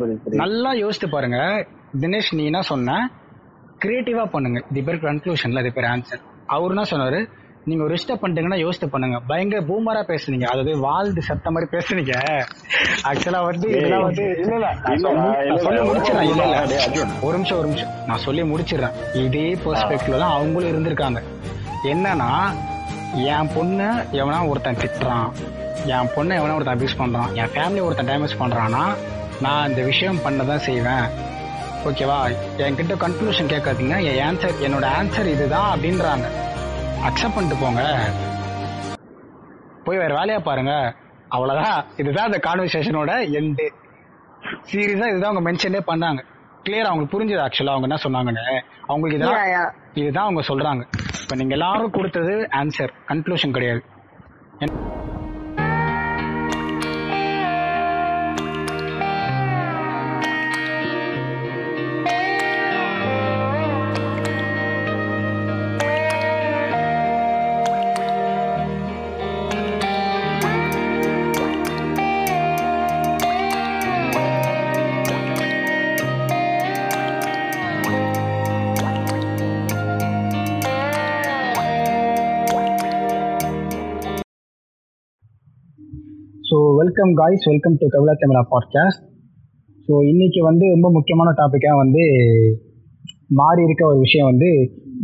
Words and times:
புரியுது 0.00 0.22
புரியுது. 0.24 0.42
நல்லா 0.44 0.72
யோசித்து 0.84 1.08
பாருங்க. 1.08 1.38
தினேஷ் 2.00 2.32
நீ 2.38 2.44
என்ன 2.44 2.62
சொன்ன? 2.62 3.10
கிரியேட்டிவா 3.84 4.24
பண்ணுங்க. 4.36 4.60
இது 4.70 4.82
பேர் 4.82 5.04
கன்க்ளூஷன்ல 5.04 5.60
இது 5.64 5.72
பேர் 5.72 5.90
ஆன்சர் 5.92 6.24
அவர் 6.56 6.72
என்ன 6.74 6.84
சொன்னாரு? 6.90 7.20
நீங்க 7.64 7.82
ஒரு 7.84 7.94
இஷ்டம் 7.94 8.20
பண்ணிட்டீங்கன்னா 8.20 8.58
யோசித்து 8.58 8.86
பண்ணுங்க. 8.88 9.16
பயங்கர 9.30 9.58
பூமரா 9.60 10.02
பேசுனீங்க. 10.10 10.46
அதாவது 10.52 10.72
வாழ்ந்து 10.78 11.22
சத்த 11.28 11.50
மாதிரி 11.54 11.68
பேசுனீங்க. 11.76 12.12
ஆக்சுவலா 13.08 13.40
வந்து 13.48 13.68
இதெல்லாம் 13.68 14.04
வந்து 14.06 14.24
இல்ல 14.44 15.58
சொல்லி 15.66 15.80
முடிச்சிடறேன் 15.88 16.28
இல்ல 16.30 16.44
இல்ல. 16.44 17.06
ஒரு 17.26 17.34
நிமிஷம் 17.36 17.58
ஒரு 17.58 17.68
நிமிஷம். 17.68 17.92
நான் 18.06 18.24
சொல்லி 18.26 18.42
முடிச்சிடுறேன். 18.42 18.96
இதே 19.24 19.46
பெர்ஸ்பெக்டிவ்ல 19.64 20.22
தான் 20.24 20.36
அவங்களும் 20.38 20.72
இருந்திருக்காங்க. 20.72 21.22
என்னன்னா 21.92 22.30
என் 23.34 23.52
பொண்ணு 23.54 23.88
எவனா 24.20 24.40
ஒருத்தன் 24.48 24.80
திட்டுறான். 24.82 25.28
என் 25.94 26.10
பொண்ணை 26.16 26.34
எவனா 26.40 26.56
ஒருத்தன் 26.56 26.76
அபியூஸ் 26.76 27.00
பண்றான். 27.02 27.30
என் 27.40 27.52
ஃபேமிலி 27.54 27.82
ஒருத்தன் 27.86 28.10
டேமேஜ் 28.12 28.40
பண்றான்னா 28.42 28.82
நான் 29.40 29.68
இந்த 29.68 29.82
விஷயம் 29.82 30.16
பண்ணதான் 30.16 30.56
செய்வேன். 30.56 31.28
ஓகேவா? 31.84 32.34
என்கிட்ட 32.56 32.94
கன்க்ளூஷன் 33.00 33.48
கேட்காதீங்க. 33.48 34.16
என் 34.16 34.26
ஆன்சர் 34.26 34.62
என்னோட 34.62 34.86
ஆன்சர் 35.00 35.26
இதுதான் 35.26 35.78
அப்படின்றாங்க. 35.78 36.24
அக்செப்ட் 37.06 37.34
பண்ணிட்டு 37.34 37.56
போங்க. 37.60 38.08
போய் 39.84 39.98
வேற 39.98 40.14
வேலையா 40.14 40.38
பாருங்க. 40.38 40.94
அவ்வளவுதான். 41.28 41.84
இதுதான் 41.96 42.24
அந்த 42.24 42.38
கான்வர்சேஷனோட 42.38 43.32
எண்டு 43.40 43.70
சீரியஸா 44.72 45.08
இதுதான் 45.08 45.34
அவங்க 45.34 45.52
மென்ஷனே 45.52 45.80
பண்ணாங்க. 45.86 46.24
கிளியர் 46.68 46.82
அவங்களுக்கு 46.82 47.20
புரிஞ்சது 47.20 47.40
ஆக்சுவலா 47.40 47.74
அவங்க 47.74 47.96
என்ன 47.96 47.96
சொன்னாங்கன்னு? 48.02 48.60
அவங்களுக்கு 48.86 49.26
இதான். 49.26 49.70
இதுதான் 49.94 50.22
அவங்க 50.22 50.42
சொல்றாங்க. 50.48 50.84
இப்ப 51.22 51.34
நீங்க 51.36 51.52
எல்லாரும் 51.52 51.90
கொடுத்தது 51.90 52.48
ஆன்சர் 52.52 52.88
கன்க்ளூஷன் 53.08 53.50
கிடையாது. 53.50 53.82
Welcome 87.00 87.20
guys 87.20 87.44
welcome 87.48 87.76
to 87.80 87.86
Kavizha 87.92 88.14
Tamizha 88.20 88.40
podcast 88.50 89.04
so 89.86 89.92
இன்னைக்கு 90.08 90.40
வந்து 90.46 90.64
ரொம்ப 90.70 90.88
முக்கியமான 90.96 91.28
டாப்பிக்காக 91.38 91.76
வந்து 91.82 92.02
மாறி 93.38 93.62
இருக்க 93.62 93.82
ஒரு 93.90 93.98
விஷயம் 93.98 94.28
வந்து 94.30 94.50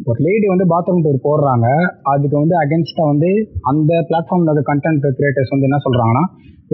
ஒரு 0.08 0.18
லேடி 0.26 0.46
வந்து 0.52 0.66
பாத்ரூம் 0.72 1.00
டூர் 1.04 1.18
போடுறாங்க. 1.28 1.66
அதுக்கு 2.12 2.36
வந்து 2.38 2.54
அகென்ஸ்டாக 2.62 3.06
வந்து 3.12 3.30
அந்த 3.70 3.92
பிளாட்ஃபார்மில் 4.08 4.52
இருக்க 4.52 4.68
கண்டென்ட் 4.72 5.08
கிரியேட்டர்ஸ் 5.20 5.54
வந்து 5.54 5.68
என்ன 5.68 5.80
சொல்கிறாங்கன்னா 5.86 6.24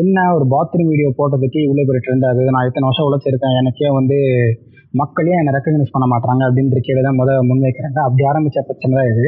என்ன 0.04 0.26
ஒரு 0.34 0.46
பாத்ரூம் 0.54 0.90
வீடியோ 0.92 1.10
போட்டதுக்கு 1.20 1.60
இவ்வளோ 1.66 1.86
பெரிய 1.90 2.02
ட்ரெண்ட் 2.06 2.26
ஆகுது? 2.30 2.48
நான் 2.56 2.66
இத்தனை 2.70 2.88
வருஷம் 2.88 3.08
உழைச்சிருக்கேன். 3.08 3.56
எனக்கே 3.62 3.90
வந்து 3.98 4.18
மக்களே 5.02 5.36
என்னை 5.42 5.54
ரெக்கக்னைஸ் 5.58 5.94
பண்ண 5.96 6.08
மாட்டாங்க 6.14 6.42
அப்படின்ற 6.48 6.80
கேள்வி 6.88 7.04
தான் 7.08 7.20
முதல் 7.22 7.48
முன்வைக்கிறாங்க. 7.52 7.98
அப்படி 8.08 8.24
ஆரம்பித்த 8.32 8.66
பிரச்சனை 8.70 8.94
தான் 9.00 9.12
இது. 9.14 9.26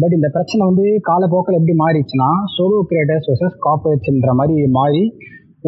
பட் 0.00 0.14
இந்த 0.16 0.28
பிரச்சனை 0.34 0.60
வந்து 0.68 0.84
காலப்போக்கில் 1.08 1.56
எப்படி 1.58 1.74
மாறிடுச்சுன்னா 1.80 2.28
சோலோ 2.54 2.76
கிரியேட்டர்ஸ் 2.90 3.28
வர்சஸ் 3.30 3.56
கார்பரேட்ஸ்ன்ற 3.64 4.32
மாதிரி 4.38 4.66
மாறி 4.76 5.02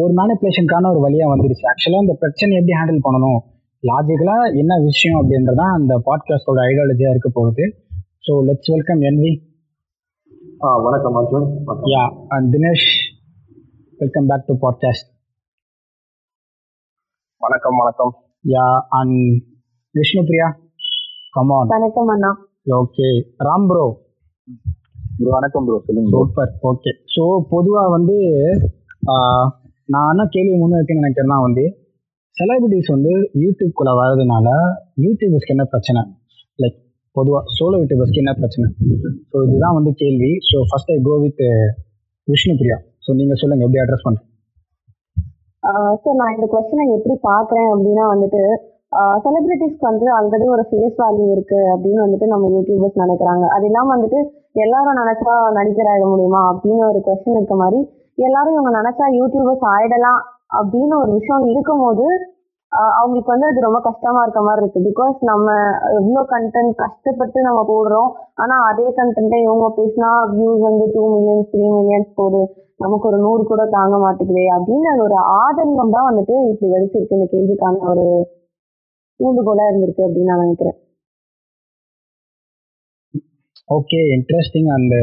ஒரு 0.01 0.11
மேனிப்புலேஷனுக்கான 0.19 0.89
ஒரு 0.93 1.01
வழியாக 1.03 1.31
வந்துருச்சு. 1.33 1.65
ஆக்சுவலாக 1.71 2.05
இந்த 2.05 2.15
பிரச்சனை 2.21 2.55
எப்படி 2.59 2.73
ஹேண்டில் 2.79 3.03
பண்ணணும்? 3.07 3.41
லாஜிக்கலாக 3.83 4.45
என்ன 4.61 4.73
விஷயம் 4.89 5.17
அப்படின்றதான் 5.19 5.73
அந்த 5.77 5.93
பாட்காஸ்டோட 6.07 6.59
ஐடியாலஜியாக 6.69 7.13
இருக்க 7.15 7.29
போகுது. 7.37 7.65
ஸோ 8.25 8.33
லெட்ஸ் 8.47 8.71
வெல்கம் 8.75 9.03
என்வி 9.09 9.33
ஆ 10.65 10.69
வணக்கம் 10.85 11.17
அர்ஜுன். 11.19 11.47
வணக்கம். 11.67 11.89
Yeah 11.93 12.03
and 12.35 12.47
Dinesh 12.55 12.87
welcome 13.99 14.29
back 14.31 14.47
to 14.49 14.55
podcast 14.63 15.07
வணக்கம் 17.41 17.77
வணக்கம். 17.81 18.13
Yeah 18.45 18.65
and 18.99 19.19
Vishnupriya 19.95 20.49
come on 21.37 21.71
வணக்கம் 21.75 22.11
அண்ணா. 22.15 22.31
ஓகே 22.79 23.09
ராம் 23.47 23.67
ப்ரோ 23.71 23.85
bro, 24.47 25.29
வணக்கம் 25.35 25.65
ப்ரோ 25.67 25.77
சொல்லுங்க. 25.85 26.09
சூப்பர். 26.15 26.51
ஓகே. 26.69 26.91
ஸோ 27.13 27.23
பொதுவாக 27.53 27.87
வந்து 27.95 28.17
நான் 29.93 30.09
என்ன 30.13 30.23
கேள்வி 30.35 30.55
முன் 30.61 30.75
வைக்கணும்னு 30.77 31.03
நினைக்கிறேன்னா 31.03 31.37
வந்து 31.45 31.63
செலிபிரிட்டிஸ் 32.37 32.91
வந்து 32.95 33.13
யூடியூப்குள்ளே 33.43 33.93
வர்றதுனால 33.99 34.47
யூடியூபர்ஸ்க்கு 35.05 35.55
என்ன 35.55 35.65
பிரச்சனை? 35.73 36.01
லைக் 36.59 36.77
பொதுவாக 37.15 37.43
சோலோ 37.57 37.79
யூடியூபர்ஸ்க்கு 37.81 38.21
என்ன 38.23 38.33
பிரச்சனை? 38.41 38.67
ஸோ 39.31 39.43
இதுதான் 39.47 39.77
வந்து 39.79 39.93
கேள்வி. 40.03 40.31
So 40.49 40.59
first 40.69 40.93
I 40.95 40.99
go 41.07 41.17
with 41.25 41.43
Vishnupriya. 42.27 42.77
So 43.05 43.15
நீங்கள் 43.21 43.41
சொல்லுங்கள் 43.43 43.67
எப்படி 43.67 43.83
அட்ரஸ் 43.85 44.07
பண்ணுறேன் 44.07 44.31
சார் 46.03 46.19
நான் 46.21 46.33
இந்த 46.35 46.47
கொஸ்டினை 46.53 46.87
எப்படி 46.97 47.15
பார்க்குறேன் 47.29 47.69
அப்படின்னா 47.73 48.05
வந்துட்டு 48.13 48.41
செலிபிரிட்டிஸ்க்கு 49.23 49.89
வந்து 49.89 50.05
ஆல்ரெடி 50.17 50.45
ஒரு 50.55 50.63
ஃபேஸ் 50.69 50.99
வேல்யூ 51.01 51.25
இருக்கு 51.35 51.59
அப்படின்னு 51.73 52.03
வந்துட்டு 52.03 52.27
நம்ம 52.33 52.49
யூடியூபர்ஸ் 52.55 53.01
நினைக்கிறாங்க. 53.03 53.45
அது 53.55 53.65
இல்லாமல் 53.69 53.95
வந்துட்டு 53.95 54.19
எல்லாரும் 54.63 54.99
நினைச்சா 55.01 55.33
நடிகர் 55.57 55.89
ஆயிட 55.93 56.05
முடியுமா 56.11 56.41
அப்படின்னு 56.51 56.83
ஒரு 56.91 56.99
கொஸ்டின் 57.07 57.39
இருக்க 57.39 57.55
மாதிரி 57.63 57.79
எல்லாரும் 58.27 58.55
இவங்க 58.57 58.71
நினைச்சா 58.79 59.05
யூடியூபர்ஸ் 59.19 59.65
ஆயிடலாம் 59.73 60.21
அப்படின்னு 60.59 60.95
ஒரு 61.03 61.11
விஷயம் 61.17 61.45
இருக்கும்போது 61.53 62.05
அவங்களுக்கு 62.99 63.31
வந்து 63.33 63.49
அது 63.49 63.59
ரொம்ப 63.65 63.79
கஷ்டமா 63.87 64.21
இருக்க 64.23 64.41
மாதிரி 64.45 64.61
இருக்கு. 64.63 64.79
பிகாஸ் 64.87 65.17
நம்ம 65.29 65.47
எவ்வளோ 65.99 66.21
கண்டென்ட் 66.31 66.73
கஷ்டப்பட்டு 66.83 67.39
நம்ம 67.47 67.59
போடுறோம். 67.69 68.09
ஆனா 68.43 68.55
அதே 68.69 68.87
கண்டென்ட்டை 68.97 69.39
இவங்க 69.45 69.67
பேசினா 69.77 70.09
வியூஸ் 70.31 70.63
வந்து 70.67 70.85
டூ 70.95 71.03
மில்லியன்ஸ் 71.13 71.49
த்ரீ 71.51 71.65
மில்லியன்ஸ் 71.75 72.09
போகுது. 72.19 72.41
நமக்கு 72.83 73.07
ஒரு 73.09 73.19
நூறு 73.25 73.43
கூட 73.51 73.63
தாங்க 73.75 73.97
மாட்டேங்குதே 74.05 74.45
அப்படின்னு 74.55 74.87
அது 74.93 75.01
ஒரு 75.09 75.17
ஆதங்கம் 75.41 75.93
தான் 75.95 76.07
வந்துட்டு 76.09 76.35
இப்படி 76.49 76.71
வெடிச்சிருக்கு 76.73 77.17
இந்த 77.17 77.27
கேள்விக்கான 77.33 77.83
ஒரு 77.93 78.05
தூண்டுகோலா 79.19 79.65
இருந்திருக்கு 79.69 80.05
அப்படின்னு 80.05 80.31
நான் 80.31 80.39
நினைக்கிறேன். 80.39 80.77
ஓகே 83.67 83.99
இன்ட்ரெஸ்டிங் 84.15 84.67
அந்த 84.75 84.95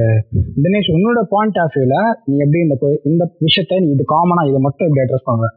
தினேஷ் 0.57 0.91
உன்னோட 0.97 1.21
பாயிண்ட் 1.29 1.59
ஆஃப் 1.59 1.75
வியூல 1.77 1.97
நீ 2.25 2.35
எப்படி 2.37 2.61
இந்த 2.61 2.77
இந்த 3.03 3.25
விஷயத்த 3.47 3.81
நீ 3.81 3.89
இது 3.91 4.05
காமனா 4.13 4.43
இதை 4.49 4.61
மட்டும் 4.61 4.87
எப்படி 4.89 5.05
அட்ரஸ் 5.05 5.29
பண்ணுவ? 5.29 5.49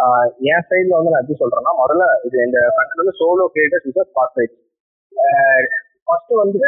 ஆ, 0.00 0.04
என் 0.50 0.66
சைடுல 0.68 0.98
வந்து 0.98 1.12
நான் 1.12 1.22
எப்படி 1.22 1.38
சொல்றேன்னா 1.40 1.72
முதல்ல 1.80 2.04
இது 2.22 2.36
இந்த 2.44 2.58
கண்டென்ட் 2.76 3.02
வந்து 3.02 3.16
solo 3.20 3.46
creators 3.54 3.86
with 3.88 4.12
corporate 4.18 4.54
first 6.06 6.32
வந்து 6.34 6.58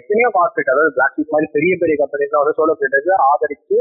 எத்தனையோ 0.00 0.28
கார்பரேட் 0.36 0.72
அதாவது 0.72 0.92
பிளாக் 0.96 1.32
மாதிரி 1.32 1.48
பெரிய 1.52 1.72
பெரிய 1.80 1.96
கம்பெனிஸ் 2.02 2.36
வந்து 2.40 2.56
சோலோ 2.58 2.74
கிரியேட்டர்ஸ் 2.80 3.24
ஆதரிச்சு 3.30 3.78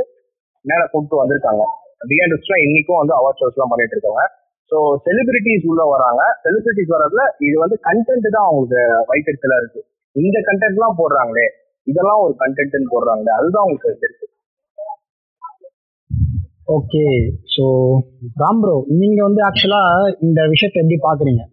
மேல 0.65 0.81
கொண்டு 0.91 1.19
வந்திருக்காங்க. 1.21 1.63
பிஎன்எஸ்லாம் 2.09 2.63
இன்னைக்கும் 2.65 3.01
வந்து 3.01 3.13
அவார்ட் 3.19 3.39
ஷோஸ் 3.41 3.55
எல்லாம் 3.57 3.71
பண்ணிட்டு 3.73 3.95
இருக்காங்க. 3.97 4.23
ஸோ 4.71 4.77
செலிபிரிட்டிஸ் 5.05 5.65
உள்ள 5.71 5.81
வராங்க. 5.91 6.21
செலிபிரிட்டிஸ் 6.43 6.93
வர்றதுல 6.93 7.23
இது 7.47 7.55
வந்து 7.63 7.77
கண்டென்ட் 7.87 8.27
தான் 8.35 8.47
அவங்களுக்கு 8.47 8.79
வைத்திருக்கல 9.11 9.57
இருக்கு. 9.61 9.81
இந்த 10.15 10.37
கண்டென்ட்லாம் 10.47 10.99
போடுறாங்களே 11.01 11.47
இதெல்லாம் 11.87 12.21
ஒரு 12.25 12.33
கண்டென்ட்னு 12.43 12.93
போடுறாங்களே 12.93 13.33
அதுதான் 13.39 13.65
அவங்களுக்கு 13.65 14.07
இருக்கு 14.07 14.23
ஓகே. 16.75 17.03
ஸோ 17.55 17.63
ராம் 18.41 18.61
ப்ரோ 18.61 18.75
நீங்க 19.01 19.19
வந்து 19.27 19.41
ஆக்சுவலா 19.47 19.81
இந்த 20.27 20.39
விஷயத்தை 20.53 20.79
எப்படி 20.81 20.97
பாக்குறீங்க? 21.03 21.43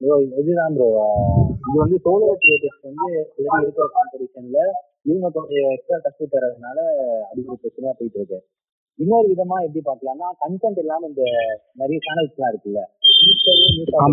ப்ரோ 0.00 0.16
இதுதான் 0.40 0.74
ப்ரோ 0.76 0.88
இது 1.62 1.76
வந்து 1.84 1.98
சோலோ 2.04 2.28
கிரியேட்டர்ஸ் 2.42 2.82
வந்து 2.88 3.06
இருக்கிற 3.60 3.86
காம்படிஷன்ல 3.94 4.58
இவங்க 5.08 5.26
எக்ஸ்ட்ரா 5.72 5.98
கஷ்டம் 6.04 6.32
தரதுனால 6.34 6.78
அது 7.28 7.40
ஒரு 7.46 7.58
பிரச்சனையா 7.62 7.94
போயிட்டு 7.98 8.20
இருக்கு. 8.20 8.38
இன்னொரு 8.98 9.26
விதமா 9.28 9.56
எப்படி 9.66 9.80
பார்க்கலாம்னா 9.84 10.28
கண்டென்ட் 10.42 10.78
இல்லாம 10.78 11.06
இந்த 11.06 11.22
நிறைய 11.72 11.98
சேனல்ஸ் 12.06 12.34
எல்லாம் 12.34 12.52
இருக்குல்ல. 12.52 12.80
ஆ. 13.94 14.04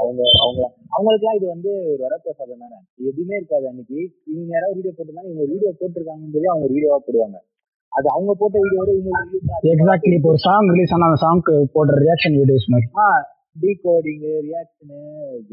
அவங்க 0.00 0.22
அவங்க 0.42 0.62
அவங்களுக்குலாம் 0.94 1.36
இது 1.36 1.46
வந்து 1.46 1.70
ஒரு 1.84 2.00
வரப்பிரசாதம் 2.04 2.58
தானே. 2.58 2.78
எதுவுமே 3.04 3.36
இருக்காது 3.36 3.68
அன்னைக்கு. 3.68 3.98
இவங்க 4.26 4.50
யாராவது 4.52 4.76
வீடியோ 4.76 4.94
போட்டிருந்தாங்க 4.96 5.30
இவங்க 5.30 5.44
வீடியோ 5.44 5.70
போட்டிருக்காங்கன்னு 5.80 6.32
சொல்லி 6.32 6.46
அவங்க 6.46 6.66
வீடியோவா 6.74 6.98
போடுவாங்க. 7.06 7.38
அது 7.92 8.08
அவங்க 8.08 8.34
போட்ட 8.34 8.58
வீடியோட 8.58 8.90
இவங்க 8.92 9.18
எக்ஸாக்ட்லி 9.72 10.14
இப்போ 10.14 10.28
ஒரு 10.28 10.38
சாங் 10.38 10.68
ரிலீஸ் 10.68 10.94
ஆன 10.94 11.04
அந்த 11.04 11.20
சாங்க்கு 11.24 11.54
போடுற 11.74 11.96
ரியாக்ஷன் 12.04 12.36
வீடியோஸ் 12.40 12.68
மாதிரி. 12.68 12.88
டீகோடிங் 13.56 14.22
ரியாக்ஷனு 14.48 15.00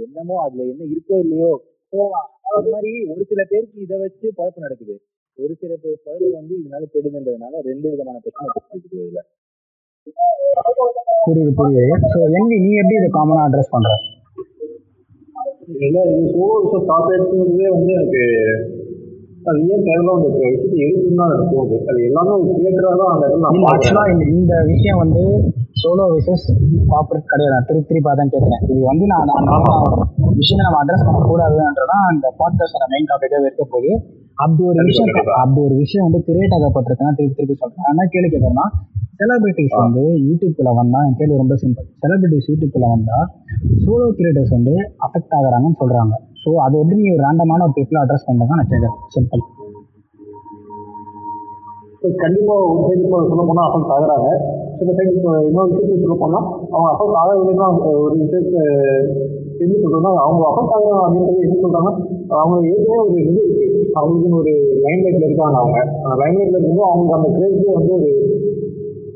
என்னமோ 0.06 0.36
அதுல 0.42 0.64
என்ன 0.64 0.84
இருக்கோ 0.92 1.18
இல்லையோ. 1.20 1.52
அது 2.52 2.70
மாதிரி 2.72 2.92
ஒரு 3.10 3.26
சில 3.26 3.42
பேருக்கு 3.50 3.82
இதை 3.82 3.98
வச்சு 4.00 4.34
குழப்பம் 4.34 4.64
நடக்குது. 4.64 4.96
ஒரு 5.42 5.54
சில 5.62 5.74
பேர் 5.84 6.02
குழப்பம் 6.04 6.36
வந்து 6.40 6.54
இதனால 6.60 6.84
கெடுதுன்றதுனால 6.94 7.54
ரெண்டு 7.70 7.88
விதமான 7.94 8.18
பிரச்சனை 8.26 8.48
இருக்குது 8.74 9.04
இதுல 9.04 9.22
புரியுது 11.26 11.52
புரியுது. 11.58 11.82
ஸோ 12.12 12.20
என்வி 12.38 12.56
நீ 12.64 12.70
எப்படி 12.82 12.96
இதை 13.00 13.10
காமனா 13.16 13.42
அட்ரஸ் 13.48 13.74
பண்ற? 13.74 13.90
இல்ல 15.88 16.00
இது 16.12 16.22
சோலோ 16.34 16.56
கார்பரேட்ங்கிறதே 16.90 17.68
வந்து 17.76 17.92
எனக்கு 17.98 18.22
அது 19.50 19.60
ஏன் 19.74 19.84
தேவையில்லாம் 19.86 20.18
அந்த 20.20 20.30
விஷயத்தை 20.34 20.80
எடுக்கணும் 20.86 21.20
தான் 21.20 21.30
எனக்கு 21.30 21.54
தோணுது 21.54 21.78
அது 21.92 22.00
எல்லாமே 22.08 22.34
ஒரு 22.36 22.50
கிரியேட்டராக 22.50 22.98
தான் 23.02 23.12
அந்த 23.14 23.24
இடத்துல 23.26 23.44
நான் 23.44 23.56
இல்ல 23.56 23.66
பார்க்கிறேன். 23.66 23.74
ஆக்சுவலா 23.74 24.04
இந்த 24.14 24.26
இந்த 24.34 24.54
விஷயம் 24.72 25.02
வந்து 25.04 25.24
சோலோ 25.82 26.06
விசஸ் 26.16 26.46
கார்பரேட் 26.92 27.32
கிடையாது. 27.32 27.54
நான் 27.56 27.68
திருப்பி 27.70 27.90
திருப்பி 27.92 28.12
அதான் 28.14 28.34
கேட்கிறேன் 28.34 28.64
இது 28.72 28.82
வந்து 28.92 29.06
நான் 29.14 29.30
நான் 29.32 29.48
நான் 29.50 29.66
விஷயத்தை 30.40 30.64
நம்ம 30.68 30.82
அட்ரஸ் 30.84 31.08
பண்ணக்கூடாதுன்றதான் 31.08 32.06
அந்த 32.12 32.28
பாட்காஸ்டோட 32.42 32.88
மெயின் 32.94 33.10
டாபிக்காக 33.12 33.50
இருக்க 33.50 33.66
போகுது. 33.74 33.92
அப்படி 34.44 34.64
ஒரு 34.72 34.80
விஷயம். 34.90 35.12
அப்படி 35.42 35.62
ஒரு 35.68 35.76
விஷயம் 35.84 36.06
வந்து 36.08 36.20
கிரியேட் 36.28 36.56
ஆகப்பட்டிருக்குன்னா 36.58 37.14
திருப்பி 37.20 37.38
திருப்பி 37.40 37.56
சொல்றேன். 37.64 37.88
ஆனா 37.92 38.04
கேள்வி 38.14 38.30
கேட்கறேன்னா 38.34 38.66
செலிபிரிட்டிஸ் 39.20 39.76
வந்து 39.84 40.04
யூடியூப்குள்ள 40.28 40.72
வந்தா 40.82 41.00
என் 41.08 41.18
கேள்வி 41.20 41.36
ரொம்ப 41.42 41.56
சிம்பிள் 41.64 41.88
செலிபிரிட்டிஸ் 42.04 42.50
யூடியூப்குள்ள 42.52 42.88
வந்தா 42.96 43.18
சோலோ 43.86 44.08
கிரியேட்டர்ஸ் 44.20 44.54
வந்து 44.58 44.74
அஃபெக்ட் 45.08 45.36
ஆகுறாங்கன்னு 45.40 45.80
சொல்றாங்க. 45.82 46.14
ஸோ 46.44 46.52
அதை 46.66 46.76
எப்படி 46.84 47.02
நீ 47.02 47.10
ஒரு 47.16 47.24
ரேண்டமான 47.28 47.66
ஒரு 47.68 47.76
பீப்புளை 47.78 48.00
அட்ரஸ் 48.04 48.28
பண்றதா 48.30 48.60
நான் 48.62 48.72
கேட்கறேன். 48.74 48.98
சிம்பிள் 49.18 49.44
So, 52.04 52.10
கண்டிப்பா 52.22 52.54
ஒரு 52.68 52.80
சைடு 52.86 53.02
இப்போ 53.06 53.18
சொல்ல 53.32 53.44
போனா 53.48 53.64
அஃபெக்ட் 53.68 53.92
ஆகுறாங்க. 53.96 54.30
சில 54.78 54.94
சைடு 54.98 55.12
இப்போ 55.18 55.32
இன்னொரு 55.48 55.70
விஷயத்த 55.74 55.98
சொல்ல 56.04 56.16
போனா 56.22 56.40
அவங்க 56.72 56.88
அஃபெக்ட் 56.94 57.18
ஆகவில்லைன்னா 57.20 57.68
ஒரு 58.00 58.16
விஷயத்த 58.22 58.56
எப்படி 59.62 59.80
சொல்றதுன்னா 59.84 60.12
அவங்க 60.26 60.44
அஃபெக்ட் 60.50 60.76
ஆகுறாங்க 60.76 61.04
அப்படின்றது 61.06 61.44
எப்படி 61.46 61.62
சொல்றாங்கன்னா 61.66 61.94
அவங்க 62.42 62.56
ஏற்கனவே 62.72 63.02
ஒரு 63.06 63.18
இது 63.24 63.42
இருக்கு. 63.42 63.66
அவங்களுக்குன்னு 64.00 64.40
ஒரு 64.42 64.54
லைன் 64.86 65.04
லைட்ல 65.06 65.28
இருக்காங்க 65.30 65.58
அவங்க. 65.62 65.80
லைன் 66.22 66.38
லைட்ல 66.40 66.58
இருக்கும்போது 66.58 66.90
அவங்களுக்கு 66.90 67.18
அந்த 67.20 67.30
கிரேஸே 67.38 67.72
வந்து 67.78 67.94
ஒரு 68.00 68.10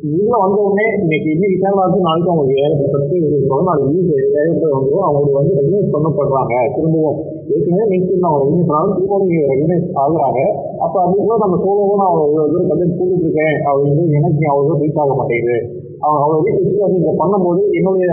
இதுல 0.07 0.37
வந்த 0.41 0.57
உடனே 0.65 0.83
இன்னைக்கு 1.03 1.29
இன்னைக்கு 1.35 1.55
சேனல் 1.61 1.79
ஆச்சு 1.83 1.99
நாளைக்கு 2.07 2.29
அவங்களுக்கு 2.31 2.57
ஏகப்பட்ட 2.63 2.89
சப்ஸ்கிரைபர் 2.95 3.37
இருப்பாங்க. 3.37 3.63
நாளைக்கு 3.69 3.91
வியூஸ் 3.93 4.11
ஏகப்பட்ட 4.41 4.67
வந்து 4.77 4.97
அவங்களுக்கு 5.07 5.39
வந்து 5.39 5.55
ரெகனைஸ் 5.59 5.93
பண்ணப்படுறாங்க. 5.95 6.53
திரும்பவும் 6.75 7.17
ஏற்கனவே 7.53 7.85
மெயின்டைன் 7.91 8.27
அவங்க 8.27 8.43
ரெகனைஸ் 8.43 8.67
பண்ணாலும் 8.69 8.95
திரும்பவும் 8.97 9.25
நீங்க 9.25 9.41
ரெகனைஸ் 9.53 9.87
ஆகுறாங்க. 10.03 10.39
அப்ப 10.85 10.95
அப்படிங்கும்போது 11.03 11.43
நம்ம 11.45 11.57
சோலோவும் 11.63 12.01
நான் 12.01 12.13
இவ்வளவு 12.27 12.51
தூரம் 12.51 12.69
கண்டென்ட் 12.71 12.97
போட்டுட்டு 12.99 13.25
இருக்கேன் 13.27 13.55
அப்படிங்கிறது 13.67 14.17
எனக்கு 14.19 14.45
அவ்வளவு 14.53 14.79
ரீச் 14.83 15.01
ஆக 15.05 15.15
மாட்டேங்குது. 15.21 15.57
அவங்க 16.03 16.21
அவ்வளவு 16.25 16.45
ரீச் 16.47 16.61
வச்சு 16.61 16.85
அது 16.87 16.99
இங்க 17.01 17.13
பண்ணும்போது 17.23 17.63
என்னுடைய 17.79 18.07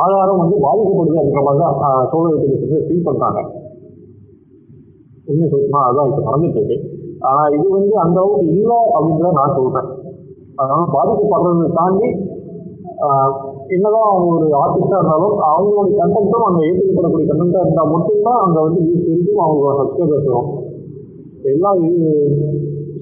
ஆதாரம் 0.00 0.40
வந்து 0.42 0.56
பாதிக்கப்படுது 0.64 1.18
அப்படின்ற 1.20 1.42
மாதிரி 1.46 1.60
தான் 1.82 2.08
சோலோ 2.12 2.30
யூடியூபர்ஸ் 2.34 2.86
ஃபீல் 2.88 3.06
பண்ணுறாங்க 3.08 3.40
உண்மை 5.28 5.46
சொல்லணும்னா 5.52 5.82
அதுதான் 5.88 6.08
இப்போ 6.10 6.22
நடந்துட்டு 6.28 6.60
இருக்கு. 6.60 6.76
ஆனால் 7.28 7.52
இது 7.56 7.66
வந்து 7.76 7.94
அந்த 8.04 8.16
அளவுக்கு 8.22 8.46
இல்லை 8.54 8.78
அப்படின்றத 8.96 9.30
நான் 9.38 9.54
சொல்றேன். 9.58 9.88
அதனால 10.60 10.82
பாதிக்கப்படுறதை 10.96 11.68
தாண்டி 11.78 12.08
என்னதான் 13.74 14.08
அவங்க 14.08 14.26
ஒரு 14.34 14.46
ஆர்டிஸ்டாக 14.62 14.98
இருந்தாலும் 15.00 15.36
அவங்களுடைய 15.50 15.96
கண்டென்ட்டும் 16.02 16.46
அங்கே 16.48 16.66
ஏற்றுக்கப்படக்கூடிய 16.68 17.26
கண்டென்ட்டாக 17.30 17.64
இருந்தால் 17.64 17.92
மட்டும்தான் 17.94 18.42
அங்கே 18.44 18.60
வந்து 18.66 18.80
யூஸ் 18.88 19.08
இருக்கும் 19.12 19.44
அவங்க 19.46 19.72
சப்ஸ்கிரைபர்ஸ் 19.80 20.28
வரும் 20.28 20.50
எல்லா 21.52 21.70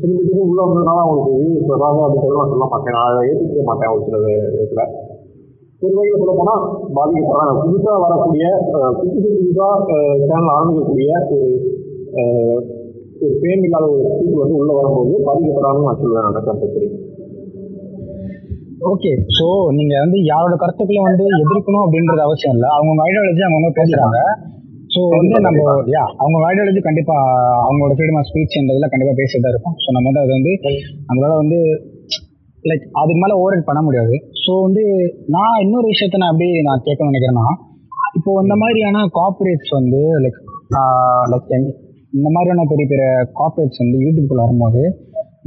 செலிபிரிட்டிஸும் 0.01 0.49
உள்ள 0.51 0.61
வந்ததுனால 0.67 1.03
அவங்களுக்கு 1.05 1.35
வியூஸ் 1.41 1.73
வராங்க 1.75 2.01
அப்படின்றத 2.07 2.39
நான் 2.39 2.53
சொல்ல 2.55 2.67
மாட்டேன் 2.73 2.97
நான் 2.97 3.09
அதை 3.11 3.21
ஏற்றுக்க 3.31 3.65
மாட்டேன் 3.71 3.93
ஒரு 3.95 4.05
சில 4.07 4.21
இடத்துல 4.55 4.85
ஒரு 5.83 5.95
வகையில் 5.95 6.21
சொல்ல 6.21 6.35
போனா 6.35 6.55
பாதிக்கப்படுறாங்க 6.97 7.55
புதுசா 7.63 7.95
வரக்கூடிய 8.05 8.45
புதுசு 8.99 9.29
புதுசா 9.37 9.69
சேனல் 10.23 10.55
ஆரம்பிக்கக்கூடிய 10.57 11.11
ஒரு 11.29 11.49
ஒரு 13.23 13.35
பேம் 13.43 13.65
இல்லாத 13.67 13.87
ஒரு 13.93 14.05
பீப்புள் 14.13 14.43
வந்து 14.43 14.59
உள்ள 14.61 14.71
வரும்போது 14.79 15.17
பாதிக்கப்படுறாங்கன்னு 15.27 15.89
நான் 15.89 16.01
சொல்லுவேன் 16.03 16.29
அந்த 16.31 16.43
கம்பல்சரி 16.47 16.89
ஓகே 18.91 19.11
ஸோ 19.37 19.45
நீங்க 19.77 19.95
வந்து 20.05 20.19
யாரோட 20.31 20.55
கருத்துக்களை 20.57 21.03
வந்து 21.03 21.25
எதிர்க்கணும் 21.37 21.85
அப்படின்றது 21.85 22.23
அவசியம் 22.25 22.57
இல்லை. 22.57 22.69
அவங்க 22.77 23.05
ஐடியாலஜி 23.05 23.43
அவங்க 23.49 23.69
பேசுறாங்க. 23.77 24.19
ஸோ 24.91 25.01
வந்து 25.13 25.37
நம்ம 25.45 25.61
யா 25.93 26.03
அவங்க 26.19 26.39
ஐடியாலஜி 26.49 26.81
கண்டிப்பா 26.87 27.17
அவங்களோட 27.63 27.93
ஃப்ரீடம் 27.97 28.19
ஆஃப் 28.19 28.29
ஸ்பீச்ன்றதுல 28.31 28.89
கண்டிப்பா 28.93 29.15
பேசிட்டு 29.21 29.45
தான் 29.45 29.55
இருக்கும் 29.55 29.77
ஸோ 29.83 29.95
நம்ம 29.97 30.09
வந்து 30.11 30.23
அது 30.25 30.33
வந்து 30.33 30.53
நம்மளால 31.07 31.37
வந்து 31.43 31.59
லைக் 32.71 32.85
அதுக்கு 33.01 33.21
மேல 33.23 33.37
ஓவர் 33.43 33.69
பண்ண 33.69 33.81
முடியாது. 33.87 34.15
ஸோ 34.43 34.53
வந்து 34.67 34.83
நான் 35.37 35.61
இன்னொரு 35.65 35.87
விஷயத்த 35.93 36.21
நான் 36.23 36.33
எப்படி 36.35 36.67
நான் 36.69 36.85
கேட்கணும்னு 36.87 37.13
நினைக்கிறேன்னா 37.13 37.47
இப்போ 38.19 38.31
இந்த 38.45 38.55
மாதிரியான 38.63 39.05
கார்பரேட்ஸ் 39.19 39.73
வந்து 39.79 40.01
லைக் 40.25 40.41
லைக் 41.33 41.51
இந்த 42.19 42.29
மாதிரியான 42.35 42.65
பெரிய 42.73 42.87
பெரிய 42.93 43.09
கார்பரேட்ஸ் 43.39 43.83
வந்து 43.83 43.99
யூடியூப்குள்ள 44.05 44.43
வரும்போது 44.47 44.83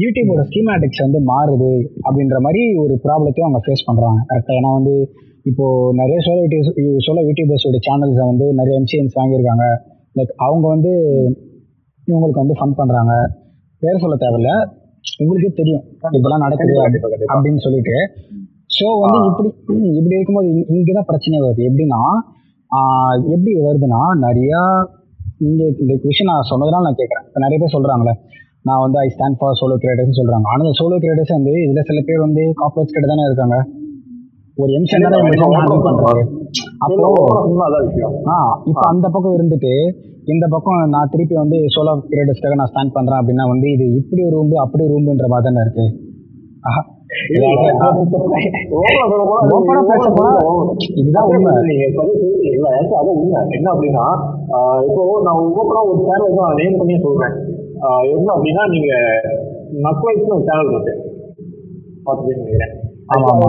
யூடியூபோட 0.04 0.42
ஸ்கீமேட்டிக்ஸ் 0.50 1.04
வந்து 1.06 1.20
மாறுது 1.32 1.72
அப்படின்ற 2.06 2.38
மாதிரி 2.46 2.62
ஒரு 2.84 2.94
ப்ராப்ளத்தையும் 3.04 3.48
அவங்க 3.48 3.62
ஃபேஸ் 3.66 3.88
பண்றாங்க. 3.90 4.20
கரெக்டாக 4.30 4.60
ஏன்னா 4.60 4.72
வந்து 4.80 4.96
இப்போ 5.50 5.66
நிறைய 6.00 6.18
சோலோ 6.26 6.42
யூடியூப் 6.46 7.04
சோலோ 7.06 7.22
யூடியூபர்ஸோட 7.28 7.80
சேனல்ஸை 7.88 8.26
வந்து 8.32 8.46
நிறைய 8.60 8.74
எம்சிஎன்ஸ் 8.82 9.18
வாங்கியிருக்காங்க. 9.20 9.66
லைக் 10.16 10.34
அவங்க 10.48 10.66
வந்து 10.76 10.92
இவங்களுக்கு 12.08 12.44
வந்து 12.44 12.58
ஃபன் 12.60 12.78
பண்ணுறாங்க 12.80 13.14
பேர் 13.82 14.02
சொல்ல 14.04 14.18
தேவையில்ல. 14.26 14.52
உங்களுக்கே 15.18 15.56
தெரியும் 15.56 15.84
இதெல்லாம் 16.12 16.40
நடக்குது. 16.40 16.74
அப்படின்னு 17.34 17.58
சொல்லிட்டு. 17.58 17.96
ஸோ 18.76 19.00
வந்து 19.00 19.18
இப்படி 19.28 19.48
இப்படி 19.96 20.16
இருக்கும்போது 20.16 20.48
இங்க- 20.48 20.74
இங்கதான் 20.74 21.06
பிரச்சனை 21.06 21.40
வருது. 21.40 21.62
எப்படின்னா 21.70 22.00
எப்படி 23.24 23.52
வருதுன்னா 23.54 24.02
நிறையா 24.22 24.86
நீங்க 25.38 25.64
இந்த 25.80 26.00
விஷயம் 26.02 26.34
நான் 26.34 26.50
சொன்னதுனால 26.50 26.82
நான் 26.82 26.96
கேட்கறேன். 26.98 27.28
இப்ப 27.28 27.40
நிறைய 27.40 27.58
பேர் 27.60 27.82
சொல்றாங்களே 27.82 28.14
நான் 28.62 28.80
வந்து 28.80 29.00
I 29.00 29.08
stand 29.18 29.38
for 29.38 29.54
solo 29.54 29.76
creators 29.82 30.20
சொல்றாங்க. 30.22 30.42
ஆனா 30.44 30.64
சோலோ 30.64 30.98
கிரியேட்டர்ஸ் 31.00 31.34
வந்து 31.34 31.52
இதுல 31.52 31.82
சில 31.82 32.02
பேர் 32.06 32.20
வந்து 32.20 32.42
கார்பரேட்ஸ் 32.42 32.96
கிட்ட 32.96 33.08
தானே 33.08 33.24
இருக்காங்க. 33.26 33.68
ஒரு 34.58 34.72
ஹேண்டில் 34.74 35.86
பண்றாரு 35.88 36.22
அப்போ 36.86 37.08
அதான் 37.66 37.86
விஷயம் 37.88 38.14
ஆ 38.34 38.36
இப்போ 38.70 38.86
அந்த 38.92 39.06
பக்கம் 39.14 39.36
இருந்துட்டு 39.38 39.74
இந்த 40.34 40.46
பக்கம் 40.54 40.78
நான் 40.94 41.12
திருப்பி 41.14 41.36
வந்து 41.42 41.58
சோலோ 41.74 41.94
கிரியேட்டர்ஸ்க்காக 42.10 42.58
நான் 42.60 42.72
ஸ்டாண்ட் 42.72 42.96
பண்றேன் 42.98 43.20
அப்படின்னா 43.22 43.46
வந்து 43.54 43.68
இது 43.76 43.86
இப்படி 44.02 44.22
ஒரு 44.28 44.36
ரூம்பு 44.38 44.56
அப்படி 44.64 44.86
ரூம்புன்ற 44.94 45.28
மாதிரி 45.34 45.48
தானே 45.48 45.64
இருக்கு? 45.66 45.86
இதுதான் 51.00 51.28
உண்மை. 51.32 51.52
என்ன 53.58 53.68
அப்படின்னா 53.74 54.06
இப்போ 54.88 55.04
நான் 55.28 55.42
ஓப்பனா 55.60 55.82
ஒரு 55.90 56.00
சேனல் 56.08 56.40
தான் 56.40 56.58
நேம் 56.62 56.80
பண்ணி 56.80 56.96
சொல்றேன். 57.06 57.36
என்ன 58.16 58.28
அப்படின்னா 58.36 58.66
நீங்க 58.76 58.92
நக்வைஸ்னு 59.88 60.36
ஒரு 60.38 60.48
சேனல் 60.50 60.72
இருக்கு. 60.74 60.96
பார்த்துட்டு 62.06 62.42
நினைக்கிறேன். 62.42 62.76
ஆமா, 63.06 63.28
ஆமா. 63.34 63.48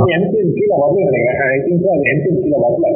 கீழே 0.55 0.75
வரல 0.75 1.05
நினைக்கிறேன் 1.07 1.39
ஐ 1.49 1.61
திங்க் 1.63 1.87
அது 1.93 2.11
எம்சிஎன் 2.11 2.43
கீழே 2.43 2.59
வரல. 2.65 2.89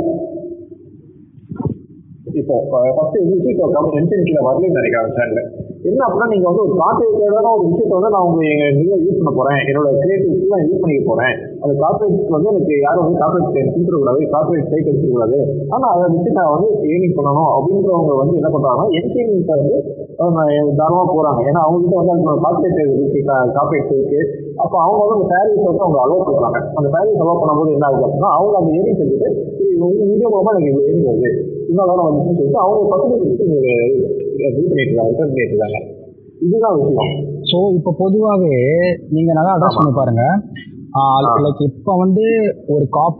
இப்போ 2.41 2.57
ஃபர்ஸ்ட் 2.97 3.17
இருந்துச்சு 3.19 3.53
இப்போ 3.53 3.67
எம்சிஎன் 3.99 4.27
கீழே 4.27 4.43
வரலன்னு 4.45 4.77
நினைக்கிறேன் 4.77 5.17
சேனல் 5.17 5.47
என்ன 5.89 6.01
அப்படின்னா 6.05 6.27
நீங்க 6.33 6.47
வந்து 6.49 6.63
ஒரு 6.65 6.75
கார்பரேட்டான 6.81 7.51
ஒரு 7.55 7.65
விஷயத்தை 7.67 7.95
வந்து 7.97 8.11
நான் 8.15 8.27
உங்க 8.27 8.41
எங்க 8.67 8.97
யூஸ் 9.05 9.19
பண்ண 9.19 9.31
போறேன். 9.33 9.61
என்னோட 9.69 9.89
கிரியேட்டிவிட்டி 9.95 10.51
நான் 10.53 10.65
யூஸ் 10.65 10.83
பண்ணிக்க 10.83 11.05
போறேன். 11.07 11.33
அந்த 11.63 11.73
கார்பரேட் 11.83 12.35
வந்து 12.35 12.51
எனக்கு 12.53 12.75
யாரும் 12.85 13.05
வந்து 13.05 13.21
கார்பரேட் 13.23 13.47
கொடுத்துடக்கூடாது 13.69 14.29
கார்பரேட் 14.35 14.69
சைட் 14.73 14.91
எடுத்துக்கூடாது 14.91 15.39
ஆனா 15.75 15.87
அதை 15.95 16.05
வச்சு 16.09 16.37
நான் 16.39 16.53
வந்து 16.55 16.69
ஏர்னிங் 16.91 17.17
பண்ணணும் 17.19 17.51
அப்படின்றவங்க 17.57 18.15
வந்து 18.21 18.37
என்ன 18.41 18.51
பண்றாங்கன்னா 18.55 18.87
எம்சிஎன் 18.99 19.33
வந்து 19.53 19.75
அஹ், 20.21 20.39
தாராளமா 20.79 21.05
போறாங்க. 21.11 21.41
ஏன்னா 21.49 21.63
அவங்க 21.67 21.81
கிட்ட 21.85 21.97
வந்து 22.03 22.15
அந்த 22.17 22.37
கார்பரேட் 22.45 22.81
இருக்கு 22.85 23.23
கார்பரேட் 23.57 23.93
இருக்கு 23.95 24.21
அப்போ 24.65 24.77
அவங்க 24.85 25.01
வந்து 25.03 25.17
அந்த 25.19 25.29
சாரீஸ் 25.33 25.69
வந்து 25.69 25.85
அவங்க 25.87 25.99
அலோவ் 26.05 26.27
பண்றாங்க. 26.29 26.59
அந்த 26.79 26.89
சாரீஸ் 26.95 27.23
அலோவ் 27.25 27.41
பண்ணும்போது 27.43 27.75
என்ன 27.77 27.87
ஆகுது 27.89 28.05
அப்படின்னா 28.07 28.31
அவங்க 28.39 28.55
அந்த 28.61 28.71
ஏர்னிங் 28.79 29.01
செஞ்சுட்டு 29.01 29.29
வீடியோ 30.11 30.29
மூலமா 30.33 30.53
எனக்கு 30.55 30.71
இவ்வளவு 30.73 30.89
ஏர்னிங் 30.89 31.09
வருது. 31.11 31.31
இன்னும் 31.71 31.89
வேலை 31.91 32.03
வந்துச்சுன்னு 32.07 32.39
சொல்லிட்டு 32.41 32.63
அவங்க 32.65 32.89
பர்சன்டேஜ் 32.93 33.25
இது 33.25 34.61
பண்ணிட்டு 34.69 34.91
இருக்காங்க 34.91 35.11
ரிட்டர்ன் 35.13 35.33
பண்ணிட்டு 35.33 35.55
இருக்காங்க. 35.55 35.81
இதுதான் 36.47 36.77
விஷயம். 36.81 37.15
ஸோ 37.51 37.59
இப்போ 37.79 37.91
பொதுவாகவே 38.03 38.61
நீங்கள் 39.17 39.39
நல்லா 39.39 39.55
அட்ரஸ் 39.57 39.79
பண்ணி 39.79 39.93
பாருங்க. 40.01 40.25
லைக் 41.45 41.61
இப்போ 41.67 41.93
வந்து 42.01 42.25
ஒரு 42.75 42.85
காப் 42.91 43.19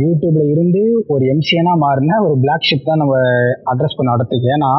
யூடியூப்ல 0.00 0.42
இருந்து 0.52 0.80
ஒரு 1.08 1.24
எம்சிஎனா 1.32 1.74
மாறின 1.82 2.16
ஒரு 2.24 2.34
பிளாக் 2.40 2.66
ஷிப் 2.68 2.88
தான் 2.88 3.00
நம்ம 3.02 3.14
அட்ரஸ் 3.72 3.96
பண்ண 3.98 4.16
இடத்துக்கு 4.16 4.48
ஏன்னா 4.54 4.70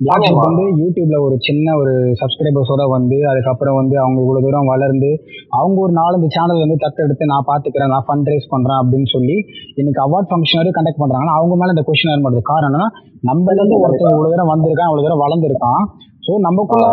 பிளாக் 0.00 0.24
ஷிப். 0.26 0.40
வந்து 0.42 0.64
யூடியூப்ல 0.80 1.18
ஒரு 1.26 1.36
சின்ன 1.46 1.76
ஒரு 1.76 1.92
சப்ஸ்கிரைபர்ஸோட 2.20 2.84
வந்து 2.90 3.18
அதுக்கப்புறம் 3.30 3.78
வந்து 3.80 3.96
அவங்க 4.02 4.18
இவ்வளோ 4.24 4.42
தூரம் 4.46 4.70
வளர்ந்து 4.72 5.10
அவங்க 5.52 5.78
ஒரு 5.80 5.94
நாலஞ்சு 6.00 6.28
சேனல் 6.36 6.62
வந்து 6.64 6.76
தத்தெடுத்து 6.84 7.30
நான் 7.32 7.48
பார்த்துக்கிறேன் 7.50 7.92
நான் 7.94 8.06
ஃபண்ட் 8.08 8.30
ரைஸ் 8.32 8.52
பண்ணுறேன் 8.54 8.80
அப்படின்னு 8.82 9.08
சொல்லி 9.14 9.36
இன்னைக்கு 9.80 10.02
அவார்ட் 10.06 10.30
ஃபங்க்ஷன் 10.30 10.60
வரைக்கும் 10.60 10.78
கண்டக்ட் 10.78 11.02
பண்ணுறாங்கன்னா 11.02 11.36
அவங்க 11.38 11.56
மேலே 11.56 11.74
இந்த 11.76 11.84
கொஸ்டின் 11.88 12.12
ஏர் 12.14 12.24
பண்ணுறது 12.26 12.50
காரணம் 12.52 12.70
என்னன்னா 12.70 12.90
நம்மள 13.30 13.56
இருந்து 13.56 13.78
ஒருத்தன் 13.82 14.14
இவ்வளோ 14.14 14.30
தூரம் 14.32 14.52
வந்திருக்கான் 14.54 14.90
இவ்வளோ 14.90 15.04
தூரம் 15.06 15.24
வளர்ந்துருக்கான். 15.24 15.82
ஸோ 16.22 16.32
நமக்குள்ள 16.44 16.86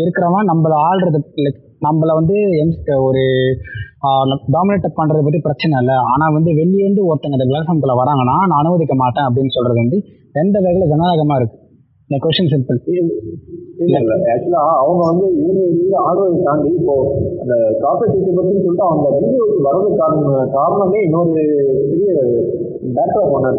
இருக்கிறவன் 0.00 0.48
நம்மள 0.50 0.74
ஆள்றது 0.86 1.18
லைக் 1.38 1.58
நம்மள 1.82 2.10
வந்து 2.16 2.36
எம் 2.62 2.72
ஒரு 3.04 3.22
டாமினேட் 4.54 4.98
பண்றதை 4.98 5.22
பத்தி 5.24 5.40
பிரச்சனை 5.46 5.74
இல்லை. 5.82 5.96
ஆனா 6.12 6.26
வந்து 6.36 6.50
வெளியே 6.60 6.84
வந்து 6.88 7.02
ஒருத்தங்க 7.08 7.38
இந்த 7.38 7.48
பிளாட்ஃபார்ம்குள்ள 7.50 7.96
வராங்கன்னா 8.02 8.36
நான் 8.50 8.60
அனுமதிக்க 8.62 8.94
மாட்டேன் 9.02 9.26
அப்படின்னு 9.28 9.56
சொல்றது 9.56 9.82
வந்து 9.84 9.98
எந்த 10.42 10.56
வகையில 10.64 10.88
ஜனநாயகமா 10.92 11.36
இருக்கு? 11.40 11.58
இந்த 12.10 12.18
கொஸ்டின் 12.22 12.52
சிம்பிள் 12.52 12.78
இல்ல 13.84 13.98
இல்ல 14.00 14.14
ஆக்சுவலா 14.32 14.62
அவங்க 14.82 15.02
வந்து 15.10 15.26
இவங்க 15.40 15.60
இவங்க 15.82 16.38
தாண்டி 16.46 16.70
இப்போ 16.78 16.94
அந்த 17.42 17.54
கார்பரேட் 17.82 18.38
சொல்லிட்டு 18.38 18.82
அவங்க 18.88 19.06
வீடியோக்கு 19.20 19.60
வரது 19.66 19.90
காரணம் 20.00 20.50
காரணமே 20.56 20.98
இன்னொரு 21.06 21.34
பெரிய 21.90 22.10
பேக்ராப் 22.96 23.34
ஒன்று 23.36 23.50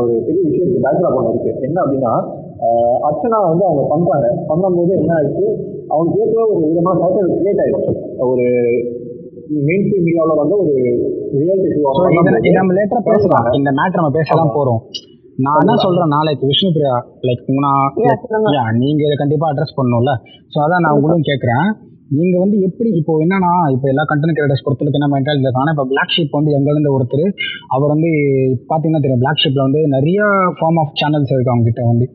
ஒரு 0.00 0.14
பெரிய 0.26 0.42
விஷயம் 0.46 0.64
இருக்கு 0.64 0.84
பேக்ராப் 0.86 1.18
ஒன்று 1.18 1.32
இருக்கு. 1.34 1.52
என்ன 1.68 1.78
அப்படின்னா 1.84 2.12
அர்ச்சனா 3.08 3.38
வந்து 3.50 3.64
அவங்க 3.68 3.82
பண்றாங்க. 3.92 4.28
பண்ணும்போது 4.48 4.92
என்ன 5.00 5.12
ஆயிடுச்சு? 5.18 5.46
அவங்க 5.92 6.10
கேட்கவே 6.16 6.46
ஒரு 6.52 6.62
விதமான 6.70 6.98
டைட்டில் 7.02 7.36
கிரியேட் 7.36 7.62
ஆயிடுச்சு. 7.64 7.92
ஒரு 8.30 8.46
மெயின் 9.68 9.84
ஸ்ட்ரீம் 9.84 10.06
மீடியாவில் 10.06 10.40
வந்து 10.42 10.56
ஒரு 10.62 10.72
ரியாலிட்டி 11.40 12.50
நம்ம 12.58 12.74
லேட்டரா 12.78 13.02
பேசலாம். 13.10 13.46
இந்த 13.58 13.70
மேட்டர் 13.78 14.00
நம்ம 14.00 14.14
பேசலாம் 14.18 14.54
போறோம். 14.56 14.80
நான் 15.44 15.60
என்ன 15.62 15.74
சொல்றேன் 15.82 16.14
நாளைக்கு 16.16 16.48
விஷ்ணு 16.50 16.70
பிரியா 16.76 16.94
லைக் 17.26 17.50
நான் 17.66 18.78
நீங்க 18.82 19.02
இதை 19.08 19.16
கண்டிப்பா 19.20 19.48
அட்ரஸ் 19.50 19.76
பண்ணணும்ல. 19.78 20.14
ஸோ 20.52 20.58
அதான் 20.64 20.84
நான் 20.86 20.96
உங்களும் 20.98 21.28
கேட்குறேன் 21.30 21.66
நீங்க 22.18 22.36
வந்து 22.42 22.56
எப்படி 22.66 22.90
இப்போ 23.00 23.14
என்னன்னா 23.24 23.52
இப்போ 23.74 23.86
எல்லா 23.92 24.04
கண்டென்ட் 24.10 24.36
கிரியேட்டர்ஸ் 24.36 24.64
பொறுத்தவரைக்கும் 24.66 25.00
என்ன 25.00 25.10
மென்டாலிட்டி 25.14 25.48
இருக்காங்க 25.48 25.72
இப்போ 25.74 25.84
பிளாக் 25.90 26.14
ஷீப் 26.14 26.38
வந்து 26.38 26.54
எங்கேருந்து 26.58 26.94
ஒருத்தர் 26.96 27.26
அவர் 27.74 27.92
வந்து 27.94 28.10
பார்த்தீங்கன்னா 28.70 29.02
தெரியும் 29.04 29.22
பிளாக் 29.24 29.42
ஷீப்ல 29.42 29.66
வந்து 29.66 29.82
நிறைய 29.96 30.20
ஃபார்ம் 30.58 30.80
ஆஃப் 30.82 30.96
சேனல்ஸ் 31.02 31.34
இருக்கு 31.34 31.52
அவங்க 31.54 31.66
கிட்ட 31.70 31.84
வந்து. 31.92 32.06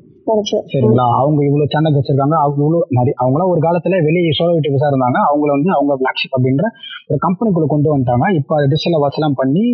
சரிங்களா? 0.72 1.06
அவங்க 1.22 1.39
இவ்வளோ 1.48 1.65
சேனல்ஸ் 1.74 1.98
வச்சிருக்காங்க. 2.00 2.36
அவங்க 2.44 2.60
இவ்வளோ 2.65 2.80
நிறைய 2.98 3.13
அவங்களாம் 3.22 3.51
ஒரு 3.53 3.62
காலத்துல 3.65 4.00
வெளியே 4.08 4.34
சோலோ 4.39 4.53
யூடியூபர்ஸாக 4.58 4.92
இருந்தாங்க 4.94 5.20
அவங்கள 5.30 5.50
வந்து 5.58 5.72
அவங்க 5.77 5.96
பிளாக் 6.01 6.22
ஷிப் 6.22 6.36
அப்படின்ற 6.38 6.65
ஒரு 7.10 7.20
கம்பெனிக்குள்ள 7.25 7.68
கொண்டு 7.74 7.94
வந்துட்டாங்க. 7.94 8.27
இப்போ 8.39 8.53
அதை 8.58 8.68
டிஜிட்டல் 8.74 9.03
வாட்ச்லாம் 9.06 9.39
பண்ணி 9.42 9.65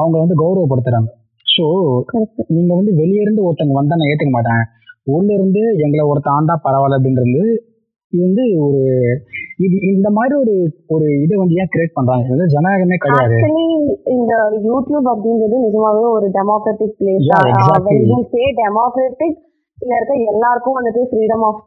அவங்க 0.00 0.16
வந்து 0.22 0.36
கௌரவப்படுத்துறாங்க. 0.42 1.10
ஸோ 1.46 1.64
கரெக்ட் 2.10 2.42
நீங்க 2.56 2.72
வந்து 2.80 2.92
வெளியே 3.00 3.22
இருந்து 3.24 3.46
ஒருத்தங்க 3.48 3.74
வந்தா 3.80 3.98
நான் 4.00 4.10
ஏற்றுக்க 4.12 4.34
மாட்டேன். 4.36 4.64
உள்ள 5.16 5.28
இருந்து 5.38 5.62
எங்களை 5.84 6.04
ஒருத்த 6.12 6.30
ஆண்டா 6.36 6.54
பரவாயில்ல 6.66 6.98
அப்படின்றது 6.98 7.42
இது 8.12 8.20
வந்து 8.26 8.44
ஒரு 8.66 8.82
இது 9.64 9.76
இந்த 9.94 10.08
மாதிரி 10.16 10.34
ஒரு 10.42 10.52
ஒரு 10.94 11.06
இதை 11.24 11.34
வந்து 11.40 11.56
ஏன் 11.62 11.70
கிரியேட் 11.72 11.96
பண்றாங்க? 11.96 12.36
இது 12.36 12.44
ஜனநாயகமே 12.54 12.96
கிடையாது. 13.02 13.36
இந்த 14.14 14.32
யூடியூப் 14.68 15.08
அப்படின்றது 15.12 15.56
நிஜமாவே 15.66 16.04
ஒரு 16.16 16.26
டெமோக்ராட்டிக் 16.36 16.94
பிளேஸ். 17.00 17.26
சே 18.34 18.44
டெமோக்ராட்டிக் 18.62 19.36
இங்க 19.82 19.92
இருக்க 19.96 20.14
எல்லாருக்கும் 20.32 20.76
வந்துட்டு 20.78 21.02
ஃப்ரீடம் 21.08 21.44
ஆஃப் 21.48 21.60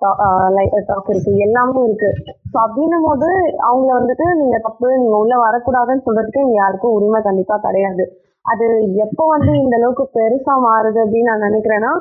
டாக் 0.90 1.12
இருக்கு. 1.12 1.32
எல்லாமே 1.46 1.82
இருக்கு. 1.88 2.10
ஸோ 2.52 2.58
அப்படின்னும் 2.66 3.06
போது 3.08 3.28
அவங்கள 3.68 3.92
வந்துட்டு 4.00 4.26
நீங்க 4.42 4.58
தப்பு 4.66 4.88
நீங்க 5.02 5.16
உள்ள 5.22 5.36
வரக்கூடாதுன்னு 5.46 6.06
சொல்றதுக்கு 6.08 6.46
இங்க 6.46 6.58
யாருக்கும் 6.60 6.96
உரிமை 6.98 7.22
கண்டிப்பா 7.28 7.58
கிடையாது. 7.68 8.06
அது 8.46 8.66
எப்போ 9.06 9.24
வந்து 9.32 9.52
இந்த 9.62 9.76
அளவுக்கு 9.80 10.04
பெருசா 10.16 10.54
மாறுது 10.66 11.00
அப்படின்னு 11.04 11.30
நான் 11.32 11.46
நினைக்கிறேன்னா 11.48 11.92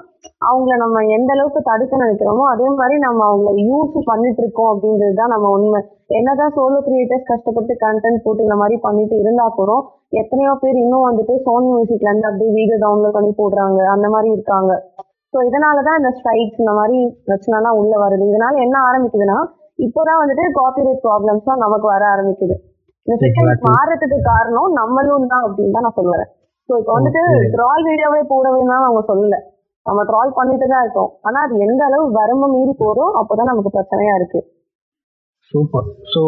அவங்கள 0.48 0.76
நம்ம 0.82 1.02
எந்த 1.16 1.30
அளவுக்கு 1.34 1.60
தடுக்க 1.68 1.94
நினைக்கிறோமோ 2.04 2.44
அதே 2.52 2.68
மாதிரி 2.78 2.96
நம்ம 3.04 3.20
அவங்கள 3.30 3.52
யூஸ் 3.68 3.96
பண்ணிட்டு 4.10 4.42
இருக்கோம் 4.42 4.70
அப்படின்றது 4.72 5.18
தான் 5.20 5.32
நம்ம 5.34 5.50
உண்மை. 5.56 5.80
என்னதான் 6.18 6.54
சோலோ 6.56 6.78
கிரியேட்டர்ஸ் 6.86 7.28
கஷ்டப்பட்டு 7.32 7.74
கண்டென்ட் 7.84 8.24
போட்டு 8.24 8.46
இந்த 8.46 8.56
மாதிரி 8.62 8.78
பண்ணிட்டு 8.86 9.18
இருந்தா 9.24 9.46
கூட 9.58 9.74
எத்தனையோ 10.22 10.54
பேர் 10.62 10.82
இன்னும் 10.84 11.06
வந்துட்டு 11.08 11.36
சோனி 11.46 11.68
மியூசிக்ல 11.74 12.10
இருந்து 12.10 12.30
அப்படியே 12.30 12.50
வீடியோ 12.58 12.78
டவுன்லோட் 12.86 13.16
பண்ணி 13.18 13.32
போடுறாங்க. 13.42 13.80
அந்த 13.94 14.08
மாதிரி 14.14 14.30
இருக்காங்க. 14.36 14.72
ஸோ 15.34 15.38
இதனாலதான் 15.48 15.98
இந்த 16.00 16.10
ஸ்ட்ரைக்ஸ் 16.16 16.60
இந்த 16.62 16.72
மாதிரி 16.78 16.96
பிரச்சனைலாம் 17.26 17.78
உள்ள 17.80 17.92
வருது. 18.04 18.24
இதனால 18.30 18.54
என்ன 18.66 18.76
ஆரம்பிக்குதுன்னா 18.88 19.38
இப்போதான் 19.84 20.20
வந்துட்டு 20.22 20.44
காப்பிரைட் 20.58 21.04
ப்ராப்ளம்ஸ்லாம் 21.06 21.62
நமக்கு 21.64 21.86
வர 21.94 22.02
ஆரம்பிக்குது. 22.14 22.56
இந்த 23.06 23.14
சிஸ்டம். 23.22 23.50
மாறதுக்கு 23.68 24.18
காரணம் 24.30 24.72
நம்மளும் 24.80 25.30
தான் 25.32 25.44
அப்படின்னு 25.46 25.74
தான் 25.76 25.86
நான் 25.86 25.98
சொல்லுவேன். 26.00 26.30
ஸோ 26.68 26.72
இப்போ 26.80 26.92
வந்துட்டு. 26.96 27.22
ட்ரால் 27.54 27.86
வீடியோவே 27.88 28.22
போடவேன்னா 28.32 28.78
அவங்க 28.88 29.02
சொல்லல. 29.10 29.38
நம்ம 29.86 30.00
ட்ரால் 30.10 30.36
பண்ணிட்டு 30.38 30.66
தான் 30.72 30.82
இருக்கோம். 30.84 31.10
ஆனா 31.26 31.38
அது 31.46 31.54
எந்த 31.66 31.80
அளவு 31.88 32.04
வரம்பு 32.18 32.48
மீறி 32.54 32.74
போறோம் 32.82 33.14
அப்போதான் 33.20 33.50
நமக்கு 33.52 33.70
பிரச்சனையா 33.76 34.14
இருக்கு. 34.20 34.40
சூப்பர் 35.52 35.86
ஸோ 36.12 36.20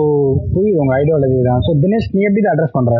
புரியுது. 0.55 0.79
உங்க 0.85 0.95
ஐடியாலஜி 1.01 1.41
தான் 1.51 1.61
ஸோ 1.67 1.73
தினேஷ் 1.83 2.09
நீ 2.15 2.23
எப்படி 2.29 2.51
அட்ரஸ் 2.53 2.77
பண்ற? 2.79 2.95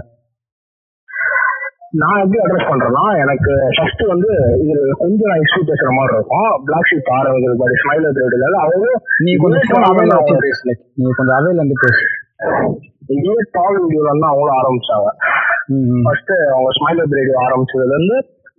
நான் 2.01 2.21
எப்படி 2.23 2.39
அட்ரஸ் 2.43 2.69
பண்றேன்னா 2.71 3.03
எனக்கு 3.23 3.53
ஃபர்ஸ்ட் 3.77 4.03
வந்து 4.13 4.31
இது 4.63 4.75
கொஞ்சம் 5.01 5.31
நான் 5.31 5.41
ஹிஸ்ட்ரி 5.43 5.63
பேசுற 5.71 5.89
மாதிரி 5.97 6.15
இருக்கும். 6.19 6.49
பிளாக் 6.67 6.89
ஷீப் 6.91 7.11
ஆரம்பிக்கிறது 7.17 7.59
பாரு 7.63 7.75
ஸ்மைல் 7.83 8.07
இல்லை 8.07 8.61
அவங்க 8.65 8.87
நீ 9.25 9.33
கொஞ்சம் 9.43 9.87
அவைல 9.89 10.17
வச்சு 10.21 10.37
நீ 11.01 11.09
கொஞ்சம் 11.19 11.37
அவைல 11.39 11.59
இருந்து 11.61 11.77
பேசு. 11.85 12.05
இதே 13.17 13.35
டால் 13.57 13.79
வீடியோல 13.83 14.11
இருந்து 14.13 14.29
அவங்களும் 14.31 14.59
ஆரம்பிச்சாங்க. 14.61 15.11
ஃபர்ஸ்ட் 16.07 16.33
அவங்க 16.55 16.71
ஸ்மைல் 16.79 17.03
ரேடியோ 17.19 17.37
ஆரம்பிச்சதுல 17.47 17.95
இருந்து 17.99 18.17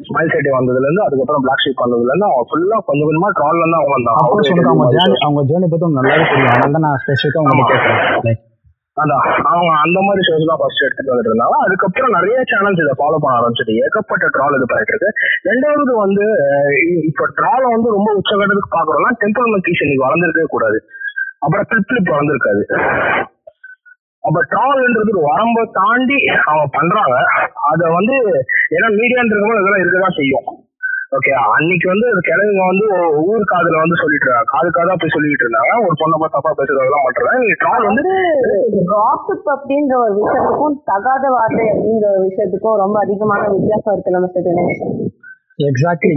ஸ்மைல் 0.10 0.32
சைட்டே 0.34 0.54
வந்ததுல 0.60 0.88
இருந்து 0.88 1.04
அதுக்கப்புறம் 1.08 1.44
பிளாக் 1.46 1.63
ஷீப் 1.66 1.84
வந்ததுல 1.86 2.12
இருந்து 2.13 2.30
அவங்க 2.30 2.46
ஃபுல்லா 2.52 2.78
கொஞ்சம் 2.88 3.08
கொஞ்சமா 3.10 3.30
ட்ரால்ல 3.40 3.63
இருந்து 3.63 3.80
அவங்க 3.82 3.94
வந்தாங்க. 3.98 4.20
அவங்க 5.28 5.44
ஜேர்னி 5.52 5.68
பத்தி 5.74 5.86
உனக்கு 5.90 6.00
நல்லாவே 6.02 6.25
தெரியும். 6.32 6.54
அதனால 6.56 6.74
தான் 6.78 6.86
நான் 6.88 7.70
கேட்குறேன் 7.72 8.02
லைக் 8.28 8.42
அதான். 9.02 9.26
அவங்க 9.52 9.74
அந்த 9.84 10.00
மாதிரி 10.02 10.22
ஷோஸ் 10.28 10.50
தான் 10.50 10.58
ஃபர்ஸ்ட் 10.60 10.84
எடுத்துட்டு 10.84 11.12
வந்துட்டு 11.12 11.32
இருந்தாங்க 11.32 11.56
அதுக்கப்புறம் 11.66 12.10
நிறைய 12.10 12.36
சேனல்ஸ் 12.52 12.82
இதை 12.84 12.94
ஃபாலோ 13.00 13.18
பண்ண 13.20 13.36
ஆரம்பிச்சிட்டு 13.40 13.74
ஏகப்பட்ட 13.74 14.26
ட்ரால் 14.26 14.56
இது 14.56 14.66
பண்ணிட்டு 14.68 14.94
இருக்கு. 14.94 15.10
ரெண்டாவது 15.50 15.92
வந்து 15.98 16.26
இ- 16.70 17.04
இப்ப 17.04 17.30
ட்ரால 17.38 17.62
வந்து 17.62 17.90
ரொம்ப 17.90 18.10
உச்சகட்டத்துக்கு 18.14 18.78
பாக்குறோம்னா 18.78 19.12
டெம்பிள் 19.20 19.52
மங்கீஸ் 19.54 19.82
இன்னைக்கு 19.82 20.06
வளர்ந்துருக்கவே 20.06 20.44
கூடாது. 20.44 20.84
அப்புறம் 21.40 21.66
பிளிப் 21.70 22.00
இப்ப 22.00 22.18
வளர்ந்துருக்காது. 22.18 22.64
அப்ப 24.20 24.46
ட்ரால்ன்றது 24.50 25.10
ஒரு 25.10 25.22
வரம்பை 25.22 25.70
தாண்டி 25.74 26.16
அவங்க 26.46 26.68
பண்றாங்க. 26.72 27.16
அத 27.74 27.90
வந்து 27.90 28.14
ஏன்னா 28.72 28.88
மீடியான்றது 28.90 29.62
இதெல்லாம் 29.62 29.82
இருக்கதான் 29.84 30.16
செய்யும். 30.16 30.48
ஓகே 31.13 31.32
அன்னைக்கு 31.55 31.88
வந்து 31.89 32.05
அது 32.12 32.22
கிழவிங்க 32.27 32.62
வந்து 32.70 32.86
ஊர் 33.24 33.50
காதுல 33.51 33.82
வந்து 33.84 33.98
சொல்லிட்டு 34.01 34.27
இருந்தாங்க. 34.27 34.50
காது 34.53 34.70
காதா 34.72 34.93
போய் 35.01 35.13
சொல்லிட்டு 35.15 35.46
இருந்தாங்க. 35.46 35.74
ஒரு 35.86 35.96
பொண்ணை 36.01 36.15
பார்த்து 36.17 36.38
தப்பா 36.38 36.51
பேசுறதெல்லாம் 36.60 37.05
பண்றாங்க 37.08 37.58
ட்ரால் 37.63 37.88
வந்து 37.89 38.13
காசிப் 38.93 39.51
அப்படின்ற 39.55 39.93
ஒரு 40.03 40.13
விஷயத்துக்கும் 40.20 40.77
தகாத 40.91 41.25
வார்த்தை 41.36 41.65
அப்படின்ற 41.74 42.08
ஒரு 42.13 42.24
விஷயத்துக்கும் 42.29 42.82
ரொம்ப 42.84 42.98
அதிகமான 43.00 43.51
வித்தியாசம் 43.55 44.24
மிஸ்டர் 44.25 44.48
தினேஷ். 44.48 44.82
எக்ஸாக்ட்லி 45.60 46.10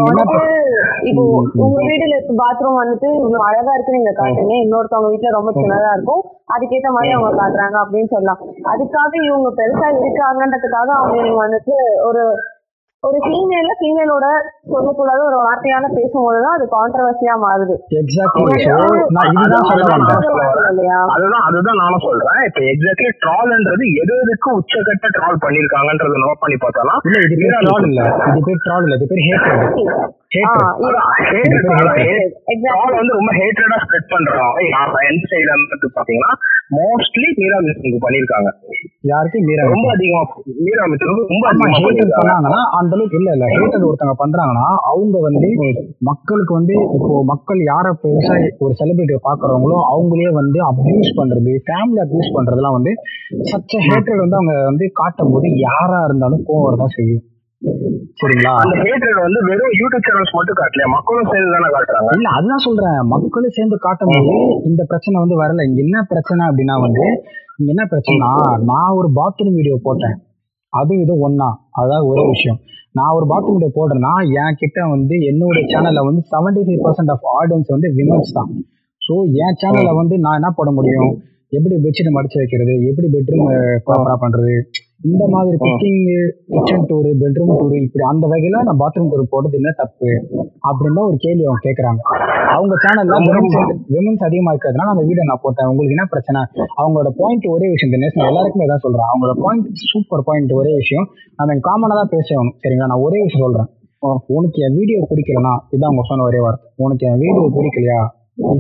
இப்போ. 1.09 1.23
உங்க 1.65 1.79
வீடுல 1.89 2.13
இருக்க 2.13 2.35
பாத்ரூம் 2.43 2.79
வந்துட்டு 2.81 3.09
இவ்வளவு 3.17 3.45
அழகா 3.49 3.73
இருக்கு 3.75 3.97
நீங்க 3.97 4.13
காட்டுங்க 4.21 4.55
இன்னொருத்தவங்க 4.63 5.11
வீட்டுல 5.13 5.33
ரொம்ப 5.39 5.51
சின்னதா 5.59 5.91
இருக்கும். 5.97 6.23
அதுக்கேத்த 6.55 6.91
மாதிரி 6.97 7.13
அவங்க 7.17 7.33
காட்டுறாங்க 7.43 7.77
அப்படின்னு 7.85 8.13
சொல்லலாம். 8.15 8.41
அதுக்காக 8.73 9.13
இவங்க 9.29 9.51
பெருசா 9.61 9.89
இருக்காங்கன்றதுக்காக 9.95 10.91
அவங்க 11.01 11.37
வந்துட்டு 11.45 11.75
ஒரு 12.01 12.23
ஒரு 13.07 13.19
ஃபீமேல 13.25 13.71
ஃபீமேலோட 13.79 14.27
சொல்லக்கூடாத 14.71 15.21
ஒரு 15.29 15.39
வார்த்தையால 15.43 15.87
பேசும்போதுதான் 15.97 16.57
அது 16.57 16.65
கான்ட்ரவர்சியா 16.73 17.35
மாறுது. 17.43 17.75
எக்ஸாக்ட்லி 18.01 18.57
ஸோ 18.67 18.77
நான் 19.17 19.31
இதுதான் 19.35 19.69
சொல்ல 19.71 19.85
வந்தேன். 19.93 20.23
இல்லையா? 20.71 20.99
அதுதான் 21.15 21.45
அதுதான் 21.49 21.81
நானும் 21.83 22.05
சொல்றேன். 22.07 22.41
இப்ப 22.49 22.61
எக்ஸாக்ட்லி 22.73 23.11
ட்ரால்ன்றது 23.23 23.87
எது 24.03 24.15
எதுக்கு 24.25 24.51
உச்சகட்ட 24.61 25.11
ட்ரால் 25.17 25.43
பண்ணிருக்காங்கன்றத 25.45 26.23
நோட் 26.25 26.43
பண்ணி 26.45 26.59
பார்த்தோம்னா 26.59 26.97
இல்ல 27.09 27.21
இது 27.27 27.37
பேர் 27.43 27.57
ட்ரால் 27.61 27.87
இல்ல. 27.91 28.03
இது 28.31 28.43
பேர் 28.49 28.65
ட்ரால் 28.65 28.87
இல்ல. 28.87 28.97
இது 28.99 29.09
பேர் 29.13 29.23
வந்து 29.47 29.85
ரொம்ப 33.13 33.31
ஹேட்ரடா 33.39 33.77
ஸ்ப்ரெட் 33.83 34.13
யார் 34.69 34.95
எந்த 35.07 35.25
சைடுல 35.31 35.53
இருந்து 35.55 35.89
பாத்தீங்கன்னா 35.97 36.33
மோஸ்ட்லி 36.77 37.29
மீரா 37.39 37.59
மிஸ்க்கு 37.65 38.01
பண்ணிருக்காங்க 38.05 38.49
யாருக்கு? 39.05 39.39
மீரா 39.49 39.65
ரொம்ப 39.73 39.87
அதிகமா 39.93 40.23
மீரா 40.61 40.85
மிஸ்க்கு 40.91 41.11
ரொம்ப 41.27 41.45
அதிகமா 41.51 41.69
ஹேட்டர் 41.77 42.11
பண்ணாங்கன்னா 42.17 42.63
அந்த 42.79 42.93
அளவுக்கு 42.97 43.19
இல்ல 43.21 43.31
இல்ல. 43.37 43.47
ஹேட்டர் 43.55 43.87
ஒருத்தவங்க 43.89 44.17
பண்றாங்கன்னா 44.23 44.67
அவங்க 44.91 45.17
வந்து 45.27 45.49
மக்களுக்கு 46.11 46.53
வந்து 46.55 46.75
இப்போ 46.97 47.21
மக்கள் 47.31 47.61
யார 47.69 47.87
பெருசா 48.03 48.35
ஒரு 48.61 48.75
செலிபிரிட்டியை 48.81 49.21
பாக்குறவங்களோ 49.29 49.79
அவங்களே 49.93 50.33
வந்து 50.41 50.61
அபியூஸ் 50.69 51.17
பண்றது 51.21 51.55
ஃபேமிலி 51.67 52.03
அபியூஸ் 52.05 52.35
பண்றதெல்லாம் 52.37 52.77
வந்து 52.79 52.95
சச்ச 53.51 53.73
ஹேட்டர் 53.89 54.23
வந்து 54.25 54.39
அவங்க 54.41 54.57
வந்து 54.65 54.87
காட்டும் 54.97 55.33
போது 55.35 55.49
யாரா 55.65 56.01
இருந்தாலும் 56.05 56.45
கோவம் 56.47 56.67
வரதான் 56.67 56.95
செய்யும். 56.97 57.25
சரிங்களா? 58.21 58.51
அந்த 58.63 58.75
ஹேட்ரட் 58.85 59.21
வந்து 59.27 59.41
வெறும் 59.49 59.75
யூடியூப் 59.81 60.07
சேனல்ஸ் 60.09 60.35
மட்டும் 60.39 60.59
காட்டலையா? 60.61 60.89
மக்களும் 60.97 61.31
சேர்ந்து 61.33 61.55
தானே 61.55 61.69
காட்டுறாங்க? 61.77 62.11
இல்ல 62.19 62.29
அதுதான் 62.39 62.65
சொல்றேன். 62.67 63.01
மக்களும் 63.15 63.55
சேர்ந்து 63.59 63.77
காட்டும் 63.87 64.13
போது 64.15 64.35
இந்த 64.71 64.83
பிரச்சனை 64.91 65.17
வந்து 65.25 65.37
வரல. 65.43 65.65
இங்க 65.69 65.81
என்ன 65.87 66.03
பிரச்சனை 66.13 66.43
அப்படின்னா 66.49 66.77
வந்து 66.87 67.05
இங்க 67.59 67.69
என்ன 67.75 67.85
பிரச்சனைனா 67.93 68.31
நான் 68.71 68.97
ஒரு 69.01 69.09
பாத்ரூம் 69.19 69.59
வீடியோ 69.61 69.77
போட்டேன். 69.87 70.17
அது 70.73 70.95
இது 71.05 71.15
ஒண்ணா. 71.27 71.49
அதாவது 71.81 72.07
ஒரே 72.11 72.25
விஷயம். 72.35 72.59
நான் 72.95 73.15
ஒரு 73.19 73.27
பாத்ரூம் 73.33 73.57
வீடியோ 73.59 73.73
போடுறேன்னா 73.79 74.13
என் 74.43 74.59
கிட்ட 74.63 74.81
வந்து 74.95 75.15
என்னோட 75.31 75.59
சேனல்ல 75.73 76.03
வந்து 76.09 76.23
seventy 76.33 76.63
five 76.67 76.83
percent 76.87 77.13
of 77.15 77.27
audience 77.39 77.73
வந்து 77.75 77.89
விமன்ஸ் 77.99 78.37
தான். 78.39 78.51
ஸோ 79.03 79.15
என் 79.45 79.59
சேனல்ல 79.63 79.91
வந்து 80.01 80.19
நான் 80.19 80.39
என்ன 80.41 80.51
போட 80.61 80.71
முடியும்? 80.71 81.13
எப்படி 81.53 81.75
பெட்ஷீட் 81.85 82.17
மடிச்சு 82.17 82.39
வைக்கிறது? 82.43 82.75
எப்படி 82.91 83.09
பெட்ரூம் 83.17 83.49
ப்ராப்பரா 83.89 84.17
பண்றது? 84.25 84.55
இந்த 85.01 85.25
மாதிரி 85.33 85.57
cooking 85.63 86.05
kitchen 86.53 86.87
tour 86.91 87.09
bedroom 87.23 87.51
tour 87.59 87.75
இப்படி 87.87 88.05
அந்த 88.11 88.25
வகையில 88.33 88.63
நான் 88.69 88.79
பாத்ரூம் 88.83 89.11
டூர் 89.13 89.31
போடுறது 89.33 89.59
என்ன 89.61 89.71
தப்பு 89.81 90.09
அப்படின்னு 90.69 90.97
தான் 90.99 91.09
ஒரு 91.11 91.19
கேள்வி 91.25 91.45
அவங்க 91.49 91.63
கேக்குறாங்க. 91.67 92.01
அவங்க 92.55 92.75
சேனல்ல 92.85 93.19
விமன்ஸ் 93.95 94.25
அதிகமா 94.29 94.53
இருக்கிறதுனால 94.55 94.95
அந்த 94.95 95.05
வீடியோ 95.09 95.27
நான் 95.31 95.43
போட்டேன். 95.45 95.69
உங்களுக்கு 95.73 95.97
என்ன 95.97 96.07
பிரச்சனை? 96.15 96.41
அவங்களோட 96.81 97.11
பாயிண்ட் 97.21 97.47
ஒரே 97.55 97.69
விஷயம் 97.75 97.93
தினேஷ் 97.95 98.19
நான் 98.21 98.31
எல்லாருக்குமே 98.33 98.69
தான் 98.73 98.85
சொல்றேன். 98.87 99.09
அவங்களோட 99.13 99.37
பாயிண்ட் 99.45 99.69
சூப்பர் 99.93 100.27
பாயிண்ட் 100.29 100.59
ஒரே 100.61 100.75
விஷயம். 100.83 101.07
நம்ம 101.41 101.59
காமனா 101.69 101.99
தான் 102.03 102.13
பேசணும் 102.17 102.53
சரிங்களா? 102.65 102.91
நான் 102.93 103.05
ஒரே 103.09 103.21
விஷயம் 103.27 103.47
சொல்றேன். 103.47 103.71
உனக்கு 104.37 104.59
என் 104.67 104.77
வீடியோ 104.81 104.99
பிடிக்கலனா 105.13 105.55
இதான் 105.75 105.91
அவங்க 105.91 106.05
சொன்ன 106.11 106.27
ஒரே 106.31 106.41
வார்த்தை. 106.47 106.67
உனக்கு 106.87 107.05
என் 107.11 107.21
வீடியோ 107.25 107.47
பிடிக்கலையா? 107.59 108.01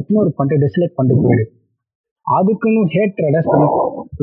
இக்னோர் 0.01 0.37
பண்ணிட்டு 0.39 0.63
டிஸ்லைக் 0.65 0.97
பண்ணிட்டு 0.99 1.25
போயிடு. 1.27 1.45
அதுக்குன்னு 2.27 2.81
ஹேட்ரட 2.95 3.39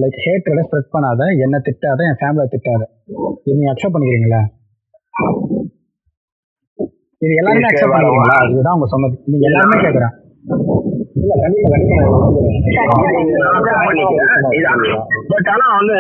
லைக் 0.02 0.18
ஹேட்ரட 0.26 0.62
ஸ்ப்ரெட் 0.68 0.94
பண்ணாத 0.96 1.28
என்ன 1.46 1.56
திட்டாத 1.68 2.00
என் 2.10 2.20
ஃபேமிலியை 2.22 2.48
திட்டாத. 2.54 2.82
இது 3.48 3.56
நீ 3.60 3.68
அக்செப்ட் 3.72 3.96
பண்ணிக்கிறீங்களா? 3.96 4.42
இது 7.22 7.34
எல்லாருமே 7.42 7.70
அக்செப்ட் 7.70 7.94
பண்ணிக்கிறீங்களா? 7.94 8.38
இதுதான் 8.52 8.74
அவங்க 8.76 8.90
சொன்னது 8.94 9.16
நீங்க 9.32 9.46
எல்லாருமே 9.50 9.78
ஒத்துக்கிறேன். 9.78 10.16
பட் 15.32 15.50
ஆனா 15.54 15.66
வந்து 15.78 15.98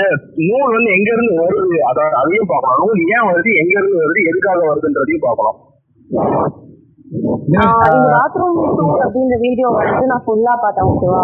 நூல் 0.48 0.74
வந்து 0.76 0.90
எங்க 0.98 1.10
இருந்து 1.16 1.34
வருது? 1.44 1.78
அதாவது 1.92 2.16
அதையும் 2.22 2.50
பார்க்கணும் 2.52 2.82
நூல் 2.84 3.02
ஏன் 3.16 3.28
வருது? 3.30 3.52
எங்க 3.64 3.74
இருந்து 3.80 4.02
வருது? 4.04 4.28
எதுக்காக 4.32 4.60
வருதுன்றதையும் 4.72 5.24
இந்த 7.48 7.60
பாத்ரூம் 8.14 8.60
அப்படின்ற 9.04 9.36
வீடியோ 9.46 9.68
வந்து 9.80 10.06
நான் 10.12 10.24
ஃபுல்லா 10.28 10.54
பார்த்தேன் 10.64 10.90
ஓகேவா 10.92 11.24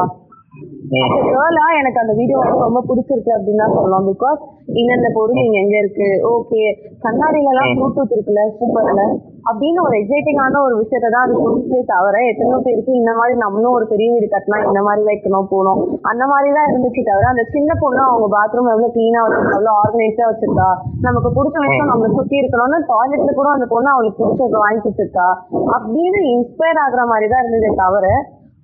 கேர்ளா 0.92 1.66
எனக்கு 1.80 2.00
அந்த 2.02 2.14
வீடியோ 2.20 2.38
வந்து 2.42 2.64
ரொம்ப 2.66 2.80
பிடிச்சிருக்கு 2.88 3.32
அப்படின்னு 3.36 3.62
தான் 3.64 3.76
சொல்லலாம் 3.76 4.08
பிகாஸ் 4.10 4.40
இந்தந்த 4.80 5.10
பொருள் 5.18 5.42
இங்க 5.44 5.58
எங்க 5.64 5.76
இருக்கு? 5.82 6.08
ஓகே 6.32 6.62
கண்ணாடியில 7.06 7.52
எல்லாம் 7.54 7.74
ப்ளூடூத் 7.80 8.14
இருக்குல்ல? 8.16 8.44
சூப்பர்ல 8.58 9.02
அப்படின்னு 9.50 9.80
ஒரு 9.86 9.96
எக்ஸைட்டிங்கான 10.00 10.62
ஒரு 10.68 10.76
விஷயத்தை 10.82 11.10
தான் 11.10 11.26
அது 11.26 11.36
கொடுத்தே 11.40 11.80
தவிர 11.92 12.16
எத்தனையோ 12.32 12.58
பேருக்கு 12.66 12.92
இந்த 13.02 13.12
மாதிரி 13.20 13.36
நம்மளும் 13.44 13.76
ஒரு 13.78 13.86
பெரிய 13.92 14.08
வீடு 14.16 14.28
கட்டினா 14.34 14.58
இந்த 14.70 14.82
மாதிரி 14.88 15.04
வைக்கணும் 15.10 15.50
போகணும். 15.54 15.80
அந்த 16.12 16.24
மாதிரி 16.32 16.50
தான் 16.58 16.68
இருந்துச்சு 16.72 17.04
தவிர 17.10 17.30
அந்த 17.34 17.46
சின்ன 17.56 17.78
பொண்ணு 17.84 18.02
அவங்க 18.08 18.28
பாத்ரூம் 18.36 18.72
எவ்வளவு 18.74 18.94
கிளீனா 18.96 19.22
வச்சிருக்கா? 19.26 19.56
எவ்வளவு 19.58 19.78
ஆர்கனைஸா 19.82 20.28
வச்சிருக்கா? 20.32 20.70
நமக்கு 21.08 21.32
பிடிச்ச 21.38 21.58
விஷயம் 21.66 21.92
நம்மளை 21.94 22.12
சுத்தி 22.20 22.42
இருக்கணும்னு 22.42 22.80
டாய்லெட்ல 22.92 23.34
கூட 23.40 23.50
அந்த 23.58 23.68
பொண்ணு 23.74 23.92
அவளுக்கு 23.96 24.22
பிடிச்சத 24.22 24.60
வாங்கி 24.66 24.82
கொடுத்துருக்கா? 24.82 25.30
அப்படின்னு 25.78 26.22
இன்ஸ்பயர் 26.34 26.84
ஆகுற 26.86 27.04
மாதிரி 27.14 27.30
தான் 27.34 27.44
இருந்ததே 27.46 27.72
தவிர 27.84 28.06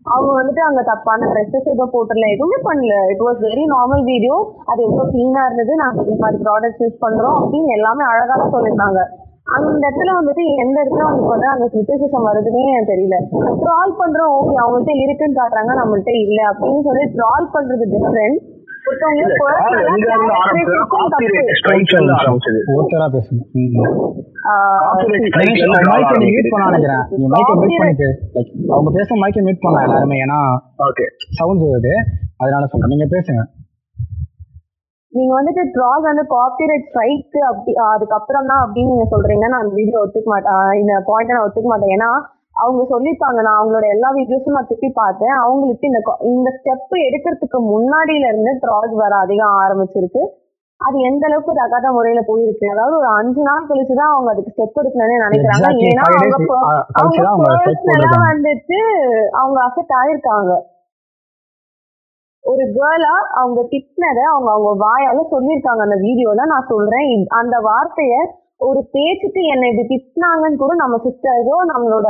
அவங்க 0.06 0.32
வந்துட்டு 0.40 0.62
அங்க 0.62 0.82
தப்பான 0.84 1.28
ட்ரெஸ்ஸஸ் 1.32 1.70
எதுவும் 1.72 1.94
போட்டுல 1.94 2.26
எதுவுமே 2.34 2.58
பண்ணல. 2.68 2.96
It 3.12 3.24
was 3.28 3.40
very 3.46 3.64
normal 3.74 4.04
video 4.04 4.36
அது 4.66 4.82
எவ்வளவு 4.84 5.12
கிளீனா 5.12 5.44
இருந்தது 5.46 5.76
நாங்க 5.76 6.04
இந்த 6.04 6.18
மாதிரி 6.24 6.42
ப்ராடக்ட்ஸ் 6.44 6.84
யூஸ் 6.84 7.04
பண்றோம் 7.06 7.38
அப்படின்னு 7.42 7.76
எல்லாமே 7.78 8.04
அழகாக 8.12 8.50
சொல்லியிருந்தாங்க. 8.56 9.02
அந்த 9.56 9.82
இடத்துல 9.82 10.14
வந்துட்டு 10.20 10.44
எந்த 10.64 10.76
இடத்துல 10.82 11.04
அவங்களுக்கு 11.06 11.34
வந்து 11.36 11.48
அந்த 11.48 11.66
கிரிட்டிசிசம் 11.74 12.28
வருதுன்னே 12.30 12.62
எனக்கு 12.72 12.92
தெரியல. 12.94 13.18
ட்ரால் 13.64 13.98
பண்றோம் 14.02 14.32
ஓகே 14.38 14.56
அவங்கள்ட்ட 14.64 14.94
இருக்குன்னு 15.04 15.40
காட்டுறாங்க 15.42 15.74
நம்மள்ட்ட 15.82 16.14
இல்ல 16.26 16.40
அப்படின்னு 16.52 16.82
சொல்லி 16.90 17.06
ட்ரால் 17.18 17.52
பண்றது 17.56 17.86
டிஃப்ரெண்ட் 17.94 18.40
ஒருத்தரா 22.75 23.08
பேசுங்க. 23.15 23.42
ம். 23.54 23.75
காப்பிரைட் 24.82 25.25
ஸ்ட்ரைக் 25.30 25.54
தினேஷ், 25.54 25.68
உங்க 25.68 25.80
மைக்கை 25.92 26.15
நீ 26.22 26.27
மியூட் 26.30 26.50
பண்ண 26.51 26.65
இருந்து 26.65 26.72
நினைக்கிறேன் 26.72 27.04
நீ 27.20 27.25
மைக்கை 27.34 27.54
மியூட் 27.62 27.80
பண்ணி 27.82 27.96
பேசு 28.01 28.10
Like, 28.36 28.51
அவங்க 28.70 28.89
பேச 28.98 29.10
மைக்கை 29.15 29.42
மியூட் 29.48 29.62
பண்ணலாம் 29.62 29.88
எல்லாருமே. 29.88 30.18
ஏன்னா 30.25 30.39
ஓகே 30.88 31.06
சவுண்ட் 31.38 31.63
வருது. 31.65 31.94
அதனால 32.38 32.65
சொல்றேன். 32.65 32.92
நீங்க 32.94 33.08
பேசுங்க. 33.15 33.44
நீங்க 35.13 35.34
வந்துட்டு 35.39 35.63
ட்ரால் 35.75 36.08
வந்து 36.10 36.24
காப்பிரைட் 36.36 36.88
ஸ்ட்ரைக் 36.88 37.36
அப்படி 37.50 37.74
அதுக்கப்புறம் 37.89 38.48
தான் 38.48 38.63
அப்படின்னு 38.63 38.94
நீங்க 38.94 39.08
சொல்றீங்க 39.12 39.48
நான் 39.48 39.74
வீடியோ 39.74 39.98
ஒத்துக்க 40.06 40.25
மாட்டேன். 40.25 40.80
இந்த 40.82 40.94
பாயிண்ட் 41.06 41.32
நான் 41.32 41.46
ஒத்துக்க 41.48 41.68
மாட்டேன். 41.74 41.94
ஏன்னா 41.98 42.10
அவங்க 42.56 42.82
சொல்லியிருப்பாங்க 42.92 43.40
நான் 43.42 43.60
அவங்களோட 43.60 43.86
எல்லா 43.96 44.10
வீடியோஸும் 44.12 44.58
நான் 44.58 44.68
திருப்பி 44.68 44.90
பார்த்தேன். 44.94 45.36
அவங்களுக்கு 45.44 45.88
இந்த 45.88 46.00
இந்த 46.32 46.50
ஸ்டெப் 46.58 46.94
எடுக்கிறதுக்கு 47.08 47.60
முன்னாடியில 47.74 48.30
இருந்து 48.32 48.52
ட்ரால்ஸ் 48.64 48.96
வர 49.04 49.16
அதிகம் 49.16 49.58
ஆரம்பிச்சிருக்கு. 49.64 50.24
அது 50.82 50.98
எந்த 51.00 51.24
அளவுக்கு 51.28 51.54
தகாத 51.54 51.92
முறையில 51.92 52.22
போயிருக்கு? 52.28 52.66
அதாவது 52.72 52.96
ஒரு 52.98 53.10
அஞ்சு 53.20 53.42
நாள் 53.42 53.68
கழிச்சுதான் 53.70 54.14
அவங்க 54.14 54.30
அதுக்கு 54.32 54.54
ஸ்டெப் 54.56 54.80
எடுக்கணும்னு 54.82 55.26
நினைக்கிறாங்க. 55.26 55.68
ஏன்னா 55.90 56.06
அவங்க 56.08 57.20
அவங்க 57.82 58.16
வந்துட்டு 58.30 58.80
அவங்க 59.42 59.60
அஃபெக்ட் 59.68 59.96
ஆயிருக்காங்க. 60.02 60.54
ஒரு 62.44 62.64
கேர்ளா 62.78 63.14
அவங்க 63.42 63.60
திட்டினத 63.72 64.20
அவங்க 64.32 64.50
அவங்க 64.52 64.72
வாயால 64.86 65.22
சொல்லியிருக்காங்க. 65.34 65.82
அந்த 65.88 65.98
வீடியோல 66.08 66.46
நான் 66.54 66.70
சொல்றேன். 66.74 67.08
அந்த 67.40 67.56
வார்த்தைய 67.70 68.16
ஒரு 68.58 68.88
பேச்சுக்கு 68.92 69.42
என்னை 69.42 69.70
இப்படி 69.70 69.88
திட்டினாங்கன்னு 69.94 70.56
கூட 70.56 70.74
நம்ம 70.76 70.96
சிஸ்டரோ 70.98 71.58
நம்மளோட 71.74 72.10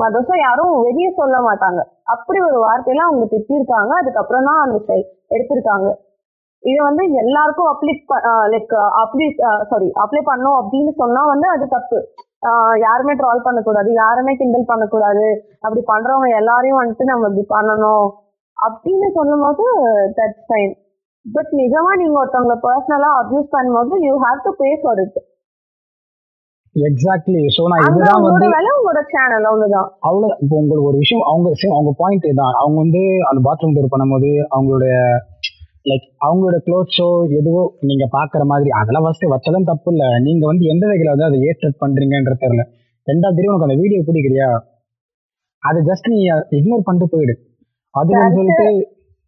மதர்ஸோ 0.00 0.38
யாரும் 0.38 0.82
வெளியே 0.82 1.10
சொல்ல 1.16 1.36
மாட்டாங்க. 1.38 1.80
அப்படி 2.04 2.40
ஒரு 2.40 2.58
வார்த்தையில 2.66 3.02
அவங்க 3.08 3.24
திட்டிருக்காங்க. 3.24 3.92
அதுக்கப்புறம் 4.00 4.44
தான் 4.44 4.60
அந்த 4.60 4.78
ஸ்டை- 4.86 5.08
எடுத்திருக்காங்க. 5.30 5.88
இது 6.62 6.82
வந்து 6.82 7.12
எல்லாருக்கும் 7.12 7.66
apply 7.66 7.92
like 8.52 8.74
apply 9.02 9.26
sorry 9.68 9.92
apply 10.04 10.20
பண்ணோம் 10.26 10.58
அப்படின்னு 10.60 10.90
சொன்னா 10.96 11.26
வந்து 11.26 11.48
அது 11.48 11.68
தப்பு. 11.68 11.98
யாருமே 12.80 13.12
ட்ரால் 13.14 13.42
பண்ணக்கூடாது 13.42 13.92
யாருமே 13.92 14.34
கிண்டல் 14.34 14.64
பண்ணக்கூடாது. 14.66 15.26
அப்படி 15.60 15.82
பண்றவங்க 15.86 16.36
எல்லாரையும் 16.36 16.80
வந்துட்டு 16.82 17.02
நம்ம 17.02 17.28
இப்படி 17.28 17.46
பண்ணணும் 17.48 18.06
அப்படின்னு 18.56 19.08
சொல்லும்போது 19.14 19.64
தட்ஸ் 20.16 20.44
ஃபைன் 20.48 20.72
பட் 21.32 21.50
நிஜமா 21.52 21.92
நீங்க 21.96 22.14
ஒருத்தவங்க 22.24 22.54
பர்சனலா 22.62 23.10
அப்யூஸ் 23.22 23.48
பண்ணும்போது 23.52 23.94
you 23.98 24.14
have 24.22 24.40
to 24.42 24.50
pay 24.56 24.78
for 24.82 24.98
it 24.98 25.18
exactly 26.76 27.40
so 27.54 27.62
நான் 27.70 27.84
இதுதான் 27.86 28.24
வந்து 28.26 28.46
உங்களோட 28.74 29.00
சேனல் 29.12 29.46
ஒண்ணுதான் 29.52 29.88
அவ்வளோ 30.08 30.26
இப்போ 30.42 30.54
உங்களுக்கு 30.60 30.88
ஒரு 30.90 30.98
விஷயம் 31.02 31.24
அவங்க 31.30 31.48
same 31.60 31.74
அவங்க 31.76 31.92
பாயிண்ட் 32.00 32.26
தான் 32.40 32.54
அவங்க 32.60 32.76
வந்து 32.84 33.00
அந்த 33.30 33.40
பாத்ரூம் 33.46 33.74
டூர் 33.76 33.92
பண்ணும்போது 33.94 34.30
அவங்களுடைய 34.54 34.94
லைக் 35.86 36.06
அவங்களோட 36.26 36.56
க்ளோத்ஸோ 36.66 37.06
எதுவோ 37.38 37.60
நீங்க 37.88 38.06
பாக்குற 38.16 38.42
மாதிரி 38.52 38.70
அதெல்லாம் 38.80 39.04
ஃபர்ஸ்ட் 39.06 39.26
வச்சாலும் 39.32 39.68
தப்பு 39.70 39.90
இல்ல. 39.92 40.04
நீங்க 40.26 40.42
வந்து 40.50 40.64
எந்த 40.72 40.84
வகையில 40.90 41.12
வந்து 41.14 41.28
அதை 41.28 41.38
ஏற்றட் 41.48 41.80
பண்றீங்கன்ற 41.82 42.34
தெரியல. 42.42 42.64
ரெண்டாவது 43.06 43.36
தெரியும் 43.36 43.52
உனக்கு 43.52 43.68
அந்த 43.68 43.78
வீடியோ 43.82 44.00
பிடிக்கலையா? 44.08 44.48
அதை 45.62 45.80
ஜஸ்ட் 45.88 46.10
நீ 46.12 46.18
இக்னோர் 46.58 46.86
பண்ணிட்டு 46.88 47.12
போயிடு. 47.14 47.34
அதுன்னு 47.94 48.36
சொல்லிட்டு 48.38 48.66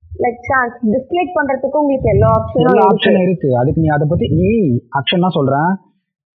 லைக் 0.04 0.42
சான்ஸ் 0.50 0.76
டிஸ்லைக் 0.94 1.32
பண்றதுக்கு 1.38 1.80
உங்களுக்கு 1.82 2.08
எல்லா 2.14 2.28
ஆப்ஷனும் 2.38 2.82
ஆப்ஷன் 2.88 3.20
இருக்கு. 3.26 3.50
அதுக்கு 3.60 3.82
நீ 3.84 3.90
அதை 3.96 4.06
பத்தி 4.12 4.28
நீ 4.38 4.50
ஆப்ஷன் 4.98 5.24
தான் 5.26 5.36
சொல்றேன். 5.38 5.70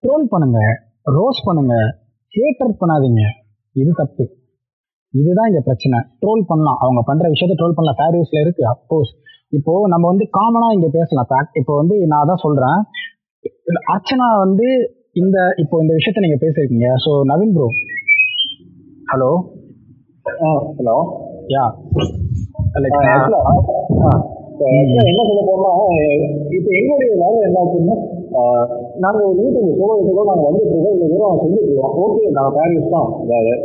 ட்ரோல் 0.03 0.27
பண்ணுங்க. 0.33 0.61
ரோஸ் 1.07 1.41
பண்ணுங்க. 1.45 1.75
ஹேட்டர் 2.35 2.79
பண்ணாதீங்க. 2.81 3.23
இது 3.73 3.91
தப்பு. 3.95 4.25
இதுதான் 5.15 5.49
இங்க 5.49 5.61
பிரச்சனை. 5.61 5.99
ட்ரோல் 6.23 6.43
பண்ணலாம். 6.47 6.79
அவங்க 6.81 7.03
பண்ற 7.07 7.29
விஷயத்த 7.29 7.55
ட்ரோல் 7.61 7.77
பண்ணலாம். 7.77 7.99
ஃபேர் 7.99 8.17
யூஸ்ல 8.21 8.41
இருக்கு 8.41 8.63
அப்கோர்ஸ் 8.73 9.13
இப்போ 9.49 9.73
நம்ம 9.89 10.07
வந்து 10.07 10.25
காமனா 10.39 10.69
இங்க 10.75 10.89
பேசலாம். 10.93 11.27
Fact- 11.31 11.53
இப்போ 11.53 11.75
வந்து 11.75 12.07
நான் 12.07 12.23
அதான் 12.25 12.43
சொல்றேன். 12.47 12.81
அர்ச்சனா 13.93 14.27
வந்து 14.39 14.67
இந்த 15.13 15.39
இப்போ 15.57 15.81
இந்த 15.81 15.95
விஷயத்த 15.99 16.23
நீங்க 16.25 16.39
பேசிருக்கீங்க. 16.47 16.89
So 17.05 17.11
Naveen 17.31 17.55
bro 17.57 17.69
hello 19.11 19.31
hello 20.79 20.97
yeah 21.55 21.65
என்ன 25.11 25.23
சொல்ல 25.29 25.43
போனா 25.47 25.71
இப்போ 26.57 26.71
எங்களுடைய 26.79 27.13
என்ன 27.47 27.57
ஆச்சுன்னா 27.63 27.97
நாங்கள் 29.05 29.23
நாங்க 29.23 29.31
ஒரு 29.31 29.41
யூடியூப் 29.45 29.79
சோழ 29.79 29.95
கூட 30.09 30.23
நாங்க 30.29 30.43
வந்துட்டு 30.47 30.71
இருக்கோம் 30.73 30.95
இவ்வளவு 30.97 31.11
தூரம் 31.13 31.41
செஞ்சுட்டு 31.43 31.71
இருக்கோம். 31.71 31.95
ஓகே 32.03 32.23
நான் 32.37 32.55
பேரண்ட்ஸ் 32.57 32.93
தான். 32.95 33.09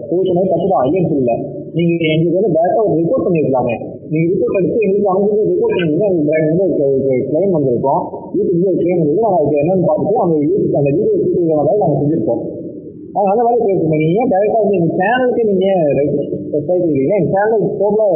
சூழ்நிலை 0.07 0.43
தப்பு 0.51 0.65
தான் 0.71 0.81
ஐயன் 0.85 1.09
சொல்லல 1.11 1.35
நீங்க 1.77 1.93
எங்களுக்கு 2.13 2.37
வந்து 2.39 2.51
டேரக்டா 2.55 2.81
ஒரு 2.85 2.95
ரிப்போர்ட் 3.01 3.25
பண்ணிருக்கலாமே. 3.25 3.75
நீங்க 4.11 4.25
ரிப்போர்ட் 4.31 4.57
அடிச்சு 4.59 4.79
எங்களுக்கு 4.85 5.11
அவங்க 5.13 5.27
ரிப்போர்ட் 5.51 5.75
பண்ணீங்க 5.75 6.05
எங்களுக்கு 6.39 6.83
வந்து 6.87 7.19
கிளைம் 7.29 7.55
வந்திருக்கோம். 7.57 8.01
யூடியூப்ல 8.37 8.67
ஒரு 8.71 8.79
கிளைம் 8.81 8.99
வந்திருக்கு 9.01 9.25
நாங்க 9.27 9.39
அதுக்கு 9.39 9.61
என்னன்னு 9.63 9.87
பார்த்துட்டு 9.89 10.23
அந்த 10.25 10.35
யூடியூப் 10.43 10.77
அந்த 10.79 10.89
வீடியோ 10.97 11.15
ஷூட்டிங் 11.23 11.49
மாதிரி 11.59 11.83
நாங்க 11.83 11.97
செஞ்சிருக்கோம் 12.01 12.43
அதனால 13.15 13.31
அந்த 13.33 13.43
மாதிரி 13.47 13.63
பேசுறோம் 13.69 14.01
நீங்க 14.01 14.19
ஏன் 14.21 14.31
டேரக்டா 14.33 14.59
வந்து 14.63 14.77
எங்க 14.79 14.91
சேனலுக்கு 14.99 15.43
நீங்க 15.51 15.67
ஸ்ட்ரைக் 16.61 16.85
இருக்கீங்க? 16.85 17.15
எங்க 17.19 17.31
சேனல் 17.35 17.65
டோட்டலா 17.81 18.07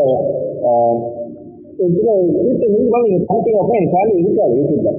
இதுல 1.86 2.12
குறித்த 2.36 2.68
நீங்க 2.74 2.90
பார்த்தீங்க 3.30 3.60
அப்படின்னா 3.62 3.82
எங்க 3.82 3.92
சேனல் 3.96 4.22
இருக்காது 4.22 4.54
யூடியூப்ல. 4.60 4.92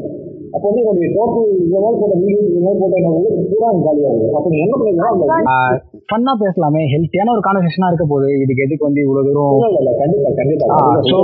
அப்போ 0.54 0.66
வந்து 0.68 0.80
என்னுடைய 0.82 1.08
டோட்டல் 1.16 1.48
இவ்வளவு 1.56 1.84
நாள் 1.84 2.00
போட்ட 2.00 2.14
வீடியோ 2.16 2.40
இவ்வளவு 2.48 2.66
நாள் 2.66 2.80
போட்ட 2.82 2.98
என்னோட 3.00 3.18
இது 3.30 3.44
பூரா 3.50 3.68
காலியா 3.86 4.10
இருக்கு. 4.10 4.34
அப்போ 4.36 4.48
நீங்க 4.50 4.64
என்ன 4.90 5.08
அந்த 5.08 5.26
ஃபன்னா 6.08 6.32
பேசலாமே. 6.42 6.82
ஹெல்த்தியான 6.92 7.32
ஒரு 7.34 7.42
கான்வர்சேஷனா 7.46 7.88
இருக்க 7.88 8.04
போகுது. 8.04 8.28
இதுக்கு 8.42 8.64
எதுக்கு 8.66 8.88
வந்து 8.88 9.00
இவ்வளவு 9.00 9.26
தூரம் 9.28 9.56
இல்ல, 9.60 9.78
இல்ல, 9.78 9.92
கண்டிப்பா 10.00 10.30
கண்டிப்பா. 10.34 10.66
to 11.06 11.16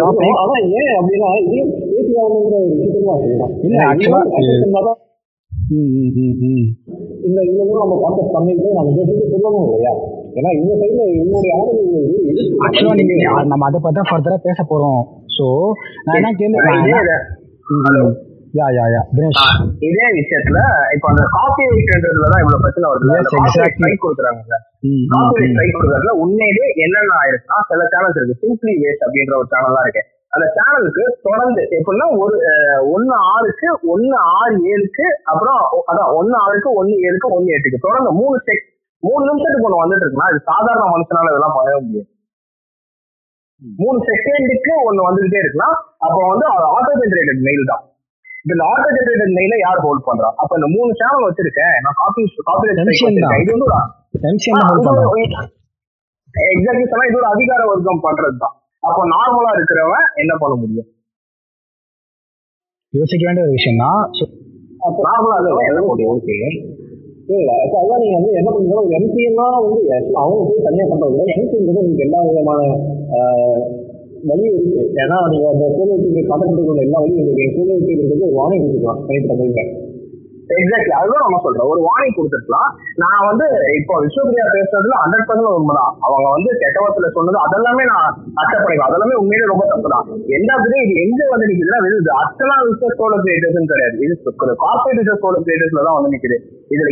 topic. 0.00 0.30
ஆனா 0.42 0.54
ஏன் 0.78 0.92
அப்படின்னா 0.98 1.28
இதையும் 1.42 1.72
பேசி 1.90 2.12
ஆகணுங்கிற 2.20 2.56
ஒரு 2.62 2.74
நான் 3.80 4.00
சொல்றேன். 4.00 4.38
இல்ல, 4.64 4.96
ம். 5.70 6.66
இந்த 7.26 7.38
இவ்வளவு 7.42 7.68
தூரம் 7.70 7.82
நம்ம 7.82 7.96
கான்டெக்ட் 8.02 8.32
பண்ணிட்டு 8.32 8.68
நம்ம 8.72 8.90
பேசிட்டு 8.96 9.32
சொல்லணும் 9.32 9.66
இல்லையா? 9.68 9.92
ஏன்னா 10.34 10.50
இந்த 10.58 10.72
சைடுல 10.80 11.02
இவங்களுடைய 11.12 11.52
ஆதரவு 11.58 12.02
ஆக்சுவலா 12.64 12.94
நீங்க. 12.94 13.44
நம்ம 13.44 13.66
அதை 13.66 13.80
பத்தி 13.82 14.02
ஃபர்தரா 14.10 14.36
பேச 14.42 14.58
போறோம். 14.70 15.02
சோ 15.36 15.46
நான் 16.04 16.16
என்ன 16.16 16.32
கேள்வி 16.32 16.58
யா 18.56 18.66
யா 18.76 18.84
யா. 18.92 19.00
தினேஷ் 19.14 19.40
இதே 19.88 20.06
விஷயத்துல 20.16 20.58
இப்ப 20.94 21.06
அந்த 21.12 21.22
காப்பி 21.36 21.64
ரைட்ன்றதுலதான் 21.72 22.42
இவ்வளவு 22.42 22.62
பிரச்சனை 22.64 22.86
வருது. 22.90 23.08
ஸ்ட்ரைக் 23.72 24.02
கொடுக்குறாங்கல்ல. 24.04 24.56
காப்பி. 25.14 25.42
ஸ்ட்ரைக் 25.50 25.74
கொடுக்கறதுல 25.76 26.12
உண்மையிலே 26.24 26.66
என்னென்ன 26.84 27.12
ஆயிருக்குன்னா 27.20 27.58
சில 27.70 27.82
சேனல்ஸ் 27.94 28.18
இருக்கு. 28.20 28.40
சிம்பிளி 28.44 28.74
வேஸ்ட் 28.82 29.04
அப்படின்ற 29.06 29.34
ஒரு 29.40 29.48
சேனல் 29.54 29.76
தான் 29.78 29.86
இருக்கு. 29.88 30.02
அந்த 30.34 30.46
சேனலுக்கு 30.56 31.04
தொடர்ந்து 31.26 31.60
எப்படின்னா 31.78 32.06
ஒரு 32.22 32.36
ஒண்ணு 32.94 33.14
ஆறுக்கு 33.32 33.68
ஒண்ணு 33.94 34.16
ஆறு 34.36 34.54
ஏழுக்கு 34.72 35.06
அப்புறம் 35.32 35.60
அதான் 35.90 36.10
ஒண்ணு 36.20 36.36
ஆறுக்கு 36.44 36.70
ஒண்ணு 36.80 36.94
ஏழுக்கு 37.08 37.28
ஒண்ணு 37.36 37.54
எட்டுக்கு. 37.56 37.84
தொடர்ந்து 37.86 38.12
மூணு 38.20 38.38
செக் 38.48 38.66
மூணு 39.02 39.22
நிமிஷத்துக்கு 39.28 39.68
ஒண்ணு 39.68 39.82
வந்துட்டு 39.82 40.04
இருக்குன்னா 40.04 40.30
இது 40.32 40.40
சாதாரண 40.52 40.86
மனுஷனால 40.94 41.30
இதெல்லாம் 41.32 41.56
பண்ணவே 41.58 41.78
முடியாது. 41.84 42.08
மூணு 43.62 43.98
செகண்டுக்கு 44.08 44.72
ஒண்ணு 44.88 45.06
வந்துகிட்டே 45.08 45.38
இருக்குன்னா 45.42 45.70
அப்போ 46.06 46.20
வந்து 46.32 46.46
ஆட்டோ 46.76 46.92
ஜென்ரேட்டட் 47.02 47.44
மெயில் 47.48 47.70
தான். 47.72 47.84
இந்த 48.52 48.62
ஆட்டோ 48.70 48.88
ஜென்ரேட்டட் 48.96 49.34
மெயில 49.38 49.54
யார் 49.64 49.80
ஹோல்ட் 49.84 50.06
பண்றா? 50.08 50.28
அப்ப 50.42 50.58
இந்த 50.58 50.68
மூணு 50.74 50.90
சேனல் 51.00 51.26
வச்சிருக்கேன். 51.28 51.74
நான் 51.84 51.98
காப்பி 52.00 52.22
காப்பி. 52.48 52.68
இது 52.70 52.82
வந்து 53.54 53.66
எக்ஸாக்ட்லி 56.54 56.86
சொன்னா 56.90 57.06
இது 57.10 57.18
ஒரு 57.20 57.28
அதிகார 57.34 57.60
வர்க்கம் 57.70 58.04
பண்றதுதான். 58.06 58.54
அப்போ 58.82 59.02
நார்மலா 59.14 59.50
இருக்கிறவன் 59.58 60.06
என்ன 60.22 60.32
பண்ண 60.42 60.54
முடியும்? 60.62 60.88
யோசிக்க 62.94 63.22
வேண்டிய 63.28 63.46
ஒரு 63.46 63.54
விஷயம் 63.58 63.82
தான். 63.84 64.02
அப்போ 64.86 65.00
நார்மலா 65.08 65.36
இருக்கிறவன் 65.38 65.68
என்ன 65.70 65.80
முடியும் 65.90 66.12
ஓகே 66.16 66.36
இல்ல. 67.38 67.50
அதான் 67.78 68.00
நீங்க 68.02 68.16
வந்து 68.18 68.30
என்ன 68.40 68.48
பண்ணுறீங்க 68.52 68.76
ஒரு 68.82 68.94
எம்சிஎம்னா 68.98 69.46
வந்து 69.64 69.80
அவங்க 70.20 70.42
போய் 70.48 70.66
தனியா 70.66 70.86
பண்றது 70.92 71.18
எம்சிஎம் 71.34 71.66
வந்து 71.70 71.82
உங்களுக்கு 71.82 72.06
எல்லா 72.06 72.20
விதமான 72.28 72.60
வழி 74.30 74.46
இருக்கு. 74.52 74.80
ஏன்னா 75.02 75.18
நீங்க 75.32 75.46
அந்த 75.54 75.64
சோலோ 75.76 75.92
யூடியூப் 76.04 76.30
காட்டப்பட்டு 76.30 76.86
எல்லா 76.86 76.98
வழியும் 77.04 77.26
இருக்கு. 77.26 77.52
சோலோ 77.56 77.74
யூடியூப் 77.78 78.12
வந்து 78.14 78.26
ஒரு 78.30 78.36
வார்னிங் 78.40 78.64
கொடுத்துக்கலாம். 78.64 79.04
தனிப்பட்ட 79.08 79.36
முறையில் 79.42 79.86
எக்ஸாக்ட்லி 80.60 80.92
அதுதான் 80.98 81.24
நம்ம 81.24 81.38
சொல்றோம். 81.44 81.70
ஒரு 81.72 81.80
வார்னிங் 81.86 82.14
கொடுத்துருக்கலாம். 82.18 82.68
நான் 83.02 83.26
வந்து 83.30 83.46
இப்போ 83.78 83.94
விஸ்வபிரியா 84.04 84.44
பேசுறதுல 84.54 84.94
ஹண்ட்ரட் 85.02 85.26
பர்சன்ட் 85.30 85.58
உண்மைதான். 85.58 85.92
அவங்க 86.06 86.28
வந்து 86.36 86.50
கெட்டவத்துல 86.62 87.08
சொன்னது 87.16 87.38
அதெல்லாமே 87.46 87.84
நான் 87.92 88.06
அக்செப்ட் 88.40 88.64
பண்ணிக்கலாம் 88.64 88.90
அதெல்லாமே 88.90 89.18
உண்மையிலே 89.22 89.50
ரொம்ப 89.52 89.64
தப்பு 89.72 89.92
தான் 89.94 90.06
எந்த 90.38 90.56
இது 90.68 90.78
இது 90.84 91.02
எங்க 91.06 91.28
வந்து 91.34 91.48
நிக்குதுன்னா 91.50 91.80
இது 91.90 92.12
அத்தனா 92.22 92.56
ரிசர்ச் 92.70 92.98
சோலோ 93.02 93.18
கிரியேட்டர்ஸ் 93.26 93.72
கிடையாது. 93.74 93.98
இது 94.06 94.14
கார்பரேட் 94.64 95.00
ரிசர்ச் 95.02 95.22
சோலோ 95.26 95.40
கிரியேட்டர்ஸ்ல 95.44 95.84
தான் 95.88 95.98
வந்து 95.98 96.14
நிக்குது. 96.16 96.38
இதுல 96.74 96.88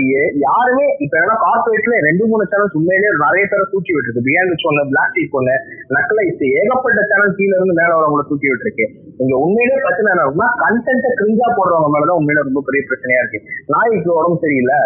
யாருமே 0.46 0.86
இப்ப 1.04 1.12
என்னன்னா 1.18 1.36
கார்பரேட்ல 1.44 1.96
ரெண்டு 2.08 2.24
மூணு 2.30 2.44
சேனல்ஸ் 2.52 2.76
உண்மையிலேயே 2.80 3.12
நிறைய 3.24 3.44
பேரை 3.52 3.64
தூக்கி 3.72 3.92
விட்டுருக்கு. 3.96 4.26
பியாண்ட் 4.28 4.52
விச் 4.52 4.66
ஒன்னு 4.70 4.84
பிளாக் 4.92 5.14
ஷீப் 5.16 5.36
ஒன்னு 5.40 5.54
நக்கலைஸ் 5.96 6.44
ஏகப்பட்ட 6.60 7.00
சேனல் 7.10 7.36
கீழ 7.38 7.50
இருந்து 7.58 7.76
மேல 7.80 7.90
வரவங்களை 7.98 8.24
தூக்கி 8.30 8.48
விட்டுருக்கு. 8.52 8.86
இங்க 9.22 9.34
உண்மையிலேயே 9.44 9.80
பிரச்சனை 9.86 10.08
என்ன 10.12 10.24
இருக்குன்னா 10.26 10.50
கண்டென்ட்டை 10.64 11.10
கிரிஞ்சா 11.20 11.48
போடுறவங்க 11.58 11.90
மேலதான் 11.96 12.20
உண்மையில 12.20 12.46
ரொம்ப 12.48 12.62
பெரிய 12.68 12.82
பிரச்சனையா 12.90 13.22
இருக்கு. 13.22 13.40
நாய்க்கு 13.74 14.18
உடம்பு 14.18 14.42
சரியில்லை. 14.44 14.78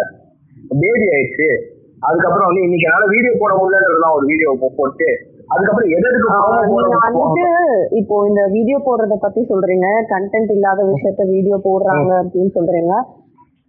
பேபி 0.81 1.05
ஆயிடுச்சு. 1.15 1.49
அதுக்கப்புறம் 2.07 2.47
வந்து 2.49 2.65
இன்னைக்கு 2.65 2.87
என்னால 2.89 3.07
வீடியோ 3.15 3.33
போட 3.41 3.51
முடியலன்றதுலாம் 3.57 4.15
ஒரு 4.17 4.25
வீடியோ 4.31 4.51
போட்டு 4.61 5.09
வந்துட்டு 5.53 7.47
இப்போ 7.99 8.15
இந்த 8.29 8.41
வீடியோ 8.53 8.77
போடுறத 8.85 9.15
பத்தி 9.23 9.41
சொல்றீங்க. 9.49 9.87
கண்டென்ட் 10.13 10.51
இல்லாத 10.57 10.79
விஷயத்த 10.91 11.23
வீடியோ 11.33 11.57
போடுறாங்க 11.65 12.11
அப்படின்னு 12.21 12.51
சொல்றீங்க. 12.57 12.93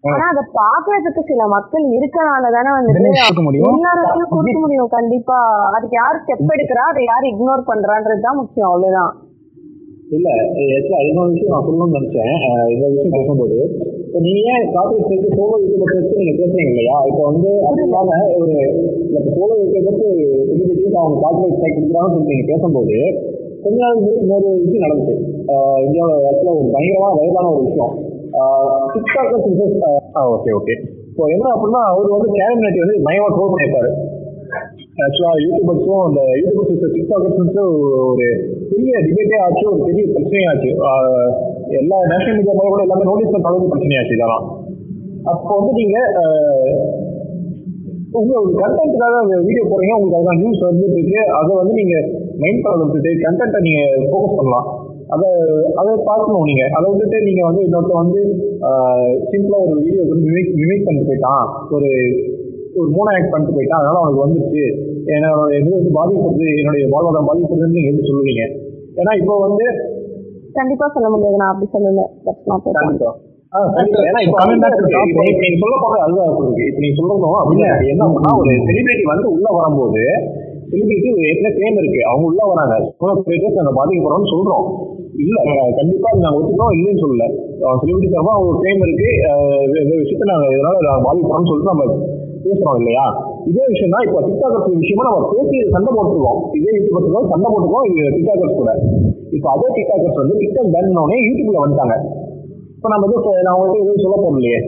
ஆனா 0.05 0.25
அதை 0.31 0.43
பாக்குறதுக்கு 0.61 1.23
சில 1.31 1.43
மக்கள் 1.55 1.85
இருக்கனால 1.97 2.49
தானே 2.55 2.71
வந்துட்டு 2.77 3.03
தினேஷ் 3.03 3.27
கொடுக்க 3.27 3.43
முடியும்? 3.49 4.89
கண்டிப்பா. 4.97 5.37
அதுக்கு 5.75 5.97
யார் 6.01 6.21
ஸ்டெப் 6.23 6.55
எடுக்கிறா 6.55 6.85
அதை 6.93 7.03
யார் 7.11 7.29
இக்னோர் 7.31 7.69
பண்றான்றது 7.71 8.25
தான் 8.27 8.41
முக்கியம் 8.41 8.71
அவ்வளவுதான். 8.71 9.13
இல்ல 10.17 10.29
ஆக்சுவலா 10.77 11.03
இன்னொரு 11.09 11.31
விஷயம் 11.35 11.55
நான் 11.55 11.67
சொல்லணும்னு 11.67 11.99
நினைச்சேன். 11.99 12.33
இந்த 12.73 12.85
விஷயம் 12.95 13.15
பேசும்போது 13.17 13.59
இப்போ 14.07 14.21
நீங்க 14.25 14.41
ஏன் 14.55 14.67
கார்பரேட் 14.75 15.07
சைடு 15.11 15.29
சோலோ 15.37 15.55
யூடியூபர் 15.63 15.95
வச்சு 15.99 16.19
நீங்க 16.21 16.35
பேசுறீங்க 16.41 16.73
இல்லையா? 16.73 16.97
இப்போ 17.11 17.23
வந்து 17.31 17.51
அது 17.69 17.81
இல்லாம 17.87 18.19
ஒரு 18.39 18.57
சோலோ 19.37 19.55
யூடியூபர் 19.63 20.03
எலிபிலிட்டிஸ் 20.51 20.99
அவங்க 21.03 21.17
கார்பரேட் 21.25 21.61
சைட் 21.63 21.79
கொடுக்குறாங்கன்னு 21.79 22.19
சொல்லி 22.19 22.35
நீங்க 22.35 22.49
பேசும்போது 22.53 22.99
கொஞ்ச 23.65 23.77
நாள் 23.83 23.97
முன்னாடி 23.99 24.21
இன்னொரு 24.25 24.49
விஷயம் 24.65 24.85
நடந்துச்சு. 24.87 25.15
இந்தியாவில் 25.87 26.29
ஆக்சுவலா 26.31 26.57
ஒரு 26.61 26.71
பயங்கரமா 26.77 27.11
வயதான 27.21 27.53
ஒரு 27.55 27.65
விஷயம். 27.69 27.95
டிக்டாக்கர் 28.95 29.45
ஓகே 30.35 30.51
ஓகே 30.59 30.75
இப்போ 31.11 31.25
என்ன 31.29 31.47
அப்படின்னா 31.55 31.81
அவர் 31.93 32.15
வந்து 32.17 32.29
கேபினெட் 32.37 32.83
வந்து 32.83 32.97
பயங்கரமா 33.07 33.33
ட்ரோல் 33.35 33.53
பண்ணியிருப்பாரு. 33.53 33.91
ஆக்சுவலா 35.05 35.33
யூடியூபர்ஸும் 35.45 36.05
அந்த 36.07 36.21
யூடியூபர்ஸ் 36.41 36.95
டிக்டாக்கர்ஸ் 36.95 37.59
ஒரு 38.11 38.27
பெரிய 38.71 38.95
டிபேட்டே 39.07 39.39
ஆச்சு 39.45 39.65
ஒரு 39.73 39.81
பெரிய 39.89 40.05
பிரச்சனையாச்சு 40.15 40.71
ஆஹ் 40.89 41.31
எல்லா 41.81 41.99
நேஷனல் 42.13 42.37
மீடியா 42.39 42.69
கூட 42.73 42.83
எல்லாமே 42.87 43.09
நோட்டீஸ் 43.11 43.35
பண்ண 43.37 43.71
பிரச்சனையாச்சு 43.73 44.17
இதெல்லாம். 44.17 44.47
அப்போ 45.25 45.53
வந்து 45.59 45.73
நீங்க 45.81 45.99
உங்க 48.13 48.33
கண்டென்ட்டுக்காக 48.63 49.19
வீடியோ 49.47 49.65
போறீங்க 49.71 49.95
உங்களுக்கு 49.97 50.19
அதுதான் 50.19 50.41
நியூஸ் 50.41 50.67
வந்துட்டு 50.67 50.97
இருக்கு. 50.99 51.21
அதை 51.39 51.53
வந்து 51.57 51.75
நீங்க 51.81 51.95
மெயின் 52.37 52.63
பண்ண 52.65 52.83
விட்டுட்டு 52.83 53.11
கண்டென்ட்டை 53.25 53.61
நீங்க 53.69 53.83
ஃபோக்கஸ் 54.11 54.39
பண்ணலாம். 54.39 54.67
அதை 55.15 55.29
அதை 55.81 55.93
பார்க்கணும் 56.09 56.49
நீங்க. 56.51 56.65
அதை 56.77 56.85
விட்டுட்டு 56.91 57.19
நீங்க 57.29 57.43
வந்து 57.49 57.63
இன்னொருத்த 57.67 57.95
வந்து 58.03 58.21
சிம்பிளா 59.31 59.59
ஒரு 59.67 59.81
வீடியோ 59.87 60.05
வந்து 60.11 60.27
மிமிக் 60.29 60.53
மிமிக் 60.61 60.87
பண்ணிட்டு 60.87 61.09
போயிட்டான். 61.11 61.47
ஒரு 61.77 61.91
ஒரு 62.81 62.89
மூணு 62.97 63.09
ஆக்ட் 63.15 63.33
பண்ணிட்டு 63.33 63.57
போயிட்டான். 63.57 63.81
அதனால 63.81 63.99
அவனுக்கு 64.01 64.25
வந்துருச்சு. 64.25 64.65
என்னோட 65.15 65.41
இது 65.61 65.71
வந்து 65.79 65.97
பாதிப்படுது 65.99 66.47
என்னுடைய 66.61 66.85
வாழ்வாதாரம் 66.95 67.29
பாதிப்படுதுன்னு 67.31 67.77
நீங்க 67.79 67.91
எப்படி 67.91 68.09
சொல்லுவீங்க? 68.11 68.45
ஏன்னா 69.01 69.13
இப்போ 69.21 69.35
வந்து 69.47 69.67
கண்டிப்பா 70.59 70.87
சொல்ல 70.95 71.09
முடியாது. 71.13 71.37
நான் 71.43 71.53
அப்படி 71.53 71.69
சொல்லல. 71.77 72.03
கண்டிப்பா. 72.79 73.13
சொல்ல 75.63 75.75
போறது 75.83 76.05
அதுதான் 76.05 76.35
சொல்லுங்க 76.37 76.63
இப்ப 76.69 76.81
நீங்க 76.85 76.97
சொல்றதும் 77.01 77.41
அப்படின்னா 77.41 77.71
என்ன 77.93 78.07
ஒரு 78.41 78.53
செலிபிரிட்டி 78.69 79.05
வந்து 79.13 79.27
உள்ள 79.35 79.47
வரும்போது 79.59 80.05
செலிபிரிட்டி 80.73 81.09
ஏற்கனவே 81.31 81.55
கிளைம் 81.57 81.79
இருக்கு. 81.81 82.01
அவங்க 82.11 82.25
உள்ள 82.31 82.43
வராங்க. 82.51 82.75
சோலோ 82.99 83.15
கிரியேட்டர்ஸ் 83.25 83.59
நாங்க 83.61 83.73
பாதிக்கப்படுறோம்னு 83.79 84.33
சொல்றோம். 84.35 84.67
இல்ல 85.23 85.39
கண்டிப்பா 85.79 86.11
நாங்க 86.25 86.39
ஒத்துக்கிறோம் 86.39 86.75
இல்லைன்னு 86.77 87.03
சொல்லல. 87.05 87.25
செலிபிரிட்டி 87.81 88.09
சார்பா 88.15 88.33
அவங்க 88.39 88.53
கிளைம் 88.63 88.85
இருக்கு. 88.87 89.09
இந்த 89.83 89.95
விஷயத்த 90.03 90.31
நாங்க 90.33 90.47
இதனால 90.55 90.85
நாங்க 90.89 91.03
பாதிக்கப்படுறோம்னு 91.09 91.51
சொல்லிட்டு 91.51 91.73
நம்ம 91.73 91.87
பேசுறோம் 92.45 92.79
இல்லையா? 92.81 93.05
இதே 93.51 93.65
விஷயம் 93.73 93.93
தான் 93.95 94.05
இப்போ 94.07 94.21
டிக்டாக்கர்ஸ் 94.29 94.81
விஷயமா 94.83 95.05
நம்ம 95.09 95.29
பேசி 95.33 95.59
சண்டை 95.75 95.91
போட்டுருக்கோம். 95.97 96.41
இதே 96.59 96.73
யூடியூபர்ஸ் 96.77 97.33
சண்டை 97.33 97.47
போட்டுருக்கோம். 97.53 97.87
இது 97.91 98.09
டிக்டாக்கர்ஸ் 98.17 98.59
கூட. 98.61 98.73
இப்போ 99.37 99.49
அதே 99.55 99.69
டிக்டாக்கர்ஸ் 99.77 100.21
வந்து 100.23 100.37
டிக்டாக் 100.43 100.73
பேன் 100.77 100.99
உடனே 101.05 101.19
யூடியூப்ல 101.29 101.61
வந்துட்டாங்க. 101.65 101.97
இப்போ 102.77 102.91
நம்ம 102.93 103.07
எதுவும் 103.09 103.45
நான் 103.47 103.57
உங்கள்கிட்ட 103.57 103.85
எதுவும் 103.85 104.05
சொல்ல 104.05 104.17
போகலையே 104.25 104.59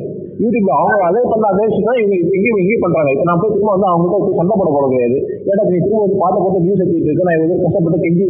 யூடியூப்ல 0.42 0.72
அவங்க 0.80 1.04
அதே 1.10 1.22
பண்ண 1.32 1.44
அதே 1.52 1.64
விஷயம் 1.68 1.88
தான் 1.88 1.98
இவங்க 2.00 2.14
இப்ப 2.20 2.32
இங்கேயும் 2.38 2.60
இங்கேயும் 2.62 2.84
பண்றாங்க. 2.84 3.10
இப்போ 3.14 3.24
நான் 3.28 3.40
போய் 3.42 3.52
திரும்ப 3.54 3.70
வந்து 3.74 3.88
அவங்ககிட்ட 3.90 4.18
போய் 4.24 4.38
சண்டை 4.40 4.54
போட 4.60 4.70
போட 4.76 4.86
கிடையாது. 4.92 5.16
ஏன்னா 5.50 5.62
நீ 5.70 5.76
திரும்ப 5.84 6.00
வந்து 6.04 6.18
பாட்டை 6.22 6.38
போட்டு 6.44 6.62
வியூஸ் 6.64 6.82
எடுத்துட்டு 6.82 7.08
இருக்கேன் 7.10 7.28
நான் 7.28 7.38
இவங்க 7.38 7.56
கஷ்டப்பட்டு 7.64 7.98
கெஞ்சி 8.04 8.24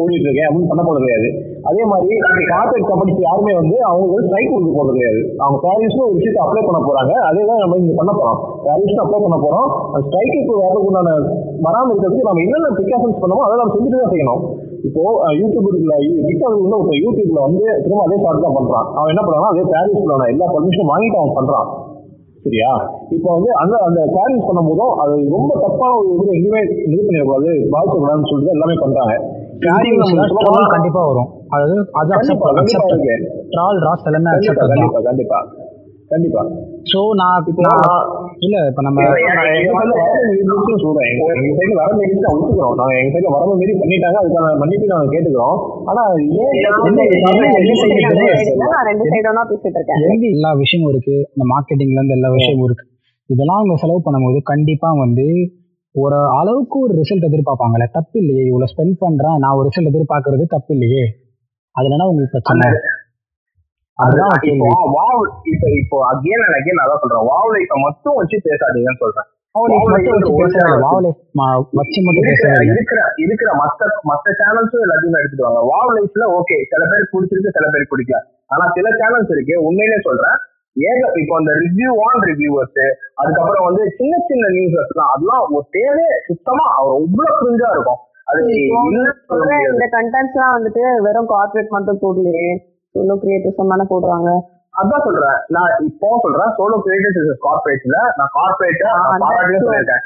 ஓடிட்டு 0.00 0.28
இருக்கேன் 0.28 0.48
அப்படின்னு 0.48 0.70
பண்ண 0.72 0.82
போட 0.88 0.98
கிடையாது. 1.04 1.28
அதே 1.68 1.82
மாதிரி 1.92 2.14
கார்பரேட் 2.52 2.88
கம்பெனிஸ் 2.90 3.24
யாருமே 3.28 3.54
வந்து 3.60 3.76
அவங்க 3.88 4.04
வந்து 4.12 4.26
ஸ்ட்ரைக் 4.28 4.52
கொடுக்க 4.54 4.72
போறது 4.78 4.96
கிடையாது. 4.96 5.20
அவங்க 5.42 5.58
பாரிஸ்னு 5.66 6.06
ஒரு 6.08 6.16
விஷயத்தை 6.18 6.42
அப்ளை 6.46 6.62
பண்ண 6.68 6.80
போறாங்க. 6.88 7.12
அதே 7.30 7.42
தான் 7.50 7.62
நம்ம 7.64 7.78
இங்க 7.82 7.94
பண்ண 8.00 8.12
போறோம். 8.20 8.38
பாரிஸ்னு 8.66 9.02
அப்ளை 9.04 9.20
பண்ண 9.26 9.38
போறோம். 9.46 9.68
அந்த 9.92 10.04
ஸ்ட்ரைக்கு 10.06 10.62
வரதுக்குண்டான 10.62 11.10
வராமல் 11.66 11.92
இருக்கிறதுக்கு 11.92 12.28
நம்ம 12.30 12.42
என்னென்ன 12.46 12.72
ப்ரிகாஷன்ஸ் 12.78 13.22
பண்ணமோ 13.24 13.44
அதை 13.46 13.56
நம்ம 13.62 13.74
செஞ்சுட்டு 13.76 14.02
தான் 14.02 14.14
செய்யணும். 14.14 14.42
இப்போ 14.86 15.02
அஹ், 15.22 15.36
யூடியூப்ல 15.40 15.94
டிக்டாக் 16.26 16.56
வந்து 16.56 16.76
ஒருத்தர் 16.76 17.02
யூடியூப்ல 17.04 17.38
வந்து 17.46 17.64
திரும்ப 17.82 18.02
அதே 18.02 18.16
ஷார்ட் 18.22 18.44
தான் 18.44 18.56
பண்றான். 18.58 18.86
அவன் 18.96 19.12
என்ன 19.12 19.22
பண்றான் 19.24 19.52
அதே 19.52 19.64
பாரிஸ் 19.70 20.02
எல்லா 20.28 20.46
பர்மிஷனும் 20.54 20.92
வாங்கிட்டு 20.92 21.20
அவன் 21.20 21.36
பண்றான். 21.38 21.68
சரியா? 22.44 22.72
இப்போ 23.14 23.28
வந்து 23.36 23.50
அந்த 23.62 23.76
அந்த 23.86 24.00
பாரிஸ் 24.12 24.46
பண்ணும்போதும் 24.48 24.92
அது 25.02 25.14
ரொம்ப 25.30 25.52
தப்பான 25.62 25.90
ஒரு 26.00 26.08
இது 26.16 26.36
எங்கேயுமே 26.36 26.60
இது 26.86 27.00
பண்ணிடக்கூடாது 27.00 27.50
பாதிக்கக்கூடாதுன்னு 27.74 28.30
சொல்லிட்டு 28.30 28.54
எல்லாமே 28.56 28.76
பண்றாங்க. 28.84 29.14
கண்டிப்பா 30.74 31.02
வரும். 31.08 31.28
அது 31.50 31.64
அது 32.00 32.10
கண்டிப்பா 32.12 32.48
கண்டிப்பா 32.58 32.86
இருக்கு. 32.90 33.16
ட்ரால் 33.52 33.80
ராஸ் 33.86 34.06
எல்லாமே 34.10 34.32
கண்டிப்பா 34.68 35.00
கண்டிப்பா. 35.08 35.40
கண்டிப்பா. 36.10 36.42
ஸோ 36.92 37.00
நான் 37.20 37.46
இல்ல 38.46 38.56
இப்ப 38.70 38.82
நம்ம 38.86 39.04
எங்க 39.04 39.32
சொல்றேன். 40.84 41.16
ஒத்துக்கிறோம். 42.32 42.74
நாங்க 42.80 42.94
சைடுல 43.14 43.32
வரம்பு 43.34 43.54
மீறி 43.60 43.72
பண்ணிட்டாங்க. 43.80 44.18
அதுக்கான 44.22 44.52
மன்னிப்பு 44.62 44.92
நாங்க 44.92 45.08
கேட்டுக்கிறோம். 45.14 45.56
ஆனா 45.90 46.02
ஏன் 46.42 46.54
என்ன 46.58 47.00
என்ன 47.18 47.46
என்ன 47.60 47.72
செய்யுது 47.82 48.26
நான் 48.64 48.86
ரெண்டு 48.90 49.06
சைடும் 49.12 49.38
தான் 49.40 49.50
பேசிட்டு 49.50 49.78
இருக்கேன். 49.80 50.04
எங்க 50.12 50.26
எல்லா 50.36 50.52
விஷயமும் 50.62 50.90
இருக்கு. 50.92 51.16
இந்த 51.34 51.46
மார்க்கெட்டிங்ல 51.52 51.98
இருந்து 52.00 52.16
எல்லா 52.18 52.30
விஷயமும் 52.36 52.66
இருக்கு. 52.68 52.86
இதெல்லாம் 53.30 53.60
அவங்க 53.60 53.76
செலவு 53.82 54.00
பண்ணும்போது 54.04 54.38
கண்டிப்பா 54.52 54.90
வந்து 55.04 55.26
ஒரு 55.94 56.18
அளவுக்கு 56.40 56.76
ஒரு 56.84 56.92
ரிசல்ட் 57.00 57.28
எதிர்பார்ப்பாங்கல்ல. 57.28 57.86
தப்பு 57.98 58.16
இல்லையே 58.22 58.42
இவ்வளவு 58.50 58.72
ஸ்பெண்ட் 58.72 58.96
பண்றேன். 59.04 59.36
நான் 59.44 59.56
ஒரு 59.58 59.66
ரிசல்ட் 59.68 59.90
எதிர்பார்க்கறது 59.92 60.44
தப்பு 60.54 60.72
இல்லையே 60.76 61.04
அதுலனா 61.76 62.08
உங்களுக்கு 62.10 62.34
பிரச்சனை. 62.36 62.68
இப்போ 64.50 64.66
இப்ப 65.52 65.64
இப்போ 65.80 65.96
அகேன் 66.10 66.42
அண்ட் 66.44 66.56
அகேன் 66.58 66.82
அதான் 66.84 67.00
சொல்றேன். 67.02 67.24
வாவ் 67.30 67.50
லைஃப 67.54 67.78
மட்டும் 67.86 68.18
வச்சு 68.20 68.36
பேசாதீங்கன்னு 68.46 69.02
சொல்றேன். 69.04 69.28
இருக்கிற 69.76 70.16
பேசவே 72.28 72.50
இல்லை 72.58 72.74
இருக்கிற 72.74 72.98
இருக்கிற 73.24 73.50
மத்த 73.60 73.80
மத்த 74.10 74.34
சேனல்ஸும் 74.40 74.84
எல்லாத்தையுமே 74.84 75.20
எடுத்துட்டு 75.22 75.46
வாங்க. 75.46 75.62
வாவ் 75.70 75.90
லைஃப்ல 75.96 76.26
ஓகே 76.38 76.56
சில 76.72 76.82
பேருக்கு 76.90 77.14
பிடிச்சிருக்கு 77.14 77.54
சில 77.56 77.66
பேருக்கு 77.72 77.94
பிடிக்கல. 77.94 78.20
ஆனா 78.54 78.64
சில 78.76 78.86
சேனல்ஸ் 79.00 79.32
இருக்கு. 79.36 79.56
உண்மையிலே 79.68 79.98
சொல்றேன். 80.08 80.38
ஏக 80.76 81.00
இப்போ 81.20 81.34
அந்த 81.40 81.52
ரிவ்யூ 81.62 81.90
ஆன் 82.06 82.22
ரிவ்யூவர்ஸ் 82.30 82.82
அதுக்கப்புறம் 83.20 83.66
வந்து 83.68 83.84
சின்ன 83.98 84.14
சின்ன 84.30 84.44
நியூஸஸ்லாம் 84.56 85.12
அதெல்லாம் 85.14 85.44
ஒரு 85.56 85.66
தேவை 85.76 86.06
சுத்தமா 86.28 86.64
அவர் 86.78 86.94
அவ்வளவு 86.98 87.38
புரிஞ்சா 87.40 87.70
இருக்கும். 87.76 88.00
அது. 88.30 88.40
இந்த 89.74 89.86
கண்டென்ட்ஸ் 89.96 90.36
எல்லாம் 90.38 90.56
வந்துட்டு 90.56 90.82
வெறும் 91.06 91.30
கார்பரேட் 91.34 91.74
மட்டும் 91.76 92.02
போடலையே. 92.02 92.50
சோலோ 92.94 93.14
கிரியேட்டர்ஸ் 93.22 93.72
தானே 93.72 93.86
போடுறாங்க. 93.92 94.30
அதான் 94.74 95.04
சொல்றேன். 95.06 95.38
நான் 95.54 95.72
இப்போ 95.88 96.08
சொல்றேன். 96.24 96.52
சோலோ 96.58 96.76
கிரியேட்டர்ஸ் 96.84 97.42
கார்பரேட்ல 97.46 97.96
நான் 98.18 98.32
கார்பரேட் 98.38 98.84
ஆ, 98.90 98.92
பாராட்டியும் 99.24 99.66
சொல்லியிருக்கேன். 99.66 100.04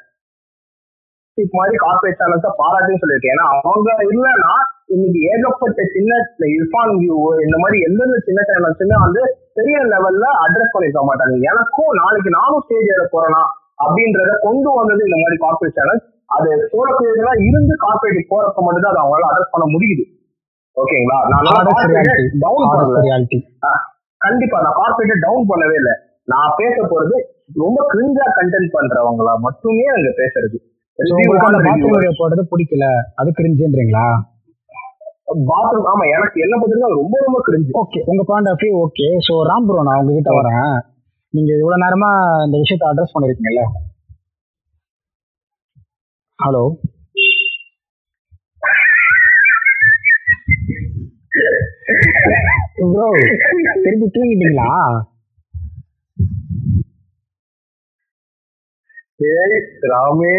இது 1.38 1.58
மாதிரி 1.58 1.76
கார்பரேட் 1.84 2.20
சேனல்ஸ் 2.20 2.48
பாராட்டியும் 2.62 3.02
சொல்லியிருக்கேன். 3.02 3.34
ஏன்னா 3.36 3.46
அவங்க 3.52 3.90
இல்லைன்னா 4.06 4.52
இன்னைக்கு 4.94 5.20
ஏகப்பட்ட 5.32 5.82
சின்ன 5.94 6.12
இர்ஃபான் 6.56 6.94
வியூ 7.00 7.18
இந்த 7.44 7.56
மாதிரி 7.62 7.78
எந்தெந்த 7.88 8.16
சின்ன 8.28 8.40
சேனல்ஸுமே 8.50 8.96
வந்து 9.04 9.20
பெரிய 9.58 9.76
லெவல்ல 9.92 10.24
அட்ரஸ் 10.44 10.74
பண்ணிருக்க 10.74 11.02
மாட்டாங்க. 11.10 11.36
எனக்கும் 11.50 11.92
நாளைக்கு 12.00 12.30
நானும் 12.38 12.64
ஸ்டேஜ் 12.64 12.90
ஏற 12.94 13.04
போறேனா 13.14 13.42
அப்படின்றத 13.84 14.32
கொண்டு 14.46 14.70
வந்தது 14.78 15.06
இந்த 15.08 15.18
மாதிரி 15.22 15.38
கார்பரேட் 15.44 15.78
சேனல் 15.78 16.02
அது 16.36 16.50
சோழ 16.72 16.88
இருந்து 17.48 17.74
கார்பரேட் 17.84 18.30
போறப்ப 18.32 18.60
மட்டும் 18.66 18.84
தான் 18.84 18.92
அதை 18.92 19.00
அவங்களால 19.02 19.30
அட்ரஸ் 19.30 19.54
பண்ண 19.54 19.66
முடியுது. 19.74 20.04
ஓகேங்களா? 20.76 21.16
நான் 21.30 21.46
கண்டிப்பா 24.20 24.58
நான் 24.64 24.76
கார்பரேட் 24.78 25.24
டவுன் 25.24 25.48
பண்ணவே 25.50 25.76
இல்லை. 25.80 25.94
நான் 26.28 26.52
பேச 26.58 26.74
போறது 26.90 27.16
ரொம்ப 27.56 27.78
கிரிஞ்சா 27.92 28.26
கண்டென்ட் 28.36 28.74
பண்றவங்களா 28.74 29.32
மட்டுமே 29.46 29.86
அங்க 29.94 30.10
பேசுறது. 30.20 30.58
போடுறது 32.18 32.42
பிடிக்கல. 32.52 32.86
அது 33.16 33.30
கிரிஞ்சுன்றீங்களா 33.38 34.06
பாத்ரூம் 35.48 35.86
ஆமா 35.90 36.04
எனக்கு 36.14 36.38
என்ன 36.44 36.54
பத்திரிக்கை 36.58 36.88
ரொம்ப 36.94 37.16
ரொம்ப 37.26 37.38
கிரிஞ்சு 37.46 37.70
ஓகே 37.80 38.00
உங்க 38.10 38.22
point 38.30 38.50
of 38.50 38.62
view 38.62 38.72
okay 38.80 39.06
so 39.26 39.34
Ram 39.48 39.66
bro 39.68 39.84
நான் 39.88 40.00
உங்ககிட்ட 40.00 40.32
வரேன். 40.38 40.72
நீங்க 41.34 41.50
இவ்வளவு 41.56 41.82
நேரமா 41.84 42.10
இந்த 42.46 42.56
விஷயத்தை 42.62 42.86
அட்ரஸ் 42.88 43.14
பண்ணிருக்கீங்கல்ல? 43.14 43.62
ஹலோ 46.38 46.62
ப்ரோ 52.84 53.06
திருப்பி 53.84 54.06
தூங்கிட்டீங்களா? 54.08 54.68
ஏய் 59.32 59.58
ராமே 59.90 60.34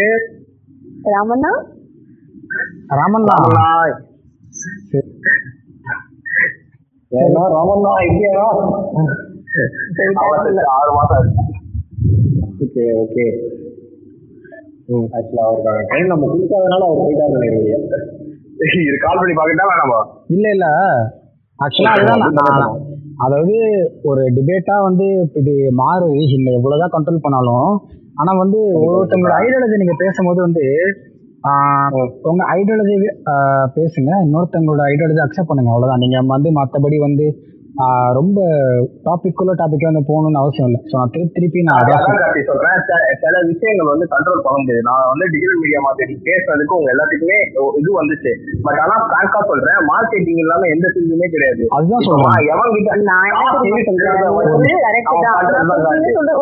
ராமண்ணா? 1.07 1.51
ராமண்ணா. 2.99 3.35
ஏன்னா 7.11 7.41
ராமண்ணா 7.55 7.91
இங்கேயா 8.07 8.45
ஆறு 10.75 10.91
மாசம் 10.91 11.17
ஆச்சு. 11.17 11.43
Okay 12.63 12.85
okay. 13.01 13.25
ம். 14.89 15.07
ஆக்சுவலாக 15.15 15.47
அவருக்கான 15.47 15.83
டைம் 15.91 16.07
நம்ம 16.07 16.29
கொடுக்காதனால 16.31 16.87
அவர் 16.87 17.01
போயிட்டாரு 17.01 17.35
நினைக்கிறேன் 17.37 17.85
இது 18.81 18.95
கால் 19.03 19.19
பண்ணி 19.19 19.35
பார்க்கட்டா 19.37 19.67
வேணாமா 19.71 19.99
இல்ல 20.29 20.45
இல்ல. 20.49 20.67
ஆக்சுவலா 21.63 21.93
அதுதான் 21.95 22.75
அதாவது 23.23 23.55
ஒரு 24.09 24.21
டிபேட்டா 24.35 24.75
வந்து 24.85 25.05
இது 25.39 25.53
மாறுது. 25.81 26.21
இந்த 26.37 26.49
எவ்வளவுதான் 26.59 26.93
கண்ட்ரோல் 26.95 27.25
பண்ணாலும் 27.25 27.71
ஆனா 28.21 28.31
வந்து 28.43 28.59
ஒருத்தவங்களோட 28.85 29.35
ஐடியாலஜி 29.43 29.81
நீங்க 29.81 29.95
பேசும்போது 30.03 30.39
வந்து 30.47 30.63
உங்க 32.31 32.43
ஐடியாலஜி 32.57 32.95
பேசுங்க. 33.77 34.09
இன்னொருத்தவங்களோட 34.25 34.83
ஐடியாலஜி 34.91 35.21
அக்செப்ட் 35.25 35.49
பண்ணுங்க. 35.49 35.71
அவ்வளவுதான். 35.73 36.03
நீங்க 36.03 36.17
வந்து 36.35 36.51
மத்தபடி 36.59 36.99
வந்து 37.07 37.25
ரொம்ப 38.19 38.39
டாபிக்குள்ள 39.05 39.51
டாபிக்கே 39.61 39.87
வந்து 39.89 40.05
போகணும்னு 40.09 40.41
அவசியம் 40.43 40.67
இல்லை. 40.69 40.81
ஸோ 40.85 40.95
நான் 40.97 41.11
திருப்பி 41.11 41.33
திருப்பி 41.33 41.59
நான் 41.61 41.81
அதான் 41.81 42.05
சொல்றேன். 42.05 42.81
சில- 43.21 43.47
விஷயங்கள் 43.51 43.91
வந்து 43.93 44.05
கண்ட்ரோல் 44.13 44.45
பண்ண 44.45 44.57
முடியாது. 44.61 44.83
நான் 44.89 45.09
வந்து 45.11 45.25
டிஜிட்டல் 45.33 45.61
மீடியா 45.61 45.79
மார்க்கெட்டிங் 45.87 46.23
பேசுறதுக்கு 46.27 46.73
உங்க 46.77 46.89
எல்லாத்துக்குமே 46.93 47.37
இது 47.79 47.89
வந்துச்சு. 47.99 48.31
பட் 48.61 48.79
ஆனா 48.83 48.95
பிராங்கா 49.09 49.39
சொல்றேன் 49.49 49.81
மார்க்கெட்டிங் 49.91 50.41
இல்லாம 50.43 50.61
எந்த 50.75 50.85
ஃபீல்டுமே 50.93 51.27
கிடையாது. 51.33 51.63
அதுதான் 51.67 52.05
சொல்றேன். 52.07 52.53
எவன் 52.53 52.73
கிட்ட 52.75 52.91
நான் 52.95 53.29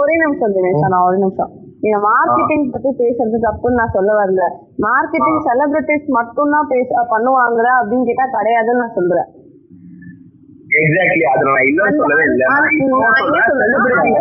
ஒரே 0.01 0.15
நிமிஷம் 0.17 0.53
தினேஷ் 0.55 0.87
நான் 0.87 1.07
ஒரு 1.07 1.17
நிமிஷம். 1.17 1.51
நீங்க 1.79 1.97
மார்க்கெட்டிங் 1.97 2.71
பத்தி 2.71 2.89
பேசுறது 2.89 3.37
தப்புன்னு 3.45 3.79
நான் 3.79 3.93
சொல்ல 3.93 4.11
வரல. 4.13 4.41
மார்க்கெட்டிங் 4.81 5.41
செலிபிரிட்டிஸ் 5.47 6.07
மட்டும் 6.07 6.51
தான் 6.51 6.67
பேச 6.69 6.89
பண்ணுவாங்களா 7.13 7.71
அப்படின்னு 7.79 8.03
கேட்டா 8.03 8.23
கிடையாதுன்னு 8.23 8.81
நான் 8.83 8.95
சொல்றேன். 8.95 9.40
எக்ஸாக்ட்லி 10.71 11.25
அது 11.31 11.43
நான் 11.45 11.59
அந்த- 11.85 11.95
சொல்லவே 11.95 12.23
இல்லை. 12.23 12.45
அந்த- 12.47 12.69
celebrity 13.59 14.11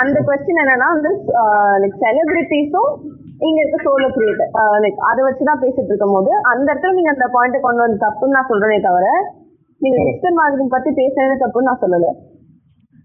அந்த 0.00 0.18
கொஸ்டின் 0.26 0.60
என்னன்னா 0.62 0.86
வந்து 0.94 1.10
லைக் 1.82 1.98
செலிபிரிட்டிஸும் 2.02 2.90
இங்க 3.38 3.58
இருக்க 3.60 3.76
சோலோ 3.84 4.08
கிரியேட்டர் 4.16 4.50
லைக் 4.84 5.00
அதை 5.10 5.20
வச்சுதான் 5.24 5.62
பேசிட்டு 5.62 5.90
இருக்கும் 5.90 6.12
போது 6.12 6.30
அந்த 6.42 6.74
இடத்துல 6.74 6.92
நீங்க 6.92 7.10
அந்த 7.10 7.26
பாயிண்ட் 7.32 7.60
கொண்டு 7.60 7.80
வந்து 7.80 8.06
தப்புன்னு 8.06 8.36
நான் 8.36 8.48
சொல்றேனே 8.48 8.80
தவிர 8.82 9.06
நீங்க 9.80 9.96
டிஜிட்டல் 10.04 10.36
மார்க்கெட்டிங் 10.36 10.74
பத்தி 10.76 10.90
பேசுறது 10.90 11.42
தப்புன்னு 11.42 11.68
நான் 11.68 11.82
சொல்லல. 11.82 12.08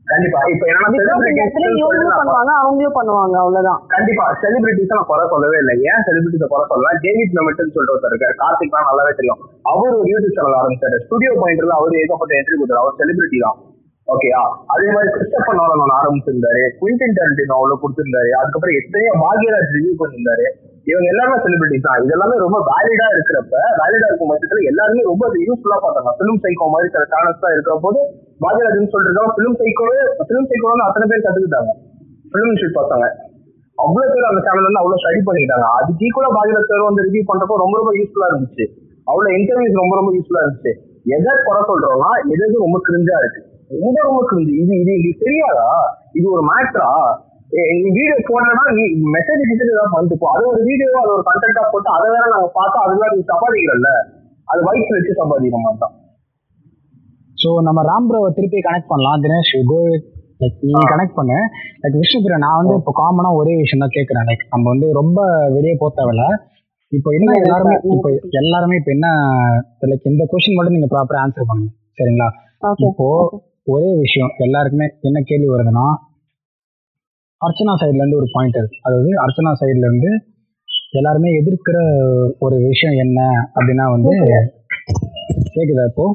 கண்டிப்பா. 0.09 0.39
இப்போ 0.53 0.65
இவங்களும் 0.71 2.09
நான் 2.09 2.19
பண்ணுவாங்க 2.21 2.51
அவங்களும் 2.61 2.97
பண்ணுவாங்க 2.97 3.35
அவ்வளவுதான். 3.43 3.79
கண்டிப்பா. 3.93 4.25
செலிபிரிட்டிஸ் 4.41 4.93
நான் 4.95 5.07
குறை 5.11 5.23
சொல்லவே 5.33 5.57
இல்லை. 5.61 5.75
ஏன் 5.89 6.03
செலிபிரிட்டிஸை 6.07 6.47
குறை 6.51 6.65
சொல்லலாம்? 6.71 6.99
டேவிட் 7.05 7.35
மெமெட்னு 7.37 7.73
சொல்லிட்டு 7.75 7.93
ஒருத்தர் 7.95 8.13
இருக்காரு. 8.13 8.35
கார்த்திக் 8.41 8.75
தான் 8.75 8.87
நல்லாவே 8.89 9.13
தெரியும். 9.19 9.39
அவர் 9.71 9.95
ஒரு 9.99 10.09
யூடியூப் 10.11 10.37
சேனல் 10.37 10.59
ஆரம்பிச்சாரு. 10.59 10.99
ஸ்டுடியோ 11.05 11.31
பாயிண்ட்ல 11.41 11.77
அவர் 11.79 11.97
ஏகப்பட்ட 12.01 12.39
என்ட்ரி 12.39 12.57
கொடுத்தாரு. 12.59 12.83
அவர் 12.83 12.99
செலிபிரிட்டி 13.01 13.39
தான். 13.45 13.57
ஓகேயா 14.13 14.41
அதே 14.73 14.87
மாதிரி 14.95 15.11
கிறிஸ்டபர் 15.15 15.61
ஒன்று 15.61 15.97
ஆரம்பிச்சிருந்தாரு. 15.99 16.63
குவிண்டின் 16.79 17.17
டெரண்டினோ 17.19 17.55
அவ்வளவு 17.59 17.81
கொடுத்திருந்தாரு. 17.83 18.31
அதுக்கப்புறம் 18.39 18.77
எத்தனையோ 18.81 19.13
பாக்யராஜ் 19.23 19.73
ரிவ்யூ 19.77 19.93
பண்ணியிருந்தாரு. 20.01 20.45
இவங்க 20.91 21.07
எல்லாமே 21.13 21.35
செலிபிரிட்டிஸ் 21.43 21.85
தான். 21.85 22.01
இதெல்லாமே 22.05 22.35
ரொம்ப 22.45 22.57
வேலிடா 22.69 23.07
இருக்கிறப்ப 23.15 23.53
வேலிடா 23.81 24.07
இருக்கும் 24.09 24.31
பட்சத்துல 24.31 24.63
எல்லாருமே 24.71 25.03
ரொம்ப 25.11 25.29
யூஸ்ஃபுல்லா 25.47 25.77
பார்த்தாங்க. 25.85 26.11
பிலிம் 26.19 26.41
சைக்கோ 26.43 26.65
மாதிரி 26.73 26.89
சில 26.95 27.03
சேனல்ஸ் 27.13 27.43
தான் 27.43 27.53
இருக்கிற 27.55 27.75
போது 27.85 27.99
பாஜராஜன் 28.43 28.91
சொல்லிட்டு 28.95 29.35
பிலிம் 29.37 29.57
சைக்கோவே 29.61 29.99
பிலிம் 30.29 30.49
சைக்கோ 30.51 30.67
வந்து 30.73 30.87
அத்தனை 30.87 31.05
பேர் 31.11 31.25
கத்துக்கிட்டாங்க. 31.25 31.71
பிலிம் 32.33 32.57
ஷூட் 32.61 32.77
பார்த்தாங்க. 32.79 33.07
அவ்வளவு 33.77 34.11
பேர் 34.15 34.29
அந்த 34.31 34.41
சேனல் 34.47 34.67
வந்து 34.67 34.81
அவ்வளவு 34.81 35.01
ஸ்டடி 35.03 35.21
பண்ணிக்கிட்டாங்க. 35.27 35.67
அதுக்கு 35.77 36.05
ஈக்குவலா 36.07 36.29
பாகிரத் 36.37 36.69
சார் 36.71 36.87
வந்து 36.89 37.05
ரிவ்யூ 37.07 37.23
பண்றப்போ 37.31 37.55
ரொம்ப 37.63 37.75
ரொம்ப 37.81 37.93
யூஸ்ஃபுல்லா 37.99 38.29
இருந்துச்சு. 38.31 38.65
அவ்வளவு 39.09 39.35
இன்டர்வியூஸ் 39.39 39.81
ரொம்ப 39.81 39.95
ரொம்ப 39.99 40.11
யூஸ்ஃபுல்லா 40.17 40.43
இருந்துச்சு. 40.45 40.73
எதை 41.15 41.33
குறை 41.47 41.61
சொல்றோம்னா 41.69 42.11
எது 42.33 42.45
ரொம்ப 42.65 42.77
கிரிஞ்சா 42.87 43.17
இருக்கு? 43.23 43.41
ரொம்ப 43.83 43.97
ரொம்ப 44.07 44.21
கிரிஞ்சு 44.29 44.53
இது 44.61 44.73
இது 44.81 44.91
எங்களுக்கு 44.97 45.25
தெரியாதா? 45.25 45.67
இது 46.19 46.25
ஒரு 46.35 46.43
மேட்ரா 46.51 46.89
வீடியோ 47.97 48.15
போடலன்னா 48.29 48.63
நீ 48.77 48.83
மெசேஜ் 49.15 49.43
கிட்ட 49.49 49.61
ஏதாவது 49.67 49.93
பண்ணிட்டு 49.95 50.31
அது 50.33 50.43
ஒரு 50.51 50.61
வீடியோ 50.69 50.89
அது 51.01 51.11
ஒரு 51.15 51.23
கண்டென்ட்டா 51.29 51.63
போட்டு 51.73 51.89
அதை 51.97 52.07
வேற 52.15 52.25
நாங்க 52.33 52.49
பார்த்தா 52.57 52.79
அதெல்லாம் 52.85 53.13
நீ 53.15 53.21
சம்பாதிக்கிறல்ல 53.31 53.91
அது 54.47 54.59
வயிற்று 54.67 54.97
வச்சு 54.97 55.19
சம்பாதிக்க 55.21 55.59
மாட்டோம் 55.67 55.93
ஸோ 57.37 57.49
நம்ம 57.67 57.79
ராம் 57.87 58.09
ப்ரோவை 58.09 58.29
திருப்பி 58.35 58.59
கனெக்ட் 58.67 58.91
பண்ணலாம். 58.91 59.21
தினேஷ் 59.23 59.53
கோ 59.71 59.79
லைக் 60.41 60.59
நீ 60.69 60.73
கனெக்ட் 60.93 61.17
பண்ணு. 61.17 61.37
லைக் 61.81 61.97
விஷ்ணுபிரியா 62.01 62.37
நான் 62.43 62.59
வந்து 62.61 62.75
இப்போ 62.79 62.91
காமனா 62.99 63.29
ஒரே 63.39 63.53
விஷயம் 63.61 63.83
தான் 63.83 63.93
கேட்குறேன் 63.95 64.27
லைக் 64.29 64.43
நம்ம 64.53 64.65
வந்து 64.73 64.87
ரொம்ப 64.99 65.19
வெளியே 65.55 65.75
போக 65.81 65.91
தேவையில்ல. 65.99 66.25
இப்போ 66.91 67.09
என்ன 67.17 67.29
எல்லாருமே. 67.41 67.75
இப்போ 67.95 68.09
எல்லாருமே 68.41 68.75
இப்போ 68.81 68.91
என்ன 68.97 69.07
லைக் 69.91 70.09
இந்த 70.11 70.25
கொஸ்டின் 70.31 70.57
மட்டும் 70.57 70.77
நீங்க 70.77 70.89
ப்ராப்பரா 70.93 71.21
ஆன்சர் 71.25 71.49
பண்ணுங்க. 71.51 71.71
சரிங்களா? 71.99 72.29
ஓகே 72.69 72.85
இப்போ 72.91 73.07
ஒரே 73.73 73.91
விஷயம் 74.03 74.33
எல்லாருக்குமே 74.45 74.87
என்ன 75.09 75.21
கேள்வி 75.29 75.49
வருதுன்னா 75.53 75.85
அர்ச்சனா 77.41 77.73
சைடுல 77.79 78.01
இருந்து 78.01 78.19
ஒரு 78.21 78.27
பாயிண்ட் 78.33 78.57
இருக்கு. 78.59 78.77
அதாவது 78.87 79.09
அர்ச்சனா 79.23 79.51
சைடுல 79.61 79.87
இருந்து 79.89 80.11
எல்லாருமே 80.93 81.29
எதிர்க்கிற 81.39 81.77
ஒரு 82.39 82.55
விஷயம் 82.67 82.95
என்ன 83.03 83.19
அப்படின்னா 83.55 83.85
வந்து 83.95 84.13
கேக்குதா? 85.55 85.83
இப்போ? 85.91 86.05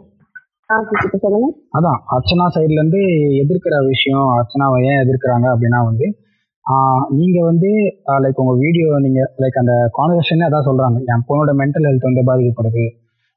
அதான் 1.76 1.98
அர்ச்சனா 2.14 2.46
சைட்ல 2.54 2.78
இருந்து 2.78 3.00
எதிர்க்கிற 3.42 3.76
விஷயம் 3.88 4.26
அர்ச்சனாவை 4.37 4.78
ஏன் 4.90 5.00
எதிர்க்கிறாங்க 5.04 5.46
அப்படின்னா 5.54 5.80
வந்து 5.88 6.06
நீங்க 7.18 7.38
வந்து 7.48 7.68
லைக் 8.24 8.40
உங்க 8.42 8.52
வீடியோ 8.64 8.88
நீங்க 9.06 9.20
லைக் 9.42 9.61
அந்த 9.62 9.74
கான்வர்சேஷனே 9.96 10.46
அதான் 10.48 10.66
சொல்றாங்க. 10.68 10.98
என் 11.12 11.24
பொண்ணோட 11.28 11.52
மென்டல் 11.61 11.87
ஹெல்த் 11.88 12.09
வந்து 12.09 12.22
பாதிக்கப்படுது. 12.28 12.85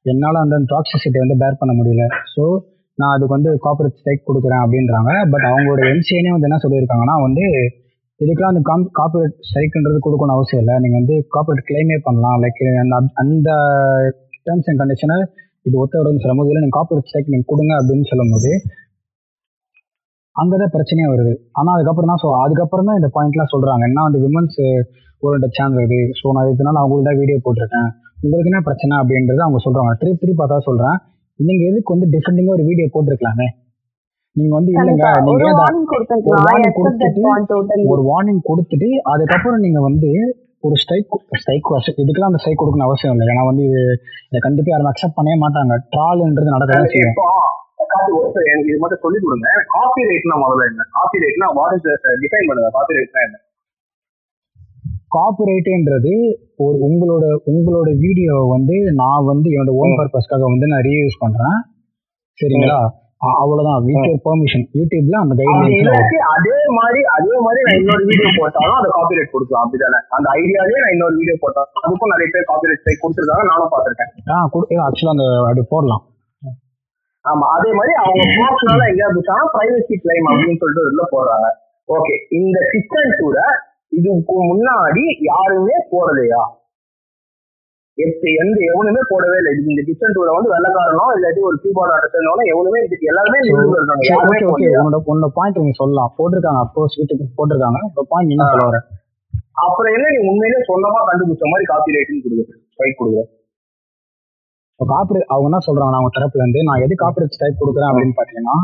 என்னால 0.06 0.42
அந்த 0.46 0.56
டாக்ஸிசிட்டி 0.72 1.18
வந்து 1.24 1.38
பேர் 1.44 1.60
பண்ண 1.62 1.74
முடியல. 1.80 2.04
ஸோ 2.34 2.44
நான் 3.00 3.14
அதுக்கு 3.16 3.36
வந்து 3.38 3.52
காப்பரேட் 3.66 3.98
ஸ்ட்ரைக் 4.00 4.28
கொடுக்குறேன் 4.30 4.64
அப்படின்றாங்க. 4.64 5.12
பட் 5.34 5.46
அவங்களோட 5.52 5.82
எம்சிஏனே 5.94 6.34
வந்து 6.36 6.48
என்ன 6.50 6.60
சொல்லியிருக்காங்கன்னா 6.66 7.16
வந்து 7.28 7.46
இதுக்கெல்லாம் 8.22 8.54
அந்த 8.54 8.62
காம் 8.70 8.84
காப்பரேட் 9.00 9.38
ஸ்ட்ரைக்குன்றது 9.48 10.00
கொடுக்கணும் 10.06 10.36
அவசியம் 10.38 10.62
இல்லை. 10.64 10.76
நீங்கள் 10.84 11.00
வந்து 11.02 11.16
காப்பரேட் 11.36 11.68
கிளைமே 11.70 11.98
பண்ணலாம். 12.08 12.38
லைக் 12.44 12.62
அந்த 12.84 12.98
அந்த 13.24 13.50
டேர்ம்ஸ் 14.48 14.70
அண்ட் 14.72 14.82
கண்டிஷனை 14.82 15.18
இது 15.68 15.76
ஒத்த 15.84 16.00
வரும்னு 16.00 16.22
சொல்லும் 16.24 16.40
போது 16.42 16.50
இல்லை 16.52 16.62
நீங்கள் 16.64 16.78
காப்பரேட் 16.80 17.08
ஸ்ட்ரைக் 17.10 17.32
நீங்கள் 17.34 17.50
கொடுங்க 17.52 17.74
அப்படின்னு 17.80 18.08
சொல்லும்போது 18.12 18.52
அங்கே 20.36 20.56
தான் 20.62 20.74
பிரச்சனையே 20.76 21.08
வருது. 21.14 21.34
ஆனால் 21.60 21.74
அதுக்கப்புறம் 21.76 22.12
தான் 22.12 22.22
ஸோ 22.24 22.30
அதுக்கப்புறம் 22.44 22.88
தான் 22.90 23.00
இந்த 23.00 23.10
பாயிண்ட்லாம் 23.16 23.52
சொல்கிறாங்க 23.54 23.84
என்ன 23.90 24.04
வந்து 24.08 24.22
விமன்ஸ் 24.26 24.60
ஒரு 25.26 25.50
சேனல் 25.58 25.84
இது? 25.88 26.00
ஸோ 26.20 26.26
நான் 26.36 26.52
இதனால 26.54 26.80
அவங்களுக்கு 26.84 27.10
தான் 27.10 27.20
வீடியோ 27.22 27.38
போட்டிருக்கேன். 27.46 27.90
உங்களுக்கு 28.24 28.52
என்ன 28.52 28.62
பிரச்சனை 28.68 28.94
அப்படின்றது 29.02 29.42
அவங்க 29.46 29.60
சொல்கிறாங்க 29.66 29.92
திருப்பி 30.02 30.20
திருப்பி 30.22 30.40
பார்த்தா 30.42 30.66
சொல்கிறேன் 30.70 30.98
நீங்கள் 31.40 31.70
எதுக்கு 31.72 31.94
வந்து 31.96 32.08
டிஃபெண்டிங்காக 32.14 32.56
ஒரு 32.58 32.64
வீடியோ 32.70 32.88
போட்டிருக்கலாமே? 32.94 33.48
நீங்கள் 34.36 34.58
வந்து 34.58 34.72
இல்லைங்க 34.74 35.04
கண்டிப்பா. 35.06 35.34
ஒரு 35.34 35.48
வார்னிங் 35.60 35.88
கொடுத்துட்டு 36.78 37.22
point 37.28 37.48
totally. 37.52 37.86
ஒரு 37.94 38.02
வார்னிங் 38.10 38.42
கொடுத்துட்டு 38.50 38.90
அதுக்கப்புறம் 39.14 39.64
நீங்க 39.66 39.80
வந்து 39.90 40.10
ஒரு 40.68 40.76
ஸ்ட்ரைக் 40.82 41.16
ஸ்ட்ரைக் 41.42 41.70
இதுக்கெல்லாம் 42.04 42.32
அந்த 42.32 42.42
ஸ்ட்ரைக் 42.42 42.62
கொடுக்கணும் 42.62 42.88
அவசியம் 42.90 43.14
இல்லை. 43.16 43.26
ஏன்னா 43.34 43.46
வந்து 43.50 43.64
இது 43.70 43.82
இதை 44.30 44.40
கண்டிப்பா 44.48 44.72
யாரும் 44.74 44.92
அக்செப்ட் 44.92 45.18
பண்ணவே 45.20 45.38
மாட்டாங்க. 45.46 45.76
ட்ரால்ன்றது 45.94 46.56
நடக்கதான் 46.56 46.92
செய்யும். 46.94 47.16
இப்போ 47.16 47.28
காப்பி 47.94 48.12
ஒரு 48.20 48.44
எனக்கு 48.52 48.72
இது 48.74 48.80
மட்டும் 48.84 49.04
சொல்லி 49.06 49.20
கொடுங்க. 49.24 49.48
காப்பி 49.76 50.02
ரைட்னா 50.10 50.38
முதல்ல 50.44 50.70
என்ன? 50.72 50.86
காப்பி 50.98 51.24
ரைட்னா 51.26 51.50
வாட் 51.60 51.76
இஸ் 51.78 51.90
டிஃபைன் 52.24 52.48
பண்ணுங்க? 52.50 52.70
காப்பி 52.78 52.98
ரைட்னா 53.00 53.24
என்ன? 53.28 53.38
காப்பிரைட்டுன்றது 55.16 56.14
ஒரு 56.66 56.76
உங்களோட 56.88 57.26
உங்களோட 57.52 57.90
வீடியோ 58.04 58.36
வந்து 58.56 58.76
நான் 59.02 59.30
வந்து 59.32 59.48
என்னோட 59.54 59.74
ஓன் 59.82 59.96
பர்பஸ்க்காக 60.00 60.44
வந்து 60.54 60.68
நான் 60.74 60.86
ரீயூஸ் 60.90 61.24
பண்றேன். 61.24 61.58
சரிங்களா? 62.38 62.78
அவ்வளவுதான். 63.42 63.82
வித் 63.88 64.24
பெர்மிஷன் 64.28 64.66
யூடியூப்ல 64.78 65.18
அந்த 65.24 65.34
இல்லாட்டி 65.52 66.18
அதே 66.36 66.56
மாதிரி 66.78 67.02
அதே 67.18 67.36
மாதிரி 67.46 67.60
நான் 67.68 67.78
இன்னொரு 67.82 68.04
வீடியோ 68.10 68.30
போட்டாலும் 68.40 68.78
அதை 68.80 68.88
காப்பிரைட் 68.96 69.32
கொடுக்கலாம். 69.34 69.64
அப்படிதானே? 69.66 70.00
அந்த 70.16 70.28
ஐடியாலே 70.40 70.82
நான் 70.84 70.96
இன்னொரு 70.96 71.16
வீடியோ 71.20 71.36
போட்டாலும் 71.44 71.84
அதுக்கும் 71.86 72.14
நிறைய 72.14 72.30
பேர் 72.34 72.50
காப்பிரைட் 72.50 73.04
கொடுத்துருக்காங்க. 73.04 73.46
நானும் 73.52 73.72
பார்த்திருக்கேன். 73.76 74.12
ஆ 74.34 74.42
கொடு 74.56 74.80
ஆக்சுவலா 74.88 75.14
அந்த 75.16 75.28
அப்படி 75.48 75.64
போடலாம். 75.74 76.04
ஆமா 77.26 77.46
அதே 77.56 77.70
மாதிரி 77.80 77.94
அவங்க 78.02 78.24
பர்சனலா 78.40 78.88
எங்கேயாவது 78.92 79.20
வச்சாங்கன்னா 79.20 79.54
பிரைவசி 79.56 79.96
கிளைம் 80.06 80.28
அப்படின்னு 80.32 80.60
சொல்லிட்டு 80.64 80.90
உள்ள 80.94 81.06
போடுறாங்க. 81.14 81.48
ஓகே 81.90 82.14
இந்த 82.40 82.58
கிச்சன் 82.74 83.16
டூர 83.20 83.38
இதுக்கு 83.98 84.36
முன்னாடி 84.52 85.04
யாருமே 85.30 85.78
போடலையா? 85.94 86.44
எப்ப 87.98 88.24
எந்த 88.44 88.58
எவனுமே 88.72 89.02
போடவே 89.12 89.36
இல்லை. 89.40 89.52
இந்த 89.72 89.82
கிச்சன் 89.88 90.16
டூரை 90.16 90.32
வந்து 90.36 90.50
வெள்ளக்காரனோ 90.54 91.06
இல்லாட்டி 91.18 91.42
ஒரு 91.50 91.58
கீபோர்ட் 91.64 91.94
ஆர்டிஸ்டனோ 91.96 92.46
எவனுமே 92.54 92.80
இது 92.86 93.10
எல்லாருமே 93.12 93.40
உன்னோட 93.50 94.98
உன்னோட 95.14 95.30
பாயிண்ட் 95.38 95.62
நீங்க 95.62 95.78
சொல்லலாம். 95.82 96.12
போட்டிருக்காங்க. 96.18 96.62
அப்கோர்ஸ் 96.66 96.98
யூடியூப் 97.00 97.38
போட்டிருக்காங்க. 97.40 97.80
உங்க 97.90 98.04
பாயிண்ட் 98.14 98.34
என்ன 98.36 98.48
சொல்ல 98.54 98.66
வர? 98.70 98.80
அப்புறம் 99.64 99.94
என்ன 99.96 100.06
நீ 100.16 100.20
உண்மையிலே 100.30 100.60
சொந்தமா 100.70 101.00
கண்டுபிடிச்ச 101.10 101.52
மாதிரி 101.52 101.66
காப்பி 101.72 101.96
ரைட்டிங் 101.98 102.24
கொடுக்குது 102.24 102.54
ஸ்ட்ரைக் 102.74 103.00
கொடுக்குது 103.02 103.26
காப்பரேட் 104.80 105.30
அவங்க 105.34 105.48
என்ன 105.50 105.60
சொல்றாங்க 105.66 105.98
அவங்க 105.98 106.12
தரப்புல 106.16 106.44
இருந்து 106.44 106.62
நான் 106.68 106.82
எது 106.86 106.94
காப்பரேட் 107.04 107.36
ஸ்ட்ரைக் 107.36 107.60
கொடுக்குறேன் 107.60 107.90
அப்படின்னு 107.92 108.16
பாத்தீங்கன்னா 108.20 108.56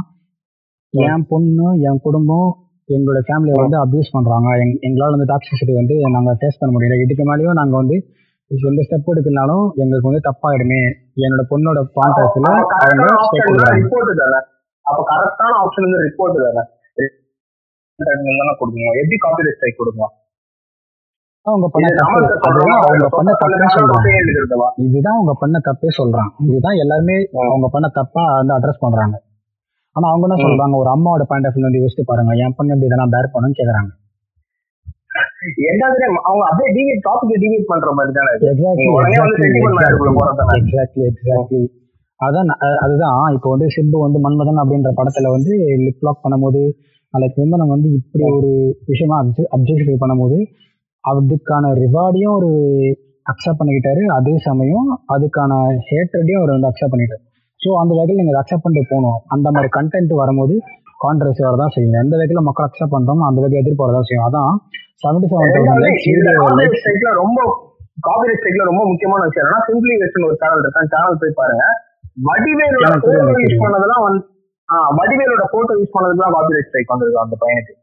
என் 0.94 1.26
பொண்ணு 1.32 1.68
என் 1.88 2.02
குடும்பம் 2.06 2.50
எங்களோட 2.89 3.19
ஃபேமிலியை 3.28 3.67
வந்து 3.67 3.78
அபியூஸ் 3.86 4.12
பண்றாங்க. 4.12 4.47
எங்- 4.56 4.80
எங்களால 4.82 5.10
வந்து 5.10 5.34
டாக்ஸிசிட்டி 5.34 5.73
வந்து 5.73 5.95
நாங்க 6.12 6.38
ஃபேஸ் 6.41 6.60
பண்ண 6.60 6.78
முடியல. 6.78 7.02
இதுக்கு 7.02 7.23
மேலேயும் 7.23 7.52
நாங்க 7.52 7.75
வந்து 7.75 8.06
எந்த 8.47 8.82
ஸ்டெப் 8.82 9.10
எடுக்கலனாலும் 9.13 9.73
எங்களுக்கு 9.73 10.10
வந்து 10.10 10.21
தப்பாயிடுமே. 10.30 10.82
என்னோட 11.15 11.41
பொண்ணோட 11.54 11.86
பாயிண்ட் 11.93 12.19
ஆஃப் 12.19 12.38
வியூல 12.38 12.52
அவங்க 12.52 13.06
ஸ்டெப் 13.06 13.19
ஆப்ஷன் 13.19 13.49
கொடுக்குறாங்க. 13.49 13.82
ரிப்போர்ட் 13.82 14.19
தானே? 14.19 14.45
அப்ப 14.82 15.04
கரெக்டான 15.12 15.52
ஆப்ஷன் 15.63 15.86
வந்து 15.86 15.99
ரிப்போர்ட் 16.06 16.54
தானே? 16.54 16.67
கொடுக்கணும் 18.60 18.97
எப்படி 18.97 19.17
காப்பி 19.19 19.43
ரைட் 19.43 19.56
ஸ்ட்ரைக் 19.56 19.80
கொடுக்கணும் 19.80 20.17
அவங்க 21.41 21.69
பண்ண 21.71 21.88
தப்பு. 21.95 22.28
அவங்க 22.69 23.08
பண்ண 23.10 23.32
தப்பே 23.32 23.69
சொல்றாங்க. 23.80 24.08
இதுதான் 24.75 25.13
அவங்க 25.13 25.38
பண்ண 25.39 25.60
தப்பே 25.63 25.88
சொல்றாங்க. 25.97 26.30
இதுதான் 26.49 26.75
எல்லாருமே 26.75 27.28
அவங்க 27.34 27.69
பண்ண 27.71 27.88
தப்பா 27.88 28.36
வந்து 28.36 28.60
அட்ரஸ் 28.60 28.80
பண்றாங்க. 28.80 29.21
ஆனா 29.95 30.08
அவங்க 30.10 30.25
என்ன. 30.28 30.38
சொல்றாங்க? 30.45 30.75
ஒரு 30.82 30.89
அம்மாவோட 30.95 31.23
பாயிண்ட் 31.30 31.47
ஆஃப் 31.47 31.65
வந்து 31.67 31.82
யோசிச்சு 31.84 32.04
பாருங்க. 32.06 32.34
என் 32.43 32.56
பொண்ணு 32.58 32.73
எப்படி 32.73 32.89
இதெல்லாம் 32.89 33.13
பேர் 33.15 33.34
பண்ணுன்னு 33.34 33.58
கேக்குறாங்க. 33.60 33.89
ரெண்டாவது 35.67 36.06
அவங்க 36.30 36.43
அப்படியே 36.49 36.69
டிவியேட் 36.78 37.04
டாபிக் 37.08 37.41
டிவியேட் 37.43 37.69
பண்ற 37.71 37.91
மாதிரி 37.97 38.13
தானே. 38.17 38.32
எக்ஸாக்ட்லி 38.52 38.88
எக்ஸாக்ட்லி 40.60 41.04
எக்ஸாக்ட்லி 41.12 41.62
அதான் 42.19 42.49
அதுதான். 42.86 43.34
இப்போ 43.36 43.49
வந்து 43.49 43.67
சிம்பு 43.75 43.97
வந்து 44.06 44.19
மன்மதன் 44.25 44.62
அப்படின்ற 44.63 44.89
படத்துல 44.99 45.28
வந்து 45.30 45.54
லிப் 45.86 46.06
லாக் 46.08 46.23
பண்ணும்போது 46.23 46.62
லைக் 47.13 47.38
விமனை 47.39 47.67
வந்து 47.67 47.89
இப்படி 47.89 48.25
ஒரு 48.32 48.49
விஷயமா 48.86 49.17
அப்ஜெக்டிஃபை 49.56 49.95
பண்ணும்போது 50.04 50.38
அதுக்கான 51.04 51.71
ரிவார்டையும் 51.84 52.36
ஒரு 52.36 52.49
அக்செப்ட் 53.25 53.60
பண்ணிக்கிட்டாரு. 53.60 54.02
அதே 54.17 54.34
சமயம் 54.38 54.89
அதுக்கான 55.13 55.52
ஹேட்ரடையும் 55.89 56.41
அவர் 56.41 56.54
வந்து 56.56 56.67
அக்செப்ட் 56.67 56.93
பண்ணிட்டாரு. 56.93 57.23
ஸோ 57.60 57.69
அந்த 57.82 57.93
வகையில் 57.95 58.19
நீங்கள் 58.19 58.41
அக்செப்ட் 58.41 58.65
பண்ணிட்டு 58.65 58.91
போகணும். 58.91 59.17
அந்த 59.34 59.48
மாதிரி 59.50 59.69
கண்டென்ட் 59.78 60.13
வரும்போது 60.19 60.56
கான்ட்ரவர்சி 61.04 61.43
வரதான் 61.48 61.74
செய்யும். 61.76 61.98
எந்த 62.02 62.13
வகையில் 62.15 62.48
மக்கள் 62.48 62.67
அக்செப்ட் 62.67 62.93
பண்றோமோ 62.95 63.26
அந்த 63.30 63.39
வகையில் 63.39 63.62
எதிர்ப்பு 63.63 63.86
வரதான் 63.86 64.08
செய்யும். 64.10 64.28
அதான் 64.28 64.54
செவன்டி 65.04 65.28
செவன் 65.32 65.54
தௌசண்ட் 65.58 65.84
லைக்ஸ் 66.60 67.19
ரொம்ப 67.22 67.39
காப்பி 68.08 68.36
ஸ்ட்ரைக்ல 68.36 68.65
ரொம்ப 68.69 68.82
முக்கியமான 68.89 69.22
விஷயம் 69.28 69.43
என்னன்னா 69.43 69.62
சிம்பிளி 69.67 69.95
வெஸ்ட்னு 70.02 70.28
ஒரு 70.28 70.38
சேனல் 70.41 70.62
இருக்கு. 70.62 70.91
சேனல் 70.93 71.19
போய் 71.22 71.39
பாருங்க. 71.39 71.65
வடிவேலோட 72.28 72.86
போட்டோ 73.04 73.12
யூஸ். 73.38 73.62
பண்ணதெல்லாம் 73.63 74.04
வந்து 74.08 74.22
ஆ, 74.69 74.78
வடிவேலோட 74.98 75.43
போட்டோ 75.54 75.74
யூஸ் 75.80 75.93
பண்ணதுக்குலாம் 75.93 76.34
காப்பி 76.36 76.63
ஸ்ட்ரைக் 76.65 76.91
வந்திருக்கு 76.93 77.24
அந்த 77.24 77.36
பையனுக்கு 77.43 77.74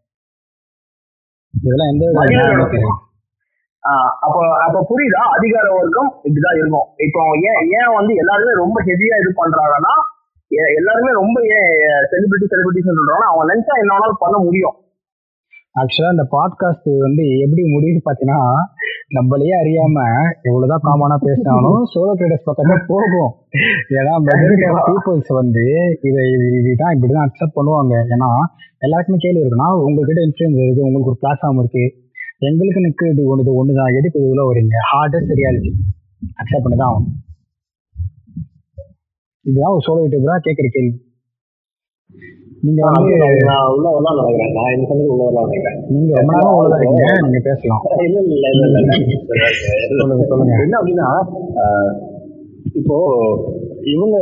இதெல்லாம் 1.54 1.90
எந்த 1.92 2.04
அப்போ 4.20 4.40
அப்ப 4.66 4.76
புரியுதா? 4.90 5.22
அதிகார 5.36 5.66
வர்க்கம் 5.78 6.10
இப்படிதான் 6.24 6.56
இருக்கும். 6.60 6.86
இப்போ 7.06 7.20
ஏன் 7.48 7.60
ஏன் 7.78 7.94
வந்து 7.94 8.14
எல்லாருமே 8.14 8.52
ரொம்ப 8.52 8.76
ஹெவியா 8.84 9.14
இது 9.22 9.30
பண்றாங்கன்னா 9.42 9.94
எ- 10.50 10.72
எல்லாருமே 10.76 11.10
ரொம்ப 11.12 11.36
ஏன் 11.56 11.72
செலிபிரிட்டி 12.10 12.46
செலிபிரிட்டிஸ் 12.52 12.90
சொல்றாங்கன்னா 12.90 13.28
அவங்க 13.30 13.46
நினைச்சா 13.52 13.74
என்ன 13.80 13.92
வேணாலும் 13.94 14.18
பண்ண 14.18 14.38
முடியும். 14.38 14.76
ஆக்சுவலா 15.76 16.10
இந்த 16.10 16.26
பாட்காஸ்ட் 16.32 16.98
வந்து 16.98 17.24
எப்படி 17.38 17.62
முடியுது 17.62 18.00
பாத்தீங்கன்னா 18.04 18.38
நம்மளையே 19.16 19.54
அறியாம 19.62 19.98
எவ்வளவுதான் 20.42 20.84
காமனா 20.84 21.16
பேசினாலும் 21.20 21.84
சோலோ 21.94 22.12
கிரேடர்ஸ் 22.20 22.48
பக்கமே 22.48 22.74
போகும். 22.86 23.32
ஏன்னா 23.90 24.14
மெஜாரிட்டி 24.26 24.72
ஆஃப் 24.72 24.88
பீப்புள்ஸ் 24.88 25.32
வந்து 25.34 25.64
இதை 26.02 26.30
இது 26.32 26.46
இதுதான் 26.58 26.98
இப்படிதான் 26.98 27.28
அக்செப்ட் 27.28 27.56
பண்ணுவாங்க. 27.56 27.94
ஏன்னா 28.14 28.30
எல்லாருக்குமே 28.78 29.18
கேள்வி 29.20 29.40
இருக்குன்னா 29.42 29.68
உங்ககிட்ட 29.74 30.20
இன்ஃபுளுன்ஸ் 30.20 30.64
இருக்கு 30.64 30.82
உங்களுக்கு 30.82 31.12
ஒரு 31.12 31.18
பிளாட்ஃபார்ம் 31.22 31.58
இருக்கு. 31.58 32.05
எங்களுக்கு 32.42 32.80
நிற்கு 32.84 33.04
இது 33.12 33.22
ஒன்று 33.32 33.52
ஒன்று 33.60 33.78
தான் 33.78 33.94
எதுக்கு 33.98 34.18
உள்ள 34.30 34.42
வரீங்க 34.48 34.80
ஹார்டஸ்ட் 34.90 35.32
ரியாலிட்டி 35.38 35.70
அக்செப்ட் 36.40 36.64
பண்ணி 36.64 36.76
தான் 36.80 36.90
ஆகணும். 36.90 37.14
இதுதான் 39.44 39.74
ஒரு 39.74 39.82
சோலோ 39.86 40.00
யூடியூபரா 40.04 40.36
கேட்குற 40.46 40.68
கேள்வி. 40.74 40.92
நீங்க 42.66 42.80
வந்து 42.86 43.12
உள்ள 43.76 43.88
வரலாம் 43.94 44.18
நினைக்கிறேன். 44.20 44.52
நான் 44.56 44.86
சமயத்தில் 44.90 45.14
உள்ள 45.14 45.24
வரலாம் 45.28 45.48
நினைக்கிறேன். 45.48 45.78
நீங்க 45.94 46.12
ரொம்ப 46.18 46.32
நேரம் 46.36 46.56
உள்ளதா 46.58 46.78
இருக்கீங்க. 46.80 47.06
நீங்க 47.26 47.40
பேசலாம். 47.48 47.82
இல்ல 48.06 48.18
இல்ல 48.24 48.50
இல்ல 48.54 48.66
இல்ல 48.82 48.92
சொல்லுங்க 50.00 50.26
சொல்லுங்க. 50.32 50.56
என்ன 50.66 50.78
அப்படின்னா 50.80 51.08
இப்போ 52.78 52.96
இவங்க 53.94 54.16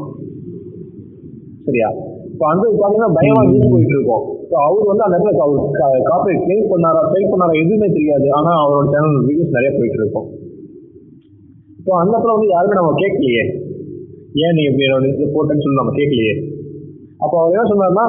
சரியா? 1.65 1.93
இப்போ 2.33 2.45
அந்த 2.51 2.63
பாத்தீங்கன்னா 2.81 3.09
பயமா 3.17 3.41
வியூஸ் 3.49 3.73
போயிட்டு 3.73 3.95
இருக்கும் 3.95 4.23
இப்போ 4.43 4.57
அவர் 4.67 4.89
வந்து 4.91 5.03
அந்த 5.05 5.17
இடத்துல 5.17 5.43
அவர் 5.45 6.07
காப்பரேட் 6.09 6.45
கிளைம் 6.45 6.71
பண்ணாரா 6.71 7.01
ஸ்ட்ரைக் 7.07 7.31
பண்ணாரா 7.33 7.53
எதுவுமே 7.63 7.87
தெரியாது. 7.97 8.27
ஆனா 8.37 8.51
அவரோட 8.63 8.85
சேனல் 8.93 9.27
வீடியோஸ் 9.27 9.55
நிறைய 9.57 9.71
போயிட்டு 9.77 9.99
இருக்கும் 10.01 10.27
இப்போ 11.79 11.93
அந்த 12.01 12.11
இடத்துல 12.13 12.33
வந்து 12.35 12.49
யாருமே 12.55 12.75
நம்ம 12.79 12.91
கேட்கலையே. 13.01 13.43
ஏன் 14.43 14.55
நீ 14.57 14.61
இப்படி 14.67 14.85
என்னோட 14.87 15.29
போட்டேன்னு 15.35 15.63
சொல்லி 15.63 15.79
நம்ம 15.81 15.93
கேட்கலையே? 15.99 16.35
அப்போ 17.23 17.35
அவர் 17.41 17.53
என்ன 17.55 17.65
சொன்னார்னா 17.71 18.05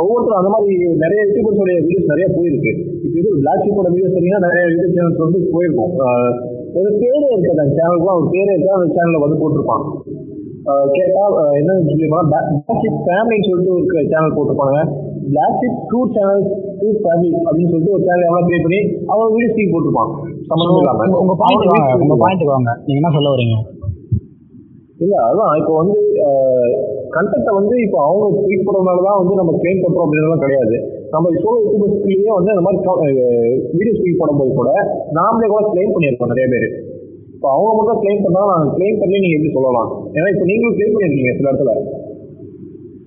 ஒவ்வொருத்தரும் 0.00 0.40
அந்த 0.40 0.50
மாதிரி 0.54 0.74
நிறைய 1.04 1.20
யூடியூபர்ஸோட 1.28 1.70
வீடியோஸ் 1.86 2.10
நிறைய 2.12 2.26
போயிருக்கு. 2.36 2.72
இப்போ 3.04 3.16
இது 3.20 3.30
பிளாக் 3.44 3.62
ஷீப்போட 3.64 3.88
வீடியோஸ் 3.94 4.12
பார்த்தீங்கன்னா 4.12 4.46
நிறைய 4.48 4.64
யூடியூப் 4.72 4.96
சேனல்ஸ் 4.98 5.22
வந்து 5.24 5.38
போயிருக்கும். 5.54 5.92
பேரே 7.00 7.26
இருக்காது. 7.32 7.62
அந்த 7.64 7.74
சேனலுக்குலாம் 7.78 8.18
ஒரு 8.20 8.28
பேரே 8.34 8.52
இருக்கா 8.56 8.76
அந்த 8.78 8.88
சேனலில் 8.96 9.24
வந்து 9.24 9.40
போட்டிருப்பான். 9.42 9.84
கேட்டா 10.92 11.24
என்னன்னு 11.52 11.84
சொல்லி 11.86 12.06
பிளாக் 12.08 12.50
ஷிப் 12.82 13.02
ஃபேமிலின்னு 13.06 13.48
சொல்லிட்டு 13.48 13.74
ஒரு 13.74 13.84
சேனல் 14.10 14.36
போட்டிருப்பாங்க 14.36 14.76
black 15.30 15.58
sheep 15.60 15.80
tour 15.90 16.12
channel 16.14 16.44
tour 16.80 17.00
family 17.02 17.28
அப்படின்னு 17.46 17.70
சொல்லிட்டு 17.72 17.92
ஒரு 17.92 18.04
சேனல் 18.04 18.26
எவ்வளோ 18.26 18.46
கிரியேட் 18.46 18.66
பண்ணி 18.66 18.80
அவன் 19.06 19.32
வீடியோஸ் 19.34 19.56
தூக்கி 19.56 19.66
போட்டிருப்பான். 19.66 20.10
சம்மந்தம் 20.46 20.76
இல்லாம. 20.76 21.18
உங்க- 21.18 21.36
பாயிண்ட் 21.38 21.64
வாங்க 21.64 22.04
உங்க 22.04 22.14
பாயிண்ட்டுக்கு 22.14 22.54
வாங்க. 22.54 22.70
நீங்க 22.86 23.00
என்ன 23.02 23.10
சொல்ல 23.12 23.28
வரீங்க? 23.34 23.56
இல்ல 24.98 25.16
அதான் 25.26 25.58
இப்போ 25.58 25.76
வந்து 25.76 26.00
கண்டென்ட்டை 27.10 27.54
வந்து 27.54 27.82
இப்போ 27.82 27.98
அவங்க 28.04 28.40
ட்வீட் 28.40 28.66
பண்ணுறதுனால 28.66 29.04
தான் 29.04 29.18
வந்து 29.18 29.34
நம்ம 29.34 29.58
கிளைம் 29.62 29.82
பண்ணுறோம் 29.82 30.04
அப்படின்றதுலாம் 30.04 30.38
கிடையாது. 30.38 31.06
நம்ம 31.10 31.30
சோலோ 31.30 31.60
யூடியூபர்ஸ்லேயே 31.66 32.32
வந்து 32.34 32.50
அந்த 32.50 32.60
மாதிரி 32.60 32.82
வீடியோஸ் 33.78 34.00
ட்வீட் 34.02 34.20
பண்ணும்போது 34.20 34.54
கூட 34.54 34.70
நாமளே 35.14 35.46
கூட 35.46 35.70
கிளைம் 35.74 35.92
பண்ணியிருக்கோம் 35.94 36.32
நிறைய 36.32 36.48
பேர். 36.50 36.91
இப்போ 37.42 37.52
அவங்க 37.54 37.70
மட்டும் 37.76 38.00
கிளைம் 38.02 38.20
பண்ணா 38.24 38.40
நாங்கள் 38.48 38.74
கிளைம் 38.74 38.98
பண்ணி 39.00 39.16
நீங்கள் 39.22 39.38
எப்படி 39.38 39.52
சொல்லலாம்? 39.54 39.88
ஏன்னா 40.16 40.28
இப்போ 40.32 40.44
நீங்களும் 40.50 40.74
கிளைம் 40.76 40.92
பண்ணியிருக்கீங்க 40.94 41.32
சில 41.38 41.48
இடத்துல. 41.50 41.72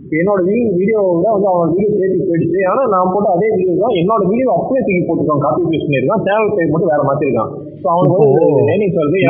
இப்போ 0.03 0.15
என்னோட 0.21 0.39
வீடியோ 0.47 0.65
வீடியோவை 0.79 1.11
விட 1.17 1.27
வந்து 1.36 1.47
அவனோட 1.51 1.69
வீடியோ 1.75 1.91
சேர்த்து 1.99 2.27
போயிடுச்சு. 2.29 2.59
ஆனால் 2.71 2.89
நான் 2.93 3.11
போட்ட 3.13 3.29
அதே 3.36 3.47
வீடியோ 3.53 3.75
தான் 3.83 3.95
என்னோட 4.01 4.21
வீடியோ 4.31 4.49
அப்படியே 4.57 4.81
தூக்கி 4.88 5.05
போட்டுருக்கான் 5.07 5.43
காப்பி 5.45 5.63
பேஸ்ட் 5.69 5.88
பண்ணியிருக்கான் 5.88 6.25
சேனல் 6.27 6.53
பேர் 6.57 6.69
மட்டும் 6.73 6.91
வேற 6.93 7.01
மாற்றிருக்கான் 7.09 7.51
ஸோ 7.81 7.88
அவனுக்கு 7.93 8.19
வந்து 8.23 8.69
ஏர்னிங்ஸ் 8.73 8.99
வருது 9.01 9.23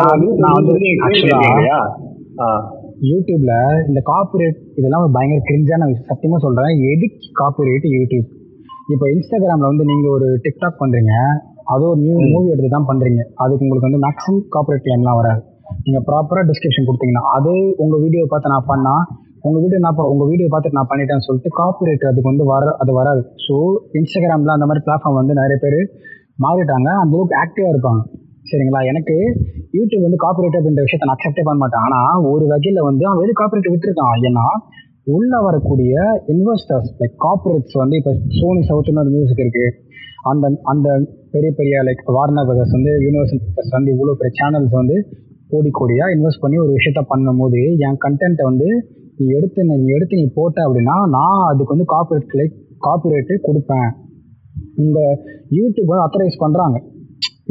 நான் 0.45 0.57
வந்து 0.59 0.81
நீங்கள் 0.87 1.15
கிளைம் 1.21 1.71
ஆ 2.43 2.49
யூடியூப்ல 3.11 3.53
இந்த 3.89 4.01
காப்பிரைட் 4.11 4.59
இதெல்லாம் 4.79 5.05
ஒரு 5.05 5.15
பயங்கர 5.17 5.41
கிரிஞ்சான 5.51 5.87
விஷயம். 5.91 6.09
சத்தியமா 6.13 6.39
சொல்றேன். 6.47 6.73
எதுக்கு 6.93 7.29
காப்பிரைட் 7.41 7.87
யூடியூப் 7.97 8.29
இப்போ 8.95 9.05
இன்ஸ்டாகிராம்ல 9.15 9.69
வந்து 9.71 9.85
நீங்க 9.91 10.07
ஒரு 10.17 10.29
டிக்டாக் 10.47 10.81
பண்றீங்க. 10.83 11.13
அது 11.73 11.83
ஒரு 11.91 11.99
நியூ 12.05 12.15
மூவி 12.33 12.47
எடுத்து 12.53 12.69
தான் 12.75 12.87
பண்றீங்க. 12.89 13.21
அதுக்கு 13.43 13.63
உங்களுக்கு 13.65 13.87
வந்து 13.89 14.01
மேக்ஸிமம் 14.05 14.41
காப்பிரைட் 14.55 14.83
கிளைம்லாம் 14.85 15.19
வராது. 15.21 15.41
நீங்க 15.85 15.99
ப்ராப்பரா 16.09 16.41
டிஸ்கிரிப்ஷன் 16.49 16.87
கொடுத்தீங்கன்னா 16.87 17.23
அதே 17.35 17.55
உங்க 17.83 17.95
வீடியோ 18.03 18.23
பார்த்து 18.33 18.53
நான் 18.55 18.69
பண்ணா 18.71 18.95
உங்கள் 19.47 19.61
வீடியோ 19.63 19.79
நான் 19.85 19.97
உங்கள் 20.11 20.29
வீடியோ 20.31 20.47
பார்த்துட்டு 20.51 20.77
நான் 20.79 20.91
பண்ணிட்டேன்னு 20.91 21.25
சொல்லிட்டு 21.27 21.49
காப்பிரைட் 21.61 22.05
அதுக்கு 22.09 22.29
வந்து 22.31 22.45
வர 22.51 22.71
அது 22.83 22.91
வராது. 22.99 23.21
ஸோ 23.45 23.55
இன்ஸ்டாகிராமில் 23.99 24.55
அந்த 24.57 24.67
மாதிரி 24.69 24.83
பிளாட்ஃபார்ம் 24.85 25.19
வந்து 25.21 25.33
நிறைய 25.41 25.57
பேர் 25.63 25.79
மாறிட்டாங்க. 26.45 26.89
அந்த 27.01 27.13
அளவுக்கு 27.15 27.35
ஆக்டிவாக 27.43 27.73
இருப்பாங்க. 27.73 28.01
சரிங்களா? 28.49 28.79
எனக்கு 28.91 29.15
யூடியூப் 29.77 30.05
வந்து 30.07 30.19
காப்பிரைட் 30.23 30.57
அப்படின்ற 30.57 30.81
விஷயத்தை 30.87 31.05
நான் 31.07 31.17
அக்செப்டே 31.17 31.45
பண்ண 31.47 31.59
மாட்டேன். 31.63 31.83
ஆனால் 31.87 32.25
ஒரு 32.31 32.45
வகையில் 32.53 32.81
வந்து 32.89 33.05
அவன் 33.11 33.23
எது 33.25 33.33
காப்பிரைட் 33.41 33.71
விட்டுருக்கான்? 33.73 34.17
ஏன்னா 34.29 34.45
உள்ள 35.15 35.33
வரக்கூடிய 35.47 35.93
இன்வெஸ்டர்ஸ் 36.33 36.91
லைக் 36.99 37.17
கார்பரேட்ஸ் 37.25 37.75
வந்து 37.81 37.95
இப்போ 38.01 38.11
சோனி 38.37 38.61
சவுத்துன்னு 38.69 39.03
ஒரு 39.03 39.13
மியூசிக் 39.15 39.43
இருக்கு. 39.45 39.65
அந்த 40.31 40.45
அந்த 40.71 40.87
பெரிய 41.33 41.49
பெரிய 41.59 41.75
லைக் 41.87 42.03
வார்னர் 42.15 42.47
பிரதர்ஸ் 42.47 42.75
வந்து 42.77 42.91
யூனிவர்சல் 43.05 43.41
பிரதர்ஸ் 43.45 43.75
வந்து 43.77 43.91
இவ்வளோ 43.95 44.15
பெரிய 44.19 44.33
சேனல்ஸ் 44.39 44.75
வந்து 44.79 44.95
கோடி 45.51 45.69
கோடியாக 45.79 46.15
இன்வெஸ்ட் 46.15 46.43
பண்ணி 46.43 46.57
ஒரு 46.63 46.71
விஷயத்த 46.77 47.01
பண்ணும்போது 47.11 47.61
என் 47.87 47.99
கண்டென்ட்டை 48.05 48.45
வந்து 48.49 48.67
நீ 49.17 49.25
எடுத்து 49.37 49.59
நீ 49.69 49.75
எடுத்து 49.97 50.15
நீ 50.21 50.25
போட்ட 50.37 50.57
அப்படின்னா 50.67 50.95
நான் 51.15 51.43
அதுக்கு 51.49 51.73
வந்து 51.75 51.87
காப்பிரைட் 51.93 52.35
லைக் 52.39 52.55
காப்பிரைட்டு 52.85 53.35
கொடுப்பேன். 53.47 53.89
இந்த 54.83 54.99
யூடியூப் 55.57 55.91
வந்து 55.91 56.05
அத்தரைஸ் 56.05 56.41
பண்ணுறாங்க 56.43 56.77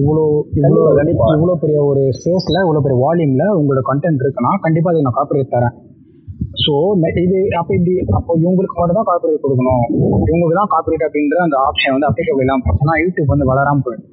இவ்வளோ 0.01 0.23
இவ்வளோ. 0.59 0.83
இவ்வளோ 1.35 1.55
பெரிய 1.65 1.79
ஒரு 1.91 2.03
ஸ்பேஸில் 2.19 2.63
இவ்வளோ 2.65 2.83
பெரிய 2.87 2.99
வால்யூமில் 3.05 3.47
உங்களோட 3.61 3.83
கண்டென்ட் 3.91 4.23
இருக்குன்னா 4.25 4.53
கண்டிப்பாக 4.65 4.93
அதுக்கு 4.93 5.09
நான் 5.09 5.19
காப்பிரைட் 5.21 5.55
தரேன். 5.57 5.75
ஸோ 6.63 6.73
இது 7.25 7.39
அப்போ 7.61 7.73
இப்படி 7.79 7.95
அப்போ 8.19 8.33
இவங்களுக்கு 8.43 8.77
மட்டும் 8.81 8.99
தான் 8.99 9.09
காப்பிரைட் 9.11 9.43
கொடுக்கணும். 9.45 9.85
இவங்களுக்கு 10.29 10.59
தான் 10.61 10.71
காப்பிரைட் 10.75 11.05
அப்படின்ற 11.07 11.41
அந்த 11.47 11.57
ஆப்ஷன் 11.69 11.95
வந்து 11.97 12.09
அப்ளிகபிள் 12.11 12.45
இல்லாமல் 12.45 12.67
போச்சுன்னா 12.67 12.97
யூடியூப் 13.03 13.33
வந்து 13.35 13.49
வளராம 13.51 13.83
போயிடும் 13.87 14.11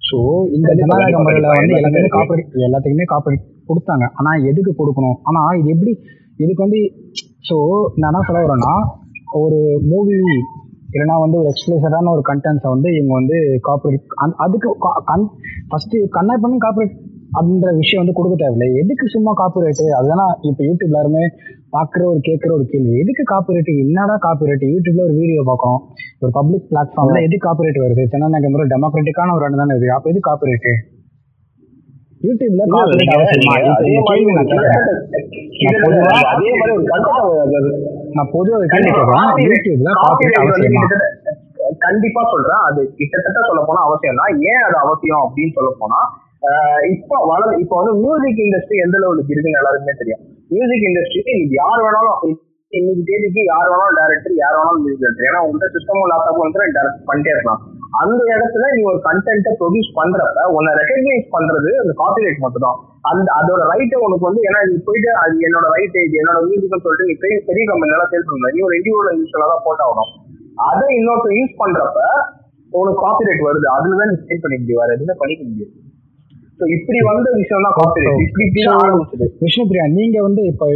ஸோ 0.00 0.18
இந்த 0.56 0.70
ஜனநாயக 0.80 1.20
முறையில் 1.26 1.48
வந்து. 1.50 1.76
எல்லாத்தையுமே 1.80 2.10
காப்பிரைட் 2.16 2.56
எல்லாத்துக்குமே 2.68 3.06
காப்பிரைட் 3.12 3.44
கொடுத்தாங்க. 3.68 4.06
ஆனால் 4.20 4.42
எதுக்கு 4.50 4.72
கொடுக்கணும்? 4.80 5.18
ஆனால் 5.30 5.58
இது 5.60 5.70
எப்படி 5.76 5.92
இதுக்கு 6.42 6.64
வந்து 6.66 6.80
ஸோ 7.48 7.56
நான் 8.00 8.10
என்ன 8.10 8.24
சொல்ல 8.26 8.42
வரேன்னா 8.44 8.74
ஒரு 9.42 9.58
மூவி 9.90 10.16
இல்லைன்னா 10.94 11.16
வந்து 11.22 11.36
ஒரு 11.40 11.48
எக்ஸ்பிளேசடான 11.52 12.10
ஒரு 12.14 12.22
கண்டென்ட்ஸை 12.30 12.70
வந்து 12.74 12.88
இவங்க 12.96 13.14
வந்து 13.20 13.36
காப்பிரைட் 13.68 14.06
அதுக்கு 14.44 14.70
கண் 15.10 15.24
ஃபஸ்ட்டு 15.70 16.02
கண்ணாய் 16.16 16.42
பண்ணி 16.42 16.58
காப்பிரைட் 16.64 16.94
அப்படின்ற 17.36 17.68
விஷயம் 17.80 18.00
வந்து 18.02 18.14
கொடுக்க 18.16 18.34
தேவையில்லை. 18.42 18.68
எதுக்கு 18.82 19.04
சும்மா 19.14 19.32
காப்பிரைட்டு 19.40 19.84
அதுதான் 19.98 20.32
இப்போ 20.48 20.62
யூடியூப்ல 20.68 20.88
எல்லாருமே 20.90 21.22
பார்க்குற 21.74 22.02
ஒரு 22.12 22.20
கேட்குற 22.28 22.50
ஒரு 22.56 22.64
கேள்வி. 22.72 22.94
எதுக்கு 23.02 23.24
காப்பிரைட் 23.32 23.70
என்னடா 23.84 24.16
காப்பிரைட் 24.26 24.64
யூடியூப்ல 24.72 25.04
ஒரு 25.08 25.14
வீடியோ 25.20 25.42
பார்க்குறோம். 25.50 25.80
ஒரு 26.22 26.32
பப்ளிக் 26.38 26.66
பிளாட்ஃபார்ம்ல 26.72 27.20
எது 27.26 27.36
காப்பிரைட் 27.46 27.78
வருது? 27.84 28.04
ஜனநாயக 28.14 28.50
முறை 28.54 28.66
டெமோக்ராட்டிக்கான 28.74 29.34
ஒரு 29.36 29.46
இடம் 29.46 29.62
தானே 29.62 29.76
இது. 29.80 29.88
அப்போ 29.96 30.10
எது 30.12 30.22
காப்பிரைட் 30.28 30.68
யூடியூப்ல 32.26 32.62
நான் 38.16 38.30
பொதுவாக 38.34 38.66
கேட்குறேன். 38.72 39.30
யூடியூப்ல 39.46 39.92
காப்பிரைட் 40.02 40.40
அவசியமா? 40.42 40.84
கண்டிப்பா 41.86 42.22
சொல்றேன். 42.32 42.62
அது 42.68 42.80
கிட்டத்தட்ட 42.98 43.38
சொல்ல 43.48 43.62
போனா 43.70 43.80
அவசியம் 43.88 44.20
தான் 44.22 44.34
ஏன் 44.50 44.62
அது 44.68 44.76
அவசியம் 44.84 45.24
அப்படின்னு 45.26 45.56
சொல்ல 45.58 45.70
போனா 45.80 46.00
இப்போ 46.92 47.16
வள 47.30 47.42
இப்போ 47.62 47.74
வந்து 47.80 47.92
மியூசிக் 48.04 48.40
இண்டஸ்ட்ரி 48.44 48.78
எந்த 48.84 48.96
லெவலுக்கு 49.02 49.32
இருக்குன்னு 49.34 49.58
எல்லாருக்குமே 49.60 49.94
தெரியும். 50.00 50.22
மியூசிக் 50.54 50.86
இண்டஸ்ட்ரி 50.88 51.20
இன்னைக்கு 51.32 51.56
யார் 51.62 51.82
வேணாலும் 51.84 52.18
இன்னைக்கு 52.72 53.02
தேதிக்கு 53.10 53.42
யார் 53.52 53.68
வேணாலும் 53.72 53.96
டேரக்டர் 53.98 54.34
யார் 54.42 54.56
வேணாலும் 54.58 54.82
மியூசிக் 54.84 55.02
டேரக்டர் 55.04 55.28
ஏன்னா 55.30 55.40
உங்கள்கிட்ட 55.46 55.76
சிஸ்டமும் 55.76 56.08
லேப்டாப்பும் 56.12 56.44
வந்து 56.44 56.74
டேரக்ட் 56.78 57.06
பண்ணிட்டே 57.10 57.32
இருக்கலாம். 57.34 57.60
அந்த 58.02 58.20
இடத்துல 58.34 58.68
நீ 58.74 58.80
ஒரு 58.90 58.98
கண்டென்ட்டை 59.06 59.52
ப்ரொடியூஸ் 59.60 59.90
பண்றப்ப 59.98 60.44
உன்னை 60.56 60.72
ரெகக்னைஸ் 60.80 61.26
பண்றது 61.34 61.70
அந்த 61.82 61.92
காப்பிரைட் 62.00 62.42
மட்டும் 62.44 62.64
தான் 62.66 62.78
அந்த 63.10 63.28
அதோட 63.38 63.62
ரைட்டை 63.72 63.98
உனக்கு 64.06 64.28
வந்து 64.28 64.42
ஏன்னா 64.48 64.60
நீ 64.70 64.76
போயிட்டு 64.88 65.10
அது 65.22 65.34
என்னோட 65.48 65.66
ரைட் 65.76 65.98
இது 66.06 66.20
என்னோட 66.22 66.38
மியூசிக்னு 66.46 66.82
சொல்லிட்டு 66.86 67.08
நீ 67.10 67.16
பெரிய 67.24 67.38
பெரிய 67.48 67.64
கம்பெனிலாம் 67.70 68.12
சேல் 68.14 68.28
பண்ணல 68.30 68.52
நீ 68.56 68.60
ஒரு 68.68 68.76
இண்டிவிஜுவல் 68.80 69.20
யூஸ்வலா 69.22 69.48
தான் 69.52 69.64
போட்டாகணும் 69.68 70.12
அதை 70.68 70.88
இன்னொருத்தர் 70.98 71.38
யூஸ் 71.40 71.60
பண்றப்ப 71.62 72.00
உனக்கு 72.72 73.00
காப்பிரைட் 73.06 73.46
வருது. 73.48 73.66
அதுல 73.76 73.96
தான் 74.00 74.10
நீ 74.12 74.16
சேல் 74.28 74.44
பண்ணிக்க 74.44 74.62
முடியும். 74.64 74.82
வேற 74.82 74.92
எதுவுமே 74.96 75.16
பண்ணிக்க 75.22 75.42
முடியாது. 75.48 75.74
இப்படி 76.76 76.98
வந்த 77.08 77.28
விஷயம் 77.40 77.64
தான் 77.66 77.76
காப்பிரைட் 77.78 78.22
இப்படி 78.24 78.62
ஆரம்பிச்சது. 78.78 79.26
விஷ்ணுபிரியா 79.44 79.84
நீங்க 79.98 80.16
வந்து 80.26 80.42
இப்போ 80.50 80.66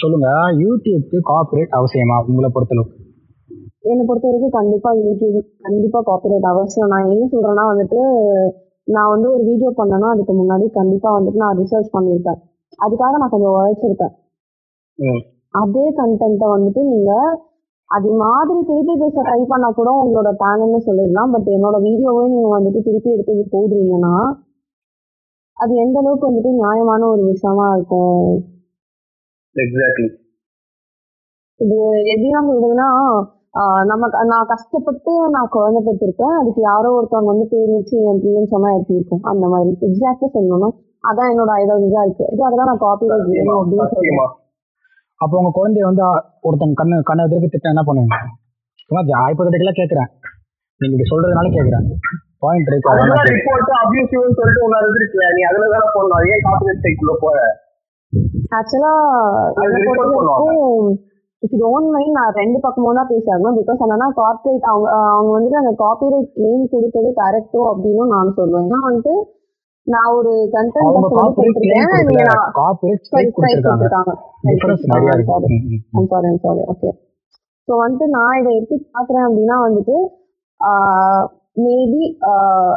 சொல்லுங்க 0.00 0.28
யூடியூப்க்கு 0.62 1.18
காப்பிரைட் 1.32 1.74
அவசியமா 1.78 2.16
உங்களை 2.30 2.50
பொறுத்தளவுக்கு? 2.56 2.94
என்னை 3.90 4.04
பொறுத்த 4.06 4.26
வரைக்கும் 4.28 4.54
கண்டிப்பா 4.58 4.90
யூடியூப் 5.02 5.36
கண்டிப்பா 5.66 5.98
காப்பிரைட் 6.08 6.46
அவசியம். 6.52 6.92
நான் 6.92 7.10
ஏன் 7.16 7.32
சொல்றேன்னா 7.34 7.64
வந்துட்டு 7.72 8.00
நான் 8.88 9.12
வந்து 9.14 9.28
ஒரு 9.34 9.42
வீடியோ 9.50 9.70
பண்ணேன்னா 9.78 10.08
அதுக்கு 10.14 10.32
முன்னாடி 10.40 10.66
கண்டிப்பா 10.78 11.10
வந்துட்டு 11.16 11.42
நான் 11.44 11.58
ரிசர்ச் 11.62 11.94
பண்ணியிருப்பேன் 11.96 12.40
அதுக்காக 12.84 13.18
நான் 13.22 13.32
கொஞ்சம் 13.34 13.54
உழைச்சிருப்பேன். 13.56 14.14
அதே 15.54 15.84
கண்டென்ட்டை 16.00 16.48
வந்துட்டு 16.54 16.80
நீங்க 16.92 17.12
அது 17.90 18.08
மாதிரி 18.22 18.58
திருப்பி 18.68 18.94
பேச 19.02 19.16
ட்ரை 19.26 19.40
பண்ணா 19.50 19.68
கூட 19.78 19.90
உங்களோட 20.02 20.30
டேலண்ட்னு 20.42 20.80
சொல்லிடலாம். 20.88 21.32
பட் 21.34 21.48
என்னோட 21.56 21.76
வீடியோவே 21.86 22.24
நீங்க 22.32 22.50
வந்துட்டு 22.56 22.80
திருப்பி 22.88 23.10
எடுத்து 23.16 23.44
போடுறீங்கன்னா 23.54 24.14
அது 25.58 25.74
எந்த 25.76 25.98
அளவுக்கு 25.98 26.28
வந்துட்டு 26.28 26.50
நியாயமான 26.56 27.06
ஒரு 27.06 27.22
விஷயமா 27.24 27.66
இருக்கும்? 27.74 28.24
எக்ஸாக்ட்லி 29.56 30.08
இது 31.60 31.76
ஆஹ் 33.54 33.84
நம்ம 33.84 34.08
க- 34.08 34.24
நான் 34.24 34.46
கஷ்டப்பட்டு 34.46 35.12
நான் 35.30 35.48
குழந்தை 35.48 35.80
பெற்றிருப்பேன். 35.82 36.34
அதுக்கு 36.40 36.60
யாரோ 36.62 36.88
ஒருத்தவங்க 36.96 37.24
வந்து 37.24 37.46
பேர் 37.46 37.70
வச்சு 37.70 37.96
என் 38.02 38.20
பிள்ளைன்னு 38.22 38.50
சொன்னா 38.50 38.70
எப்படி 38.76 38.98
இருக்கும்? 38.98 39.22
அந்த 39.22 39.46
மாதிரி. 39.46 39.70
எக்ஸாக்டா 39.86 40.28
சொல்லணும். 40.34 40.74
அதான் 41.04 41.30
என்னோட 41.32 41.50
ஐடியாலஜியா 41.56 42.02
இருக்கு. 42.02 42.24
இதுக்காக 42.24 42.56
தான் 42.56 42.66
நான் 42.66 42.78
காப்பி 42.78 43.10
ரைட் 43.12 43.30
வேணும் 43.30 43.60
அப்படின்னு 43.60 43.86
சத்தியமா 43.92 44.26
அப்போ 45.20 45.34
உங்க 45.36 45.50
குழந்தைய 45.54 45.84
வந்து 45.84 46.02
அ, 46.02 46.12
ஒருத்தங்க 46.42 46.76
கண்ணு 46.80 46.96
கண்ணு 47.02 47.26
எதிர்க்கு 47.26 47.48
திட்டம் 47.48 47.72
என்ன 47.74 47.84
பண்ணுவீங்க? 47.86 48.16
சும்மா 48.82 49.00
ஹைப்போதட்டிக்கலாக 49.22 49.76
கேட்குறேன் 49.78 50.10
நீங்க 50.80 50.92
இப்படி 50.94 51.10
சொல்றதுனால 51.12 51.48
கேட்குறேன் 51.54 51.86
பாயிண்ட் 52.46 52.70
இருக்கு 52.72 52.90
அதான். 52.92 53.28
ரிப்போர்ட் 53.32 53.70
அபியூசிவ்னு 53.82 54.36
சொல்லிட்டு 54.40 54.64
ஒன்று 54.66 54.80
இருந்துருக்குல 54.82 55.28
நீ 55.36 55.42
அதுல 55.50 55.70
தானே 55.74 55.88
போடணும். 55.94 56.18
அது 56.18 56.32
ஏன் 56.34 56.44
காப்பிரைட் 56.48 56.84
சைக்குள்ள 56.86 57.14
போற. 57.24 57.38
ஆக்சுவலா 58.58 58.92
இஃப் 61.42 61.54
யூ 61.54 61.60
டோன்ட் 61.62 61.90
மைண்ட் 61.94 62.16
நான் 62.18 62.36
ரெண்டு 62.38 62.58
பக்கமும் 62.62 62.98
தான் 62.98 63.10
பேசியாகணும் 63.10 63.56
பிகாஸ் 63.58 63.82
என்னன்னா 63.84 64.08
கார்பரேட் 64.18 64.68
அவங்க 64.70 64.86
அவங்க 65.10 65.30
வந்துட்டு 65.34 65.62
அந்த 65.62 65.72
காப்பிரைட் 65.82 66.28
கிளைம் 66.36 66.70
கொடுத்தது 66.74 67.08
கரெக்டோ 67.18 67.62
அப்படின்னு 67.72 68.06
நான் 68.14 68.36
சொல்லுவேன். 68.38 68.66
ஏன்னா 68.66 68.80
வந்துட்டு 68.88 69.14
நான் 69.86 70.12
ஒரு 70.18 70.30
கண்டென்ட் 70.54 70.86
சாரி 76.44 76.62
ஓகே 76.72 76.90
ஸோ 77.68 77.72
வந்துட்டு 77.82 78.06
நான் 78.16 78.38
இதை 78.40 78.50
எப்படி 78.60 78.76
பார்க்குறேன் 78.94 79.26
அப்படின்னா 79.26 79.56
வந்துட்டு 79.66 79.96
மேபி 81.56 82.02
uh, 82.30 82.74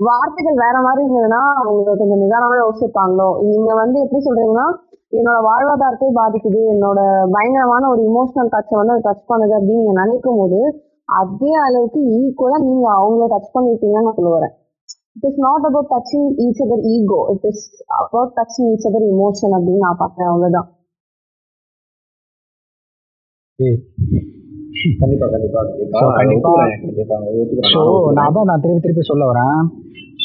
வார்த்தைகள் 0.00 0.62
வேற 0.62 0.76
மாதிரி 0.84 1.02
இருந்ததுன்னா 1.04 1.40
அவங்க 1.58 1.92
கொஞ்சம் 1.92 2.22
நிதானமா 2.22 2.54
யோசிச்சிருப்பாங்களோ 2.58 3.28
நீங்க 3.46 3.70
வந்து 3.74 3.98
எப்படி 4.04 4.20
சொல்றீங்கன்னா 4.24 4.66
என்னோட 5.12 5.38
வாழ்வாதாரத்தை 5.46 6.08
பாதிக்குது 6.18 6.60
என்னோட 6.72 7.00
பயங்கரமான 7.34 7.88
ஒரு 7.88 8.02
இமோஷனல் 8.10 8.52
டச்சை 8.54 8.76
வந்து 8.78 8.94
அதை 8.94 9.04
டச் 9.06 9.28
பண்ணுது 9.30 9.54
அப்படின்னு 9.58 9.82
நீங்க 9.82 9.94
நினைக்கும் 10.00 10.40
போது 10.40 10.60
அதே 11.18 11.52
அளவுக்கு 11.64 12.00
ஈக்குவலா 12.18 12.58
நீங்க 12.66 12.86
அவங்கள 12.96 13.28
டச் 13.32 13.54
பண்ணிருப்பீங்கன்னு 13.54 14.06
நான் 14.06 14.18
சொல்ல 14.18 14.34
வரேன் 14.36 14.54
it 15.16 15.26
is 15.30 15.40
not 15.46 15.66
about 15.70 15.90
touching 15.92 16.28
each 16.44 16.62
other 16.66 16.84
ego 16.94 17.20
it 17.34 17.48
is 17.50 17.64
about 18.00 18.34
touching 18.38 18.70
each 18.74 18.88
other 18.90 19.08
emotion 19.12 19.56
அப்படின்னு 19.56 19.86
நான் 19.86 20.02
பார்க்குறேன். 20.02 20.30
அவ்வளவுதான். 20.32 20.70
கண்டிப்பா 25.00 25.26
கண்டிப்பா. 25.32 25.60
ஸோ 27.72 27.80
நான் 28.16 28.26
அதான் 28.28 28.48
நான் 28.50 28.62
திருப்பி 28.62 28.82
திருப்பி 28.84 29.04
சொல்ல 29.10 29.24
வரேன். 29.30 29.58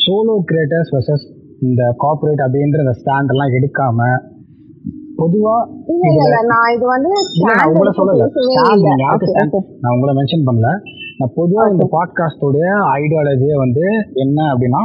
சோலோ 0.03 0.35
கிரியேட்டர்ஸ் 0.49 0.91
வெர்சஸ் 0.95 1.25
இந்த 1.67 1.81
கார்பரேட் 2.03 2.43
அப்படின்ற 2.45 2.83
இந்த 2.85 2.95
ஸ்டாண்ட் 2.99 3.31
எல்லாம் 3.33 3.55
எடுக்காம 3.57 3.99
பொதுவா 5.19 5.55
இல்ல 5.91 6.03
இல்ல 6.09 6.23
இல்ல. 6.25 6.39
நான் 6.51 6.71
இது 6.75 6.85
வந்து 6.93 7.11
நான் 7.47 7.63
உங்களை 7.69 7.91
standard 7.91 8.33
சொல்லல. 8.35 9.61
நான் 9.83 9.93
உங்களை 9.95 10.13
மென்ஷன் 10.19 10.47
பண்ணல. 10.49 10.69
நான் 11.19 11.33
பொதுவா 11.39 11.63
இந்த 11.73 11.85
பாட்காஸ்டோடைய 11.95 12.67
ஐடியாலஜியே 12.97 13.55
வந்து 13.63 13.85
என்ன 14.25 14.39
அப்படின்னா 14.53 14.81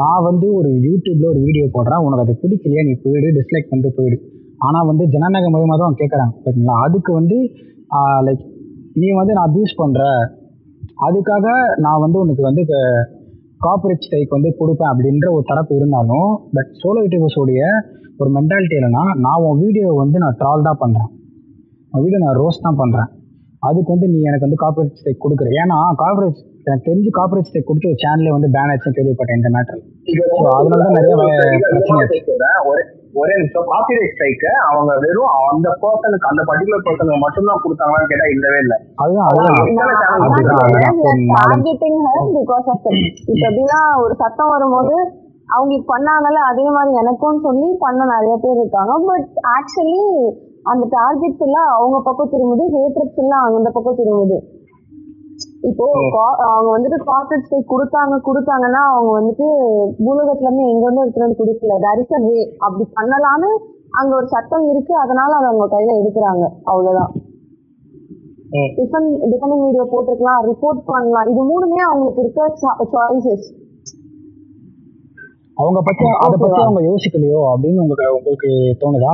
நான் 0.00 0.24
வந்து 0.28 0.46
ஒரு 0.58 0.70
யூடியூப்ல 0.86 1.26
ஒரு 1.32 1.40
வீடியோ 1.46 1.66
போடுறேன். 1.74 2.04
உனக்கு 2.06 2.24
அது 2.24 2.34
பிடிக்கலையா? 2.42 2.82
நீ 2.88 2.94
போயிடு. 3.04 3.28
டிஸ்லைக் 3.38 3.68
பண்ணிட்டு 3.70 3.96
போயிடு. 3.98 4.18
ஆனா 4.66 4.78
வந்து 4.90 5.04
ஜனநாயக 5.14 5.50
மூலியமா 5.54 5.76
தான் 5.78 5.98
கேட்குறாங்க 6.00 6.32
ஓகேங்களா 6.40 6.76
அதுக்கு 6.86 7.12
வந்து 7.20 7.36
லைக் 8.26 8.42
நீ 9.00 9.08
வந்து 9.20 9.34
நான் 9.36 9.48
அபியூஸ் 9.48 9.80
பண்ற. 9.80 10.00
அதுக்காக 11.06 11.46
நான் 11.84 12.02
வந்து 12.04 12.18
உனக்கு 12.22 12.42
வந்து 12.48 12.62
கார்பரேட் 13.66 14.04
ஸ்டைக் 14.06 14.36
வந்து 14.36 14.50
கொடுப்பேன் 14.60 14.90
அப்படின்ற 14.92 15.26
ஒரு 15.36 15.44
தரப்பு 15.50 15.72
இருந்தாலும் 15.78 16.30
பட் 16.56 16.70
சோலோ 16.80 17.02
யூடியூபர்ஸோடைய 17.04 17.62
ஒரு 18.20 18.30
மென்டாலிட்டி 18.36 18.76
என்னன்னா 18.78 19.04
நான் 19.24 19.44
உன் 19.48 19.60
வீடியோ 19.64 19.88
வந்து 20.02 20.22
நான் 20.24 20.38
ட்ரால் 20.40 20.66
தான் 20.68 20.80
பண்ணுறேன் 20.82 21.10
உன் 21.92 22.04
வீடியோ 22.04 22.20
நான் 22.24 22.38
ரோஸ் 22.42 22.64
தான் 22.66 22.80
பண்ணுறேன் 22.82 23.10
அதுக்கு 23.62 23.90
வந்து 23.94 24.08
நீ 24.12 24.18
எனக்கு 24.28 24.46
வந்து 24.46 24.60
கார்பரேட் 24.62 24.98
ஸ்டைக் 25.00 25.22
கொடுக்குற. 25.24 25.48
ஏன்னா 25.62 25.76
கார்பரேட் 26.02 26.38
எனக்கு 26.66 26.86
தெரிஞ்சு 26.88 27.10
கார்பரேட் 27.18 27.48
ஸ்டேக் 27.48 27.68
கொடுத்து 27.68 27.90
ஒரு 27.92 28.00
சேனலே 28.02 28.32
வந்து 28.36 28.48
பேன் 28.56 28.72
ஆச்சுன்னு 28.72 28.96
கேள்விப்பட்டேன் 28.98 29.38
இந்த 29.40 29.50
மேட்டர் 29.56 29.80
ஸோ 30.34 30.48
அதனால 30.58 30.80
தான் 30.86 30.98
நிறைய 30.98 31.14
பிரச்சனை 31.72 31.98
ஆச்சு 32.00 32.20
ஒரே 33.20 33.32
நிமிஷம். 33.38 33.66
காப்பிரைட் 33.70 34.12
ஸ்ட்ரைக்க 34.12 34.44
அவங்க 34.68 34.92
வெறும் 35.04 35.32
அந்த 35.52 35.68
பர்சனுக்கு 35.82 36.28
அந்த 36.30 36.42
பர்டிகுலர் 36.50 36.84
பர்சனுக்கு 36.86 37.24
மட்டும்தான் 37.24 37.62
கொடுத்தாங்களான்னு 37.64 38.10
கேட்டா 38.12 38.26
இல்லவே 38.34 38.58
இல்லை. 38.64 38.76
இப்போ 43.32 43.46
எப்படின்னா 43.48 43.80
ஒரு 44.04 44.14
சட்டம் 44.22 44.52
வரும்போது 44.54 44.94
அவங்களுக்கு 45.54 45.86
பண்ணாங்கல்ல 45.92 46.40
அதே 46.50 46.66
மாதிரி 46.76 46.92
எனக்கும் 47.02 47.44
சொல்லி 47.46 47.68
பண்ண 47.84 48.00
நிறைய 48.14 48.34
பேர் 48.44 48.60
இருக்காங்க. 48.62 48.92
பட் 49.10 49.28
ஆக்சுவலி 49.56 50.00
அந்த 50.70 50.84
டார்கெட் 50.96 51.38
ஃபுல்லா 51.38 51.62
அவங்க 51.76 51.96
பக்கம் 52.08 52.32
திரும்புது 52.34 52.64
ஹேட்ரட் 52.76 53.14
ஃபுல்லா 53.14 53.38
அந்த 53.60 53.70
பக்கம் 53.76 53.98
திரும்புது. 54.00 54.38
இப்போ 55.68 55.84
அவங்க 56.46 56.68
வந்துட்டு 56.76 56.98
கார்பரேட் 57.08 57.44
ஸ்டேட் 57.46 57.72
கொடுத்தாங்க 57.72 58.14
கொடுத்தாங்கன்னா 58.28 58.82
அவங்க 58.92 59.10
வந்துட்டு 59.18 59.46
பூலோகத்துல 60.04 60.48
இருந்து 60.48 60.64
எங்க 60.72 60.84
இருந்து 60.86 61.02
எடுத்துட்டு 61.02 61.26
வந்து 61.26 61.40
கொடுக்கல. 61.40 61.76
தேர் 61.84 62.00
இஸ் 62.02 62.14
வே 62.26 62.38
அப்படி 62.64 62.84
பண்ணலாம்னு 62.98 63.50
அங்க 64.00 64.12
ஒரு 64.18 64.28
சட்டம் 64.34 64.66
இருக்கு. 64.72 64.94
அதனால 65.04 65.30
அதை 65.38 65.48
அவங்க 65.50 65.66
கையில 65.74 65.96
எடுக்கிறாங்க. 66.00 66.44
அவ்வளவுதான். 66.70 67.12
டிஃபன் 68.78 69.08
டிஃபனிங் 69.32 69.64
வீடியோ 69.66 69.84
போட்டிருக்கலாம். 69.92 70.40
ரிப்போர்ட் 70.50 70.80
பண்ணலாம். 70.90 71.28
இது 71.32 71.42
மூணுமே 71.52 71.80
அவங்களுக்கு 71.88 72.22
இருக்க 72.24 72.48
சாய்ஸஸ் 72.94 73.46
அவங்க 75.56 75.78
பத்தி 75.82 76.04
அதை 76.24 76.36
பத்தி 76.38 76.60
அவங்க 76.62 76.80
யோசிக்கலையோ 76.90 77.40
அப்படின்னு 77.52 77.82
உங்களுக்கு 77.82 78.06
உங்களுக்கு 78.16 78.50
தோணுதா. 78.82 79.12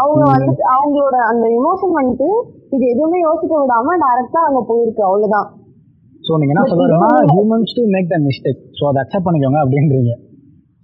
அவங்க 0.00 0.22
ம். 0.22 0.32
வந்துட்டு 0.32 0.64
அவங்களோட 0.74 1.16
அந்த 1.30 1.44
இமோஷன் 1.58 1.94
வந்துட்டு 1.98 2.28
இது 2.70 2.84
எதுவுமே 2.86 3.18
யோசிக்க 3.20 3.52
விடாம 3.60 3.96
டைரக்டா 4.04 4.40
அங்க 4.44 4.60
போயிருக்கு 4.68 5.02
அவ்வளவுதான். 5.02 5.48
ஸோ 6.24 6.38
நீங்க 6.38 6.52
என்ன 6.54 6.64
இதுவும் 6.68 7.28
humans 7.32 7.74
to 7.76 7.82
make 7.86 8.08
the 8.08 8.18
mistake 8.18 8.62
so 8.72 8.84
அதை 8.88 8.98
அக்செப்ட் 9.04 9.26
பண்ணிக்கோங்க 9.26 9.60
அப்படின்றீங்க. 9.64 10.14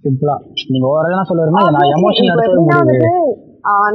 சிம்பிளா 0.03 0.35
நீங்க 0.67 0.87
ஒரு 0.87 1.11
என்ன 1.11 1.25
சொல்லுறீங்கன்னா 1.29 1.75
நான் 1.75 1.93
எமோஷன் 1.95 2.31
எடுத்து 2.33 3.13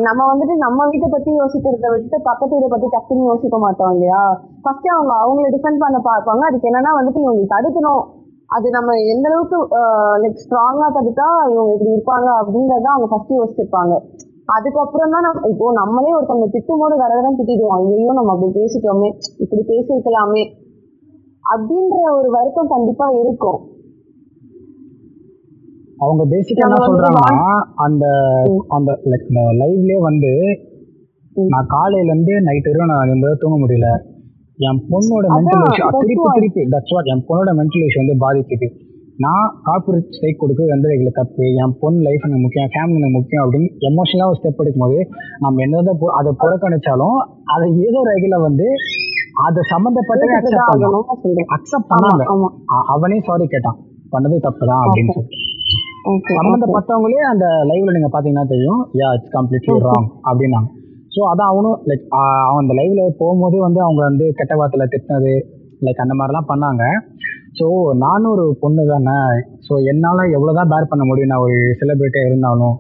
நம்ம 0.06 0.22
வந்துட்டு 0.30 0.54
நம்ம 0.56 0.86
வீட்டை 0.86 1.08
பத்தி 1.08 1.30
யோசிக்கிறத 1.32 1.88
விட்டுட்டு 1.90 2.18
பக்கத்து 2.22 2.54
வீட்டை 2.54 2.70
பத்தி 2.70 2.86
டக்குன்னு 2.86 3.28
யோசிக்க 3.28 3.58
மாட்டோம் 3.58 3.92
இல்லையா? 3.92 4.22
ஃபர்ஸ்ட் 4.62 4.88
அவங்க 4.94 5.12
அவங்கள 5.22 5.48
டிஃபெண்ட் 5.56 5.82
பண்ண 5.82 5.98
பார்ப்பாங்க. 6.04 6.42
அதுக்கு 6.48 6.68
என்னன்னா 6.70 6.92
வந்துட்டு 6.96 7.20
இவங்க 7.20 7.44
தடுக்கணும். 7.54 8.02
அது 8.50 8.66
நம்ம 8.76 8.90
எந்த 9.12 9.26
அளவுக்கு 9.30 9.58
லைக் 10.22 10.40
ஸ்ட்ராங்கா 10.44 10.86
தடுத்தா 10.96 11.26
இவங்க 11.50 11.72
இப்படி 11.74 11.92
இருப்பாங்க 11.96 12.28
அப்படிங்கறத 12.40 12.88
அவங்க 12.92 13.08
ஃபர்ஸ்ட் 13.10 13.36
யோசிச்சிருப்பாங்க. 13.38 13.94
அதுக்கப்புறம் 14.56 15.12
தான் 15.14 15.26
நம்ம 15.26 15.48
இப்போ 15.52 15.66
நம்மளே 15.80 16.14
ஒருத்தவங்க 16.16 16.48
திட்டும் 16.54 16.80
போது 16.82 16.94
கடகடன் 17.02 17.38
திட்டிடுவோம். 17.40 17.74
ஐயோ 17.78 18.14
நம்ம 18.18 18.32
அப்படி 18.34 18.50
பேசிட்டோமே 18.58 19.10
இப்படி 19.44 19.62
பேசியிருக்கலாமே 19.70 20.42
அப்படின்ற 21.44 22.00
ஒரு 22.18 22.28
வருத்தம் 22.36 22.72
கண்டிப்பா 22.74 23.06
இருக்கும். 23.20 23.60
அவங்க 26.04 26.22
பேசிக்கா 26.32 26.66
என்ன 26.66 26.82
சொல்றாங்கன்னா 26.88 27.54
அந்த 27.86 28.04
அந்த 28.76 28.90
லைக் 29.12 29.30
லைவ்லயே 29.62 29.98
வந்து 30.08 30.32
நான் 31.54 31.72
காலையில 31.74 32.10
இருந்து 32.12 32.34
நைட் 32.46 32.68
வரையும் 32.68 32.92
நான் 32.92 33.08
நிம்மதியா 33.10 33.40
தூங்க 33.42 33.58
முடியல. 33.64 33.88
என் 34.66 34.80
பொண்ணோட 34.90 35.24
மென்டல் 35.36 35.62
that's 35.64 35.98
திருப்பி. 35.98 36.28
திருப்பி 36.34 36.62
தட்ஸ் 36.72 36.92
வாட் 36.94 37.10
என் 37.12 37.24
பொண்ணோட 37.28 37.50
மென்டல் 37.58 37.84
விஷயம் 37.86 38.06
வந்து 38.06 38.24
பாதிக்குது. 38.24 38.68
நான் 39.16 39.48
கார்பரேட் 39.66 40.08
ஸ்ட்ரைக் 40.10 40.38
கொடுக்க 40.38 40.64
எந்த 40.64 40.88
வகையில் 40.88 41.12
தப்பு. 41.14 41.44
என் 41.54 41.76
பொண்ணு 41.80 42.00
லைஃப் 42.00 42.24
எனக்கு 42.24 42.42
முக்கியம் 42.42 42.68
என் 42.68 42.74
ஃபேமிலி 42.74 42.98
எனக்கு 43.00 43.16
முக்கியம் 43.18 43.44
அப்படின்னு 43.46 43.70
எமோஷனலாக 43.88 44.28
ஒரு 44.28 44.38
ஸ்டெப் 44.40 44.60
எடுக்கும்போது 44.60 44.98
நம்ம 45.40 45.62
என்னதான் 45.62 45.98
பு- 46.00 46.16
அதை 46.18 46.32
புறக்கணிச்சாலும் 46.40 47.16
அதை 47.54 47.66
ஏதோ 47.72 47.98
ஒரு 47.98 48.10
வகையில் 48.12 48.38
வந்து 48.40 48.66
அதை 49.46 49.60
சம்மந்தப்பட்டவே 49.72 50.28
அக்செப்ட் 50.40 50.70
சொல்றேன். 50.70 51.46
அக்செப்ட் 51.56 51.90
பண்ணாங்க. 51.90 52.22
அவனே 52.86 53.20
சாரி 53.24 53.46
கேட்டான். 53.46 53.78
பண்ணது 54.12 54.38
தப்பு 54.38 54.66
தான் 54.66 54.82
அப்படின்னு 54.86 55.12
சொல்லிட்டு 55.12 55.48
சம்மந்தப்பட்டவங்களே 56.34 57.20
அந்த 57.32 57.46
லைவ்ல 57.46 57.90
நீங்க 57.90 58.08
பாத்தீங்கன்னா 58.12 58.48
தெரியும் 58.48 58.88
யா 58.94 59.12
இட்ஸ் 59.14 59.34
கம்ப்ளீட்லி 59.34 59.74
ராங் 59.84 60.08
அப்படின்னாங்க. 60.30 60.78
ஸோ 61.14 61.20
அதான் 61.30 61.50
அவனும் 61.52 61.78
லைக் 61.88 62.04
அவன் 62.48 62.62
அந்த 62.62 62.74
லைவ்ல 62.78 63.04
போகும்போதே 63.20 63.60
வந்து 63.66 63.80
அவங்க 63.86 64.00
வந்து 64.08 64.26
கெட்ட 64.38 64.54
வார்த்தையில 64.60 64.86
திட்டினது 64.92 65.32
லைக் 65.86 66.02
அந்த 66.04 66.14
மாதிரிலாம் 66.18 66.50
பண்ணாங்க. 66.52 66.82
ஸோ 67.58 67.66
நானும் 68.04 68.32
ஒரு 68.34 68.44
பொண்ணு 68.62 68.82
தானே. 68.90 69.16
ஸோ 69.66 69.72
என்னால் 69.92 70.32
எவ்வளோ 70.36 70.52
தான் 70.58 70.70
பேர் 70.72 70.90
பண்ண 70.90 71.04
முடியும்? 71.04 71.32
நான் 71.32 71.44
ஒரு 71.46 71.56
செலிபிரிட்டியாக 71.80 72.30
இருந்தாலும். 72.30 72.76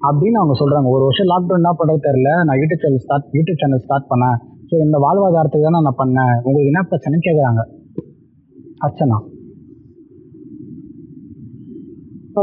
அப்படின்னு 0.00 0.40
அவங்க 0.40 0.54
சொல்கிறாங்க 0.60 0.88
ஒரு 0.96 1.02
வருஷம் 1.06 1.30
லாக்டவுன் 1.32 1.60
என்ன 1.62 1.72
பண்ணுறது 1.78 2.06
தெரில 2.06 2.30
நான் 2.46 2.58
YouTube 2.60 2.82
channel 2.84 3.02
start 3.04 3.32
YouTube 3.38 3.60
channel 3.62 3.82
start 3.84 4.10
பண்ணேன். 4.12 4.36
ஸோ 4.68 4.74
இந்த 4.84 4.96
வாழ்வாதாரத்துக்கு 5.04 5.66
தானே 5.68 5.80
நான் 5.86 6.00
பண்ணேன். 6.02 6.34
உங்களுக்கு 6.44 6.70
என்ன 6.72 6.82
பிரச்சனைன்னு 6.90 7.26
கேட்குறாங்க 7.28 7.62
அர்ச்சனா. 8.86 9.18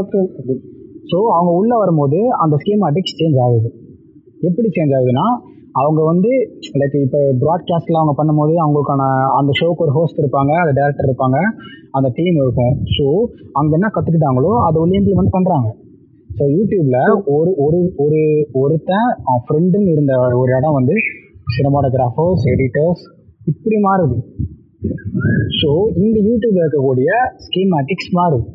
ஓகே 0.00 0.20
ஸோ 1.10 1.18
அவங்க 1.36 1.50
உள்ளே 1.60 1.76
வரும்போது 1.82 2.20
அந்த 2.44 2.54
ஸ்கீமாட்டிக்ஸ் 2.62 3.18
சேஞ்ச் 3.20 3.40
ஆகுது. 3.46 3.70
எப்படி 4.46 4.68
சேஞ்ச் 4.76 4.94
ஆகுதுன்னா 4.98 5.26
அவங்க 5.80 6.00
வந்து 6.10 6.30
லைக் 6.80 6.96
இப்போ 7.04 7.20
ப்ராட்காஸ்ட்ல 7.42 8.00
அவங்க 8.00 8.12
பண்ணும்போது 8.18 8.52
அவங்களுக்கான 8.64 9.04
அந்த 9.38 9.52
ஷோக்கு 9.60 9.84
ஒரு 9.86 9.92
ஹோஸ்ட் 9.96 10.20
இருப்பாங்க 10.22 10.52
அந்த 10.62 10.72
டேரக்டர் 10.78 11.08
இருப்பாங்க 11.08 11.38
அந்த 11.90 12.08
டீம் 12.18 12.36
இருக்கும். 12.42 12.74
ஸோ 12.96 13.06
அங்கே 13.52 13.74
என்ன 13.78 13.90
கற்றுக்கிட்டாங்களோ 13.94 14.52
அதை 14.66 14.76
உள்ள 14.82 14.94
இம்ப்ளிமெண்ட் 15.00 15.34
பண்ணுறாங்க 15.36 15.68
ஸோ 16.30 16.44
யூடியூப்ல 16.56 16.98
ஒரு 17.36 17.50
ஒரு 17.64 17.80
ஒரு 18.04 18.20
ஒருத்தன் 18.62 19.08
அவன் 19.26 19.44
ஃப்ரெண்டுன்னு 19.46 19.92
இருந்த 19.94 20.14
ஒரு 20.40 20.50
இடம் 20.58 20.78
வந்து 20.78 20.94
சினிமாட்டோகிராஃபர்ஸ் 21.56 22.44
எடிட்டர்ஸ் 22.54 23.04
இப்படி 23.46 23.78
மாறுது. 23.86 24.16
ஸோ 25.60 25.70
இந்த 26.02 26.16
யூடியூப்ல 26.28 26.62
இருக்கக்கூடிய 26.64 27.10
ஸ்கீமேட்டிக்ஸ் 27.46 28.10
மாறுது. 28.18 28.46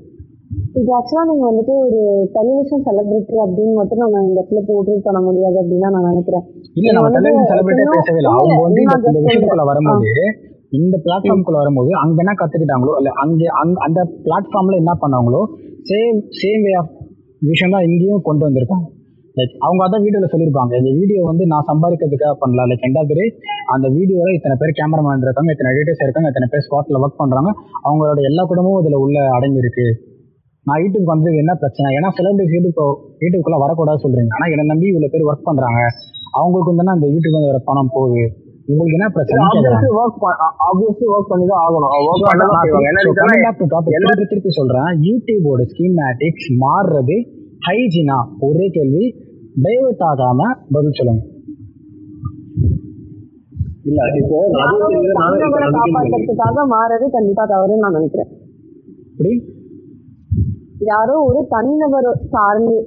இது 0.79 0.91
ஆக்சுவலா 0.97 1.23
நீங்க 1.29 1.43
வந்துட்டு 1.49 1.73
ஒரு 1.85 1.99
டெலிவிஷன் 2.35 2.83
செலிபிரிட்டி 2.87 3.37
அப்படின்னு 3.45 3.73
மட்டும் 3.79 4.01
நம்ம 4.03 4.21
இந்த 4.25 4.35
இடத்துல 4.35 4.59
போர்ட்ரேட் 4.67 5.05
பண்ண 5.07 5.19
முடியாது 5.25 5.57
அப்படின்னு 5.61 5.89
நான் 5.95 6.07
நினைக்கிறேன். 6.11 6.43
இல்ல 6.79 6.93
நம்ம 6.97 7.09
டெலிவிஷன் 7.15 7.95
பேசவே 7.95 8.19
இல்லை. 8.21 8.31
அவங்க 8.35 8.59
வந்து 8.67 8.81
இந்த 8.85 9.11
விஷயத்துக்குள்ள. 9.17 9.65
வரும்போது 9.71 10.11
இந்த 10.79 10.95
பிளாட்ஃபார்முக்குள்ள 11.05 11.59
வரும்போது 11.61 11.91
அங்க 12.03 12.17
என்ன 12.23 12.33
கத்துக்கிட்டாங்களோ 12.41 12.93
இல்ல 12.99 13.11
அங்க 13.23 13.41
அங்க 13.61 13.77
அந்த 13.87 13.99
பிளாட்ஃபார்ம்ல 14.25 14.81
என்ன 14.81 14.93
பண்ணாங்களோ 15.03 15.41
சேம் 15.89 16.19
சேம் 16.39 16.63
வே 16.65 16.73
ஆஃப் 16.81 16.91
விஷயம் 17.41 17.73
தான் 17.75 17.85
இங்கேயும் 17.89 18.25
கொண்டு 18.27 18.43
வந்திருக்காங்க. 18.47 18.85
லைக் 19.35 19.55
அவங்க 19.65 19.81
அதான் 19.85 20.03
வீடியோல 20.05 20.27
சொல்லியிருப்பாங்க. 20.31 20.73
இந்த 20.81 20.91
வீடியோ 20.99 21.19
வந்து 21.31 21.43
நான் 21.51 21.67
சம்பாதிக்கிறதுக்காக 21.71 22.35
பண்ணல. 22.41 22.65
லைக் 22.69 22.85
ரெண்டாவது 22.87 23.25
அந்த 23.75 23.87
வீடியோல 23.97 24.29
இத்தனை 24.37 24.55
பேர் 24.61 24.77
கேமராமேன் 24.79 25.25
இருக்காங்க 25.27 25.55
இத்தனை 25.55 25.71
எடிட்டர்ஸ் 25.73 26.05
இருக்காங்க 26.05 26.31
இத்தனை 26.31 26.49
பேர் 26.53 26.65
ஸ்பாட்ல 26.67 27.01
ஒர்க் 27.03 27.21
பண்றாங்க. 27.23 27.51
அவங்களோட 27.87 28.19
எல்லா 28.31 28.45
குடும்பமும் 28.51 28.81
இதுல 28.83 28.99
உள்ள 29.05 29.17
அடங்கி 29.37 29.63
இருக்கு 29.63 29.87
நான் 30.67 30.81
யூடியூப் 30.83 31.11
வந்தது 31.11 31.35
என்ன 31.41 31.53
பிரச்சனை? 31.61 31.87
ஏன்னா 31.97 32.09
சிலபிரிட்டிஸ் 32.17 32.55
யூடியூப் 32.55 32.79
யூடியூப்குள்ள 33.23 33.57
வரக்கூடாது 33.63 33.99
சொல்றீங்க. 34.03 34.31
ஆனா 34.37 34.45
என்னை 34.53 34.65
நம்பி 34.71 34.87
இவ்வளவு 34.91 35.11
பேர் 35.13 35.27
ஒர்க் 35.29 35.47
பண்றாங்க. 35.49 35.81
அவங்களுக்கு 36.39 36.71
வந்து 36.71 36.93
அந்த 36.95 37.07
யூடியூப் 37.13 37.37
வந்து 37.37 37.51
வர 37.51 37.61
பணம் 37.69 37.91
போகுது? 37.95 38.23
உங்களுக்கு 38.71 38.97
என்ன 38.97 39.07
பிரச்சனை? 39.15 39.43
ஒர்க் 39.99 41.29
பண்ணி 41.31 41.45
தான் 41.51 41.61
ஆகணும். 41.65 41.93
திருப்பி 44.31 44.51
சொல்றேன். 44.59 44.91
யூடியூபோட 45.07 45.61
ஸ்கீமேட்டிக்ஸ் 45.71 46.49
மாறுறது 46.65 47.17
ஹைஜீனா 47.67 48.17
ஒரே 48.47 48.67
கேள்வி. 48.77 49.05
டைவர்ட் 49.65 50.03
ஆகாம 50.11 50.41
பதில் 50.75 50.97
சொல்லுங்க. 50.99 51.23
இல்ல 53.89 54.01
இப்போ 54.19 54.37
நானே. 54.57 55.47
காப்பாத்துறதுக்காக 55.79 56.57
மாறது 56.75 57.05
கண்டிப்பா 57.17 57.43
தவறுன்னு 57.53 57.83
நான் 57.85 57.97
நினைக்கிறேன். 57.97 58.29
இப்படி 59.11 59.33
யாரோ 60.79 61.15
ஒரு 61.19 61.45
தனிநபர் 61.49 62.09
சார்ந்து 62.29 62.77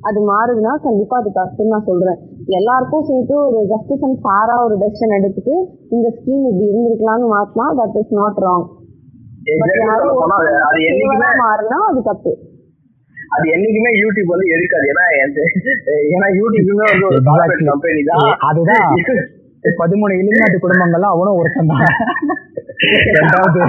அது 0.00 0.18
மாறுதுன்னா 0.30 0.72
கண்டிப்பா 0.82 1.16
அது 1.18 1.30
தப்புன்னு 1.34 1.66
நான் 1.66 1.86
சொல்றேன். 1.86 2.18
எல்லாருக்கும் 2.46 3.04
சேர்த்து 3.04 3.34
ஒரு 3.44 3.60
ஜஸ்டிஸ் 3.66 4.04
அண்ட் 4.04 4.20
ஃபேரா 4.24 4.56
ஒரு 4.64 4.74
டெசிஷன் 4.78 5.16
எடுத்துட்டு 5.18 5.54
இந்த 5.88 6.08
ஸ்கீம் 6.08 6.44
இப்படி 6.48 6.68
இருந்திருக்கலாம்னு 6.68 7.28
மாத்தினா 7.34 7.66
தட் 7.80 7.96
இஸ் 7.96 8.14
நாட் 8.14 8.38
ராங் 8.38 8.66
மாறினா 11.42 11.78
அது 11.88 12.02
தப்பு. 12.02 12.32
அது 13.30 13.46
என்னைக்குமே 13.54 13.90
யூடியூப் 14.02 14.32
வந்து 14.32 14.46
எடுக்காது. 14.48 14.86
ஏன்னா 14.92 15.04
ஏன்னா 16.08 16.28
யூடியூப்மே 16.40 16.86
வந்து 16.92 17.06
ஒரு. 17.06 17.18
கம்பெனி 17.64 18.02
தான். 18.02 18.30
அதுதான். 18.40 18.88
பதிமூணு 19.80 20.12
இலுமினாட்டி 20.18 20.58
குடும்பங்கள்லாம் 20.58 21.14
அவனும் 21.14 21.38
ஒருத்தன் 21.38 21.66
தான். 21.66 21.86
ரெண்டாவது 22.80 23.60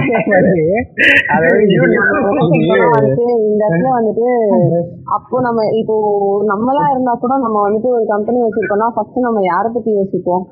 இந்த 3.48 3.62
இடத்துல 3.66 3.88
வந்துட்டு 3.96 4.26
அப்போ 5.04 5.40
நம்ம 5.40 5.64
இப்போ 5.72 5.94
நம்மளா 6.48 6.84
இருந்தா 6.90 7.12
கூட 7.14 7.38
நம்ம 7.38 7.70
வந்துட்டு 7.70 7.88
ஒரு 7.90 8.06
கம்பெனி 8.06 8.42
வச்சிருக்கோம்னா 8.42 8.88
ஃபர்ஸ்ட் 8.94 9.18
நம்ம 9.18 9.42
யாரை 9.42 9.70
பத்தி 9.72 9.90
யோசிப்போம்? 9.90 10.44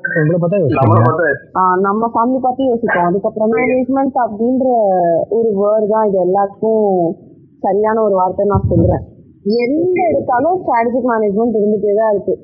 நம்ம 1.81 2.11
ஃபேமிலி 2.13 2.39
பத்தி 2.39 2.63
யோசிப்போம். 2.63 3.05
அதுக்கப்புறம் 3.05 3.53
மேனேஜ்மெண்ட் 3.57 4.17
அப்படின்ற 4.25 4.67
ஒரு 5.29 5.49
வேர்டு 5.61 5.87
தான் 5.87 6.07
இது 6.07 6.19
எல்லாத்துக்கும் 6.27 7.15
சரியான 7.63 8.01
ஒரு 8.01 8.13
வார்த்தை 8.13 8.45
நான் 8.45 8.69
சொல்றேன். 8.69 9.03
எந்த 9.63 9.97
எடுத்தாலும் 10.09 10.59
ஸ்ட்ராட்டஜிக் 10.61 11.09
மேனேஜ்மெண்ட் 11.13 11.57
இருந்துட்டே 11.59 11.93
தான் 11.95 12.11
இருக்கு. 12.13 12.35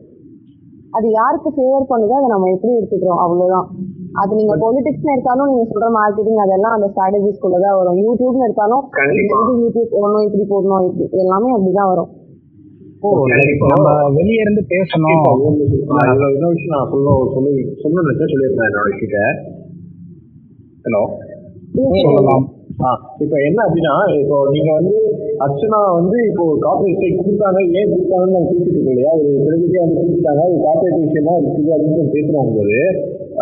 அது 0.97 1.07
யாருக்கு 1.19 1.49
ஃபேவர் 1.55 1.89
பண்ணுதோ 1.91 2.15
அதை 2.19 2.27
நம்ம 2.33 2.49
எப்படி 2.55 2.73
எடுத்துக்கிறோம்? 2.79 3.21
அவ்வளவுதான். 3.23 3.67
அது 4.21 4.31
நீங்க 4.39 4.53
பொலிட்டிக்ஸ்னு 4.63 5.13
எடுத்தாலும் 5.13 5.49
நீங்க 5.51 5.65
சொல்ற 5.71 5.87
மார்க்கெட்டிங் 5.95 6.43
அதெல்லாம் 6.43 6.75
அந்த 6.75 6.87
ஸ்ட்ராட்டஜிஸ்குள்ள 6.91 7.57
தான் 7.65 7.77
வரும். 7.79 7.97
யூடியூப்னு 8.05 8.45
எடுத்தாலும் 8.47 8.83
யூடியூப் 9.63 9.95
போடணும் 9.95 10.25
இப்படி 10.27 10.45
போடணும் 10.53 10.85
இப்படி 10.89 11.23
எல்லாமே 11.25 11.49
அப்படிதான் 11.55 11.91
வரும். 11.93 12.11
வெளியே 14.17 14.39
இருந்து 14.43 14.61
பேசணும். 14.73 15.17
இன்னொரு 15.17 15.57
விஷயம். 15.63 15.97
நான் 15.97 16.19
சொல்ல 16.21 16.77
சொல்ல 16.91 17.09
சொல்லணும்னு 17.83 18.29
சொல்லியிருந்தேன் 18.31 18.69
என்னோட 18.69 18.89
ஹலோ 20.85 21.03
சொல்லலாம். 22.05 22.45
இப்போ 23.23 23.37
என்ன 23.47 23.59
அப்படின்னா 23.65 23.91
இப்போ 24.21 24.37
நீங்க 24.53 24.71
வந்து 24.77 24.97
அர்ச்சனா 25.45 25.79
வந்து 25.97 26.17
இப்போ 26.29 26.45
காப்பரேட் 26.63 26.95
ஸ்ட்ரைக் 26.95 27.19
கொடுத்தாங்க 27.19 27.59
ஏன் 27.73 27.91
கொடுத்தாங்கன்னு 27.91 28.35
நம்ம 28.35 28.49
பேசிட்டு 28.49 28.73
இருக்கோம் 28.73 28.93
இல்லையா? 28.95 29.11
ஒரு 29.17 29.29
செலிபிரிட்டியா 29.43 29.83
வந்து 29.85 29.99
கொடுத்துட்டாங்க 29.99 30.41
அது 30.47 30.57
காப்பரேட் 30.65 30.97
விஷயமா 31.03 31.33
இருக்குது 31.39 31.73
அப்படின்னு 31.75 32.13
பேசுறோம் 32.15 32.51
போது 32.57 32.79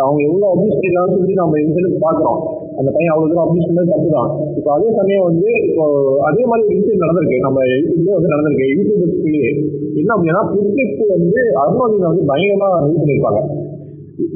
அவங்க 0.04 0.20
எவ்வளவு 0.28 0.52
அபியூஸ் 0.52 0.76
பண்ணிருக்காங்கன்னு 0.76 1.20
சொல்லி 1.20 1.40
நம்ம 1.42 1.60
இன்சிடென்ட் 1.64 2.04
பாக்குறோம் 2.06 2.40
அந்த 2.80 2.90
பையன் 2.96 3.14
அவ்வளவு 3.14 3.32
தூரம் 3.32 3.46
அபியூஸ் 3.46 3.70
பண்ணது 3.70 3.92
தப்பு 3.94 4.10
தான் 4.16 4.30
இப்போ 4.58 4.70
அதே 4.76 4.90
சமயம் 5.00 5.26
வந்து 5.30 5.50
இப்போ 5.70 5.86
அதே 6.30 6.44
மாதிரி 6.50 6.66
ஒரு 6.66 6.76
இன்சிடென்ட் 6.78 7.06
நடந்திருக்கு. 7.06 7.44
நம்ம 7.48 7.60
யூடியூப்லயே 7.72 8.16
வந்து 8.18 8.34
நடந்திருக்கு. 8.36 8.68
யூடியூபர்ஸ்க்குள்ளேயே 8.74 9.52
என்ன 10.00 10.10
அப்படின்னா 10.16 10.44
பிரிட்லிப் 10.52 11.14
வந்து 11.16 11.42
அருணாதினை 11.64 12.08
வந்து 12.12 12.26
பயங்கரமா 12.32 12.70
இது 12.84 13.00
பண்ணியிருப்பாங்க. 13.02 13.42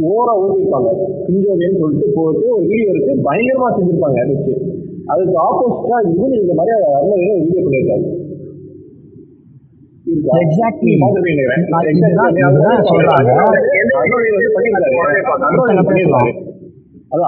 ஓரா 0.09 0.33
ஓடிருப்பாங்க 0.41 0.89
கிஞ்சோதேன்னு 1.25 1.81
சொல்லிட்டு 1.81 2.07
போட்டு 2.15 2.45
ஒரு 2.55 2.65
வீடியோ 2.69 2.89
இருக்கு 2.93 3.13
பயங்கரமா 3.27 3.69
செஞ்சிருப்பாங்க 3.75 4.21
வச்சு 4.31 4.53
அதுக்கு 5.11 5.35
ஆப்போசிட்டா 5.47 5.97
இவன் 6.13 6.37
இந்த 6.43 6.53
மாதிரி 6.59 6.73
அருணாதினை 6.89 7.33
ஒரு 7.33 7.43
வீடியோ 7.43 7.63
பண்ணியிருக்காரு 7.65 8.05
இதுதான் 12.43 12.87
சொல்றாங்க. 12.89 13.31
அருணாதினை 13.93 14.37
வந்து 14.37 14.53
பண்ணியிருக்காரு. 14.55 14.91
பண்ணியிருக்காரு. 15.81 16.31
அது 17.13 17.21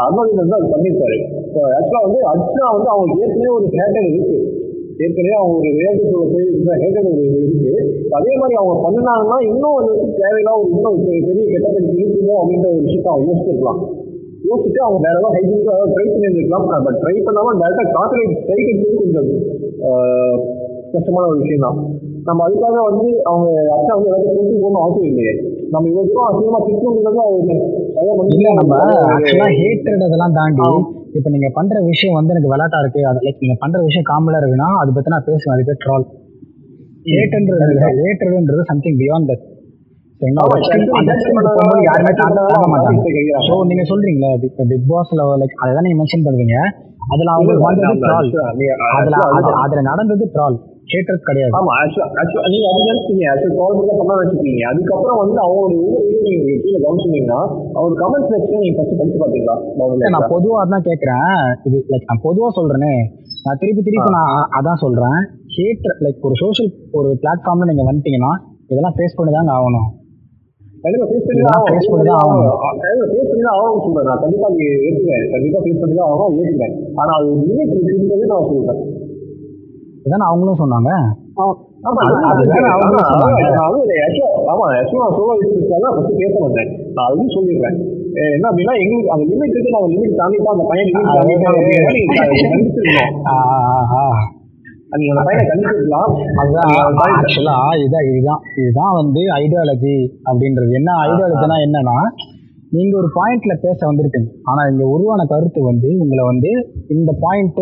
பண்ணியிருப்பாரு 0.73 1.17
இப்போ 1.43 1.61
ஆக்சுவலா 1.77 2.01
வந்து 2.05 2.19
அர்ச்சனா 2.31 2.67
வந்து 2.75 2.89
அவங்களுக்கு 2.93 3.23
ஏற்கனவே 3.25 3.51
ஒரு 3.57 3.67
ஹேட்டர் 3.75 4.07
இருக்கு. 4.11 4.37
ஏற்கனவே 5.03 5.35
அவங்க 5.41 5.55
ஒரு 5.59 5.69
ரியாலிட்டி 5.79 6.07
போய் 6.65 6.81
ஹேட்டர் 6.83 7.09
ஒரு 7.11 7.23
இருக்கு. 7.39 7.73
அதே 8.17 8.33
மாதிரி 8.41 8.55
அவங்க 8.61 8.75
பண்ணாங்கன்னா 8.85 9.37
இன்னும் 9.49 9.77
அது 9.79 9.89
வந்து 9.93 10.17
தேவையில்லாம 10.21 10.59
ஒரு 10.63 10.71
இன்னும் 10.75 10.99
பெரிய 11.05 11.21
பெரிய 11.27 11.45
கெட்ட 11.53 11.67
பேருக்கு 11.73 12.01
இருக்குமோ 12.01 12.35
அப்படின்ற 12.41 12.67
ஒரு 12.73 12.81
விஷயத்த 12.87 13.09
அவங்க 13.13 13.29
யோசிச்சிருக்கலாம். 13.29 13.81
யோசிச்சுட்டு 14.47 14.81
அவங்க 14.85 14.99
வேற 15.05 15.15
ஏதாவது 15.19 15.35
ஹைஜீனிக்காக 15.37 15.87
ட்ரை 15.95 16.05
பண்ணியிருந்துருக்கலாம். 16.11 16.85
பட் 16.87 16.99
ட்ரை 17.03 17.15
பண்ணாம 17.27 17.55
டேரக்டா 17.61 17.85
கான்சன்ட்ரேட் 17.95 18.37
ஸ்ட்ரைக் 18.41 18.69
அடிச்சது 18.71 18.99
கொஞ்சம் 19.01 19.29
கஷ்டமான 20.93 21.25
ஒரு 21.31 21.39
விஷயம் 21.41 21.65
தான் 21.65 21.79
நம்ம 22.27 22.45
அதுக்காக 22.45 22.77
வந்து 22.89 23.07
அவங்க 23.29 23.49
அச்சா 23.75 23.91
வந்து 23.95 24.09
எல்லாத்தையும் 24.09 24.37
கொண்டு 24.39 24.61
போகணும் 24.63 24.83
அவசியம் 24.85 25.09
இல்லையே. 25.11 25.33
நம்ம 25.73 25.83
இவ்வளவு 25.89 26.09
தூரம் 26.11 26.29
அசிங்கமா 26.29 26.59
திட்டணுங்கிறது 26.67 28.37
இல்ல 28.37 28.47
நம்ம 28.59 28.79
ஆக்சுவலா 29.15 29.49
ஹேட்ரட் 29.59 30.05
அதெல்லாம் 30.07 30.35
தாண்டி 30.39 30.69
இப்ப 31.17 31.27
நீங்க 31.35 31.49
பண்ற 31.57 31.75
விஷயம் 31.91 32.17
வந்து 32.17 32.33
எனக்கு 32.33 32.51
விளையாட்டா 32.51 32.79
இருக்கு. 32.83 33.01
அது 33.09 33.19
லைக் 33.25 33.43
நீங்க 33.43 33.57
பண்ற 33.63 33.77
விஷயம் 33.87 34.07
காமெடியா 34.09 34.39
இருக்குன்னா 34.41 34.69
அதை 34.81 34.91
பத்தி 34.97 35.13
நான் 35.13 35.27
பேசுவேன். 35.29 35.53
அது 35.55 35.63
பேர் 35.69 35.81
ட்ரால் 35.85 36.05
ஹேட்ன்றது 37.13 37.77
ஹேட்ரட்ன்றது 38.01 38.63
சம்திங் 38.71 38.99
பியாண்ட் 39.01 39.29
தட் 39.31 39.45
யாருமே 41.85 42.11
தாங்க 42.13 42.39
மாட்டாங்க. 42.73 43.01
ஸோ 43.47 43.53
நீங்க 43.69 43.83
சொல்றீங்களா 43.91 44.31
பிக் 44.41 44.87
பாஸ்ல 44.89 45.27
லைக் 45.41 45.55
அதை 45.61 45.71
தான் 45.73 45.85
நீங்க 45.87 45.99
மென்ஷன் 46.01 46.25
பண்ணுவீங்க? 46.25 46.57
அதுல 47.13 47.29
அவங்களுக்கு 47.35 47.67
வந்தது 47.67 47.93
ட்ரால் 48.01 48.27
அதுல 48.95 49.15
அது- 49.37 49.55
அதுல 49.61 49.81
நடந்தது 49.81 50.25
ட்ரால் 50.33 50.57
ஹேட்ரட் 50.91 51.25
கிடையாது. 51.25 51.53
ஆமா 51.57 51.71
ஆக்சுவலா 51.79 52.07
ஆக்சுவலா 52.19 52.49
நீங்க 52.53 52.67
அது 52.69 52.83
நினைச்சீங்க 52.83 53.23
ஆக்சுவலா 53.31 53.57
கால் 53.59 53.75
பண்ணி 53.79 53.93
பண்ண 54.01 54.13
வச்சுக்கீங்க 54.19 54.63
அதுக்கப்புறம் 54.71 55.19
வந்து 55.19 55.39
அவங்களுடைய 55.39 55.81
ஒவ்வொரு 55.83 56.05
நீங்க 56.25 56.55
கீழே 56.63 56.79
கவனிச்சீங்கன்னா 56.85 57.39
அவர் 57.77 57.93
கமெண்ட் 57.93 58.29
செக்ஷன் 58.31 58.63
நீங்க 58.63 58.75
ஃபர்ஸ்ட் 58.77 58.99
படிச்சு 58.99 59.21
பாத்தீங்களா 59.23 59.55
நான் 60.15 60.29
பொதுவா 60.33 60.57
அதான் 60.63 60.85
கேக்குறேன். 60.85 61.29
இது 61.63 61.77
லைக் 61.91 62.09
நான் 62.09 62.23
பொதுவா 62.23 62.49
சொல்றேனே. 62.49 62.93
நான் 63.45 63.59
திருப்பி 63.59 63.81
திருப்பி 63.81 64.11
நான் 64.11 64.49
அதான் 64.59 64.81
சொல்றேன். 64.85 65.19
ஹேட் 65.55 65.87
லைக் 66.03 66.19
ஒரு 66.21 66.35
சோஷியல் 66.35 66.71
ஒரு 66.91 67.09
பிளாட்ஃபார்ம்ல 67.21 67.69
நீங்க 67.71 67.85
வந்துட்டீங்கன்னா 67.89 68.33
இதெல்லாம் 68.65 68.97
ஃபேஸ் 68.97 69.17
பண்ணி 69.17 69.33
தாங்க 69.33 69.51
ஆகணும். 69.51 69.87
ஃபேஸ் 70.81 71.25
பண்ணி 71.27 71.41
தான் 71.45 71.63
face 71.67 71.87
பண்ணி 71.91 72.05
தான் 72.09 72.19
ஆகணும். 72.21 72.57
ஃபேஸ் 73.09 73.29
பண்ணி 73.29 73.43
தான் 73.43 73.55
ஆகணும் 73.55 73.81
சொல்றேன் 73.85 74.07
நான் 74.09 74.21
கண்டிப்பா 74.23 74.47
அது 74.49 74.67
ஏற்றுக்கிறேன் 74.79 75.25
கண்டிப்பா 75.33 75.59
ஃபேஸ் 75.63 75.81
பண்ணி 75.81 75.95
தான் 75.99 76.09
ஆகணும் 76.11 76.37
ஏற்றுக்கிறேன் 76.39 76.75
ஆனா 77.01 77.11
அது 77.17 77.27
லிமிட் 77.41 77.73
இருக்குன்றது 77.77 78.31
நான் 78.31 78.47
சொல்றேன். 78.51 78.81
இதான் 80.05 80.29
அவங்களும் 80.29 80.61
சொன்னாங்க? 80.61 80.91
ஆமா 81.39 81.53
தான் 85.83 85.97
பேச 86.19 86.33
வந்தேன் 86.45 86.71
நான் 86.95 87.07
அதுவும் 87.07 87.33
சொல்லிடுறேன். 87.35 87.77
என்ன 88.29 88.47
அப்படின்னா 88.49 88.73
எங்களுக்கு 88.83 89.11
அந்த 89.13 89.25
லிமிட் 89.31 89.53
இருக்கு 89.55 89.75
நான் 89.75 89.91
லிமிட் 89.93 90.17
தாண்டிட்டா 90.19 90.53
அந்த 90.55 90.65
பையன் 90.69 90.89
லிமிட் 90.89 91.13
தாண்டிட்டான் 91.17 91.57
இதுதான். 98.13 98.41
இதுதான் 98.55 98.93
வந்து 98.93 99.21
ஐடியாலஜி 99.41 99.95
அப்படின்றது. 100.25 100.71
என்ன 100.71 100.89
ஐடியாலஜினா 101.05 101.57
என்னன்னா 101.67 101.97
நீங்க 102.69 102.97
ஒரு 102.97 103.07
பாயிண்ட்ல 103.07 103.53
பேச 103.61 103.87
வந்திருப்பீங்க. 103.91 104.29
ஆனா 104.43 104.61
இங்க 104.71 104.85
உருவான 104.87 105.25
கருத்து 105.25 105.63
வந்து 105.63 105.95
உங்களை 105.99 106.23
வந்து 106.23 106.51
இந்த 106.89 107.15
பாயிண்ட் 107.19 107.59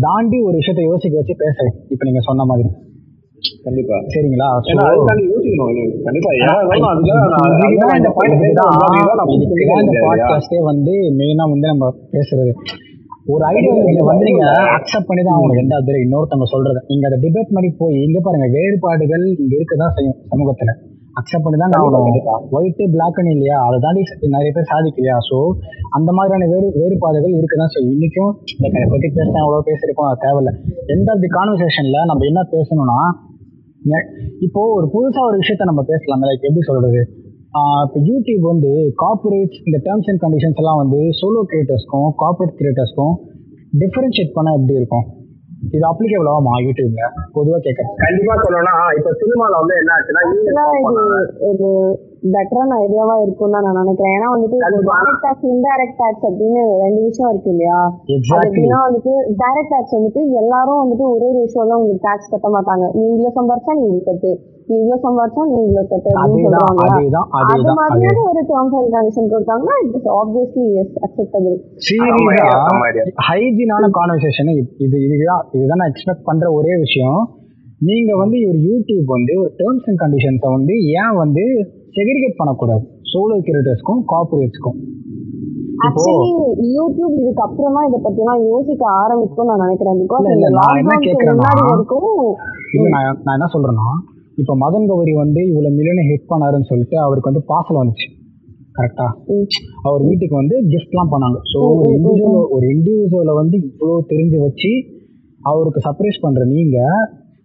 தாண்டி 0.00 0.40
ஒரு 0.40 0.54
விஷயத்தை 0.54 0.84
யோசிக்க 0.84 1.16
வச்சு 1.16 1.34
பேச. 1.38 1.56
இப்ப 1.88 2.04
நீங்க 2.04 2.20
சொன்ன 2.22 2.44
மாதிரி. 2.44 2.68
கண்டிப்பா. 3.64 3.94
சரிங்களா? 3.94 4.48
இந்த? 8.42 10.02
பாட்காஸ்டே 10.06 10.58
வந்து 10.62 10.92
மெயினா 10.92 11.50
வந்து 11.50 11.66
நம்ம 11.68 11.94
பேசுறது. 12.12 12.52
ஒரு 13.32 13.42
வந்து 14.10 14.24
நீங்க 14.28 14.44
அக்செப்ட் 14.76 15.08
பண்ணி 15.08 15.22
தான் 15.24 15.34
ஆகணும் 15.36 15.58
ரெண்டாவது 15.60 15.86
தடவை 15.86 16.00
இன்னொருத்தவங்க 16.04 16.46
சொல்றது. 16.52 16.80
நீங்க 16.90 17.04
அதை 17.08 17.18
டிபேட் 17.24 17.52
பண்ணி 17.56 17.70
போய் 17.80 17.96
இங்க 18.06 18.18
பாருங்க 18.26 18.46
வேறுபாடுகள் 18.56 19.24
இங்க 19.42 19.52
இருக்கதான் 19.58 19.94
செய்யும் 19.96 20.16
சமூகத்துல. 20.32 20.72
அக்செப்ட் 21.20 21.44
பண்ணி 21.44 21.58
தான் 21.62 21.74
ஆகணும் 21.78 22.06
கண்டிப்பா. 22.06 22.34
ஒயிட் 22.56 22.82
பிளாக்னு 22.94 23.32
இல்லையா? 23.36 23.56
அதை 23.66 23.76
தாண்டி 23.84 24.02
நிறைய 24.34 24.50
பேர் 24.56 24.70
சாதிக்கலையா? 24.72 25.16
ஸோ 25.28 25.38
அந்த 25.98 26.10
மாதிரியான 26.18 26.48
வேறு 26.52 26.68
வேறுபாடுகள் 26.78 27.38
இருக்கதான் 27.40 27.72
செய்யும். 27.74 27.94
இன்னைக்கும் 27.96 28.32
அதை 28.66 28.86
பத்தி 28.94 29.08
பேசினா 29.18 29.42
அவ்வளோ 29.44 29.62
பேசியிருப்போம் 29.70 30.08
அது 30.10 30.22
தேவையில்ல. 30.26 30.52
எந்த 30.96 31.08
ஆஃப் 31.14 31.24
தி 31.24 31.30
கான்வர்சேஷன்ல 31.38 32.00
நம்ம 32.12 32.26
என்ன 32.30 32.42
பேசணும்னா 32.54 33.00
இப்போ 34.46 34.62
ஒரு 34.78 34.86
புதுசா 34.94 35.20
ஒரு 35.28 35.36
விஷயத்த 35.42 35.70
நம்ம 35.70 35.82
பேசலாம் 35.90 36.24
லைக் 36.28 36.46
எப்படி 36.48 36.64
சொல்றது? 36.70 37.00
இப்போ 37.84 38.00
யூடியூப் 38.08 38.44
வந்து 38.46 38.70
கார்பரேட்ஸ் 38.96 39.60
இந்த 39.64 39.78
டேர்ம்ஸ் 39.86 40.08
அண்ட் 40.08 40.20
கண்டிஷன்ஸ் 40.20 40.58
எல்லாம் 40.58 40.80
வந்து 40.82 40.98
சோலோ 41.20 41.40
கிரியேட்டர்ஸ்க்கும் 41.50 42.10
கார்பரேட் 42.20 42.54
கிரியேட்டர்ஸ்க்கும் 42.58 43.14
டிஃபரன்ஷியேட் 43.80 44.36
பண்ண 44.36 44.50
எப்படி 44.54 44.74
இருக்கும்? 44.74 45.06
இது 45.68 45.84
அப்ளிகேபிள் 45.88 46.28
ஆகுமா 46.28 46.52
யூடியூப்ல 46.66 47.02
பொதுவா 47.34 47.58
கேட்கறேன் 47.58 47.90
கண்டிப்பா 48.02 48.34
சொல்லணும்னா 48.42 48.76
இப்ப 48.98 49.10
சினிமால 49.20 49.58
வந்து 49.62 49.74
என்ன 49.80 49.96
ஆச்சுன்னா 49.96 50.64
பெட்டரான 52.34 52.76
ஐடியாவா 52.84 53.14
இருக்கும் 53.24 53.54
தான் 53.54 53.64
நான் 53.66 53.78
நினைக்கிறேன். 53.80 54.14
ஏன்னா 54.16 54.28
வந்துட்டு. 54.34 54.56
டைரக்ட் 54.88 55.22
டாக்ஸ் 55.24 55.46
இன்டைரக்ட் 55.52 55.98
டாக்ஸ் 56.00 56.26
அப்படின்னு 56.28 56.62
ரெண்டு 56.84 57.00
விஷயம் 57.08 57.30
இருக்கு 57.32 57.50
இல்லையா? 57.54 57.78
எப்படின்னா 58.16 58.80
வந்துட்டு 58.86 59.12
டைரக்ட் 59.42 59.72
டாக்ஸ் 59.74 59.96
வந்துட்டு 59.98 60.22
எல்லாரும் 60.42 60.80
வந்துட்டு 60.82 61.06
ஒரே 61.14 61.28
ரேஷியோல 61.38 61.78
உங்களுக்கு 61.80 62.06
டாக்ஸ் 62.08 62.32
கட்ட 62.34 62.48
மாட்டாங்க. 62.56 62.86
நீ 62.98 63.04
இவ்வளவு 63.14 63.36
சம்பாரிச்சா 63.38 63.74
நீ 63.80 63.84
இவ்வளவு 63.88 64.06
கட்டு. 64.10 64.32
நீ 64.68 64.74
இவ்வளவு 64.82 65.02
சம்பாரிச்சா 65.06 65.42
நீ 65.52 65.56
இவ்வளவு 65.66 65.90
கட்டு 65.92 66.10
அப்படின்னு 66.20 66.52
சொல்றாங்க 66.58 67.22
அது 67.54 67.74
மாதிரியான 67.80 68.22
ஒரு 68.30 68.42
டேர்ம்ஸ் 68.52 68.76
அண்ட் 68.80 68.94
கண்டிஷன் 68.96 69.32
கொடுத்தாங்கன்னா 69.34 69.76
it 69.84 69.96
is 70.00 70.08
obviously 70.20 70.68
yes 70.82 70.94
acceptable 71.06 71.56
சீரியஸா. 71.88 72.54
ஹைஜீனான 73.30 73.92
கான்வர்சேஷன் 73.98 74.54
இது 74.86 74.96
இதுதான் 75.06 75.44
இதுதான் 75.56 75.82
நான் 75.82 75.92
எக்ஸ்பெக்ட் 75.94 76.26
பண்ற 76.30 76.52
ஒரே 76.60 76.74
விஷயம். 76.86 77.20
நீங்க 77.80 78.12
வந்து 78.16 78.38
ஒரு 78.48 78.58
யூடியூப் 78.68 79.10
வந்து 79.16 79.32
ஒரு 79.42 79.50
டேர்ம்ஸ் 79.60 79.86
அண்ட் 79.88 80.00
கண்டிஷன்ஸை 80.02 80.48
வந்து 80.56 80.74
ஏன் 81.00 81.14
வந்து 81.20 81.44
செக்ரிகேட் 81.96 82.40
பண்ணக்கூடாது? 82.40 82.82
சோலோ 83.12 83.36
கிரியேட்டர்ஸ்க்கும் 83.46 84.02
கார்பரேட்ஸ்க்கும் 84.12 84.78
இப்போ 85.86 86.00
ஆக்சுவலி 86.02 86.30
யூடியூப் 86.76 87.14
இதுக்கு 87.20 87.42
அப்புறம் 87.44 87.84
இதை 87.88 87.98
பத்தி 87.98 88.20
எல்லாம் 88.24 88.42
யோசிக்க 88.50 88.82
ஆரம்பிக்கும் 89.02 89.48
நான் 89.50 89.62
நினைக்கிறேன். 89.64 90.00
பிகாஸ் 90.02 90.26
நான் 90.58 90.80
என்ன 90.80 90.96
கேக்குறேன்னா, 91.06 91.50
இல்ல 92.74 92.88
நான் 92.94 93.18
நான் 93.24 93.36
என்ன 93.38 93.48
சொல்றேன்னா 93.54 93.88
இப்போ 94.38 94.54
மதன் 94.56 94.88
கௌரி 94.90 95.12
வந்து 95.22 95.40
இவ்வளவு 95.50 95.76
மில்லியனை 95.78 96.04
ஹிட் 96.10 96.30
பண்ணாருன்னு 96.30 96.68
சொல்லிட்டு 96.68 96.96
அவருக்கு 97.04 97.30
வந்து 97.30 97.44
பார்சல் 97.50 97.80
வந்துச்சு. 97.80 98.06
கரெக்டா. 98.76 99.06
அவர் 99.86 100.02
வீட்டுக்கு 100.08 100.34
வந்து 100.36 100.56
கிஃப்ட்லாம் 100.72 101.12
பண்ணாங்க. 101.14 101.38
ஸோ 101.52 101.58
ஒரு 101.72 101.88
இண்டிவிஜுவல் 101.96 102.50
ஒரு 102.56 102.66
இண்டிவிஜுவலை 102.74 103.34
வந்து 103.34 103.56
இவ்வளோ 103.62 103.96
தெரிஞ்சு 104.12 104.38
வச்சு 104.38 104.70
அவருக்கு 105.40 105.80
சர்ப்ரைஸ் 105.86 106.22
பண்ற 106.22 106.44
நீங்க 106.54 106.76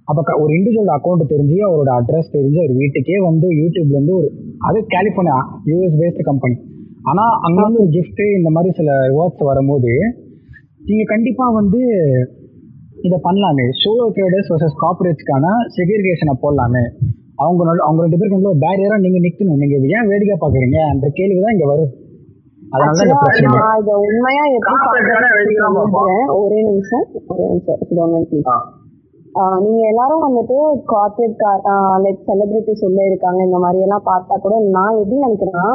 அப்போ 0.08 0.22
ஒரு 0.44 0.52
இண்டிவிஜுவல் 0.54 0.94
அக்கௌண்ட் 0.96 1.32
தெரிஞ்சு 1.34 1.58
அவரோட 1.68 1.92
அட்ரஸ் 2.00 2.34
தெரிஞ்சு 2.36 2.60
அவர் 2.62 2.80
வீட்டுக்கே 2.82 3.18
வந்து 3.20 3.48
யூடியூப்ல 3.62 3.98
இருந்து 3.98 4.16
ஒரு 4.16 4.28
அது 4.68 4.80
கலிஃபோர்னியா 4.96 5.38
யூஎஸ் 5.72 6.00
பேஸ்டு 6.02 6.28
கம்பெனி 6.30 6.56
ஆனா 7.04 7.24
அங்க 7.48 7.60
வந்து 7.62 7.82
ஒரு 7.84 7.92
gift 7.98 8.20
இந்த 8.38 8.50
மாதிரி 8.50 8.70
சில 8.74 8.92
ரிவார்ட்ஸ் 9.10 9.44
வரும்போது 9.44 9.92
நீங்க 10.88 11.04
கண்டிப்பா 11.04 11.46
வந்து 11.50 11.80
இதை 13.08 13.18
பண்ணலாமே. 13.28 13.66
சோலோ 13.82 14.06
ட்ரேடர்ஸ் 14.16 14.50
வர்சஸ் 14.52 14.78
கார்பரேட்ஸ்க்கான 14.84 15.46
செக்ரிகேஷனை 15.76 16.34
போடலாமே. 16.44 16.84
அவங்க 17.36 17.62
அவங்க 17.88 18.00
ரெண்டு 18.02 18.18
பேருக்கு 18.18 18.38
உள்ள 18.40 18.52
பேரியரா 18.66 18.98
நீங்க 18.98 19.20
நிக்கணும். 19.26 19.60
நீங்க 19.62 19.76
ஏன் 19.98 20.10
வேடிக்கை 20.12 20.38
பாக்குறீங்க? 20.44 20.78
என்ற 20.94 21.08
கேள்வி 21.10 21.40
தான் 21.40 21.56
இங்க 21.56 21.68
வருது. 21.72 21.88
அதனால 22.74 22.94
தான் 22.94 23.06
இந்த 23.06 23.16
Actually, 23.16 23.26
பிரச்சனை. 23.26 23.58
நான் 23.58 23.82
இதை 23.82 23.96
உண்மையா 24.06 24.46
எப்படி. 24.56 24.76
ஒரே 26.40 26.60
நிமிஷம். 26.70 27.06
ஒரே 27.30 27.46
நிமிஷம். 27.52 28.66
நீங்க 29.64 29.82
எல்லாரும் 29.92 30.26
வந்துட்டு 30.26 30.58
கார்பரேட் 30.92 31.42
லைக் 32.04 32.22
செலிபிரிட்டி 32.28 32.74
சொல்ல 32.84 33.08
இருக்காங்க 33.10 33.40
இந்த 33.44 33.58
மாதிரி 33.64 33.80
எல்லாம் 33.86 34.08
பார்த்தா 34.12 34.36
கூட 34.38 34.56
நான் 34.76 35.00
எப்படி 35.02 35.26
நினைக்கிறேன்னா 35.26 35.66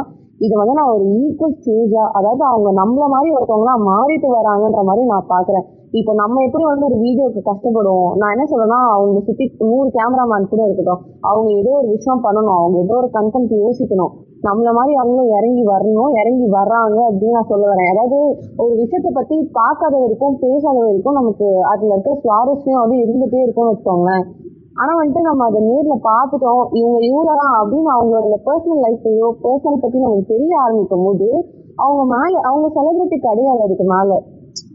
இது 0.41 0.53
வந்து 0.59 0.77
நான் 0.77 0.93
ஒரு 0.93 1.05
ஈக்குவல் 1.19 1.57
ஸ்டேஜா 1.57 2.03
அதாவது 2.17 2.43
அவங்க 2.51 2.69
நம்மள 2.79 3.05
மாதிரி 3.13 3.29
ஒருத்தவங்களா 3.35 3.75
மாறிட்டு 3.89 4.29
வராங்கன்ற 4.37 4.83
மாதிரி 4.89 5.03
நான் 5.11 5.29
பாக்குறேன் 5.33 5.65
இப்போ 5.99 6.11
நம்ம 6.21 6.41
எப்படி 6.47 6.63
வந்து 6.63 6.87
ஒரு 6.89 6.97
வீடியோக்கு 7.03 7.41
கஷ்டப்படுவோம்? 7.47 8.11
நான் 8.19 8.33
என்ன 8.35 8.45
சொல்றேன்னா 8.51 8.79
அவங்க 8.93 9.21
சுத்தி 9.27 9.45
நூறு 9.63 9.87
கேமராமேன் 9.97 10.51
கூட 10.51 10.61
இருக்கட்டும் 10.67 11.01
அவங்க 11.29 11.49
ஏதோ 11.61 11.71
ஒரு 11.79 11.87
விஷயம் 11.95 12.23
பண்ணணும் 12.25 12.57
அவங்க 12.57 12.77
ஏதோ 12.85 12.95
ஒரு 13.01 13.09
கண்டென்ட் 13.17 13.53
யோசிக்கணும். 13.63 14.13
நம்மள 14.45 14.69
மாதிரி 14.73 14.93
அவங்களும் 14.95 15.33
இறங்கி 15.37 15.63
வரணும் 15.67 16.13
இறங்கி 16.21 16.47
வர்றாங்க 16.57 16.97
அப்படின்னு 17.07 17.35
நான் 17.37 17.51
சொல்ல 17.51 17.65
வரேன். 17.71 17.89
அதாவது 17.93 18.19
ஒரு 18.57 18.73
விஷயத்தை 18.75 19.09
பத்தி 19.11 19.35
பார்க்காத 19.51 19.93
வரைக்கும் 19.99 20.37
பேசாத 20.43 20.77
வரைக்கும் 20.79 21.19
நமக்கு 21.19 21.47
அதுல 21.71 21.93
இருக்க 21.93 22.13
சுவாரஸ்யம் 22.23 22.81
வந்து 22.83 22.97
இருந்துட்டே 23.03 23.41
இருக்கும்னு 23.43 23.71
வச்சுக்கோங்களேன். 23.71 24.25
ஆனா 24.73 24.91
வந்துட்டு 24.97 25.21
நம்ம 25.21 25.45
அதை 25.45 25.61
நேர்ல 25.69 25.95
பார்த்துட்டோம் 26.09 26.63
இவங்க 26.79 26.99
இவ்வளவுதான் 27.09 27.55
அப்படின்னு 27.59 27.89
அவங்களோட 27.95 28.37
பர்சனல் 28.47 28.83
லைஃபையோ 28.85 29.29
பர்சனல் 29.45 29.81
பத்தி 29.83 29.97
நமக்கு 29.99 30.31
தெரிய 30.33 30.53
ஆரம்பிக்கும் 30.59 31.05
போது 31.05 31.27
அவங்க 31.75 32.03
மேல 32.15 32.33
அவங்க 32.49 32.67
செலிபிரிட்டி 32.77 33.17
கிடையாது 33.19 33.61
அதுக்கு 33.61 33.87
மேல. 33.93 34.19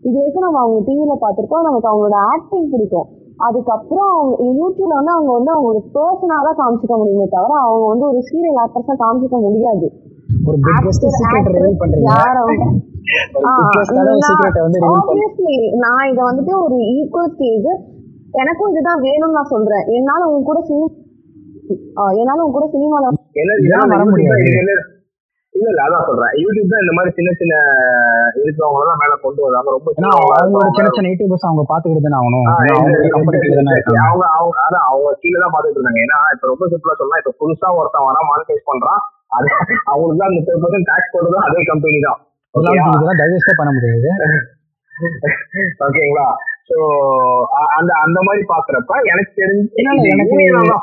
இது 0.02 0.16
வரைக்கும் 0.18 0.46
நம்ம 0.46 0.60
அவங்க 0.60 0.80
டிவில 0.88 1.14
பார்த்திருக்கோம் 1.24 1.66
நமக்கு 1.68 1.90
அவங்களோட 1.90 2.18
ஆக்டிங் 2.32 2.68
பிடிக்கும். 2.70 3.08
அதுக்கப்புறம் 3.38 4.12
அவங்க 4.12 4.34
யூடியூப்ல 4.58 4.94
வந்து 4.94 5.12
அவங்க 5.12 5.30
வந்து 5.32 5.50
அவங்க 5.50 5.68
ஒரு 5.68 5.80
பர்சனா 5.94 6.36
தான் 6.46 6.58
காமிச்சிக்க 6.60 6.94
முடியுமே 6.96 7.26
தவிர 7.28 7.52
அவங்க 7.62 7.86
வந்து 7.86 8.06
ஒரு 8.06 8.20
சீரியல் 8.28 8.60
ஆக்டர்ஸா 8.62 8.94
காமிச்சிக்க 9.02 9.38
முடியாது. 9.40 9.86
ஒரு 10.48 10.56
பிக்கஸ்ட் 10.66 11.06
சீக்ரெட் 11.16 11.50
ரிவீல் 11.56 11.80
பண்றீங்க. 11.80 12.08
யார் 12.12 12.38
அவங்க? 12.42 12.64
ஒரு 13.38 13.50
பிக்கஸ்டான 13.58 14.14
சீக்ரெட் 14.22 14.58
வந்து 14.58 14.78
ரிவீல் 14.78 15.06
பண்ணி 15.06 15.24
ஆப்வியஸ்லி 15.24 15.56
நான் 15.84 16.08
இத 16.10 16.20
வந்துட்டு 16.22 16.54
ஒரு 16.62 16.78
ஈக்குவல் 16.94 17.32
ஸ்டேஜ் 17.34 17.68
எனக்கும் 18.34 18.70
இதுதான் 18.70 19.02
வேணும்னு 19.02 19.36
நான் 19.38 19.52
சொல்றேன். 19.52 19.84
என்னால 19.98 20.22
உங்க 20.30 20.44
கூட 20.44 20.60
சினி 20.68 20.86
ஆஹ் 21.96 22.14
என்னால 22.16 22.42
உங்க 22.42 22.56
கூட 22.58 22.66
சினிமால 22.74 23.06
இல்ல 25.56 25.66
இல்ல 25.72 25.80
அதான் 25.86 26.06
சொல்றேன். 26.08 26.32
யூடியூப் 26.42 26.72
தான் 26.72 26.82
இந்த 26.84 26.92
மாதிரி 26.96 27.10
சின்ன 27.18 27.30
சின்ன 27.40 27.54
இருக்கிறவங்க 28.40 28.84
தான் 28.90 29.00
மேல 29.02 29.14
கொண்டு 29.24 29.40
வராங்க 29.46 29.74
ரொம்ப 29.76 29.88
அவங்களோட 30.14 30.70
சின்ன. 30.78 30.90
சின்ன 30.96 31.10
யூடியூபர்ஸ் 31.12 31.46
அவங்க 31.48 31.64
பாத்துக்கிட்டு 31.70 32.06
தானே 32.06 32.18
ஆகணும். 32.20 32.46
அவங்க 34.06 34.24
அவங்க 34.36 34.58
அதான் 34.66 34.86
அவங்க 34.90 35.12
கீழே 35.22 35.38
தான் 35.44 35.54
பாத்துட்டு 35.54 35.78
இருந்தாங்க. 35.78 36.02
ஏன்னா 36.06 36.18
இப்ப 36.34 36.50
ரொம்ப 36.52 36.66
சிம்பிளா 36.72 36.96
சொன்னா 37.02 37.20
இப்ப 37.22 37.34
புதுசா 37.42 37.70
ஒருத்தன் 37.78 38.08
வரா 38.08 38.22
மானிட்டைஸ் 38.30 38.68
பண்றான். 38.70 39.02
அது 39.36 39.46
அவங்களுக்கு 39.92 40.22
தான் 40.24 40.34
முப்பது 40.36 40.60
பர்சன்ட் 40.64 40.90
டாக்ஸ் 40.90 41.12
போடுறது 41.14 41.38
அதே 41.46 41.64
கம்பெனி 41.70 42.00
தான். 42.08 42.20
டைஜஸ்டே 43.22 43.54
பண்ண 43.60 43.70
முடியாது. 43.76 44.10
ஓகேங்களா 45.86 46.26
சோ 46.68 46.76
அந்த 47.76 47.90
அந்த 48.04 48.18
மாதிரி 48.26 48.42
பாக்குறப்ப 48.52 48.92
எனக்கு 49.12 49.32
தெரிஞ்சு 49.40 49.82
எனக்கு. 49.82 50.08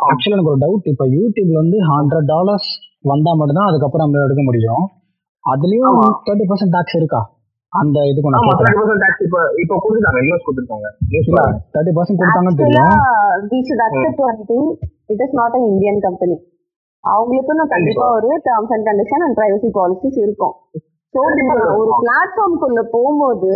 ஆக்சுவலா 0.10 0.36
எனக்கு 0.36 0.52
ஒரு 0.52 0.62
டவுட் 0.66 0.92
இப்ப 0.92 1.06
யூடியூப்ல 1.16 1.58
வந்து 1.62 1.80
ஹண்ட்ரட் 1.90 2.30
டாலர்ஸ் 2.34 2.70
வந்தா 3.12 3.32
மட்டும்தான் 3.39 3.70
அதுக்கப்புறம் 3.70 4.06
நம்ம 4.06 4.26
எடுக்க 4.28 4.43
முடியும். 4.49 4.84
அதுலயும். 5.43 5.97
தேர்ட்டி 6.28 6.45
பர்சன்ட் 6.51 6.76
டாக்ஸ் 6.76 6.97
இருக்கா? 6.99 7.22
அந்த 7.74 7.97
இதுக்கு 8.10 8.32
நான் 8.34 8.47
டாக்ஸ் 9.04 9.24
இப்ப 9.28 9.38
இப்ப 9.64 9.78
கொடுத்துட்டாங்க 9.84 10.20
நியூஸ் 10.26 10.45
கொடுத்துருக்காங்க 10.47 10.89
நியூஸ் 11.12 11.30
இல்ல 11.32 11.43
தேர்ட்டி 11.76 11.93
பர்சன்ட் 11.97 12.22
கொடுத்தாங்கன்னு 12.22 12.62
தெரியும். 12.64 12.91
We 13.51 13.60
should 13.70 13.84
accept 13.88 14.24
one 14.30 14.41
thing 14.51 14.68
it 15.14 15.24
is 15.26 15.36
not 15.41 15.56
a 15.60 15.62
Indian 15.72 16.01
company 16.08 16.36
அவங்களுக்குன்னு 17.04 17.66
கண்டிப்பா 17.74 18.04
ஒரு 18.18 18.30
terms 18.47 18.74
and 18.76 18.86
condition 18.89 19.24
and 19.26 19.38
privacy 19.39 19.70
policies 19.80 20.20
இருக்கும். 20.26 20.54
ஸோ 21.14 21.20
ஒரு 21.80 21.91
பிளாட்ஃபார்ம்குள்ள 22.04 22.84
போகும்போது 22.93 23.51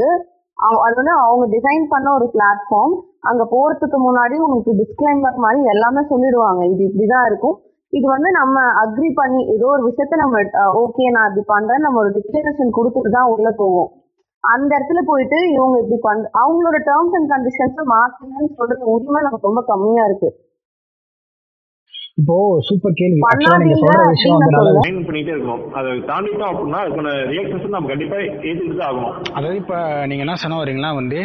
அது 0.57 0.95
வந்து 0.99 1.13
அவங்க 1.25 1.45
டிசைன் 1.55 1.85
பண்ண 1.93 2.07
ஒரு 2.17 2.27
பிளாட்ஃபார்ம் 2.35 2.93
அங்க 3.29 3.43
போறதுக்கு 3.53 3.97
முன்னாடி 4.07 4.35
உங்களுக்கு 4.45 4.73
டிஸ்கிளைமர் 4.81 5.43
மாதிரி 5.45 5.71
எல்லாமே 5.73 6.01
சொல்லிடுவாங்க. 6.11 6.61
இது 6.73 6.81
இப்படிதான் 6.89 7.27
இருக்கும். 7.29 7.55
இது 7.93 8.05
வந்து 8.07 8.29
நம்ம 8.31 8.55
அக்ரி 8.81 9.09
பண்ணி 9.13 9.41
ஏதோ 9.53 9.67
ஒரு 9.75 9.83
விஷயத்த 9.89 10.15
நம்ம 10.23 10.39
ஓகே 10.81 11.05
நான் 11.15 11.27
இப்படி 11.29 11.43
பண்றேன் 11.53 11.85
நம்ம 11.85 11.99
ஒரு 11.99 12.09
டிக்ளரேஷன் 12.17 12.75
கொடுத்துட்டு 12.77 13.09
தான் 13.09 13.31
உள்ள 13.33 13.49
போவோம். 13.61 13.89
அந்த 14.43 14.69
இடத்துல 14.77 15.01
போயிட்டு 15.05 15.38
இவங்க 15.55 15.75
இப்படி 15.81 15.99
பண்ற 16.01 16.29
அவங்களோட 16.41 16.77
டேர்ம்ஸ் 16.89 17.15
அண்ட் 17.17 17.31
கண்டிஷன்ஸ் 17.33 17.79
மாத்தணும்னு 17.93 18.49
சொல்றது 18.59 18.83
உரிமை 18.95 19.21
நமக்கு 19.21 19.49
ரொம்ப 19.49 19.63
கம்மியா 19.71 20.03
இருக்கு. 20.05 20.29
இப்போ 22.18 22.36
சூப்பர் 22.68 22.95
கேள்வி. 22.99 23.18
நீங்க 23.61 23.76
சொல்ற 23.82 24.03
விஷயம் 24.11 24.36
அப்படின்னு 24.36 24.38
வந்து 24.38 24.55
நல்ல 24.55 24.70
நான் 24.70 24.80
விஷயம் 24.80 25.03
பண்ணிட்டே 25.07 25.34
இருக்கணும் 25.34 25.63
அதை 25.78 25.89
தாண்டிட்டோம் 26.09 26.49
அப்படின்னா 26.51 26.80
அதுக்கான 26.84 27.11
ரியாக்ஷன்ஸ் 27.32 27.68
நம்ம 27.68 27.89
கண்டிப்பா 27.91 28.18
ஏத்துட்டு 28.43 28.78
தான் 28.80 28.88
ஆகணும். 28.89 29.13
அதாவது 29.38 29.57
இப்ப 29.61 29.76
நீங்க 30.09 30.24
என்ன 30.26 30.36
சொன்ன 30.43 30.59
வரீங்களா 30.61 30.89
வந்து 30.99 31.20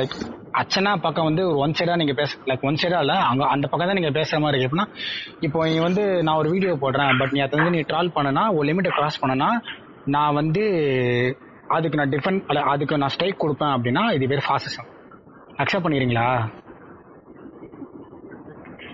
லைக் 0.00 0.14
அச்சனா 0.60 0.92
பக்கம் 1.04 1.28
வந்து 1.28 1.42
ஒரு 1.48 1.58
ஒன் 1.64 1.76
சைடா 1.78 1.96
நீங்க 2.02 2.14
பேச 2.20 2.38
லைக் 2.50 2.64
ஒன் 2.68 2.80
சைடா 2.82 3.00
இல்ல 3.04 3.16
அங்க 3.30 3.42
அந்த 3.54 3.66
பக்கம் 3.66 3.90
தான் 3.90 3.98
நீங்க 4.00 4.12
பேசுற 4.18 4.38
மாதிரி 4.44 4.56
இருக்கு 4.56 4.70
எப்படின்னா 4.70 4.88
இப்போ 5.46 5.66
நீ 5.68 5.76
வந்து 5.86 6.04
நான் 6.26 6.40
ஒரு 6.42 6.50
வீடியோ 6.54 6.74
போடுறேன் 6.84 7.20
பட் 7.20 7.34
நீ 7.36 7.42
அதை 7.46 7.58
வந்து 7.60 7.74
நீ 7.76 7.82
ட்ரால் 7.90 8.14
பண்ணனா 8.16 8.44
ஒரு 8.56 8.66
லிமிட்டை 8.70 8.92
கிராஸ் 8.98 9.20
பண்ணனா 9.22 9.50
நான் 10.16 10.38
வந்து 10.40 10.64
அதுக்கு 11.76 12.00
நான் 12.00 12.14
அல்ல 12.48 12.62
அதுக்கு 12.72 13.02
நான் 13.02 13.14
ஸ்ட்ரைக் 13.16 13.42
கொடுப்பேன் 13.44 13.74
அப்படின்னா 13.76 14.04
இது 14.16 14.30
பேர் 14.32 14.46
ஃபாசிசம் 14.46 14.88
அக்செப்ட் 15.58 15.84
பண்ணிக்கிறீங்களா? 15.84 16.26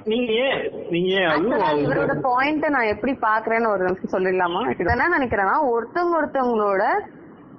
நீங்க 0.06 0.30
ஏன் 0.46 0.62
நீங்க 0.90 1.10
ஏன் 1.18 1.28
Actually, 1.28 1.60
அதுவும் 1.66 1.84
இவரோட 1.84 2.14
பாயிண்ட் 2.26 2.64
நான் 2.74 2.90
எப்படி 2.94 3.12
பாக்குறேன்னு 3.26 3.68
ஒரு 3.74 3.82
நிமிஷம் 3.86 4.12
சொல்லிடலாமா? 4.14 4.62
இது 4.72 4.90
என்ன 4.94 5.06
நினைக்கிறேன்னா 5.16 5.56
ஒருத்தவங்க 5.72 6.16
ஒருத்தவங்களோட 6.20 6.82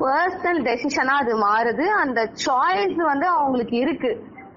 பர்சனல் 0.01 0.61
டெசிஷனா 0.67 1.13
அது 1.23 1.33
மாறுது. 1.43 1.85
அந்த 2.03 2.19
சாய்ஸ் 2.45 2.99
வந்து 3.11 3.27
அவங்களுக்கு 3.35 3.75
இருக்கு. 3.83 4.11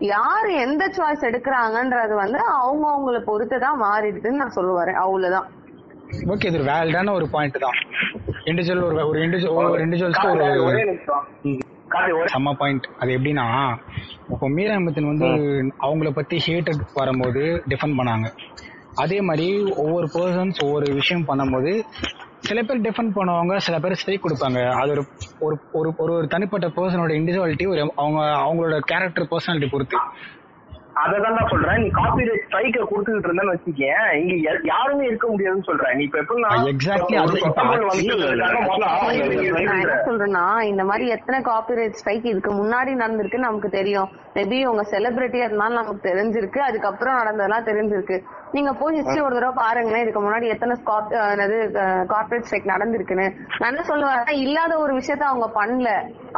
யார் 0.08 0.48
எந்த 0.64 0.82
சாய்ஸ் 0.96 1.28
எடுக்கிறாங்கன்றது 1.28 2.14
வந்து 2.14 2.40
அவங்க 2.58 2.84
அவங்கள 2.94 3.20
பொறுத்து 3.30 3.58
தான் 3.66 3.80
மாறிடுதுன்னு 3.84 4.42
நான் 4.42 4.56
சொல்ல 4.58 4.72
வரேன். 4.80 5.00
அவ்வளவுதான். 5.04 5.48
ஓகே 6.32 6.48
இது 6.50 6.58
ஒரு 6.60 6.68
வேலிடான 6.72 7.14
ஒரு 7.18 7.26
பாயிண்ட் 7.32 7.58
தான். 7.64 7.78
இண்டிவிஜுவல் 8.50 8.84
ஒரு 8.88 9.00
ஒரு 9.10 9.18
இண்டிவிஜுவல் 9.24 9.70
ஒரு 9.70 9.82
இண்டிவிஜுவல்ஸ்க்கு 9.86 10.30
ஒரு 10.30 10.44
செம்ம 12.34 12.52
பாயிண்ட் 12.52 12.86
அது 12.98 13.10
எப்படின்னா 13.18 13.46
இப்போ 14.32 14.48
மீரா 14.48 14.74
அஹமத்தின் 14.74 15.10
வந்து 15.12 15.28
அவங்கள 15.86 16.10
பத்தி 16.10 16.36
ஹேட்டட் 16.46 16.82
வரும்போது 16.94 17.42
டிஃபெண்ட் 17.68 17.98
பண்ணாங்க. 17.98 18.28
அதே 18.94 19.20
மாதிரி 19.20 19.46
ஒவ்வொரு 19.82 20.06
பர்சன்ஸ் 20.14 20.58
ஒவ்வொரு 20.64 20.86
விஷயம் 20.94 21.26
பண்ணும்போது 21.28 21.72
சில 22.48 22.62
பேர் 22.62 22.80
டிஃபெண்ட் 22.80 23.14
பண்ணுவாங்க 23.14 23.56
சில 23.56 23.78
பேர் 23.78 23.94
ஸ்ட்ரைக் 23.94 24.24
கொடுப்பாங்க. 24.24 24.58
அது 24.80 24.90
ஒரு 24.90 25.02
ஒரு 25.38 25.56
ஒரு 25.72 25.94
ஒரு 25.98 26.12
ஒரு 26.16 26.26
தனிப்பட்ட 26.26 26.66
பர்சனோட 26.68 27.12
இண்டிவிஜுவாலிட்டி 27.18 27.66
ஒரு 27.68 27.80
அவங்க 27.96 28.20
அவங்களோட 28.46 28.78
கேரக்டர் 28.92 29.30
பர்சனாலிட்டி 29.32 29.70
பொறுத்து. 29.70 29.98
அததான் 31.04 31.36
நான் 31.36 31.50
சொல்றேன். 31.50 31.82
நீ 31.82 31.88
காப்பி 31.88 32.24
ரைட் 32.24 32.44
ஸ்ட்ரைக்க 32.46 32.86
கொடுத்துட்டு 32.90 33.26
இருந்தேன்னு 33.26 33.54
வச்சுக்கேன். 33.54 34.14
இங்க 34.14 34.58
யாருமே 34.62 35.06
இருக்க 35.06 35.26
முடியாதுன்னு 35.28 35.64
சொல்றேன். 35.64 35.96
நீ 35.96 36.02
இப்ப 36.02 36.18
எப்படின்னா. 36.18 36.50
என்ன 39.82 40.02
சொல்றேன்னா 40.06 40.62
இந்த 40.62 40.84
மாதிரி 40.84 41.08
எத்தனை 41.08 41.40
காப்பிரைட் 41.40 41.98
ஸ்ட்ரைக் 42.00 42.24
இதுக்கு 42.24 42.52
முன்னாடி 42.52 42.94
நடந்திருக்குன்னு 43.02 43.48
நமக்கு 43.48 43.68
தெரியும். 43.68 44.08
மேபி 44.34 44.64
உங்க 44.64 44.82
செலிபிரிட்டியா 44.90 45.44
இருந்தாலும் 45.44 45.80
நமக்கு 45.80 46.08
தெரிஞ்சிருக்கு. 46.08 46.58
அதுக்கப்புறம் 46.58 47.16
நடந்ததெல்லாம் 47.16 47.66
தெரிஞ்சிருக்கு. 47.66 48.18
நீங்க 48.56 48.70
போய் 48.80 48.96
ஹிஸ்டரி 48.98 49.22
ஒரு 49.26 49.34
தடவை 49.36 49.54
பாருங்களேன். 49.62 50.02
இதுக்கு 50.04 50.20
முன்னாடி 50.24 50.46
எத்தனை 50.54 50.74
கார்பரேட் 52.12 52.46
ஸ்ட்ரைக் 52.46 52.70
நடந்திருக்குன்னு. 52.72 53.26
நான் 53.58 53.70
என்ன 53.72 53.82
சொல்லுவேன் 53.90 54.40
இல்லாத 54.44 54.72
ஒரு 54.84 54.92
விஷயத்த 54.98 55.24
அவங்க 55.30 55.48
பண்ணல. 55.58 55.90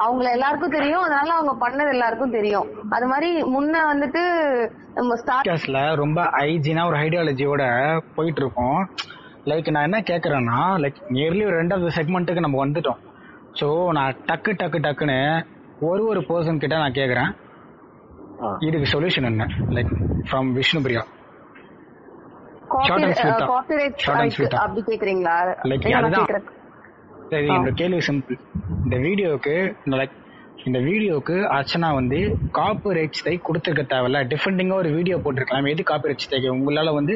அவங்கள 0.05 0.29
எல்லாருக்கும் 0.37 0.77
தெரியும். 0.79 1.05
அதனால 1.07 1.35
அவங்க 1.39 1.55
பண்ணது 1.65 1.93
எல்லாருக்கும் 1.97 2.37
தெரியும். 2.39 2.69
அது 2.97 3.09
மாதிரி 3.13 3.31
முன்ன 3.55 3.85
வந்துட்டு 3.93 4.23
நம்ம 4.99 5.95
ரொம்ப 6.03 6.21
ஐஜினா 6.49 6.85
ஒரு 6.91 6.99
ஐடியாலஜியோட 7.05 7.63
போயிட்டு 8.17 8.43
இருக்கோம் 8.45 8.81
லைக் 9.51 9.71
நான் 9.75 9.87
என்ன 9.89 10.01
கேட்குறேன்னா 10.11 10.59
லைக் 10.85 10.99
நியர்லி 11.17 11.45
ஒரு 11.51 11.57
ரெண்டாவது 11.63 11.95
செக்மெண்ட்டுக்கு 11.99 12.45
நம்ம 12.47 12.59
வந்துட்டோம். 12.65 13.01
ஸோ 13.61 13.69
நான் 13.99 14.19
டக்கு 14.31 14.53
டக்கு 14.63 14.79
டக்குன்னு 14.87 15.21
ஒரு 15.89 16.03
ஒரு 16.11 16.21
பர்சன் 16.29 16.61
கிட்ட 16.65 16.77
நான் 16.83 16.99
கேட்குறேன் 16.99 17.31
இதுக்கு 18.67 18.91
சொல்யூஷன் 18.93 19.29
என்ன? 19.31 19.47
லைக் 19.77 19.91
ஃப்ரம் 20.29 20.51
விஷ்ணுபிரியா 20.59 21.03
அப்படி 24.59 24.83
கேக்குறீங்களா? 24.89 25.37
நான் 25.95 26.07
அதுதான். 26.18 26.47
சரி 27.31 27.49
இந்த 27.55 27.71
கேள்வி 27.73 28.01
சிம்பிள் 28.09 28.39
இந்த 28.85 28.97
வீடியோக்கு 28.99 29.55
லைக் 29.93 30.16
இந்த 30.69 30.79
வீடியோக்கு 30.87 31.35
அர்ச்சனா 31.57 31.89
வந்து 31.99 32.19
காப்பு 32.59 32.89
ரைட்ஸை 32.97 33.35
கொடுத்துருக்க 33.47 33.83
தேவையில்ல. 33.93 34.19
டிஃபெண்டிங்காக 34.33 34.81
ஒரு 34.83 34.91
வீடியோ 34.97 35.17
போட்டிருக்கலாம். 35.25 35.69
எது 35.73 35.83
காப்பி 35.91 36.09
ரைட்ஸ் 36.11 36.31
தேவை 36.33 36.51
உங்களால் 36.57 36.91
வந்து 36.99 37.15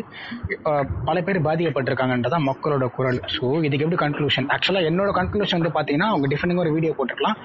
பல 1.08 1.16
பேர் 1.26 1.38
பாதிக்கப்பட்டிருக்காங்கன்றதான் 1.48 2.46
மக்களோட 2.50 2.86
குரல். 2.96 3.20
ஸோ 3.34 3.44
இதுக்கு 3.68 3.84
எப்படி 3.86 4.00
கன்க்ளூஷன் 4.04 4.46
ஆக்சுவலாக 4.54 4.90
என்னோட 4.90 5.12
கன்க்ளூஷன் 5.18 5.58
வந்து 5.60 5.72
பார்த்தீங்கன்னா 5.76 6.08
அவங்க 6.12 6.28
டிஃபெண்டிங்காக 6.34 6.64
ஒரு 6.66 6.74
வீடியோ 6.76 6.92
போட்டிருக்கலாம். 6.98 7.38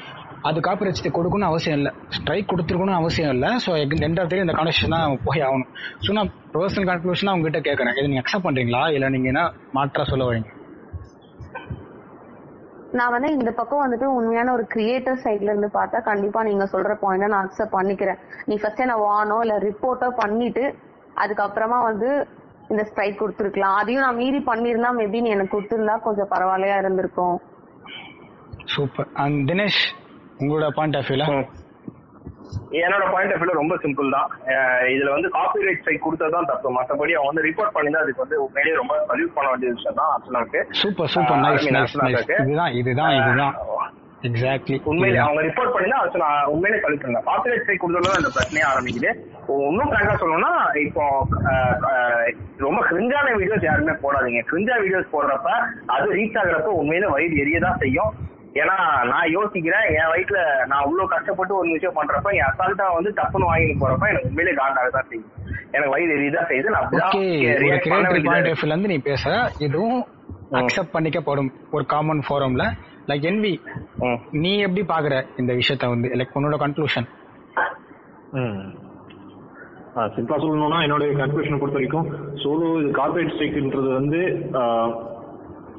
அது 0.49 0.59
காப்பி 0.67 0.87
ரைட்ஸ் 0.87 1.05
கொடுக்கணும்னு 1.17 1.49
அவசியம் 1.51 1.77
இல்லை. 1.79 1.91
ஸ்ட்ரைக் 2.17 2.51
கொடுத்துருக்கணும்னு 2.51 2.99
அவசியம் 3.01 3.33
இல்லை. 3.37 3.49
ஸோ 3.65 3.71
ரெண்டாவது 4.05 4.29
தெரியும் 4.33 4.47
இந்த 4.47 4.55
கன்வர்சேஷன் 4.59 4.95
தான் 4.97 5.17
போய் 5.27 5.45
ஆகணும். 5.47 5.71
ஸோ 6.05 6.15
நான் 6.19 6.31
பர்சனல் 6.55 6.89
கன்க்ளூஷனாக 6.91 7.35
உங்ககிட்ட 7.37 7.61
கேட்குறேன் 7.67 7.97
இதை 7.99 8.07
நீங்கள் 8.11 8.25
அக்செப்ட் 8.25 8.47
பண்ணுறீங்களா 8.47 8.83
இல்லை 8.97 9.09
நீங்கள் 9.17 9.33
என்ன 9.33 9.43
மாற்றாக 9.77 10.07
சொல்ல 10.13 10.29
வரீங்க? 10.29 10.49
நான் 12.97 13.13
வந்து 13.13 13.29
இந்த 13.37 13.51
பக்கம் 13.51 13.83
வந்துட்டு 13.83 14.07
உண்மையான 14.17 14.51
ஒரு 14.51 14.63
கிரியேட்டர் 14.73 15.21
சைட்ல 15.23 15.51
இருந்து 15.51 15.69
பார்த்தா 15.79 15.99
கண்டிப்பா 16.09 16.39
நீங்க 16.43 16.65
சொல்ற 16.71 16.93
பாயிண்ட 17.01 17.27
நான் 17.33 17.45
அக்செப்ட் 17.45 17.75
பண்ணிக்கிறேன். 17.77 18.19
நீ 18.45 18.55
ஃபர்ஸ்ட் 18.61 18.83
என்ன 18.85 18.95
வானோ 19.05 19.37
இல்ல 19.45 19.55
ரிப்போர்ட்டோ 19.67 20.09
பண்ணிட்டு 20.21 20.63
அதுக்கப்புறமா 21.23 21.79
வந்து 21.89 22.09
இந்த 22.71 22.83
ஸ்ட்ரைக் 22.89 23.21
கொடுத்துருக்கலாம். 23.21 23.77
அதையும் 23.81 24.05
நான் 24.05 24.19
மீறி 24.21 24.39
பண்ணியிருந்தா 24.49 24.91
மேபி 24.99 25.21
நீ 25.25 25.29
எனக்கு 25.29 25.53
கொடுத்துருந்தா 25.55 25.95
கொஞ்சம் 26.07 26.31
பரவாயில்லையா 26.33 26.77
இருந்திருக்கும். 26.83 27.37
சூப்பர் 28.75 29.09
அண்ட் 29.23 29.39
தினேஷ் 29.51 29.81
உங்களோட 30.41 30.67
பாயிண்ட் 30.79 30.97
ஆஃப் 30.99 31.09
வியூல 31.09 31.25
என்னோட 32.83 33.03
பாயிண்ட் 33.13 33.33
ஆஃப் 33.35 33.41
வியூல 33.41 33.55
ரொம்ப 33.61 33.75
சிம்பிள் 33.83 34.13
தான். 34.17 34.29
இதுல 34.95 35.09
வந்து 35.15 35.29
காப்பிரைட் 35.37 35.79
ஸ்ட்ரைக் 35.81 36.05
கொடுத்தது 36.07 36.35
தான் 36.37 36.49
தப்பு. 36.51 36.75
மத்தபடி 36.79 37.15
அவன் 37.19 37.31
வந்து 37.31 37.45
ரிப்போர்ட் 37.49 37.75
பண்ணி 37.77 37.91
தான் 37.95 38.03
அதுக்கு 38.05 38.25
வந்து 38.25 38.37
உண்மையிலேயே 38.45 38.75
ரொம்ப 38.81 38.95
சல்யூட் 39.11 39.35
பண்ண 39.37 39.47
வேண்டிய 39.53 39.71
விஷயம் 39.77 39.99
தான் 40.01 40.11
அர்ச்சனாக்கு 40.15 40.61
சூப்பர் 40.81 41.13
சூப்பர் 41.15 41.41
நைஸ் 41.45 41.71
நைஸ். 41.77 41.97
இதுதான் 42.43 42.75
இதுதான் 42.81 43.15
இதுதான். 43.19 43.55
எக்ஸாக்ட்லி 44.27 44.77
உண்மையிலே 44.91 45.19
அவங்க 45.25 45.41
ரிப்போர்ட் 45.47 45.73
பண்ணி 45.73 45.89
தான் 45.91 46.01
அர்ச்சனா 46.03 46.29
உண்மையிலே 46.53 46.79
சல்யூட் 46.85 47.03
பண்ணல 47.03 47.21
காப்பிரைட் 47.27 47.61
ஸ்ட்ரைக் 47.63 47.83
கொடுத்தது 47.83 48.07
தான் 48.07 48.19
இந்த 48.21 48.31
பிரச்சனையே 48.37 48.65
ஆரம்பிக்குது. 48.71 49.11
இன்னும் 49.67 49.91
ஃப்ராங்கா 49.91 50.15
சொல்லணும்னா 50.21 50.53
இப்போ 50.85 51.03
ரொம்ப 52.65 52.79
கிரிஞ்சான 52.89 53.35
வீடியோஸ் 53.41 53.67
யாருமே 53.69 53.95
போடாதீங்க. 54.03 54.41
கிரிஞ்சா 54.49 54.75
வீடியோஸ் 54.83 55.13
போடுறப்ப 55.13 55.51
அது 55.95 56.07
ரீச் 56.17 56.39
ஆகுறப்ப 56.41 56.73
உண்மையிலே 56.81 57.13
வயிறு 57.13 57.41
எரிய 57.43 57.59
தான் 57.67 57.79
செய்யும். 57.83 58.11
ஏன்னா 58.55 58.75
நான் 59.09 59.33
யோசிக்கிறேன் 59.33 59.87
என் 59.95 60.11
வயிற்றுல 60.11 60.39
நான் 60.69 60.83
இவ்வளவு 60.85 61.11
கஷ்டப்பட்டு 61.13 61.53
ஒரு 61.55 61.67
விஷயம் 61.75 61.97
பண்றப்ப 61.97 62.29
என் 62.37 62.47
அசால்ட்டா 62.49 62.85
வந்து 62.95 63.11
டப்புன்னு 63.17 63.49
வாங்கிட்டு 63.49 63.81
போறப்ப 63.83 64.09
எனக்கு 64.11 64.29
உண்மையிலே 64.29 64.53
காண்டாக 64.59 64.89
தான் 64.89 65.09
செய்யும் 65.09 65.29
எனக்கு 65.73 65.93
வயிறு 65.93 66.15
எரியதான் 66.17 66.49
செய்யுது? 66.49 66.69
நான் 66.69 66.87
இருந்து 68.73 68.91
நீ 68.93 68.97
பேச 69.09 69.25
இதுவும் 69.59 69.99
அக்செப்ட் 70.61 70.95
பண்ணிக்கப்படும் 70.95 71.51
ஒரு 71.71 71.85
காமன் 71.85 72.23
ஃபோரம்ல 72.27 72.63
லைக் 73.09 73.27
என்வி. 73.29 73.53
நீ 74.41 74.51
எப்படி 74.65 74.81
பாக்குற 74.91 75.13
இந்த 75.37 75.51
விஷயத்த 75.59 75.87
வந்து? 75.93 76.09
லைக் 76.19 76.37
உன்னோட 76.39 76.57
கன்க்ளூஷன் 76.63 77.07
சிம்பிளா 80.11 80.37
சொல்லணும்னா 80.41 80.79
என்னோட 80.85 81.05
கன்க்ளூஷனை 81.21 81.57
பொறுத்த 81.59 81.79
வரைக்கும் 81.79 82.07
சோலோ 82.41 82.67
இது 82.81 82.89
கார்பரேட் 82.99 83.33
ஸ்ட்ரைக்ன்றது 83.33 83.89
வந்து 83.95 84.19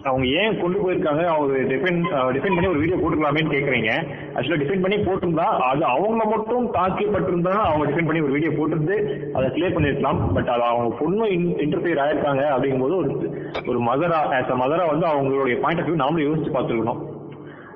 அவங்க 0.08 0.26
ஏன் 0.40 0.58
கொண்டு 0.60 0.78
போயிருக்காங்க 0.82 1.22
அவங்க 1.32 1.56
டிஃபெண்ட் 1.72 2.04
டிஃபெண்ட் 2.36 2.56
பண்ணி 2.56 2.70
ஒரு 2.72 2.82
வீடியோ 2.82 2.98
போட்டுக்கலாமேன்னு 3.00 3.54
கேக்குறீங்க. 3.54 3.90
ஆக்சுவலா 4.34 4.60
டிஃபெண்ட் 4.62 4.84
பண்ணி 4.84 4.98
போட்டிருந்தா 5.06 5.46
அது 5.70 5.84
அவங்க 5.94 6.24
மட்டும் 6.32 6.66
தாக்கப்பட்டிருந்தா 6.78 7.54
அவங்க 7.68 7.84
டிஃபெண்ட் 7.90 8.10
பண்ணி 8.10 8.24
ஒரு 8.26 8.36
வீடியோ 8.36 8.52
போட்டிருந்து 8.52 8.96
அதை 9.36 9.46
கிளியர் 9.56 9.76
பண்ணிருக்கலாம். 9.76 10.20
பட் 10.34 10.52
அது 10.54 10.64
அவங்க 10.70 10.96
பொண்ணு 11.02 11.26
இன்டர்ஃபியர் 11.66 12.02
ஆயிருக்காங்க 12.06 12.44
அப்படிங்கும்போது 12.54 12.96
ஒரு 13.02 13.10
ஒரு 13.68 13.80
மதரா 13.88 14.20
ஆஸ் 14.38 14.52
அ 14.54 14.60
மதரா 14.64 14.86
வந்து 14.92 15.08
அவங்களுடைய 15.12 15.58
பாயிண்ட் 15.64 15.82
ஆஃப் 15.82 15.88
வியூ 15.90 16.02
நாமளும் 16.04 16.28
யோசிச்சு 16.28 16.54
பார்த்துருக்கணும். 16.56 17.00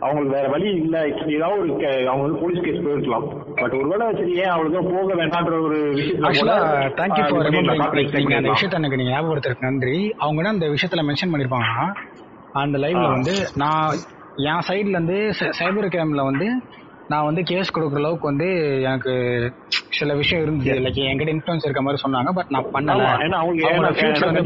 அவங்களுக்கு 0.01 0.37
வேற 0.37 0.47
வழி 0.53 0.71
இல்ல. 0.81 0.97
ஏதாவது 1.35 1.61
ஒரு 1.61 1.71
அவங்க 2.09 2.25
வந்து 2.25 2.41
போலீஸ் 2.41 2.65
கேஸ் 2.65 2.83
போயிருக்கலாம். 2.87 3.27
பட் 3.61 3.75
ஒருவேளை 3.79 4.07
சரி 4.19 4.33
ஏன் 4.41 4.51
அவங்களுக்கு 4.55 4.91
போக 4.95 5.15
வேண்டாம்ன்ற 5.21 5.59
ஒரு 5.67 5.79
விஷயத்துல 5.99 6.57
தேங்க்யூ 6.99 7.23
ஃபார். 7.29 7.49
விஷயத்த 8.49 8.81
எனக்கு 8.81 8.99
ஞாபகப்படுத்துறதுக்கு 9.05 9.69
நன்றி. 9.69 9.97
அவங்க 10.19 10.41
என்ன 10.43 10.55
அந்த 10.57 10.69
விஷயத்துல 10.75 11.05
மென்ஷன் 11.11 11.33
பண்ணிருப்பாங்கன்னா 11.33 11.87
அந்த 12.55 12.79
லைவ்ல. 12.79 13.11
வந்து 13.11 13.35
நான் 13.55 13.95
என் 14.37 14.65
சைடுல 14.69 14.89
இருந்து 14.89 15.17
சைபர் 15.59 15.93
கேம்ல 15.97 16.23
வந்து 16.25 16.49
நான் 17.09 17.25
வந்து 17.25 17.43
கேஸ் 17.43 17.79
கொடுக்குற 17.79 17.97
அளவுக்கு 17.97 18.27
வந்து 18.27 18.47
எனக்கு 18.83 19.13
சில 19.91 20.15
விஷயம் 20.15 20.45
இருந்தது. 20.45 20.79
லைக் 20.79 21.09
என்கிட்ட 21.09 21.33
இன்ஃபுளுன்ஸ் 21.35 21.65
இருக்க 21.65 21.83
மாதிரி 21.83 22.03
சொன்னாங்க 22.05 22.31
பட் 22.35 22.47
நான் 22.49 22.65
பண்ணல. 22.65 23.01
அவங்களோட 23.41 23.91
ஃபியூச்சர் 23.97 24.25
வந்து 24.25 24.43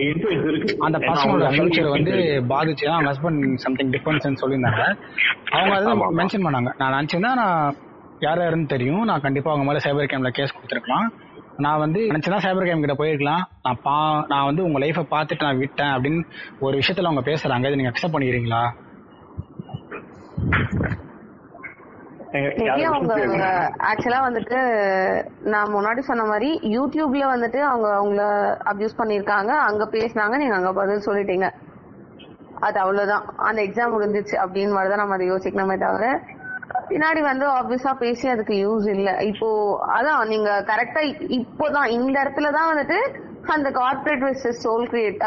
இருக்கு. 0.00 0.76
அந்த 0.78 0.98
அவங்க 1.06 1.48
ஃபியூச்சர் 1.50 1.88
வந்து 1.88 2.14
பாதிச்சு 2.48 2.86
அவங்க 2.88 3.12
ஹஸ்பண்ட் 3.12 3.54
சம்திங் 3.54 3.90
டிஃபரன்ஸ் 3.90 4.40
சொல்லியிருந்தாங்க. 4.42 4.82
அவங்க 5.50 5.74
அதை. 5.76 5.92
மென்ஷன் 5.92 6.46
பண்ணாங்க. 6.46 6.72
நான் 6.78 6.92
நினச்சிருந்தா 6.92 7.34
நான் 7.34 7.74
யார் 8.20 8.38
யாருன்னு 8.38 8.66
தெரியும். 8.66 9.04
நான் 9.04 9.20
கண்டிப்பா 9.20 9.52
அவங்க 9.52 9.72
மேல 9.72 9.80
சைபர் 9.84 10.08
கேம்ல 10.08 10.28
கேஸ் 10.28 10.54
கொடுத்துருக்கலாம். 10.54 11.08
நான் 11.64 11.80
வந்து 11.82 12.00
நினைச்சதா 12.10 12.36
சைபர் 12.42 12.66
கேம் 12.66 12.82
கிட்ட 12.82 12.94
போயிருக்கலாம். 12.98 13.44
நான் 13.64 13.80
பா 13.86 13.94
நான் 14.32 14.48
வந்து 14.48 14.64
உங்க 14.66 14.78
லைஃபை 14.78 15.02
பார்த்துட்டு 15.14 15.46
நான் 15.46 15.62
விட்டேன் 15.62 15.94
அப்படின்னு 15.94 16.20
ஒரு 16.60 16.74
விஷயத்துல 16.80 17.10
அவங்க 17.10 17.24
பேசுறாங்க. 17.30 17.66
இதை 17.68 17.78
நீங்க 17.80 17.92
அக்செப்ட் 17.92 18.14
பண்ணிக்கிறீங்களா? 18.14 18.62
அவங்க? 22.94 23.44
ஆக்சுவலா 23.90 24.20
வந்துட்டு 24.26 24.58
நான் 25.52 25.74
முன்னாடி 25.76 26.00
சொன்ன 26.08 26.24
மாதிரி 26.24 26.50
யூடியூப்ல 26.76 27.24
வந்துட்டு 27.34 27.60
அவங்க 27.70 27.88
அவங்கள 28.00 28.22
அபியூஸ் 28.72 28.98
பண்ணிருக்காங்க 29.00 29.52
அங்க 29.68 29.84
பேசினாங்க 29.96 30.36
நீங்க 30.36 30.54
அங்க 30.54 30.72
பதில் 30.72 31.06
சொல்லிட்டீங்க. 31.08 31.48
அது 32.66 32.78
அவ்வளவுதான். 32.84 33.24
அந்த 33.48 33.60
எக்ஸாம் 33.66 33.94
முடிஞ்சிச்சு 33.94 34.36
அப்படின்னு 34.44 34.74
மாதிரி 34.76 34.90
தான் 34.92 35.02
நம்ம 35.02 35.16
அதை 35.18 35.26
யோசிக்கணுமே 35.32 35.78
தவிர 35.86 36.06
பின்னாடி 36.90 37.20
வந்து 37.30 37.46
ஆப்வியஸா 37.58 37.92
பேசி 38.02 38.26
அதுக்கு 38.28 38.54
யூஸ் 38.64 38.86
இல்ல. 38.96 39.10
இப்போ 39.30 39.48
அதான் 39.96 40.30
நீங்க 40.32 40.50
கரெக்டா 40.70 41.00
இப்போதான் 41.38 41.88
இந்த 41.96 42.16
இடத்துல 42.24 42.50
தான் 42.58 42.70
வந்துட்டு 42.72 42.98
அந்த 43.54 43.68
corporate 43.78 44.24
versus 44.24 44.58
soul 44.64 44.86
create 44.92 45.22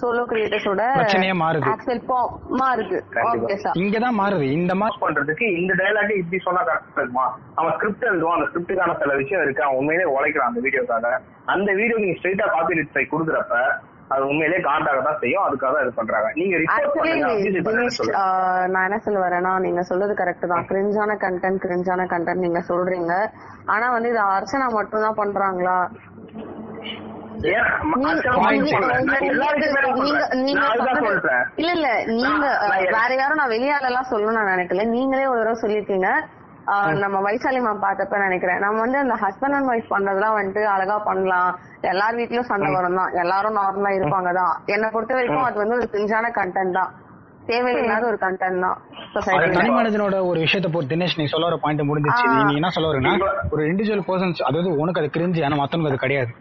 solo 0.00 0.22
கிரியேட்டர்ஸோட 0.30 0.84
பிரச்சனையே 0.98 1.34
மாறுது. 1.42 1.68
ஆக்சுவல் 1.72 2.00
மாறுது 2.60 2.96
கண்டிப்பா. 3.16 3.28
ஆப்வியஸா 3.32 3.72
இங்கதான் 3.82 4.18
மாறுது. 4.20 4.46
இந்த 4.58 4.74
மாதிரி 4.80 4.98
பண்றதுக்கு 5.04 5.46
இந்த 5.60 5.72
டயலாக் 5.80 6.14
இப்படி 6.22 6.40
சொன்னா 6.46 6.62
கரெக்டா 6.70 7.00
இருக்குமா? 7.02 7.26
அவன் 7.60 7.74
ஸ்கிரிப்ட் 7.76 8.08
எழுதுவான். 8.10 8.36
அந்த 8.38 8.48
ஸ்கிரிப்டுக்கான 8.50 8.96
சில 9.02 9.14
விஷயம் 9.22 9.44
இருக்கு. 9.44 9.64
அவன் 9.66 9.78
உண்மையிலே 9.82 10.08
உழைக்கிறான் 10.16 10.50
அந்த 10.52 10.62
வீடியோக்காக. 10.66 11.14
அந்த 11.54 11.70
வீடியோ 11.80 11.98
நீங்க 12.04 12.16
ஸ்ட்ரைட்டா 12.20 12.48
காப்பி 12.56 12.78
ரைட் 12.78 12.90
ஸ்ட்ரைக் 12.92 13.14
கொடுக்குறப்ப 13.14 13.56
அது 14.12 14.22
உண்மையிலே 14.30 14.58
காண்டாக 14.68 15.00
தான் 15.08 15.20
செய்யும். 15.22 15.44
அதுக்காக 15.46 15.82
இது 15.84 15.92
பண்றாங்க. 15.98 16.28
நீங்க 16.40 16.54
நான் 18.74 18.86
என்ன 18.88 18.98
சொல்ல 19.06 19.18
வரேன்னா 19.26 19.52
நீங்க 19.66 19.82
சொல்றது 19.90 20.14
கரெக்ட் 20.20 20.46
தான். 20.52 20.66
கிரிஞ்சான 20.70 21.16
கண்டென்ட் 21.24 21.62
கிரிஞ்சான 21.64 22.06
கண்டென்ட் 22.14 22.44
நீங்க 22.46 22.62
சொல்றீங்க. 22.70 23.14
ஆனா 23.74 23.88
வந்து 23.96 24.10
இது 24.14 24.22
அர்ச்சனா 24.36 24.68
மட்டும் 24.78 25.06
தான் 25.06 25.20
பண்றாங்களா 25.22 25.78
இல்ல 31.60 31.70
இல்ல. 31.76 31.88
நீங்க 32.18 32.44
வேற 32.96 33.10
யாரும் 33.20 33.40
நான் 33.40 33.52
வெளியால 33.54 33.88
எல்லாம் 33.90 34.10
சொல்லணும்னு 34.12 34.38
நான் 34.38 34.52
நினைக்கல. 34.54 34.84
நீங்களே 34.94 35.26
ஒரு 35.32 35.40
தடவை 35.40 35.58
சொல்லிருக்கீங்க. 35.62 36.08
நம்ம 37.02 37.16
வைசாலி 37.26 37.60
மேம் 37.66 37.82
பார்த்தப்ப 37.84 38.18
நினைக்கிறேன். 38.24 38.60
நம்ம 38.64 38.80
வந்து 38.84 38.98
அந்த 39.04 39.14
ஹஸ்பண்ட் 39.22 39.56
அண்ட் 39.58 39.70
ஒய்ஃப் 39.72 39.92
பண்றதெல்லாம் 39.94 40.36
வந்துட்டு 40.38 40.62
அழகா 40.74 40.96
பண்ணலாம். 41.08 41.50
எல்லார் 41.92 42.18
வீட்லயும் 42.20 42.48
சண்டை 42.50 42.70
வரும் 42.76 42.98
தான். 43.00 43.12
எல்லாரும் 43.22 43.56
நார்மலா 43.60 43.92
இருப்பாங்க 43.98 44.32
தான். 44.40 44.54
என்னை 44.74 44.88
பொறுத்த 44.94 45.14
வரைக்கும் 45.18 45.48
அது 45.48 45.58
வந்து 45.62 45.78
ஒரு 45.78 45.88
கிரிஞ்சான 45.94 46.30
கண்டென்ட் 46.38 46.76
தான். 46.80 46.92
தேவையில்லாத 47.50 48.04
ஒரு 48.10 48.18
கண்டென்ட் 48.24 48.64
தான். 48.66 48.78
தனி 49.58 49.70
மனிதனோட 49.78 50.16
ஒரு 50.30 50.38
விஷயத்தை 50.44 50.68
பொறுத்து. 50.74 50.92
தினேஷ் 50.94 51.16
நீ 51.20 51.26
சொல்ல 51.32 51.48
வர 51.48 51.58
பாயிண்ட் 51.64 51.88
முடிஞ்சிச்சு. 51.90 52.24
நீ 52.50 52.54
என்ன 52.60 52.70
சொல்ல 52.76 52.90
வரேன்னா 52.90 53.14
ஒரு 53.54 53.62
இண்டிவிஜுவல் 53.72 54.06
பர்சன்ஸ் 54.10 54.42
அதாவது 54.48 54.70
உனக்கு 54.82 55.02
அது 55.02 55.10
கிரிஞ்சு 55.16 55.44
ஆனா 55.48 55.58
மத்தவனுக்கு 55.62 55.92
அது 55.92 56.04
கிடையாது. 56.04 56.32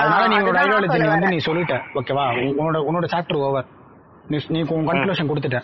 அதனால 0.00 0.22
நீ 0.32 0.36
உன்னோட 0.40 0.58
ஐடியாலஜி 0.64 1.08
வந்து. 1.12 1.32
நீ 1.34 1.40
சொல்லிட்ட. 1.48 1.76
ஓகேவா 2.00 2.26
உன்னோட 2.60 2.80
உன்னோட 2.88 3.06
சாப்டர் 3.14 3.40
ஓவர் 3.48 3.68
நீ 4.32 4.38
நீ 4.54 4.60
உன் 4.76 4.88
கன்க்ளூஷன் 4.90 5.30
கொடுத்துட்ட. 5.30 5.60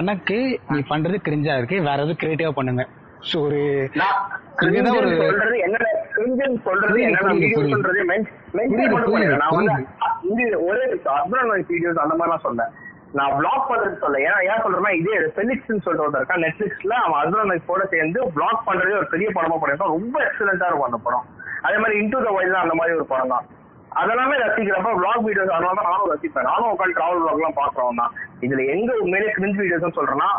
எனக்கு 0.00 0.36
நீ 0.72 0.78
பண்றது 0.90 1.18
கிரிஞ்சா 1.26 1.54
இருக்கு. 1.60 1.76
வேற 1.88 1.98
எதுவும் 2.04 2.20
கிரியேட்டிவா 2.22 2.52
பண்ணுங்க. 2.58 2.84
ஸோ 3.30 3.36
ஒரு 3.42 3.60
நான் 13.18 13.32
பிளாக் 13.38 13.66
பண்றது 13.70 13.96
சொல்ல. 14.02 14.18
ஏன்னா 14.26 14.36
ஏன் 14.50 14.62
சொல்றேன்னா 14.64 14.92
இதே 14.98 15.16
ஃபெலிக்ஸ்னு 15.36 15.82
சொல்லிட்டு 15.84 16.04
ஒருத்தர் 16.04 16.22
இருக்கான் 16.22 16.44
நெட்ஃபிளிக்ஸ்ல 16.44 16.94
அவன் 17.04 17.18
ஹஸ்பண்ட் 17.22 17.52
ஒய்ஃபோட 17.54 17.82
சேர்ந்து 17.94 18.20
பிளாக் 18.36 18.62
பண்றதே 18.68 18.94
ஒரு 19.00 19.08
பெரிய 19.14 19.28
படமா 19.36 19.56
பண்ணிருக்கான் 19.62 19.94
ரொம்ப 19.96 20.16
எக்ஸலண்டா 20.28 20.68
இருக்கும் 20.68 20.88
அந்த 20.90 21.00
படம். 21.06 21.26
அதே 21.66 21.76
மாதிரி 21.82 21.98
இன்டூ 22.02 22.20
த 22.26 22.30
வைல்ட் 22.36 22.62
அந்த 22.62 22.74
மாதிரி 22.74 22.96
ஒரு 22.98 23.06
படம் 23.12 23.32
தான். 23.34 23.46
அதெல்லாமே 24.00 24.36
ரசிக்கிறப்ப 24.44 24.92
vlog 25.00 25.18
வீடியோஸ் 25.26 25.54
அதனால 25.56 25.74
தான் 25.78 25.90
நானும் 25.90 26.10
ரசிப்பேன். 26.12 26.48
நானும் 26.50 26.70
உட்காந்து 26.74 26.96
டிராவல் 26.98 27.58
பாக்குறவன் 27.60 28.00
தான். 28.02 28.12
இதுல 28.46 28.64
எங்க 28.74 28.92
உண்மையிலே 29.02 29.34
கிரிஞ்ச் 29.38 29.60
வீடியோஸ் 29.62 29.98
சொல்றேன்னா 29.98 30.30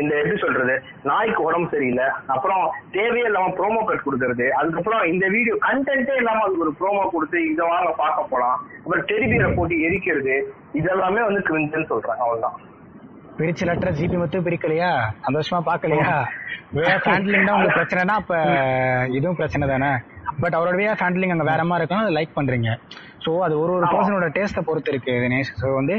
இந்த 0.00 0.12
எப்படி 0.20 0.38
சொல்றது 0.44 0.74
நாய்க்கு 1.08 1.40
உடம்பு 1.48 1.68
சரியில்லை 1.74 2.06
அப்புறம் 2.34 2.62
தேவையே 2.96 3.26
இல்லாம 3.30 3.52
ப்ரோமோ 3.58 3.80
கட் 3.88 4.04
கொடுக்கறது 4.06 4.46
அதுக்கப்புறம் 4.60 5.02
இந்த 5.12 5.26
வீடியோ 5.36 5.56
கண்டென்ட்டே 5.66 6.16
இல்லாம 6.22 6.42
அதுக்கு 6.46 6.64
ஒரு 6.66 6.74
ப்ரோமோ 6.80 7.02
கொடுத்து 7.14 7.40
இதை 7.52 7.66
வாங்க 7.72 7.92
பார்க்க 8.02 8.30
போலாம் 8.32 8.56
அப்புறம் 8.82 9.06
டெரிபியரை 9.12 9.50
போட்டு 9.58 9.76
எரிக்கிறது 9.88 10.36
இதெல்லாமே 10.80 11.22
வந்து 11.28 11.42
கிரிஞ்சுன்னு 11.50 11.90
சொல்றேன் 11.92 12.20
அவ்வளவுதான். 12.24 12.56
பிரிச்ச 13.38 13.64
லெட்டர் 13.68 13.96
ஜிபி 13.96 14.18
மட்டும் 14.20 14.44
பிரிக்கலையா? 14.44 14.90
சந்தோஷமா 15.24 15.58
பாக்கலையா 15.70 16.10
வே 16.76 16.84
ஆஃப் 16.92 17.08
ஹேண்ட்லிங் 17.08 17.46
தான் 17.48 17.56
உங்களுக்கு 17.56 17.80
பிரச்சனைனா 17.80 18.14
அப்ப 18.20 18.36
இதுவும் 19.16 19.38
பிரச்சனை 19.40 19.64
தானே? 19.72 19.90
பட் 20.42 20.56
அவரோட 20.58 20.76
வே 20.80 20.86
ஆஃப் 20.92 21.02
ஹேண்ட்லிங் 21.04 21.34
அங்க 21.34 21.44
வேற 21.50 21.64
மாதிரி 21.70 21.82
இருக்கும் 21.82 22.02
அதை 22.04 22.12
லைக் 22.16 22.36
பண்றீங்க. 22.38 22.70
ஸோ 23.24 23.30
அது 23.46 23.54
ஒரு 23.62 23.72
ஒரு 23.76 23.86
பர்சனோட 23.92 24.26
டேஸ்ட்டை 24.36 24.62
பொறுத்து 24.68 24.92
இருக்கு 24.92 25.12
தினேஷ். 25.24 25.52
ஸோ 25.60 25.66
வந்து 25.80 25.96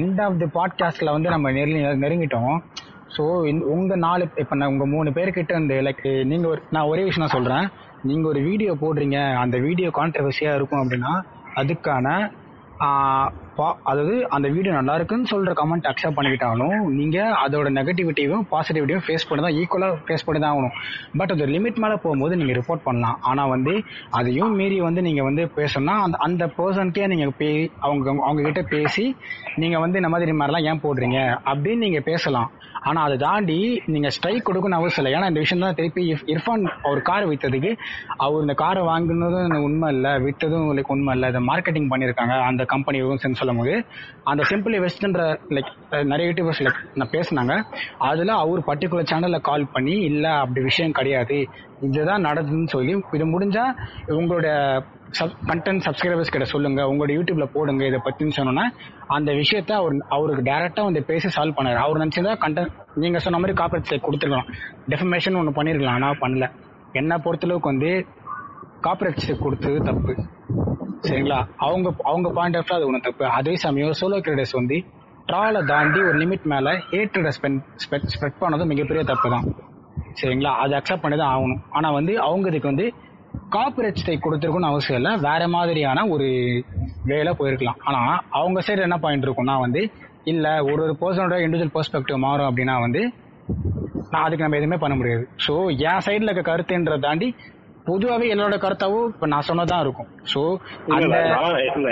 எண்ட் 0.00 0.20
ஆஃப் 0.24 0.40
தி 0.42 0.48
பாட்காஸ்ட்ல 0.58 1.12
வந்து 1.16 1.28
நம்ம 1.34 1.52
நெருங்கி 1.58 1.80
நெருங்கிட்டோம். 2.04 2.56
ஸோ 3.10 3.22
உங்க 3.74 3.92
நாலு 3.96 4.24
இப்போ 4.34 4.54
நான் 4.56 4.72
உங்க 4.72 4.86
மூணு 4.86 5.10
பேர்கிட்ட 5.10 5.52
இருந்து 5.54 5.76
லைக் 5.82 6.02
நீங்க 6.24 6.46
ஒரு 6.48 6.60
நான் 6.68 6.88
ஒரே 6.92 7.02
விஷயம் 7.04 7.24
நான் 7.24 7.36
சொல்றேன். 7.36 7.66
நீங்க 8.02 8.24
ஒரு 8.28 8.40
வீடியோ 8.40 8.72
போடுறீங்க. 8.82 9.18
அந்த 9.36 9.56
வீடியோ 9.58 9.88
கான்ட்ரவர்சியா 9.98 10.52
இருக்கும் 10.54 10.82
அப்படின்னா 10.82 11.12
அதுக்கான 11.56 12.06
பா- 13.58 13.76
அதாவது 13.82 14.28
அந்த 14.28 14.48
வீடியோ 14.48 14.74
நல்லா 14.74 14.94
இருக்குன்னு 14.94 15.26
சொல்ற 15.30 15.48
கமெண்ட் 15.48 15.92
அக்செப்ட் 15.92 16.16
பண்ணிக்கிட்டாலும் 16.16 16.80
நீங்க 16.80 17.18
அதோட 17.46 17.68
நெகட்டிவிட்டியும் 17.78 18.44
பாசிட்டிவிட்டியும் 18.50 19.02
ஃபேஸ் 19.06 19.26
பண்ணி 19.28 19.44
தான் 19.44 19.54
ஈக்குவலா 19.54 19.94
ஃபேஸ் 20.06 20.26
பண்ணி 20.26 20.40
தான் 20.40 20.56
ஆகணும். 20.56 20.74
பட் 21.16 21.30
அது 21.30 21.46
லிமிட் 21.46 21.74
மேல 21.74 21.96
போகும்போது 21.96 22.36
நீங்க 22.36 22.52
ரிப்போர்ட் 22.52 22.80
பண்ணலாம். 22.84 23.18
ஆனா 23.22 23.46
வந்து 23.46 23.82
அதையும் 24.10 24.54
மீறி 24.54 24.80
வந்து 24.80 25.02
நீங்க 25.02 25.22
வந்து 25.22 25.44
பேசணும்னா 25.56 25.96
அந்த 25.98 26.18
அந்த 26.18 26.46
பர்சன்ட்டே 26.46 27.06
நீங்க 27.06 27.30
பே 27.38 27.70
அவங்க 27.78 28.22
அவங்க 28.22 28.42
கிட்ட 28.42 28.62
பேசி 28.62 29.16
நீங்க 29.56 29.78
வந்து 29.78 29.96
இந்த 29.96 30.08
மாதிரி 30.08 30.32
மாதிரிலாம் 30.32 30.62
ஏன் 30.62 30.80
போடுறீங்க? 30.80 31.38
அப்படின்னு 31.44 31.76
நீங்க 31.76 32.00
பேசலாம். 32.00 32.50
ஆனா 32.82 33.02
அதை 33.02 33.16
தாண்டி 33.16 33.82
நீங்க 33.86 34.10
ஸ்ட்ரைக் 34.10 34.48
கொடுக்கணும்னு 34.48 34.80
அவசியம் 34.80 35.06
இல்லை. 35.06 35.20
ஏன்னா 35.20 35.28
இந்த 35.28 35.40
விஷயம் 35.40 35.64
தான் 35.64 35.74
திருப்பி 35.74 36.12
இர்ஃபான் 36.26 36.68
அவர் 36.82 37.02
கார் 37.02 37.28
விற்றதுக்கு 37.28 37.76
அவர் 38.16 38.40
இந்த 38.40 38.54
காரை 38.54 38.82
வாங்கினதும் 38.82 39.56
உண்மை 39.56 39.94
இல்லை 39.94 40.10
விற்றதும் 40.10 40.76
லைக் 40.76 40.86
உண்மை 40.86 41.14
இல்லை. 41.14 41.28
இதை 41.28 41.46
மார்க்கெட்டிங் 41.46 41.90
பண்ணியிருக்காங்க. 41.90 42.42
அந்த 42.42 42.64
கம்பெனி 42.64 43.16
சென்று 43.16 43.46
சொல்லும் 43.48 43.62
போது 43.62 43.76
அந்த 44.30 44.42
சிம்பிளி 44.50 44.78
வெஸ்ட்ன்ற 44.84 45.22
லைக் 45.56 45.72
நிறைய 46.10 46.26
யூடியூபர்ஸ் 46.30 46.62
லைக் 46.66 46.82
நான் 47.00 47.14
பேசினாங்க. 47.16 47.54
அதில் 48.10 48.32
அவர் 48.42 48.68
பர்டிகுலர் 48.68 49.10
சேனலில் 49.12 49.46
கால் 49.48 49.72
பண்ணி 49.74 49.96
இல்லை 50.10 50.30
அப்படி 50.42 50.62
விஷயம் 50.70 50.96
கிடையாது. 50.98 51.38
இதுதான் 51.88 52.26
நடந்ததுன்னு 52.28 52.74
சொல்லி 52.76 52.94
இது 53.16 53.26
முடிஞ்சா 53.34 53.64
உங்களோட 54.20 54.46
சப் 55.18 55.36
கண்டென்ட் 55.50 55.84
சப்ஸ்கிரைபர்ஸ் 55.86 56.32
கிட்ட 56.32 56.46
சொல்லுங்க. 56.52 56.80
உங்களோட 56.90 57.12
யூடியூப்ல 57.18 57.46
போடுங்க 57.54 57.82
இதை 57.90 58.00
பத்தின்னு 58.06 58.36
சொன்னோன்னா 58.38 58.64
அந்த 59.16 59.30
விஷயத்த 59.40 59.72
அவர் 59.80 59.94
அவருக்கு 60.16 60.42
டைரக்டா 60.50 60.82
வந்து 60.88 61.02
பேசி 61.10 61.28
சால்வ் 61.36 61.56
பண்ணாரு. 61.58 61.78
அவர் 61.84 62.00
நினைச்சிருந்தா 62.02 62.34
கண்டென்ட் 62.44 62.74
நீங்க 63.04 63.20
சொன்ன 63.26 63.40
மாதிரி 63.42 63.56
காப்பரேட் 63.60 63.86
ஸ்ட்ரைக் 63.88 64.06
கொடுத்துருக்கலாம். 64.08 64.50
டெஃபமேஷன் 64.92 65.38
ஒன்று 65.40 65.58
பண்ணிருக்கலாம் 65.58 65.96
ஆனா 65.98 66.10
பண்ணல. 66.24 66.48
என்ன 67.00 67.20
பொறுத்தளவுக்கு 67.24 67.72
வந்து 67.72 67.92
காப்பரேட் 68.86 69.22
ஸ்ட்ரைக் 69.22 69.44
கொடுத்தது 69.46 69.78
தப்பு. 69.88 70.12
சரிங்களா? 71.06 71.38
அவங்க 71.66 71.88
அவங்க 72.10 72.28
பாயிண்ட் 72.38 72.56
ஆஃப் 72.60 72.72
அது 72.76 72.86
ஒன்று 72.88 73.00
தப்பு. 73.06 73.24
அதே 73.38 73.52
சமயம் 73.64 73.98
சோலோ 74.00 74.18
கிரேடர்ஸ் 74.26 74.54
வந்து 74.60 74.76
ட்ராலை 75.28 75.60
தாண்டி 75.70 76.00
ஒரு 76.08 76.16
லிமிட் 76.22 76.46
மேலே 76.52 76.72
ஹேட்ரட 76.92 77.30
ஸ்பெண்ட் 77.36 77.62
ஸ்ப்ரெட் 78.14 78.40
பண்ணதும் 78.42 78.70
மிகப்பெரிய 78.72 79.02
தப்பு 79.10 79.28
தான். 79.34 79.46
சரிங்களா? 80.20 80.52
அதை 80.62 80.72
அக்செப்ட் 80.78 81.04
பண்ணி 81.04 81.16
தான் 81.20 81.32
ஆகணும். 81.34 81.60
ஆனால் 81.78 81.96
வந்து 81.98 82.12
அவங்க 82.26 82.48
இதுக்கு 82.52 82.70
வந்து 82.72 82.86
காப்பரேட் 83.54 84.00
கொடுத்துருக்குன்னு 84.24 84.70
அவசியம் 84.70 84.98
இல்லை. 85.00 85.12
வேற 85.28 85.42
மாதிரியான 85.56 86.04
ஒரு 86.14 86.28
வேலை 87.12 87.32
போயிருக்கலாம். 87.40 87.80
ஆனால் 87.88 88.18
அவங்க 88.38 88.60
சைடு 88.68 88.86
என்ன 88.86 88.98
பாயிண்ட் 89.04 89.26
இருக்கும்னா 89.26 89.56
வந்து 89.64 89.82
இல்லை 90.32 90.52
ஒரு 90.70 90.80
ஒரு 90.86 90.94
பர்சனோட 91.02 91.36
இண்டிவிஜுவல் 91.44 91.74
பெர்ஸ்பெக்டிவ் 91.76 92.24
மாறும் 92.26 92.48
அப்படின்னா 92.48 92.76
வந்து 92.86 93.02
நான் 94.12 94.24
அதுக்கு 94.24 94.44
நம்ம 94.44 94.58
எதுவுமே 94.60 94.78
பண்ண 94.82 94.94
முடியாது. 94.98 95.24
ஸோ 95.44 95.52
என் 95.90 96.02
சைடில் 96.06 96.30
இருக்க 96.30 96.44
கருத்துன்றதை 96.50 96.98
தாண்டி 97.06 97.28
பொதுவாகவே 97.88 98.26
என்னோட 98.34 98.56
கருத்தாவும் 98.62 99.06
இப்போ 99.06 99.26
நான் 99.26 99.46
சொன்னதான் 99.48 99.80
இருக்கும். 99.80 100.08
இல்ல, 100.86 101.16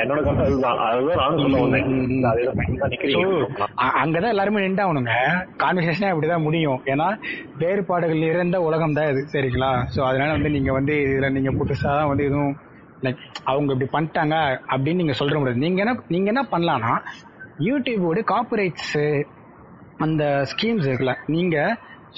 என்னோட 0.02 0.20
கருத்து 0.24 0.44
அதுதான். 0.46 0.78
அதுதான் 0.88 1.20
நானும் 1.22 1.42
சொல்ல 1.42 1.60
வந்தேன். 1.60 1.86
அங்கதான் 4.02 4.32
எல்லாருமே 4.34 4.64
நின்றாகணுங்க. 4.66 5.14
கான்வர்சேஷனே 5.62 6.10
அப்படிதான் 6.12 6.46
முடியும். 6.48 6.80
ஏன்னா 6.84 7.08
வேறுபாடுகள் 7.58 8.22
இருந்த 8.30 8.60
உலகம் 8.60 8.92
தான் 8.92 9.10
இது 9.10 9.22
சரிங்களா? 9.32 9.70
சோ 9.96 10.00
அதனால 10.10 10.30
வந்து 10.32 10.50
நீங்க 10.50 10.72
வந்து 10.72 10.94
இதுல 11.06 11.30
நீங்க 11.32 11.52
புதுசா 11.60 11.94
வந்து 12.08 12.24
எதுவும் 12.24 12.54
லைக் 13.02 13.22
அவங்க 13.44 13.72
இப்படி 13.74 13.90
பண்ணிட்டாங்க 13.96 14.34
அப்படின்னு 14.72 15.00
நீங்க 15.02 15.14
சொல்ற 15.18 15.34
முடியாது. 15.38 15.64
நீங்க 15.64 15.80
என்ன 15.84 15.94
நீங்க 16.08 16.28
என்ன 16.32 16.42
பண்ணலாம்னா 16.52 16.94
யூடியூபோட 17.58 18.22
காப்பரேட்ஸ் 18.32 18.96
அந்த 19.98 20.22
ஸ்கீம்ஸ் 20.52 20.86
இருக்குல்ல 20.88 21.14
நீங்க 21.26 21.56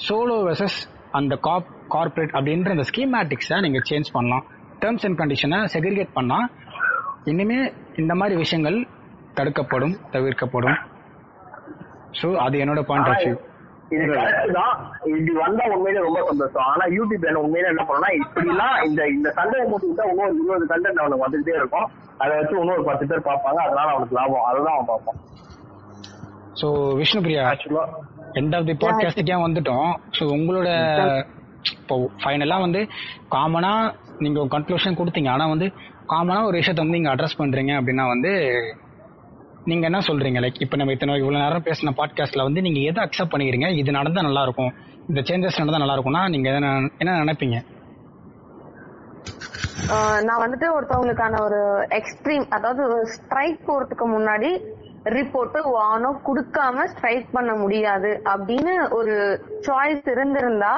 சோலோ 0.07 0.37
வெர்சஸ் 0.47 0.79
அந்த 1.17 1.33
காப் 1.47 1.69
கார்பரேட் 1.93 2.33
அப்படின்ற 2.37 2.69
அந்த 2.75 2.85
ஸ்கீமேட்டிக்ஸை 2.89 3.57
நீங்க 3.65 3.79
சேஞ்ச் 3.89 4.09
பண்ணலாம். 4.15 4.45
டேர்ம்ஸ் 4.81 5.05
அண்ட் 5.07 5.19
கண்டிஷனை 5.21 5.59
செக்ரிகேட் 5.73 6.15
பண்ணா 6.17 6.39
இனிமே 7.31 7.59
இந்த 8.01 8.13
மாதிரி 8.19 8.35
விஷயங்கள் 8.43 8.77
தடுக்கப்படும் 9.37 9.95
தவிர்க்கப்படும். 10.13 10.77
ஸோ 12.19 12.27
அது 12.45 12.57
என்னோட 12.63 12.81
பாயிண்ட் 12.89 13.09
ஆஃப் 13.11 13.23
வியூ 13.25 13.35
இது 13.95 14.03
கரெக்ட் 14.09 14.51
தான். 14.57 14.73
இப்படி 15.11 15.33
வந்தா 15.43 15.63
உண்மையிலே 15.75 16.01
ரொம்ப 16.07 16.19
சந்தோஷம். 16.29 16.65
ஆனா 16.71 16.83
யூடியூப் 16.97 17.25
என்ன 17.29 17.41
உண்மையில 17.45 17.71
என்ன 17.73 17.83
பண்ணா 17.91 18.09
இப்படிலாம் 18.19 18.75
இந்த 18.87 19.01
இந்த 19.15 19.29
சண்டையை 19.37 19.63
போட்டுக்கிட்டா 19.71 20.05
இன்னொரு 20.11 20.35
இருபது 20.41 20.67
கண்டென்ட் 20.71 21.01
அவனுக்கு 21.03 21.25
வந்துட்டே 21.25 21.55
இருக்கும். 21.61 21.87
அதை 22.21 22.31
வச்சு 22.39 22.55
இன்னொரு 22.63 22.83
பத்து 22.89 23.07
பேர் 23.11 23.27
பார்ப்பாங்க. 23.29 23.59
அதனால 23.67 23.87
அவனுக்கு 23.95 24.17
லாபம். 24.19 24.45
அதுதான் 24.49 24.75
அவன் 24.75 24.91
பார்ப்பான். 24.91 25.19
ஸோ 26.61 26.69
விஷ்ணு 27.01 27.23
பிரியா 27.25 27.43
ஆக்சுவலா 27.51 27.85
எண்ட் 28.39 28.55
ஆஃப் 28.57 28.67
தி 28.69 28.75
பாட்காஸ்டுக்கே 28.83 29.37
வந்துட்டோம்? 29.45 29.91
ஸோ 30.17 30.23
உங்களோட 30.35 30.67
இப்போ 31.77 31.95
ஃபைனலாக 32.21 32.65
வந்து 32.65 32.81
காமனா 33.35 33.71
நீங்க 34.23 34.45
கன்க்ளூஷன் 34.55 34.99
கொடுத்தீங்க. 34.99 35.29
ஆனா 35.35 35.47
வந்து 35.53 35.67
காமனா 36.11 36.39
ஒரு 36.49 36.55
விஷயத்த 36.59 36.83
வந்து 36.83 36.97
நீங்க 36.97 37.11
அட்ரஸ் 37.15 37.39
பண்றீங்க 37.41 37.73
அப்படின்னா 37.79 38.05
வந்து 38.13 38.31
நீங்க 39.69 39.85
என்ன 39.89 39.99
சொல்றீங்க? 40.07 40.39
லைக் 40.43 40.61
இப்போ 40.65 40.75
நம்ம 40.79 40.93
இத்தனை 40.95 41.15
இவ்வளவு 41.21 41.43
நேரம் 41.43 41.65
பேசின 41.67 41.93
பாட்காஸ்ட்ல 41.97 42.45
வந்து 42.47 42.61
நீங்க 42.67 42.79
எதை 42.89 42.99
அக்செப்ட் 43.05 43.33
பண்ணிக்கிறீங்க? 43.33 43.67
இது 43.81 43.97
நடந்தா 43.97 44.21
நல்லா 44.27 44.43
இருக்கும். 44.47 44.71
இந்த 45.09 45.21
சேஞ்சஸ் 45.29 45.59
நடந்தா 45.61 45.81
நல்லா 45.83 45.97
இருக்கும்னா 45.97 46.23
நீங்க 46.35 46.49
என்ன 47.01 47.17
நினைப்பீங்க? 47.23 47.59
நான் 50.27 50.41
வந்துட்டு 50.43 50.67
ஒருத்தவங்களுக்கான 50.77 51.39
ஒரு 51.45 51.59
எக்ஸ்ட்ரீம் 51.99 52.45
அதாவது 52.57 52.83
ஸ்ட்ரைக் 53.13 53.59
போறதுக்கு 53.67 54.05
முன்னாடி 54.15 54.49
ரிப்போர்ட் 55.05 55.57
வானோ 55.75 56.09
கொடுக்காம 56.27 56.85
ஸ்ட்ரைக் 56.85 57.27
பண்ண 57.31 57.51
முடியாது 57.55 58.11
அப்படின்னு 58.33 58.73
ஒரு 58.89 59.13
சாய்ஸ் 59.67 60.07
இருந்திருந்தா 60.15 60.73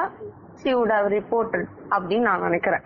ஷி 0.60 0.72
வுட் 0.74 0.94
ஹவ் 0.96 1.08
ரிப்போர்ட்டட் 1.12 1.68
அப்படின்னு 1.90 2.28
நான் 2.30 2.46
நினைக்கிறேன் 2.48 2.84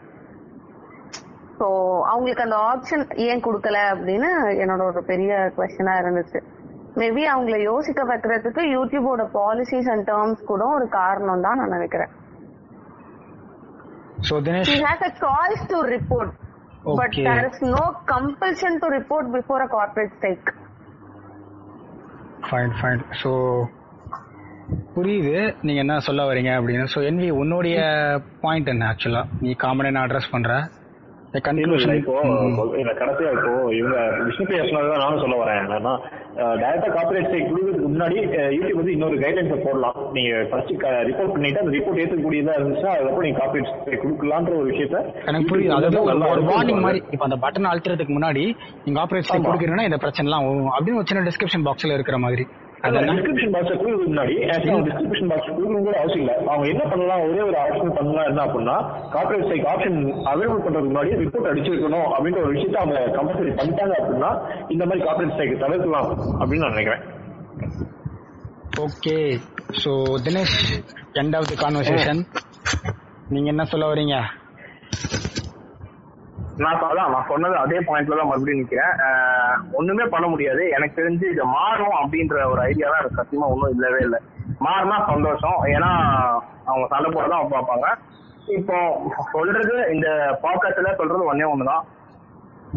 ஸோ 1.59 1.67
அவங்களுக்கு 2.11 2.47
அந்த 2.47 2.59
ஆப்ஷன் 2.71 3.05
ஏன் 3.27 3.45
கொடுக்கல 3.47 3.79
அப்படின்னு 3.93 4.31
என்னோட 4.63 4.83
ஒரு 4.91 5.03
பெரிய 5.05 5.33
கொஸ்டினா 5.57 5.95
இருந்துச்சு 6.03 6.41
மேபி 6.97 7.23
அவங்கள 7.33 7.57
யோசிக்க 7.63 8.03
வைக்கிறதுக்கு 8.05 8.63
யூடியூபோட 8.75 9.25
பாலிசிஸ் 9.33 9.91
அண்ட் 9.95 10.07
டேர்ம்ஸ் 10.11 10.43
கூட 10.45 10.65
ஒரு 10.77 10.87
காரணம் 10.99 11.45
தான் 11.47 11.59
நான் 11.59 11.75
நினைக்கிறேன் 11.79 12.13
so 14.29 14.35
Dinesh 14.47 14.71
He 14.71 14.79
has 14.83 15.01
a 15.03 15.15
choice 15.25 15.63
to 15.73 15.79
report, 15.95 16.31
but 16.91 17.11
Okay. 17.11 17.25
there 17.25 17.45
is 17.51 17.59
no 17.71 17.83
compulsion 18.07 18.73
to 18.83 18.89
report 18.89 19.27
before 19.33 19.61
a 19.63 19.69
corporate 19.69 20.13
strike. 20.17 20.49
Fine 22.43 22.75
fine 22.81 23.03
so 23.23 23.31
புரியுது. 24.95 25.35
நீங்கள் 25.63 25.85
என்ன 25.85 26.01
சொல்ல 26.01 26.23
வரீங்க 26.33 26.51
அப்படின்னு. 26.59 26.85
ஸோ 26.95 26.99
என்வி 27.09 27.31
உன்னுடைய 27.31 27.77
பாயிண்ட் 28.41 28.69
என்ன 28.69 28.85
ஆக்சுவலாக 28.93 29.29
நீ 29.41 29.53
காமன் 29.53 29.87
என்ன 29.87 30.07
அட்ரஸ் 30.07 30.33
பண்ணுற 30.33 30.53
இப்போ 31.37 32.65
கடைசியா 32.75 33.33
இப்போ 33.33 33.75
இவங்க 33.75 33.99
சொன்னதான் 34.47 34.99
நானும் 34.99 35.21
சொல்ல 35.21 35.45
வரேன். 35.45 35.65
என்னன்னா 35.65 35.99
டைரக்டா 36.37 36.93
காப்பரேட் 36.93 37.25
ஸ்ட்ரைக் 37.25 37.53
கொடுக்கறதுக்கு 37.53 37.93
முன்னாடி 37.93 38.17
யூடியூப் 38.55 38.75
வந்து 38.75 38.93
இன்னொரு 38.93 39.15
கைட்லைன்ஸை 39.15 39.65
போடலாம். 39.65 39.95
நீங்க 40.13 40.47
ஃபர்ஸ்ட் 40.51 40.71
ரிப்போர்ட் 40.71 41.33
பண்ணிட்டு 41.33 41.61
அந்த 41.61 41.77
ரிப்போர்ட் 41.77 41.97
ஏற்றுக்கூடியதா 41.97 42.53
இருந்துச்சுன்னா 42.61 42.87
அதுக்கப்புறம் 42.87 43.31
நீங்க 43.31 43.39
காப்பரேட் 43.39 43.81
ஸ்ட்ரைக் 43.81 44.05
கொடுக்கலான்ற 44.05 44.57
ஒரு 44.57 44.71
விஷயத்த 44.71 45.27
எனக்கு 45.27 45.57
புரியுது. 45.57 45.69
அதாவது 45.69 46.13
ஒரு- 46.13 46.15
வார்னிங். 46.25 46.81
மாதிரி 46.81 47.05
இப்போ 47.11 47.27
அந்த 47.29 47.37
பட்டன் 47.37 47.65
அழுத்துறதுக்கு 47.65 48.13
முன்னாடி 48.13 48.55
நீங்க 48.85 49.03
ஆப்ரேட் 49.03 49.23
ஆமா. 49.33 49.47
கொடுக்குறீங்கன்னா 49.47 49.83
இந்த 49.83 49.97
பிரச்சனைலாம் 49.97 50.47
வரும். 50.47 50.71
அப்படின்னு 50.71 50.95
ஒரு 50.95 51.07
சின்ன 51.07 51.29
டிஸ்கிரிப்ஷன் 51.29 51.71
பாக்ஸ்ல 51.71 51.93
இருக்கிற 51.93 52.19
மாதிரி. 52.19 52.47
டிஸ்கிரிப்ஷன் 52.85 53.53
பாக்ஸ் 53.55 53.71
கொடுக்கறதுக்கு 53.73 54.11
முன்னாடி 54.13 54.35
டிஸ்கிரிப்ஷன் 54.87 55.31
பாக்ஸ் 55.31 55.49
கொடுக்கணும் 55.49 55.87
கூட 55.89 55.97
அவசியம் 56.01 56.23
இல்லை. 56.25 56.35
அவங்க 56.53 56.67
என்ன 56.73 56.85
பண்ணலாம் 56.93 57.23
ஒரே 57.29 57.43
ஒரு 57.49 57.57
ஆப்ஷன் 57.63 57.95
பண்ணலாம் 57.99 58.29
என்ன 58.31 58.43
அப்படின்னா 58.47 58.77
கார்பரேட் 59.15 59.45
ஸ்ட்ரைக் 59.47 59.69
ஆப்ஷன் 59.73 59.99
அவைலபிள் 60.33 60.65
பண்றதுக்கு 60.67 60.91
முன்னாடி 60.93 61.13
ரிப்போர்ட் 61.23 61.51
அடிச்சிருக்கணும் 61.53 62.09
அப்படின்ற 62.15 62.41
ஒரு 62.45 62.55
விஷயத்தை 62.57 62.81
அவங்க 62.83 62.99
கம்பல்சரி 63.19 63.55
பண்ணிட்டாங்க 63.61 63.97
அப்படின்னா 64.01 64.31
இந்த 64.75 64.85
மாதிரி 64.89 65.05
கார்பரேட் 65.09 65.35
ஸ்ட்ரைக் 65.35 65.63
தவிர்க்கலாம் 65.65 66.11
அப்படின்னு 66.41 66.65
நான் 66.65 66.77
நினைக்கிறேன். 66.77 67.05
Okay 68.87 69.17
so 69.83 69.93
Dinesh 70.27 70.59
end 71.23 71.37
of 71.39 71.51
the 71.53 71.59
conversation 71.65 72.21
நீங்க 73.35 73.49
என்ன 73.53 73.65
சொல்ல 73.71 73.87
வரீங்க? 73.93 74.17
நான் 76.65 76.85
அதான் 76.89 77.11
நான் 77.15 77.29
சொன்னது 77.31 77.57
அதே 77.63 77.79
பாயிண்ட்ல 77.89 78.19
தான் 78.19 78.29
மறுபடியும் 78.31 78.61
நிக்கிறேன். 78.61 78.95
ஒண்ணுமே 79.79 80.05
பண்ண 80.15 80.27
முடியாது. 80.33 80.63
எனக்கு 80.77 80.99
தெரிஞ்சு 81.01 81.27
இது 81.33 81.45
மாறும் 81.57 81.97
அப்படின்ற 82.01 82.37
ஒரு 82.53 82.61
ஐடியா 82.69 82.87
தான் 82.91 83.03
எனக்கு 83.03 83.21
சத்தியமா 83.21 83.51
ஒன்றும் 83.55 83.75
இல்லவே 83.75 84.01
இல்லை. 84.07 84.21
மாறினா 84.67 84.99
சந்தோஷம். 85.11 85.59
ஏன்னா 85.75 85.91
அவங்க 86.71 86.87
சண்டை 86.93 87.11
போட 87.17 87.27
தான் 87.35 87.53
பார்ப்பாங்க. 87.57 87.89
இப்போ 88.59 88.77
சொல்றது 89.35 89.77
இந்த 89.95 90.09
பாக்கத்துல 90.47 90.95
சொல்றது 91.01 91.31
ஒன்னே 91.31 91.47
ஒண்ணுதான். 91.53 91.85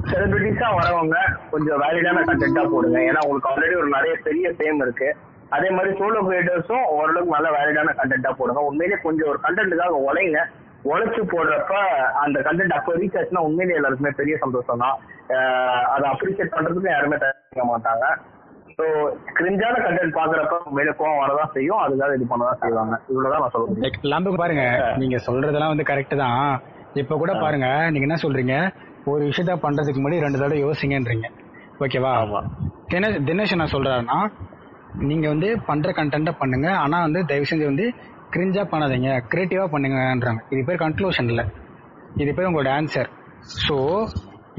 செலிபிரிட்டிஸா 0.09 0.67
வரவங்க 0.79 1.17
கொஞ்சம் 1.51 1.81
வேலிடான 1.83 2.23
கண்டென்ட்டா 2.29 2.63
போடுங்க. 2.73 2.97
ஏன்னா 3.09 3.21
உங்களுக்கு 3.25 3.51
ஆல்ரெடி 3.51 3.75
ஒரு 3.81 3.89
நிறைய 3.97 4.13
பெரிய 4.27 4.49
ஃபேம் 4.57 4.81
இருக்கு. 4.85 5.09
அதே 5.55 5.69
மாதிரி 5.75 5.91
சோலோ 5.99 6.19
கிரியேட்டர்ஸும் 6.25 6.87
ஓரளவுக்கு 6.95 7.35
நல்ல 7.35 7.49
வேலிடான 7.57 7.93
கண்டென்ட்டா 7.99 8.31
போடுங்க. 8.39 8.61
உண்மையிலேயே 8.69 8.99
கொஞ்சம் 9.05 9.29
ஒரு 9.31 9.39
கண்டென்ட்டுக்காக 9.45 9.97
உழைங்க. 10.09 10.41
உழைச்சு 10.87 11.21
போடுறப்ப 11.31 11.73
அந்த 12.23 12.37
கண்டென்ட் 12.47 12.75
அப்போ 12.75 12.91
ரீச் 12.99 13.17
ஆச்சுன்னா 13.19 13.45
உண்மையிலேயே 13.47 13.79
எல்லாருக்குமே 13.79 14.11
பெரிய 14.19 14.35
சந்தோஷம் 14.43 14.83
தான் 14.83 14.97
அதை 15.93 16.05
அப்ரிஷியேட் 16.11 16.53
பண்றதுக்கு 16.55 16.89
யாருமே 16.93 17.17
தயாரிக்க 17.23 17.65
மாட்டாங்க. 17.71 18.05
ஸோ 18.77 18.85
கிரிஞ்சான 19.37 19.79
கண்டென்ட் 19.85 20.17
பாக்குறப்ப 20.17 20.57
மேல 20.77 20.91
கோவம் 20.99 21.21
வரதான் 21.23 21.53
செய்யும். 21.55 21.81
அதுக்காக 21.85 22.15
இது 22.17 22.27
பண்ணதான் 22.31 22.61
செய்வாங்க. 22.63 22.95
இவ்வளவுதான் 23.11 23.43
நான் 23.43 23.81
லைக் 23.85 24.05
லாம்புக்கு 24.11 24.41
பாருங்க. 24.43 24.65
நீங்க 25.01 25.17
சொல்றதெல்லாம் 25.27 25.73
வந்து 25.73 25.87
கரெக்ட் 25.89 26.15
தான். 26.23 26.43
இப்ப 27.01 27.17
கூட 27.23 27.33
பாருங்க. 27.43 27.67
நீங்க 27.91 28.07
என்ன 28.07 28.19
சொல்றீங்க? 28.25 28.55
ஒரு 29.11 29.23
விஷயத்த 29.29 29.53
பண்றதுக்கு 29.65 30.01
முன்னாடி 30.03 30.23
ரெண்டு 30.25 30.41
தடவை 30.41 30.59
யோசிங்கன்றீங்க. 30.65 31.27
ஓகேவா. 31.85 32.13
தினேஷ் 32.93 33.19
தினேஷ் 33.27 33.55
என்ன 33.55 33.67
சொல்றாருன்னா 33.73 34.19
நீங்க 35.09 35.25
வந்து 35.33 35.49
பண்ற 35.67 35.89
கண்டென்ட்டை 35.99 36.33
பண்ணுங்க. 36.39 36.69
ஆனா 36.83 36.97
வந்து 37.07 37.19
தயவு 37.31 37.49
செஞ்சு 37.51 37.65
வந்து 37.71 37.85
கிரிஞ்சா 38.33 38.63
பண்ணாதீங்க 38.71 39.11
கிரியேட்டிவா 39.31 39.65
பண்ணுங்கன்றாங்க. 39.73 40.41
இது 40.53 40.61
பேர் 40.67 40.81
கன்க்ளூஷன் 40.85 41.29
இல்ல. 41.33 41.43
இது 42.21 42.31
பேர் 42.37 42.47
உங்களோட 42.49 42.71
ஆன்சர் 42.79 43.09
ஸோ 43.65 43.77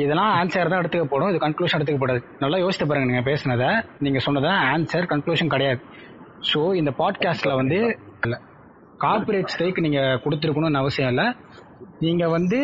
இதெல்லாம் 0.02 0.32
ஆன்சர் 0.40 0.70
தான் 0.72 0.80
எடுத்துக்கப்படும் 0.82 1.30
இது 1.32 1.40
கன்க்ளூஷன் 1.44 1.78
எடுத்துக்கப்படாது 1.78 2.20
நல்லா 2.42 2.58
யோசித்து 2.64 2.86
பாருங்க 2.90 3.08
நீங்க 3.10 3.24
பேசுனதை. 3.30 3.70
நீங்க 4.04 4.20
சொன்னதை 4.26 4.52
ஆன்சர் 4.74 5.10
கன்க்ளூஷன் 5.12 5.52
கிடையாது. 5.54 5.80
ஸோ 6.50 6.60
இந்த 6.80 6.90
பாட்காஸ்ட்ல 7.00 7.54
வந்து 7.60 7.78
இல்லை. 8.26 8.38
கார்பரேட் 9.04 9.52
ஸ்டேக் 9.54 9.84
நீங்க 9.86 10.00
கொடுத்துருக்கணும்னு 10.24 10.82
அவசியம் 10.82 11.10
இல்லை. 11.12 11.26
நீங்க 12.06 12.24
வந்து 12.36 12.58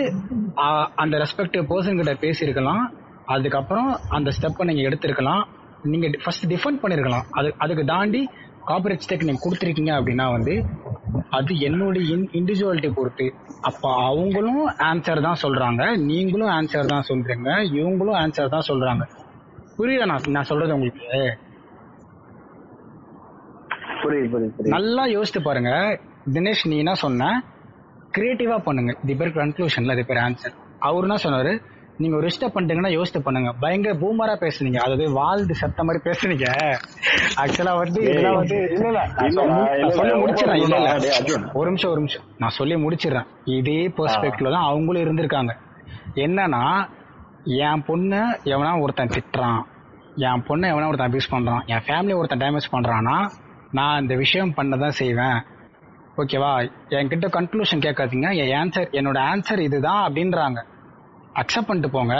அந்த 1.02 1.14
ரெஸ்பெக்டிவ் 1.24 1.64
பர்சன் 1.72 2.00
கிட்ட 2.00 2.14
பேசியிருக்கலாம். 2.24 2.82
அதுக்கப்புறம் 3.34 3.90
அந்த 4.16 4.32
ஸ்டெப்பை 4.36 4.66
நீங்க 4.70 4.82
எடுத்திருக்கலாம். 4.88 5.44
நீங்க 5.92 6.06
ஃபர்ஸ்ட் 6.24 6.46
டிஃபெண்ட் 6.52 6.80
பண்ணிருக்கலாம். 6.82 7.26
அது 7.38 7.48
அதுக்கு 7.64 7.84
தாண்டி 7.92 8.20
கார்பரேட் 8.70 9.04
ஸ்டேக் 9.04 9.26
நீங்க 9.28 9.42
கொடுத்துருக்கீங்க 9.44 9.92
அப்படின்னா 9.98 10.26
வந்து 10.36 10.54
அது 11.38 11.52
என்னுடைய 11.68 12.14
இண்டிவிஜுவாலிட்டி 12.38 12.90
பொறுத்து. 12.94 13.26
அப்ப 13.68 13.82
அவங்களும் 14.08 14.64
ஆன்சர் 14.88 15.20
தான் 15.26 15.40
சொல்றாங்க. 15.42 15.82
நீங்களும் 16.10 16.52
ஆன்சர் 16.56 16.92
தான் 16.92 17.06
சொல்றீங்க. 17.08 17.50
இவங்களும் 17.78 18.18
ஆன்சர் 18.22 18.54
தான் 18.54 18.68
சொல்றாங்க. 18.70 19.04
புரியுதா? 19.78 20.06
நான் 20.12 20.34
நான் 20.36 20.48
சொல்றது 20.50 20.74
உங்களுக்கு? 20.76 21.06
புரியுது 24.02 24.28
புரியுது 24.32 24.54
புரியுது. 24.56 24.74
நல்லா 24.76 25.04
யோசித்து 25.16 25.42
பாருங்க. 25.42 25.72
தினேஷ் 26.34 26.68
நீ 26.70 26.76
என்ன 26.84 26.94
சொன்ன? 27.04 27.30
கிரியேட்டிவா 28.16 28.58
பண்ணுங்க. 28.68 28.92
இது 29.04 29.16
பேர் 29.16 29.36
கன்க்ளூஷன்ல 29.40 29.96
இது 29.98 30.04
பேர் 30.10 30.24
ஆன்சர் 30.26 30.54
அவர் 30.88 31.06
என்ன 31.08 31.18
சொன்னாரு? 31.24 31.52
நீங்க 31.98 32.16
ஒரு 32.16 32.26
ஸ்டெப் 32.26 32.52
பண்ணிட்டீங்கன்னா 32.54 32.92
யோசித்து 32.92 33.22
பண்ணுங்க. 33.22 33.52
பயங்கர 33.52 33.94
பூமரா 33.94 34.38
பேசுனீங்க. 34.38 34.76
அதாவது 34.76 35.12
வாழ்ந்து 35.12 35.54
சத்த 35.60 35.82
மாதிரி 35.82 36.10
பேசுனீங்க. 36.10 36.74
ஆக்சுவலா 37.36 37.76
வந்து 37.76 38.02
இதெல்லாம் 38.02 38.34
வந்து 38.34 38.56
இல்ல 38.72 38.86
இல்ல. 38.86 39.04
சொல்லி- 39.06 40.20
முடிச்சிடறேன் 40.24 40.62
இல்ல 40.62 40.76
இல்ல. 40.76 41.50
ஒரு 41.52 41.66
நிமிஷம் 41.66 41.90
ஒரு 41.90 41.98
நிமிஷம். 41.98 42.22
நான் 42.38 42.50
சொல்லி 42.50 42.74
முடிச்சிடுறேன். 42.74 43.26
இதே 43.44 43.88
பெர்ஸ்பெக்டிவ்ல 43.88 44.52
தான் 44.52 44.62
அவங்களும் 44.62 45.02
இருந்திருக்காங்க. 45.02 45.56
என்னன்னா 46.14 46.88
என் 47.44 47.84
பொண்ணு 47.86 48.38
எவனா 48.44 48.80
ஒருத்தன் 48.80 49.08
திட்டுறான். 49.08 49.62
என் 50.16 50.42
பொண்ணை 50.48 50.72
எவனா 50.72 50.86
ஒருத்தன் 50.86 51.10
அபியூஸ் 51.10 51.32
பண்றான். 51.32 51.66
என் 51.66 51.82
ஃபேமிலி 51.86 52.16
ஒருத்தன் 52.16 52.38
டேமேஜ் 52.38 52.72
பண்றான்னா 52.72 53.30
நான் 53.72 54.00
இந்த 54.00 54.14
விஷயம் 54.14 54.54
பண்ணதான் 54.56 54.88
செய்வேன். 54.88 55.42
ஓகேவா 56.16 56.70
என்கிட்ட 56.88 57.28
கன்க்ளூஷன் 57.28 57.80
கேட்காதீங்க. 57.80 58.36
என் 58.36 58.56
ஆன்சர் 58.58 58.86
என்னோட 58.86 59.18
ஆன்சர் 59.18 59.58
இதுதான் 59.58 60.12
அப்படின்றாங்க. 60.12 60.74
அக்செப்ட் 61.36 61.66
பண்ணிட்டு 61.66 61.90
போங்க. 61.90 62.14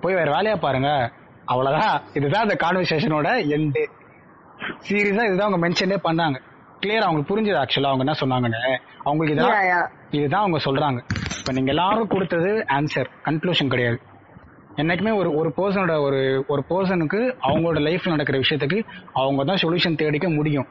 போய் 0.00 0.14
வேற 0.14 0.32
வேலையா 0.32 0.56
பாருங்க. 0.56 1.12
அவ்வளவுதான். 1.44 2.02
இதுதான் 2.14 2.42
அந்த 2.42 2.56
கான்வர்சேஷனோட 2.64 3.28
எண்டு 3.56 3.82
சீரியஸா 4.88 5.24
இதுதான் 5.24 5.52
அவங்க 5.52 5.68
மென்ஷனே 5.68 5.98
பண்ணாங்க. 6.04 6.38
கிளியர் 6.80 7.06
அவங்களுக்கு 7.06 7.32
புரிஞ்சது 7.32 7.62
ஆக்சுவலா 7.62 7.90
அவங்க 7.92 8.04
என்ன 8.04 8.14
சொன்னாங்கன்னு. 8.20 8.78
அவங்களுக்கு 9.04 9.42
இதான். 9.42 9.88
இதுதான் 10.10 10.40
அவங்க 10.40 10.58
சொல்றாங்க. 10.64 11.00
இப்ப 11.38 11.52
நீங்க 11.52 11.70
எல்லாரும் 11.70 12.06
கொடுத்தது 12.06 12.64
ஆன்சர் 12.68 13.10
கன்க்ளூஷன் 13.24 13.68
கிடையாது. 13.68 14.00
என்னைக்குமே 14.76 15.16
ஒரு 15.16 15.34
ஒரு 15.34 15.52
பர்சனோட 15.56 16.00
ஒரு 16.00 16.44
ஒரு 16.48 16.64
பர்சனுக்கு 16.68 17.20
அவங்களோட 17.42 17.78
லைஃப்ல 17.86 18.08
நடக்கிற 18.08 18.38
விஷயத்துக்கு 18.38 18.84
அவங்க 19.12 19.44
தான் 19.44 19.56
சொல்யூஷன் 19.56 19.96
தேடிக்க 19.96 20.28
முடியும். 20.28 20.66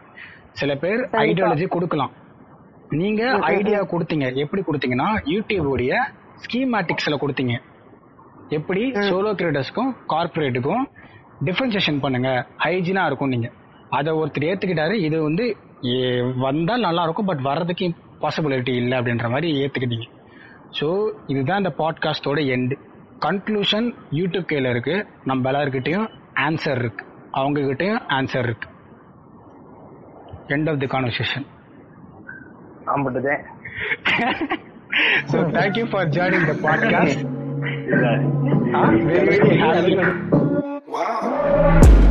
சில 0.52 0.76
பேர் 0.76 1.00
ஐடியாலஜி 1.00 1.68
கொடுக்கலாம். 1.68 2.12
நீங்க 2.90 3.30
ஐடியா 3.32 3.82
கொடுத்தீங்க. 3.82 4.36
எப்படி 4.36 4.62
கொடுத்தீங்கன்னா 4.62 5.10
யூடியூபோடைய 5.26 5.94
ஸ்கீமேட்டிக்ஸ்ல 6.40 7.12
கொடுத்தீங்க. 7.12 7.62
எப்படி? 8.50 8.92
சோலோ 8.92 9.34
கிரியேட்டர்ஸ்க்கும் 9.34 9.94
கார்பரேட்டுக்கும் 10.08 10.86
டிஃபரன்சியேஷன் 11.46 12.00
பண்ணுங்க. 12.00 12.48
ஹைஜீனா 12.58 13.06
இருக்கும் 13.06 13.28
நீங்க. 13.28 13.52
அதை 13.90 14.14
ஒருத்தர் 14.14 14.42
ஏத்துக்கிட்டாரு 14.42 14.94
இது 14.94 15.22
வந்து 15.22 15.58
ஏ- 15.84 16.34
வந்தால் 16.36 16.80
நல்லா 16.80 17.04
இருக்கும் 17.04 17.26
பட் 17.26 17.42
வர்றதுக்கு 17.42 17.94
பாசிபிலிட்டி 18.22 18.76
இல்லை 18.76 18.98
அப்படின்ற 18.98 19.30
மாதிரி 19.30 19.52
ஏத்துக்கிட்டீங்க. 19.66 20.10
ஸோ 20.80 21.14
இதுதான் 21.28 21.64
இந்த 21.64 21.76
பாட்காஸ்டோட 21.78 22.40
எண்டு 22.40 22.78
கன்க்ளூஷன் 23.26 23.96
யூடியூப் 24.12 24.46
கையில் 24.46 24.70
இருக்கு. 24.70 25.08
நம்ம 25.24 25.52
எல்லாருக்கிட்டையும் 25.52 26.10
ஆன்சர் 26.36 26.80
இருக்கு. 26.80 27.06
அவங்க 27.32 27.60
கிட்டயும் 27.60 28.02
ஆன்சர் 28.08 28.40
இருக்கு. 28.40 28.70
எண்ட் 30.48 30.72
ஆஃப் 30.72 30.80
தி 30.80 30.86
கான்வர்சேஷன் 30.86 31.46
ஆம்பட்டுதேன் 32.86 34.68
so 35.30 35.50
thank 35.52 35.78
you 35.78 35.88
for 35.88 36.06
joining 36.06 36.46
the 36.46 36.54
podcast. 36.54 37.24
Yeah. 37.90 38.22
Very, 39.06 39.38
very 39.40 39.58
happy. 39.58 39.96
Wow. 40.88 42.06